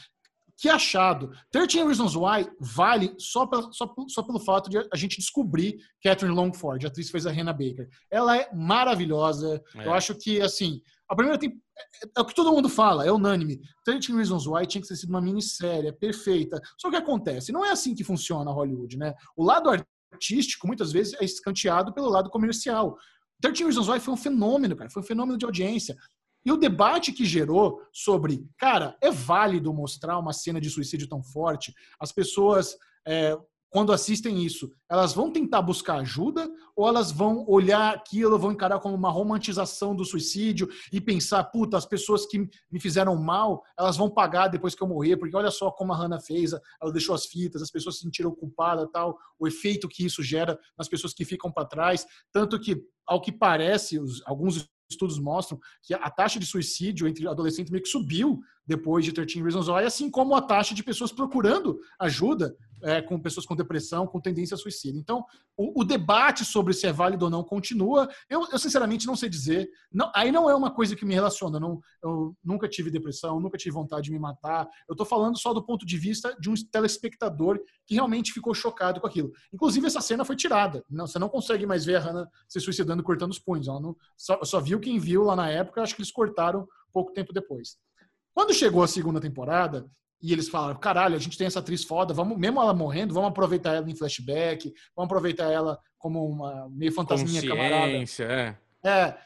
[0.56, 1.32] que achado.
[1.52, 6.86] 13 Reasons Why vale só, só, só, pelo fato de a gente descobrir Catherine Longford,
[6.86, 7.90] a atriz que fez a Hannah Baker.
[8.12, 9.60] Ela é maravilhosa.
[9.76, 9.88] É.
[9.88, 11.50] Eu acho que, assim, a primeira tem.
[11.50, 13.60] É, é o que todo mundo fala, é unânime.
[13.84, 16.62] 13 Reasons Why tinha que ter sido uma minissérie, é perfeita.
[16.78, 19.16] Só que acontece, não é assim que funciona Hollywood, né?
[19.36, 19.72] O lado
[20.14, 22.96] artístico, muitas vezes, é escanteado pelo lado comercial.
[23.42, 24.90] 13 Reasons Why foi um fenômeno, cara.
[24.90, 25.98] Foi um fenômeno de audiência.
[26.46, 31.22] E o debate que gerou sobre, cara, é válido mostrar uma cena de suicídio tão
[31.24, 31.74] forte?
[32.00, 33.38] As pessoas, é,
[33.72, 38.80] quando assistem isso, elas vão tentar buscar ajuda ou elas vão olhar aquilo, vão encarar
[38.82, 43.96] como uma romantização do suicídio e pensar, puta, as pessoas que me fizeram mal, elas
[43.96, 46.52] vão pagar depois que eu morrer, porque olha só como a Hannah fez,
[46.82, 50.60] ela deixou as fitas, as pessoas se sentiram culpadas, tal, o efeito que isso gera
[50.78, 55.58] nas pessoas que ficam para trás, tanto que ao que parece, os, alguns estudos mostram
[55.82, 59.84] que a taxa de suicídio entre adolescentes meio que subiu depois de 13 Reasons Why,
[59.84, 64.56] assim como a taxa de pessoas procurando ajuda é, com pessoas com depressão, com tendência
[64.56, 65.00] a suicídio.
[65.00, 65.24] Então,
[65.56, 68.10] o, o, debate sobre se é válido ou não continua.
[68.30, 69.70] Eu, eu sinceramente, não sei dizer.
[69.92, 71.60] Não, aí não é uma coisa que me relaciona.
[71.60, 74.68] Não, eu nunca tive depressão, nunca tive vontade de me matar.
[74.88, 79.00] Eu estou falando só do ponto de vista de um telespectador que realmente ficou chocado
[79.00, 79.32] com aquilo.
[79.54, 80.84] Inclusive, essa cena foi tirada.
[80.90, 83.68] Não, você não consegue mais ver a Hannah se suicidando cortando os punhos.
[83.68, 85.82] Ela não, só, só viu quem viu lá na época.
[85.82, 87.78] Acho que eles cortaram pouco tempo depois.
[88.34, 89.90] Quando chegou a segunda temporada,
[90.22, 93.30] e eles falaram: caralho, a gente tem essa atriz foda, vamos, mesmo ela morrendo, vamos
[93.30, 97.92] aproveitar ela em flashback, vamos aproveitar ela como uma meio fantasminha camarada.
[98.84, 98.90] É.
[98.90, 99.18] é.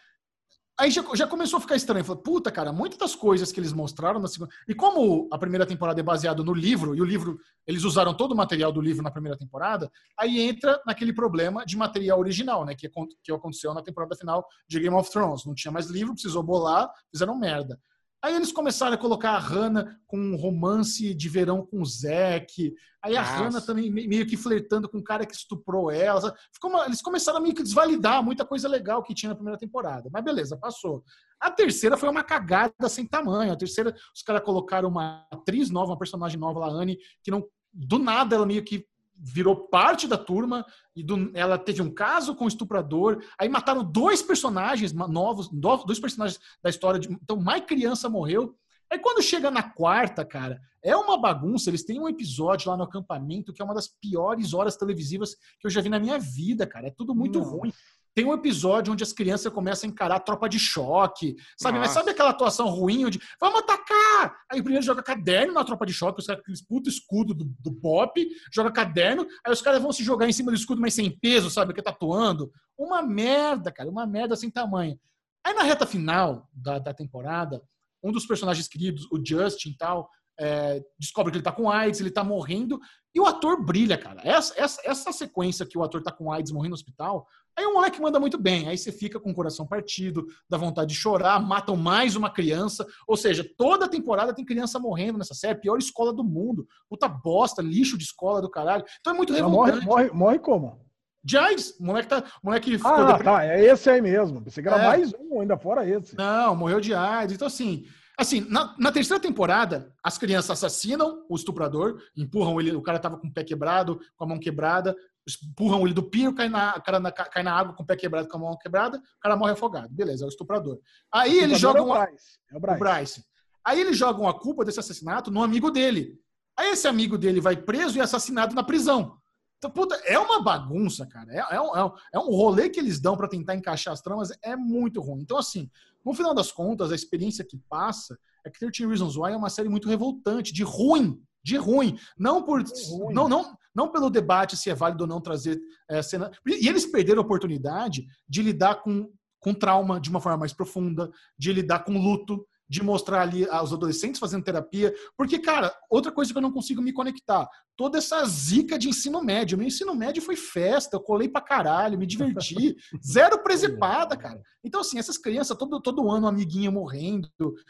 [0.77, 2.03] Aí já, já começou a ficar estranho.
[2.03, 4.53] Falei, puta, cara, muitas das coisas que eles mostraram na segunda.
[4.67, 8.33] E como a primeira temporada é baseada no livro, e o livro, eles usaram todo
[8.33, 12.75] o material do livro na primeira temporada, aí entra naquele problema de material original, né?
[12.75, 12.89] Que,
[13.23, 15.45] que aconteceu na temporada final de Game of Thrones.
[15.45, 17.79] Não tinha mais livro, precisou bolar, fizeram merda.
[18.25, 22.73] Aí eles começaram a colocar a Hannah com um romance de verão com o Zack.
[22.99, 23.35] Aí a Nossa.
[23.35, 26.33] Hannah também meio que flertando com o cara que estuprou ela.
[26.63, 30.09] Uma, eles começaram a meio que desvalidar muita coisa legal que tinha na primeira temporada.
[30.11, 31.03] Mas beleza, passou.
[31.39, 33.53] A terceira foi uma cagada sem tamanho.
[33.53, 37.45] A terceira, os caras colocaram uma atriz nova, uma personagem nova, a Anne, que não.
[37.71, 38.87] Do nada ela meio que
[39.17, 43.23] virou parte da turma e do, ela teve um caso com o estuprador.
[43.39, 46.99] Aí mataram dois personagens novos, dois personagens da história.
[46.99, 48.55] De, então, mais criança morreu.
[48.89, 51.69] Aí quando chega na quarta, cara, é uma bagunça.
[51.69, 55.65] Eles têm um episódio lá no acampamento que é uma das piores horas televisivas que
[55.65, 56.87] eu já vi na minha vida, cara.
[56.87, 57.45] É tudo muito Não.
[57.45, 57.73] ruim.
[58.15, 61.77] Tem um episódio onde as crianças começam a encarar a tropa de choque, sabe?
[61.77, 61.87] Nossa.
[61.87, 64.37] Mas sabe aquela atuação ruim onde vamos atacar?
[64.49, 67.43] Aí o primeiro joga caderno na tropa de choque, os caras aqueles puto escudo do,
[67.59, 70.93] do pop, joga caderno, aí os caras vão se jogar em cima do escudo, mas
[70.93, 71.73] sem peso, sabe?
[71.73, 72.49] Que tá atuando.
[72.77, 74.97] Uma merda, cara, uma merda sem tamanho.
[75.45, 77.61] Aí na reta final da, da temporada,
[78.01, 81.99] um dos personagens queridos, o Justin e tal, é, descobre que ele tá com AIDS,
[81.99, 82.79] ele tá morrendo,
[83.15, 84.19] e o ator brilha, cara.
[84.25, 87.25] Essa, essa, essa sequência que o ator tá com AIDS morrendo no hospital,
[87.57, 88.67] aí o moleque manda muito bem.
[88.67, 92.85] Aí você fica com o coração partido, dá vontade de chorar, matam mais uma criança.
[93.07, 96.67] Ou seja, toda temporada tem criança morrendo nessa série, pior escola do mundo.
[96.89, 98.83] Puta bosta, lixo de escola do caralho.
[98.99, 99.85] Então é muito revoltante.
[99.85, 100.85] Morre, morre, morre como?
[101.23, 101.79] De AIDS.
[101.79, 102.21] O moleque tá.
[102.43, 103.45] O moleque ah, tá.
[103.45, 104.41] É esse aí mesmo.
[104.41, 104.87] Você grava é.
[104.87, 106.17] mais um ainda fora esse.
[106.17, 107.33] Não, morreu de AIDS.
[107.33, 107.85] Então, assim.
[108.17, 113.17] Assim, na, na, terceira temporada, as crianças assassinam o estuprador, empurram ele, o cara tava
[113.17, 114.95] com o pé quebrado, com a mão quebrada,
[115.43, 118.29] empurram ele do pio, cai na, cara na, cai na água com o pé quebrado,
[118.29, 119.89] com a mão quebrada, o cara morre afogado.
[119.89, 120.79] Beleza, é o estuprador.
[121.11, 121.93] Aí eles jogam.
[121.93, 122.39] É o Bryce.
[122.51, 122.75] É o Bryce.
[122.75, 123.25] o Bryce.
[123.65, 126.17] Aí eles jogam a culpa desse assassinato no amigo dele.
[126.55, 129.17] Aí esse amigo dele vai preso e é assassinado na prisão.
[129.57, 131.33] Então, puta, é uma bagunça, cara.
[131.33, 134.55] É, é, um, é um rolê que eles dão para tentar encaixar as tramas, é
[134.55, 135.21] muito ruim.
[135.21, 135.69] Então, assim,
[136.05, 139.49] no final das contas, a experiência que passa é que 13 Reasons Why é uma
[139.49, 141.97] série muito revoltante, de ruim, de ruim.
[142.17, 143.13] Não por ruim.
[143.13, 145.59] Não, não, não pelo debate se é válido ou não trazer
[145.89, 146.31] é, cena.
[146.45, 151.09] E eles perderam a oportunidade de lidar com, com trauma de uma forma mais profunda,
[151.37, 154.93] de lidar com luto, de mostrar ali os adolescentes fazendo terapia.
[155.17, 159.21] Porque, cara, outra coisa que eu não consigo me conectar, toda essa zica de ensino
[159.21, 159.57] médio.
[159.57, 162.75] Meu ensino médio foi festa, eu colei pra caralho, me diverti.
[163.05, 164.41] Zero presepada, cara.
[164.63, 167.29] Então, assim, essas crianças, todo, todo ano, amiguinho morrendo,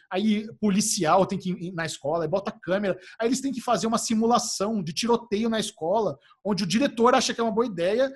[0.09, 3.87] aí policial tem que ir na escola, aí bota câmera, aí eles têm que fazer
[3.87, 8.11] uma simulação de tiroteio na escola, onde o diretor acha que é uma boa ideia,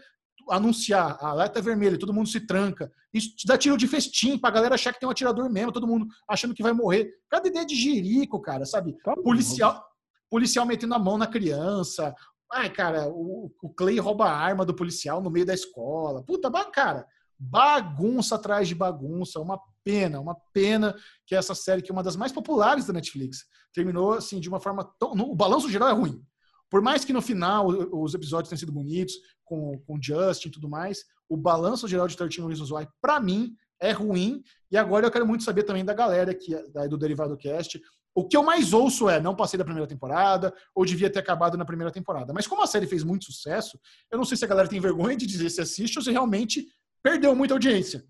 [0.49, 2.91] anunciar a alerta vermelha, todo mundo se tranca.
[3.13, 5.87] Isso te dá tiro de festim pra galera achar que tem um atirador mesmo, todo
[5.87, 7.11] mundo achando que vai morrer.
[7.29, 8.97] Cada ideia de jerico, cara, sabe?
[9.03, 9.83] Tá policial,
[10.29, 12.13] policial metendo a mão na criança.
[12.51, 16.23] Ai, cara, o, o Clay rouba a arma do policial no meio da escola.
[16.23, 17.05] Puta, cara,
[17.37, 19.39] bagunça atrás de bagunça.
[19.39, 20.95] Uma pena, uma pena
[21.25, 24.59] que essa série, que é uma das mais populares da Netflix, terminou assim de uma
[24.59, 25.11] forma tão.
[25.11, 26.21] O balanço geral é ruim.
[26.69, 31.03] Por mais que no final os episódios tenham sido bonitos, com, Justin e tudo mais,
[31.27, 34.43] o balanço geral de 13 Reasons Why, para mim, é ruim.
[34.71, 36.55] E agora eu quero muito saber também da galera aqui
[36.87, 37.81] do Derivado Cast.
[38.13, 41.57] O que eu mais ouço é não passei da primeira temporada, ou devia ter acabado
[41.57, 42.33] na primeira temporada.
[42.33, 43.79] Mas como a série fez muito sucesso,
[44.11, 46.67] eu não sei se a galera tem vergonha de dizer se assiste ou se realmente
[47.01, 48.03] perdeu muita audiência.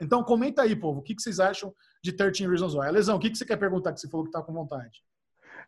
[0.00, 2.90] Então comenta aí, povo, o que, vocês acham de 13 Reasons Why.
[2.90, 5.02] Lesão, o que, você quer perguntar que você falou que tá com vontade?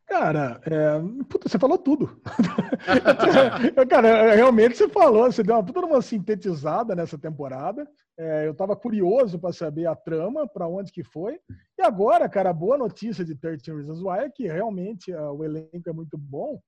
[0.07, 2.21] Cara, é, puta, você falou tudo.
[3.89, 7.89] cara, realmente você falou, você deu uma puta uma sintetizada nessa temporada.
[8.19, 11.39] É, eu tava curioso para saber a trama, para onde que foi.
[11.79, 15.45] E agora, cara, a boa notícia de 13 Reasons Why é que realmente uh, o
[15.45, 16.61] elenco é muito bom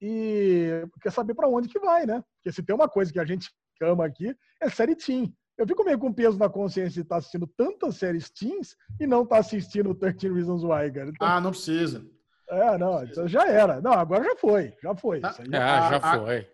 [0.00, 2.22] e quer saber para onde que vai, né?
[2.36, 5.34] Porque se tem uma coisa que a gente ama aqui, é série teen.
[5.58, 9.06] Eu fico meio com peso na consciência de estar tá assistindo tantas séries teens e
[9.06, 11.10] não estar tá assistindo 13 Reasons Why, cara.
[11.10, 12.04] Então, ah, não precisa.
[12.48, 13.80] É, não, então já era.
[13.80, 15.20] Não, agora já foi, já foi.
[15.22, 16.48] Ah, já, já foi.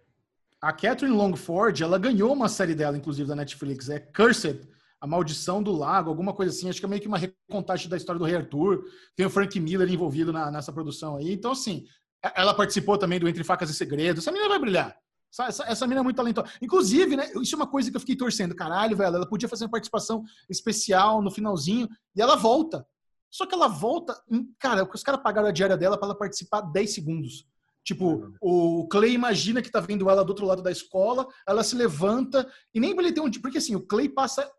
[0.62, 3.88] A, a Catherine Longford, ela ganhou uma série dela, inclusive, da Netflix.
[3.88, 4.68] É Cursed,
[5.00, 6.68] A Maldição do Lago, alguma coisa assim.
[6.68, 8.84] Acho que é meio que uma recontagem da história do Rei Arthur.
[9.16, 11.32] Tem o Frank Miller envolvido na, nessa produção aí.
[11.32, 11.84] Então, assim,
[12.34, 14.22] ela participou também do Entre Facas e Segredos.
[14.22, 14.96] Essa menina vai brilhar.
[15.30, 16.48] Essa, essa, essa menina é muito talentosa.
[16.60, 18.54] Inclusive, né, isso é uma coisa que eu fiquei torcendo.
[18.54, 22.86] Caralho, velho, ela podia fazer uma participação especial no finalzinho e ela volta.
[23.30, 24.20] Só que ela volta.
[24.58, 27.46] Cara, os caras pagaram a diária dela para ela participar 10 segundos.
[27.84, 31.74] Tipo, o Clay imagina que tá vendo ela do outro lado da escola, ela se
[31.74, 33.30] levanta e nem ele tem um.
[33.30, 34.50] Porque assim, o Clay passa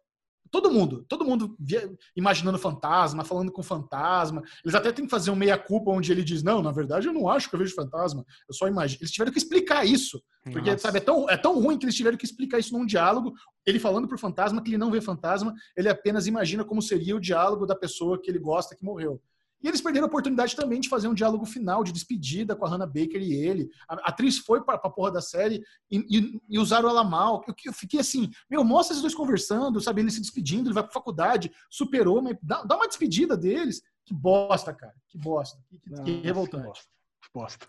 [0.51, 4.41] Todo mundo, todo mundo via, imaginando fantasma, falando com fantasma.
[4.63, 7.29] Eles até têm que fazer um meia-culpa onde ele diz: Não, na verdade eu não
[7.29, 8.99] acho que eu vejo fantasma, eu só imagino.
[9.01, 10.21] Eles tiveram que explicar isso.
[10.43, 10.83] Porque, Nossa.
[10.83, 13.33] sabe, é tão, é tão ruim que eles tiveram que explicar isso num diálogo.
[13.65, 17.19] Ele falando pro fantasma que ele não vê fantasma, ele apenas imagina como seria o
[17.19, 19.21] diálogo da pessoa que ele gosta que morreu.
[19.61, 22.69] E eles perderam a oportunidade também de fazer um diálogo final, de despedida com a
[22.69, 23.69] Hannah Baker e ele.
[23.87, 27.43] A, atriz foi pra, pra porra da série e, e, e usaram ela mal.
[27.47, 30.01] Eu, eu, fiquei assim, meu, mostra esses dois conversando, sabe?
[30.01, 33.81] Ele se despedindo, ele vai pra faculdade, superou, mas dá, dá uma despedida deles.
[34.05, 34.95] Que bosta, cara.
[35.09, 35.59] Que bosta.
[35.69, 36.81] Que, que, Não, que revoltante.
[37.21, 37.67] Que bosta.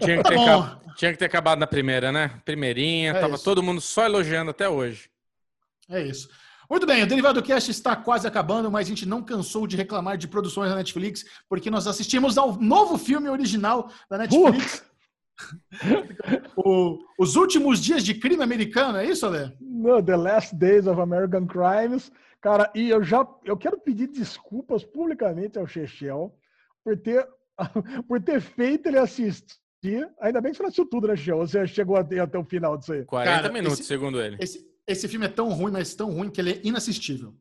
[0.00, 2.40] Tinha que, ter tá tinha que ter acabado na primeira, né?
[2.44, 3.44] Primeirinha, é tava isso.
[3.44, 5.10] todo mundo só elogiando até hoje.
[5.88, 6.28] É isso.
[6.72, 10.16] Muito bem, o Derivado Cast está quase acabando, mas a gente não cansou de reclamar
[10.16, 14.82] de produções da Netflix, porque nós assistimos ao novo filme original da Netflix.
[16.56, 19.54] o, os últimos dias de crime americano, é isso, Ale?
[19.60, 22.10] No, The Last Days of American Crimes.
[22.40, 26.34] Cara, e eu já eu quero pedir desculpas publicamente ao Chechel
[26.82, 27.28] por ter,
[28.08, 30.08] por ter feito ele assistir.
[30.22, 31.36] Ainda bem que você não assistiu tudo, né, Chechel?
[31.36, 33.04] Você chegou até, até o final disso aí.
[33.04, 34.38] 40 Cara, minutos, esse, segundo ele.
[34.40, 37.34] Esse, esse filme é tão ruim, mas tão ruim que ele é inassistível.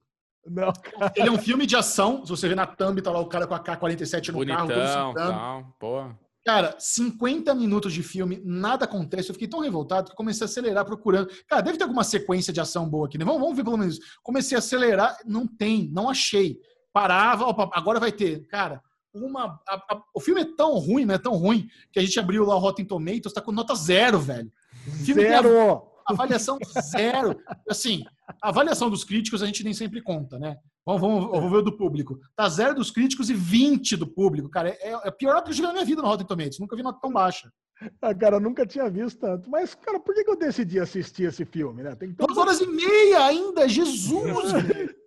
[0.45, 1.13] Não, cara.
[1.15, 2.25] Ele é um filme de ação.
[2.25, 5.13] Se você vê na thumb, tá lá o cara com a K-47 no Bonitão, carro.
[5.13, 6.19] Tal, porra.
[6.43, 9.29] Cara, 50 minutos de filme, nada acontece.
[9.29, 11.29] Eu fiquei tão revoltado que comecei a acelerar procurando.
[11.47, 13.23] Cara, deve ter alguma sequência de ação boa aqui, né?
[13.23, 13.99] Vamos, vamos ver pelo menos.
[14.23, 16.57] Comecei a acelerar, não tem, não achei.
[16.91, 18.47] Parava, opa, agora vai ter.
[18.47, 18.81] Cara,
[19.13, 19.61] uma.
[19.67, 21.19] A, a, o filme é tão ruim, né?
[21.19, 24.51] Tão ruim, que a gente abriu lá o Rotten Tomatoes, tá com nota zero, velho.
[25.03, 25.90] Zero!
[26.05, 27.39] Avaliação zero.
[27.69, 28.03] Assim,
[28.41, 30.57] a avaliação dos críticos a gente nem sempre conta, né?
[30.85, 32.19] Vamos, vamos, vamos ver o do público.
[32.35, 34.49] Tá zero dos críticos e 20 do público.
[34.49, 36.59] Cara, é, é a pior nota que eu vi na minha vida no Rotten Tomatoes.
[36.59, 37.51] Nunca vi nota tão baixa.
[38.01, 39.49] Ah, cara, eu nunca tinha visto tanto.
[39.49, 41.95] Mas, cara, por que, que eu decidi assistir esse filme, né?
[41.95, 43.67] Tem Duas horas e meia ainda!
[43.67, 44.53] Jesus!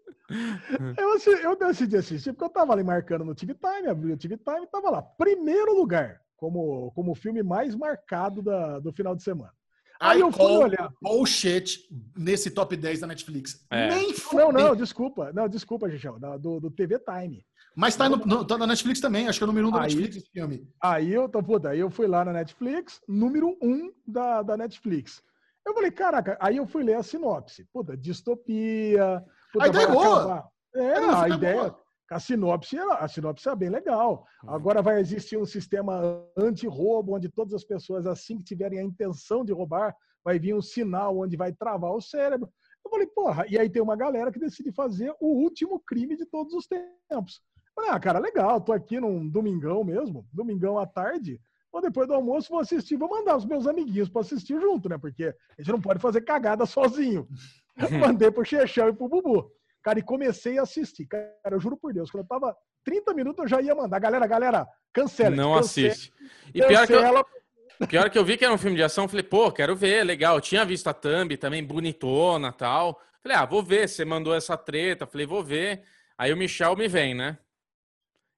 [0.98, 4.36] eu, eu decidi assistir porque eu tava ali marcando no TV Time, abri o TV
[4.38, 5.02] Time e tava lá.
[5.02, 9.52] Primeiro lugar, como, como o filme mais marcado da, do final de semana.
[10.00, 10.92] Aí eu fui olhar.
[11.00, 13.64] Bullshit nesse top 10 da Netflix.
[13.70, 13.88] É.
[13.88, 15.32] Nem Não, não, desculpa.
[15.32, 16.18] Não, desculpa, Gichão.
[16.38, 17.44] Do, do TV Time.
[17.76, 19.72] Mas tá, no, no, tá na Netflix também, acho que é o número 1 um
[19.72, 20.68] da aí, Netflix esse filme.
[20.80, 24.56] Aí eu, tô, puta, aí eu fui lá na Netflix, número 1 um da, da
[24.56, 25.20] Netflix.
[25.66, 27.66] Eu falei, caraca, aí eu fui ler a sinopse.
[27.72, 29.24] Puta, distopia.
[29.52, 30.44] Puta, a ideia é boa.
[30.74, 31.74] É, a, a ideia.
[32.10, 34.26] A sinopse, a sinopse é bem legal.
[34.42, 34.50] Uhum.
[34.50, 39.44] Agora vai existir um sistema anti-roubo, onde todas as pessoas, assim que tiverem a intenção
[39.44, 42.48] de roubar, vai vir um sinal onde vai travar o cérebro.
[42.84, 46.26] Eu falei, porra, e aí tem uma galera que decide fazer o último crime de
[46.26, 47.40] todos os tempos.
[47.74, 51.40] Falei, ah, cara, legal, tô aqui num domingão mesmo, domingão à tarde,
[51.72, 54.96] ou depois do almoço vou assistir, vou mandar os meus amiguinhos para assistir junto, né?
[54.96, 57.26] Porque a gente não pode fazer cagada sozinho.
[58.00, 59.50] Mandei pro Chechão e pro Bubu.
[59.84, 61.06] Cara, e comecei a assistir.
[61.06, 63.98] Cara, eu juro por Deus, quando eu tava 30 minutos eu já ia mandar.
[63.98, 65.36] Galera, galera, cancela.
[65.36, 66.10] Não assiste.
[66.54, 69.22] E pior que, eu, pior que eu vi que era um filme de ação, falei,
[69.22, 70.36] pô, quero ver, legal.
[70.36, 72.98] Eu tinha visto a thumb também, bonitona tal.
[73.22, 75.06] Falei, ah, vou ver, você mandou essa treta.
[75.06, 75.82] Falei, vou ver.
[76.16, 77.38] Aí o Michel me vem, né?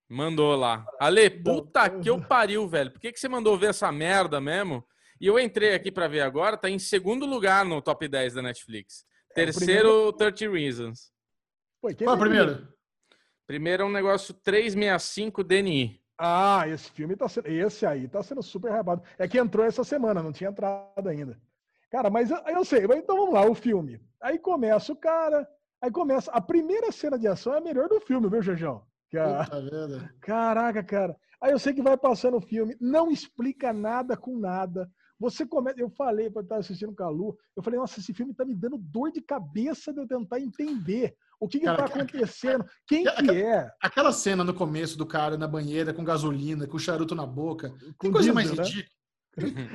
[0.09, 0.85] Mandou lá.
[0.99, 2.91] Ale, puta que eu pariu, velho.
[2.91, 4.85] Por que, que você mandou ver essa merda mesmo?
[5.21, 8.43] E eu entrei aqui para ver agora, tá em segundo lugar no top 10 da
[8.43, 9.05] Netflix.
[9.31, 11.16] É, Terceiro, 30 Reasons.
[11.87, 12.69] Pô, Qual é o primeiro?
[13.47, 16.01] Primeiro é um negócio 365 DNI.
[16.19, 17.47] Ah, esse filme tá sendo.
[17.47, 19.03] Esse aí tá sendo super rabado.
[19.19, 21.39] É que entrou essa semana, não tinha entrado ainda.
[21.91, 24.01] Cara, mas eu, eu sei, mas então vamos lá, o filme.
[24.21, 25.47] Aí começa o cara,
[25.81, 26.31] aí começa.
[26.33, 28.83] A primeira cena de ação é a melhor do filme, viu, Jejão?
[29.15, 29.47] A...
[30.21, 31.17] Caraca, cara.
[31.41, 34.91] Aí eu sei que vai passando o filme, não explica nada com nada.
[35.21, 35.81] Você começa.
[35.81, 38.55] Eu falei para estar assistindo com a Lu, eu falei, nossa, esse filme tá me
[38.55, 42.65] dando dor de cabeça de eu tentar entender o que, está acontecendo?
[42.87, 43.71] Quem que é?
[43.81, 47.75] Aquela cena no começo do cara na banheira com gasolina, com charuto na boca.
[48.01, 48.63] Que coisa mais né?
[48.63, 48.97] ridícula.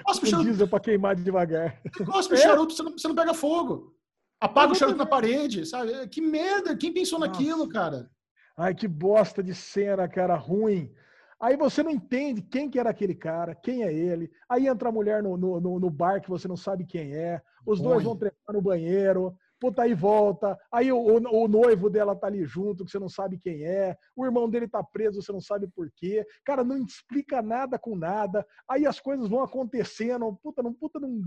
[0.03, 0.49] Cospe charuto.
[0.49, 1.79] diesel para queimar devagar.
[2.05, 2.37] Cospe é.
[2.37, 3.95] charuto, você não, você não pega fogo.
[4.39, 6.07] Apaga o charuto na parede, sabe?
[6.07, 6.75] Que merda!
[6.75, 7.31] Quem pensou Nossa.
[7.31, 8.09] naquilo, cara?
[8.57, 10.91] Ai, que bosta de cena, cara, ruim.
[11.39, 14.31] Aí você não entende quem que era aquele cara, quem é ele.
[14.49, 17.41] Aí entra a mulher no, no, no bar que você não sabe quem é.
[17.65, 22.15] Os dois vão treinar no banheiro puta, aí volta, aí o, o, o, noivo dela
[22.15, 25.31] tá ali junto, que você não sabe quem é, o irmão dele tá preso, você
[25.31, 30.35] não sabe por quê, cara, não explica nada com nada, aí as coisas vão acontecendo,
[30.41, 31.21] puta, num, puta, num,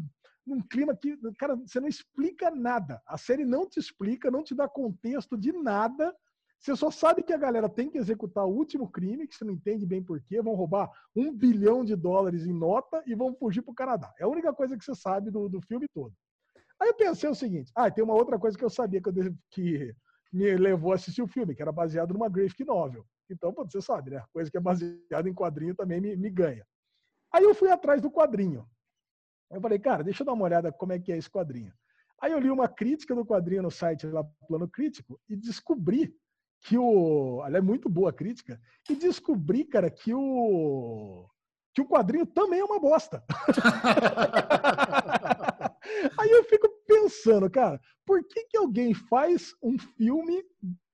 [0.44, 4.52] num clima que, cara, você não explica nada, a série não te explica, não te
[4.52, 6.12] dá contexto de nada,
[6.58, 9.52] você só sabe que a galera tem que executar o último crime, que você não
[9.52, 13.62] entende bem por quê, vão roubar um bilhão de dólares em nota e vão fugir
[13.62, 14.12] para o Canadá.
[14.18, 16.12] É a única coisa que você sabe do, do filme todo.
[16.81, 19.15] Aí eu pensei o seguinte: ah, tem uma outra coisa que eu sabia que, eu,
[19.51, 19.94] que
[20.33, 23.07] me levou a assistir o filme, que era baseado numa graphic novel.
[23.31, 24.23] Então, você sabe, né?
[24.33, 26.67] Coisa que é baseada em quadrinho também me, me ganha.
[27.33, 28.69] Aí eu fui atrás do quadrinho.
[29.51, 31.73] Eu falei, cara, deixa eu dar uma olhada como é que é esse quadrinho.
[32.20, 36.15] Aí eu li uma crítica do quadrinho no site lá, Plano Crítico, e descobri
[36.62, 37.43] que o.
[37.47, 41.28] Ela é muito boa a crítica, e descobri, cara, que o.
[41.75, 43.23] que o quadrinho também é uma bosta.
[46.18, 50.44] Aí eu fico pensando, cara, por que, que alguém faz um filme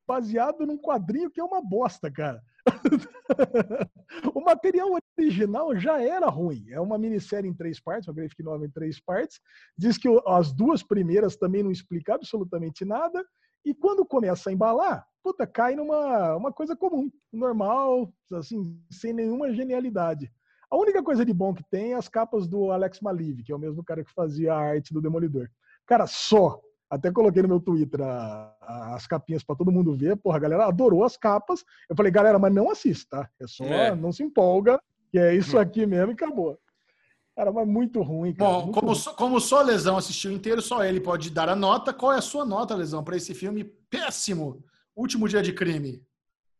[0.06, 2.42] baseado num quadrinho que é uma bosta, cara?
[4.34, 4.88] o material
[5.18, 6.66] original já era ruim.
[6.70, 9.40] É uma minissérie em três partes, uma graphic novel em três partes.
[9.76, 13.24] Diz que as duas primeiras também não explicam absolutamente nada.
[13.64, 19.52] E quando começa a embalar, puta, cai numa uma coisa comum, normal, assim, sem nenhuma
[19.52, 20.32] genialidade.
[20.70, 23.56] A única coisa de bom que tem é as capas do Alex Maliv, que é
[23.56, 25.48] o mesmo cara que fazia a arte do Demolidor.
[25.84, 26.60] Cara, só.
[26.88, 30.16] Até coloquei no meu Twitter a, a, as capinhas para todo mundo ver.
[30.16, 31.64] Porra, a galera adorou as capas.
[31.88, 33.30] Eu falei, galera, mas não assista, tá?
[33.40, 33.94] É só, é.
[33.94, 35.60] não se empolga, que é isso hum.
[35.60, 36.58] aqui mesmo e acabou.
[37.36, 38.34] Cara, mas muito ruim.
[38.34, 38.98] Cara, Bom, muito como, ruim.
[38.98, 41.92] Só, como só Lesão assistiu inteiro, só ele pode dar a nota.
[41.92, 44.62] Qual é a sua nota, Lesão, para esse filme péssimo?
[44.94, 46.04] Último Dia de Crime.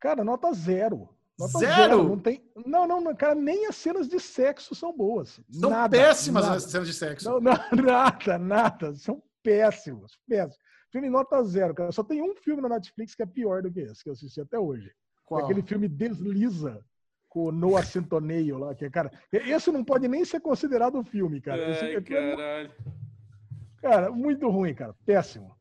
[0.01, 1.09] Cara, nota zero.
[1.41, 1.75] Nota zero?
[1.75, 2.03] zero?
[2.05, 2.43] Não, tem...
[2.67, 5.41] não, não, cara, nem as cenas de sexo são boas.
[5.51, 6.57] São nada, péssimas nada.
[6.57, 7.31] as cenas de sexo.
[7.31, 7.41] Não,
[7.73, 8.95] não, nada, nada.
[8.95, 10.59] São péssimos, péssimos.
[10.93, 11.93] Filme nota zero, cara.
[11.93, 14.41] Só tem um filme na Netflix que é pior do que esse, que eu assisti
[14.41, 14.93] até hoje.
[15.25, 15.41] Qual?
[15.41, 16.85] É aquele filme Desliza,
[17.29, 21.05] com o Noah Centoneio lá, que é, cara, esse não pode nem ser considerado um
[21.05, 21.65] filme, cara.
[21.65, 22.43] Ai, esse, é caralho.
[22.43, 24.95] É, cara, muito ruim, cara.
[25.07, 25.57] Péssimo.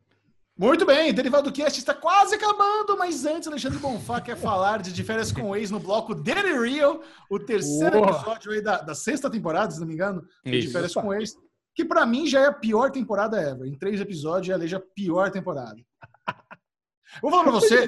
[0.60, 5.06] Muito bem, Derivado Cast está quase acabando, mas antes Alexandre Bonfá quer falar de De
[5.06, 9.30] Férias com o Ex no bloco Daily Real, o terceiro episódio aí da, da, sexta
[9.30, 11.34] temporada, se não me engano, de De Férias com o Ex,
[11.74, 13.70] que para mim já é a pior temporada ever.
[13.70, 15.78] Em três episódios, ela é a pior temporada.
[17.22, 17.88] Vou falar para você,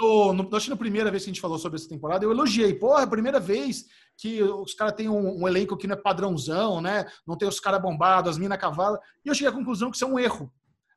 [0.00, 2.30] no, no, acho que na primeira vez que a gente falou sobre essa temporada, eu
[2.30, 2.72] elogiei.
[2.72, 3.84] Porra, é a primeira vez
[4.16, 7.04] que os caras têm um, um, elenco que não é padrãozão, né?
[7.26, 8.98] Não tem os caras bombados, as minas cavalas.
[9.22, 10.50] E eu cheguei à conclusão que isso é um erro.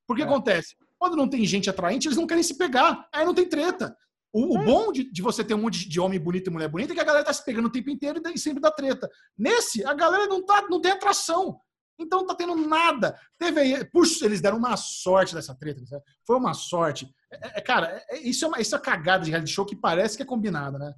[0.07, 0.25] Por que é.
[0.25, 0.77] acontece?
[1.03, 3.09] Quando não tem gente atraente, eles não querem se pegar.
[3.11, 3.93] Aí não tem treta.
[4.31, 4.63] O, o é.
[4.63, 7.01] bom de, de, você ter um monte de homem bonito e mulher bonita é que
[7.01, 9.11] a galera tá se pegando o tempo inteiro e sempre dá treta.
[9.37, 11.59] Nesse, a galera não, tá, não tem atração.
[11.99, 13.19] Então não tá tendo nada.
[13.37, 15.81] Teve aí, puxa, eles deram uma sorte dessa treta.
[16.25, 17.13] Foi uma sorte.
[17.29, 19.75] É, é cara, é, isso, é uma, isso é uma cagada de reality show que
[19.75, 20.93] parece que é combinada, né?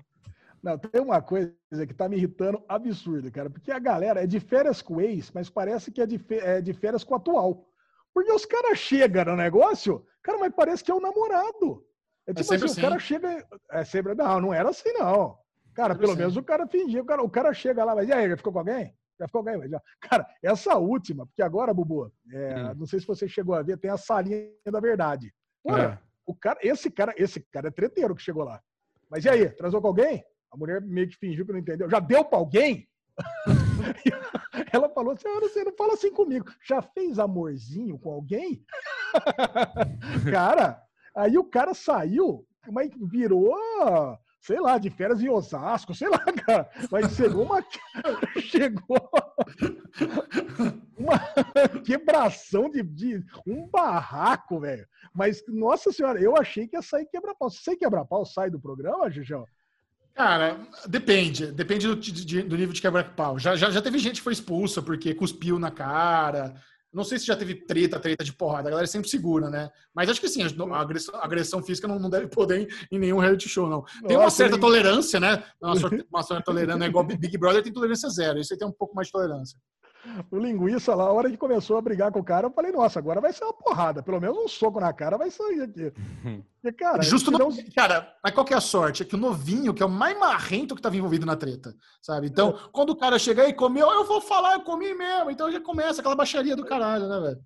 [0.61, 1.51] Não, tem uma coisa
[1.87, 5.31] que tá me irritando absurdo, cara, porque a galera é de férias com o ex,
[5.33, 7.67] mas parece que é de, é de férias com o atual.
[8.15, 11.85] Porque os caras chegam no negócio, cara, mas parece que é o namorado.
[12.25, 13.47] É, é tipo é assim, assim, o cara chega.
[13.71, 14.15] É sempre.
[14.15, 15.37] Não, não era assim, não.
[15.73, 16.19] Cara, sempre pelo assim.
[16.21, 17.01] menos o cara fingia.
[17.01, 18.95] O cara, o cara chega lá, mas e aí, já ficou com alguém?
[19.19, 19.69] Já ficou com alguém?
[19.69, 19.81] Já.
[19.99, 22.75] Cara, essa última, porque agora, Bubu, é, hum.
[22.77, 25.33] não sei se você chegou a ver, tem a salinha da verdade.
[25.61, 25.99] Porra, é.
[26.25, 28.61] o cara, esse cara, esse cara é treteiro que chegou lá.
[29.09, 30.23] Mas e aí, transou com alguém?
[30.49, 31.89] A mulher meio que fingiu que não entendeu.
[31.89, 32.87] Já deu pra alguém?
[34.71, 36.51] Ela falou assim: ah, você não fala assim comigo.
[36.65, 38.63] Já fez amorzinho com alguém?
[40.31, 40.81] cara,
[41.15, 43.55] aí o cara saiu, mas virou,
[44.41, 46.69] sei lá, de férias em Osasco, sei lá, cara.
[46.91, 47.63] Mas chegou uma.
[48.41, 49.09] chegou
[50.97, 51.19] uma
[51.83, 54.87] quebração de, de um barraco, velho.
[55.13, 57.49] Mas, nossa senhora, eu achei que ia sair quebra-pau.
[57.49, 59.45] Você quebra-pau, sai do programa, Gigião?
[60.15, 61.51] Cara, depende.
[61.51, 63.37] Depende do, de, do nível de quebra-pau.
[63.37, 66.55] Já, já, já teve gente que foi expulsa porque cuspiu na cara.
[66.93, 68.69] Não sei se já teve treta, treta de porrada.
[68.69, 69.69] A galera é sempre segura, né?
[69.93, 73.19] Mas acho que sim, a agressão, a agressão física não, não, deve poder em, nenhum
[73.19, 73.83] reality show, não.
[74.07, 75.43] Tem uma certa tolerância, né?
[75.61, 75.73] Uma,
[76.09, 78.39] uma certa tolerância, é igual Big Brother tem tolerância zero.
[78.39, 79.59] Isso aí tem um pouco mais de tolerância
[80.31, 82.99] o linguiça lá, a hora que começou a brigar com o cara, eu falei, nossa,
[82.99, 84.03] agora vai ser uma porrada.
[84.03, 85.93] Pelo menos um soco na cara vai sair aqui.
[86.65, 87.37] E, cara, Justo no...
[87.37, 87.51] não...
[87.75, 89.03] Cara, mas qual que é a sorte?
[89.03, 92.25] É que o novinho, que é o mais marrento que estava envolvido na treta, sabe?
[92.25, 92.69] Então, é.
[92.71, 95.29] quando o cara chegar e comeu, eu vou falar, eu comi mesmo.
[95.29, 97.39] Então já começa aquela baixaria do caralho, né, velho?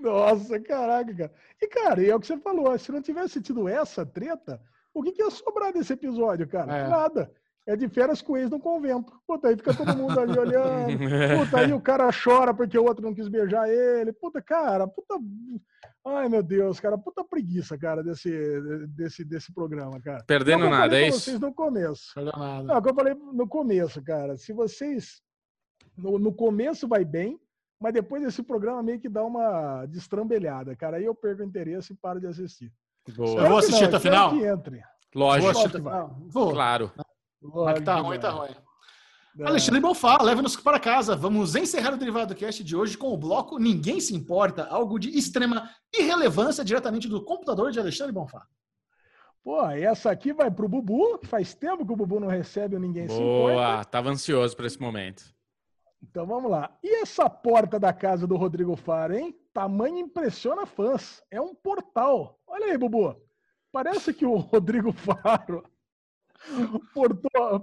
[0.00, 1.32] Nossa, caraca, cara.
[1.62, 4.60] E, cara, e é o que você falou, se não tivesse tido essa treta,
[4.92, 6.76] o que, que ia sobrar desse episódio, cara?
[6.76, 6.88] É.
[6.88, 7.30] Nada
[7.68, 9.12] é de férias com ex no convento.
[9.26, 10.88] Puta, aí fica todo mundo ali olhando.
[11.44, 14.10] Puta, aí o cara chora porque o outro não quis beijar ele.
[14.10, 15.16] Puta, cara, puta.
[16.06, 18.30] Ai, meu Deus, cara, puta preguiça, cara, desse,
[18.88, 20.24] desse, desse programa, cara.
[20.26, 21.20] Perdendo não, nada, é isso?
[21.20, 22.14] vocês no começo.
[22.14, 22.62] Perdendo nada.
[22.62, 24.38] Não, que eu falei no começo, cara.
[24.38, 25.20] Se vocês.
[25.94, 27.38] No, no começo vai bem,
[27.78, 30.96] mas depois esse programa meio que dá uma destrambelhada, cara.
[30.96, 32.72] Aí eu perco o interesse e paro de assistir.
[33.14, 33.42] Boa.
[33.42, 34.32] Eu vou assistir até o final?
[35.14, 35.52] Lógico.
[35.52, 35.82] Vou assistir,
[36.30, 36.52] vou.
[36.52, 36.90] Claro.
[37.42, 38.50] Mas tá ruim, tá ruim.
[39.38, 39.46] É.
[39.46, 41.14] Alexandre Bonfá, leve-nos para casa.
[41.14, 45.16] Vamos encerrar o Derivado Cast de hoje com o bloco Ninguém Se Importa, algo de
[45.16, 48.44] extrema irrelevância diretamente do computador de Alexandre Bonfá.
[49.44, 53.06] Pô, essa aqui vai pro Bubu, faz tempo que o Bubu não recebe o Ninguém
[53.06, 53.54] Boa, Se Importa.
[53.54, 55.22] Boa, tava ansioso para esse momento.
[56.02, 56.76] Então vamos lá.
[56.82, 59.34] E essa porta da casa do Rodrigo Faro, hein?
[59.52, 61.22] Tamanho impressiona fãs.
[61.30, 62.38] É um portal.
[62.46, 63.16] Olha aí, Bubu.
[63.72, 65.62] Parece que o Rodrigo Faro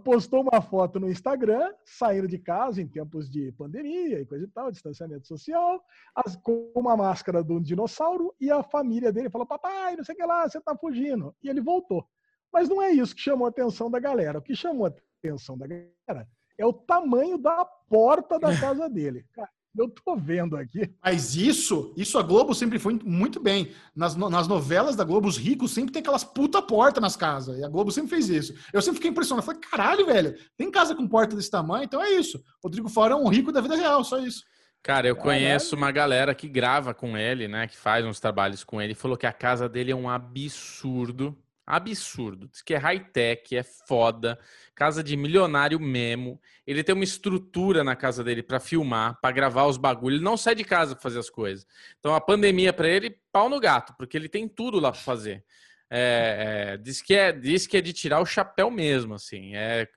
[0.04, 4.48] postou uma foto no Instagram, saindo de casa em tempos de pandemia e coisa e
[4.48, 5.84] tal, distanciamento social,
[6.16, 10.14] as, com uma máscara de um dinossauro, e a família dele falou: Papai, não sei
[10.14, 11.36] o que lá, você tá fugindo.
[11.42, 12.08] E ele voltou.
[12.52, 14.40] Mas não é isso que chamou a atenção da galera.
[14.40, 19.26] O que chamou a atenção da galera é o tamanho da porta da casa dele.
[19.34, 20.90] Cara, eu tô vendo aqui.
[21.04, 23.72] Mas isso, isso a Globo sempre foi muito bem.
[23.96, 27.60] Nas, nas novelas da Globo, os ricos sempre tem aquelas puta porta nas casas.
[27.60, 28.54] E a Globo sempre fez isso.
[28.72, 29.42] Eu sempre fiquei impressionado.
[29.42, 31.84] Eu falei, caralho, velho, tem casa com porta desse tamanho?
[31.84, 32.44] Então é isso.
[32.64, 34.44] Rodrigo Fora é um rico da vida real, só isso.
[34.86, 37.68] Cara, eu conheço uma galera que grava com ele, né?
[37.68, 38.94] Que faz uns trabalhos com ele.
[38.94, 41.36] Falou que a casa dele é um absurdo.
[41.66, 42.48] Absurdo.
[42.48, 44.40] Diz que é high-tech, é foda
[44.76, 46.40] casa de milionário mesmo.
[46.68, 50.18] Ele tem uma estrutura na casa dele para filmar, para gravar os bagulhos.
[50.18, 51.66] Ele não sai de casa para fazer as coisas.
[52.00, 55.44] Então a pandemia para ele, pau no gato, porque ele tem tudo lá para fazer.
[55.90, 59.56] É, é, diz, que é, diz que é de tirar o chapéu mesmo, assim.
[59.56, 59.88] É,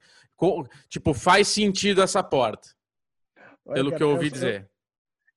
[0.88, 2.68] tipo, faz sentido essa porta.
[3.66, 4.70] Olha, pelo cara, que eu ouvi eu, dizer.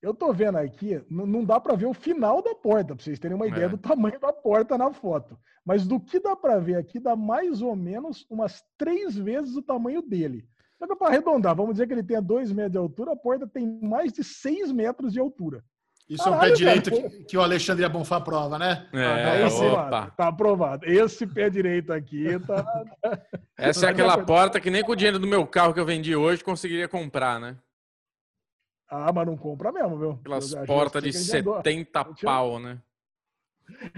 [0.02, 3.36] Eu tô vendo aqui, não dá para ver o final da porta, para vocês terem
[3.36, 3.70] uma ideia é.
[3.70, 5.38] do tamanho da porta na foto.
[5.64, 9.62] Mas do que dá para ver aqui, dá mais ou menos umas três vezes o
[9.62, 10.44] tamanho dele.
[10.82, 13.80] Então, para arredondar, vamos dizer que ele tenha dois metros de altura, a porta tem
[13.84, 15.64] mais de seis metros de altura.
[16.10, 18.88] Isso Caralho, é um pé direito que, que, o Alexandre Bonfá prova, né?
[18.92, 20.86] É, ah, tá, aprovado, tá aprovado.
[20.86, 22.84] Esse pé direito aqui tá.
[23.58, 26.16] Essa é aquela porta que nem com o dinheiro do meu carro que eu vendi
[26.16, 27.56] hoje conseguiria comprar, né?
[28.94, 30.12] Ah, mas não compra mesmo, viu?
[30.20, 32.78] Aquelas portas de 70 pau, né?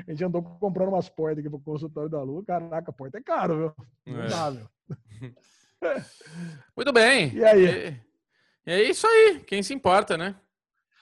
[0.08, 2.44] A gente andou comprando umas portas aqui pro consultório da Lu.
[2.44, 4.14] Caraca, a porta é caro, viu?
[4.14, 4.28] Não é.
[4.28, 4.70] dá, viu?
[6.78, 7.34] Muito bem.
[7.34, 7.66] E aí?
[7.66, 8.00] É,
[8.68, 9.40] é isso aí.
[9.48, 10.36] Quem se importa, né?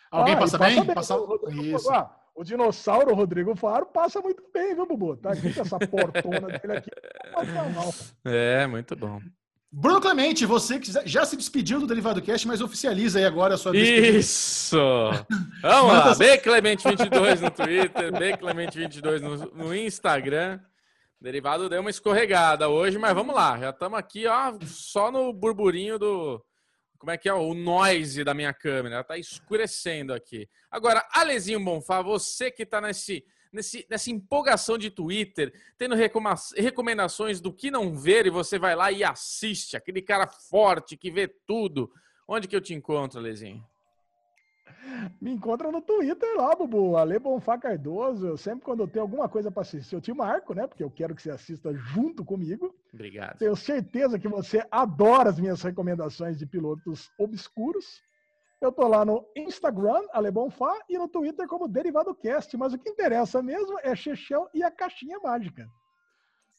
[0.10, 0.86] Alguém ah, passa, passa, bem?
[0.86, 0.95] bem.
[0.95, 1.18] Passa...
[1.18, 1.92] O, isso.
[1.92, 5.18] Ah, o dinossauro Rodrigo Faro passa muito bem, viu, Bubu?
[5.18, 6.90] Tá aqui com essa portona dele aqui.
[8.24, 9.20] É, muito bom.
[9.74, 13.58] Bruno Clemente, você que já se despediu do Derivado Cast, mas oficializa aí agora a
[13.58, 14.17] sua despedida.
[14.17, 14.77] Isso!
[15.61, 20.59] Vamos lá, Bclemente22 no Twitter, Bclemente22 no, no Instagram.
[21.22, 23.58] Derivado deu uma escorregada hoje, mas vamos lá.
[23.58, 26.43] Já estamos aqui, ó, só no burburinho do.
[26.98, 27.33] Como é que é?
[27.33, 29.00] O noise da minha câmera.
[29.00, 30.50] Está escurecendo aqui.
[30.69, 37.54] Agora, Alezinho Bonfá, você que está nesse nesse, nessa empolgação de Twitter, tendo recomendações do
[37.54, 41.92] que não ver e você vai lá e assiste, aquele cara forte que vê tudo.
[42.28, 43.64] Onde que eu te encontro, Lezinho?
[45.20, 48.28] Me encontra no Twitter lá, Bubu, Ale Bonfá Cardoso.
[48.28, 50.68] Eu sempre, quando eu tenho alguma coisa para assistir, eu te marco, né?
[50.68, 52.76] Porque eu quero que você assista junto comigo.
[52.94, 53.38] Obrigado.
[53.38, 58.02] Tenho certeza que você adora as minhas recomendações de pilotos obscuros.
[58.62, 62.56] Eu tô lá no Instagram, Alebonfá, e no Twitter como Derivado Cast.
[62.56, 65.68] Mas o que interessa mesmo é Chechel e a caixinha mágica.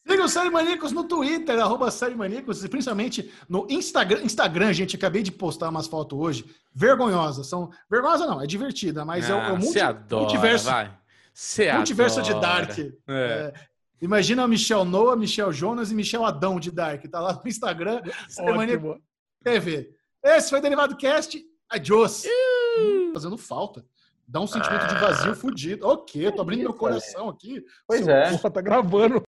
[0.05, 4.21] Siga o Série Maníacos no Twitter, arroba Série Maníacos, e principalmente no Instagram.
[4.23, 7.47] Instagram, gente, acabei de postar umas fotos hoje, vergonhosas.
[7.47, 7.71] São.
[7.89, 10.65] Vergonhosa não, é divertida, mas ah, é, o, é multi, adora, multiverso.
[10.65, 10.91] Vai.
[11.75, 12.35] multiverso adora.
[12.35, 12.79] de Dark.
[13.07, 13.13] É.
[13.13, 13.53] É,
[14.01, 17.05] imagina o Michel Noah, Michel Jonas e Michel Adão de Dark.
[17.09, 18.97] Tá lá no Instagram, Série Maníacos
[19.41, 19.95] TV.
[20.21, 21.52] Esse foi o Derivado Cast.
[21.73, 22.25] Adiós.
[22.25, 23.13] Uh.
[23.13, 23.83] Fazendo falta.
[24.27, 25.87] Dá um sentimento de vazio fudido.
[25.87, 27.63] Ok, tô abrindo meu coração aqui.
[27.87, 28.29] Pois Seu é.
[28.29, 29.21] Porra, tá gravando.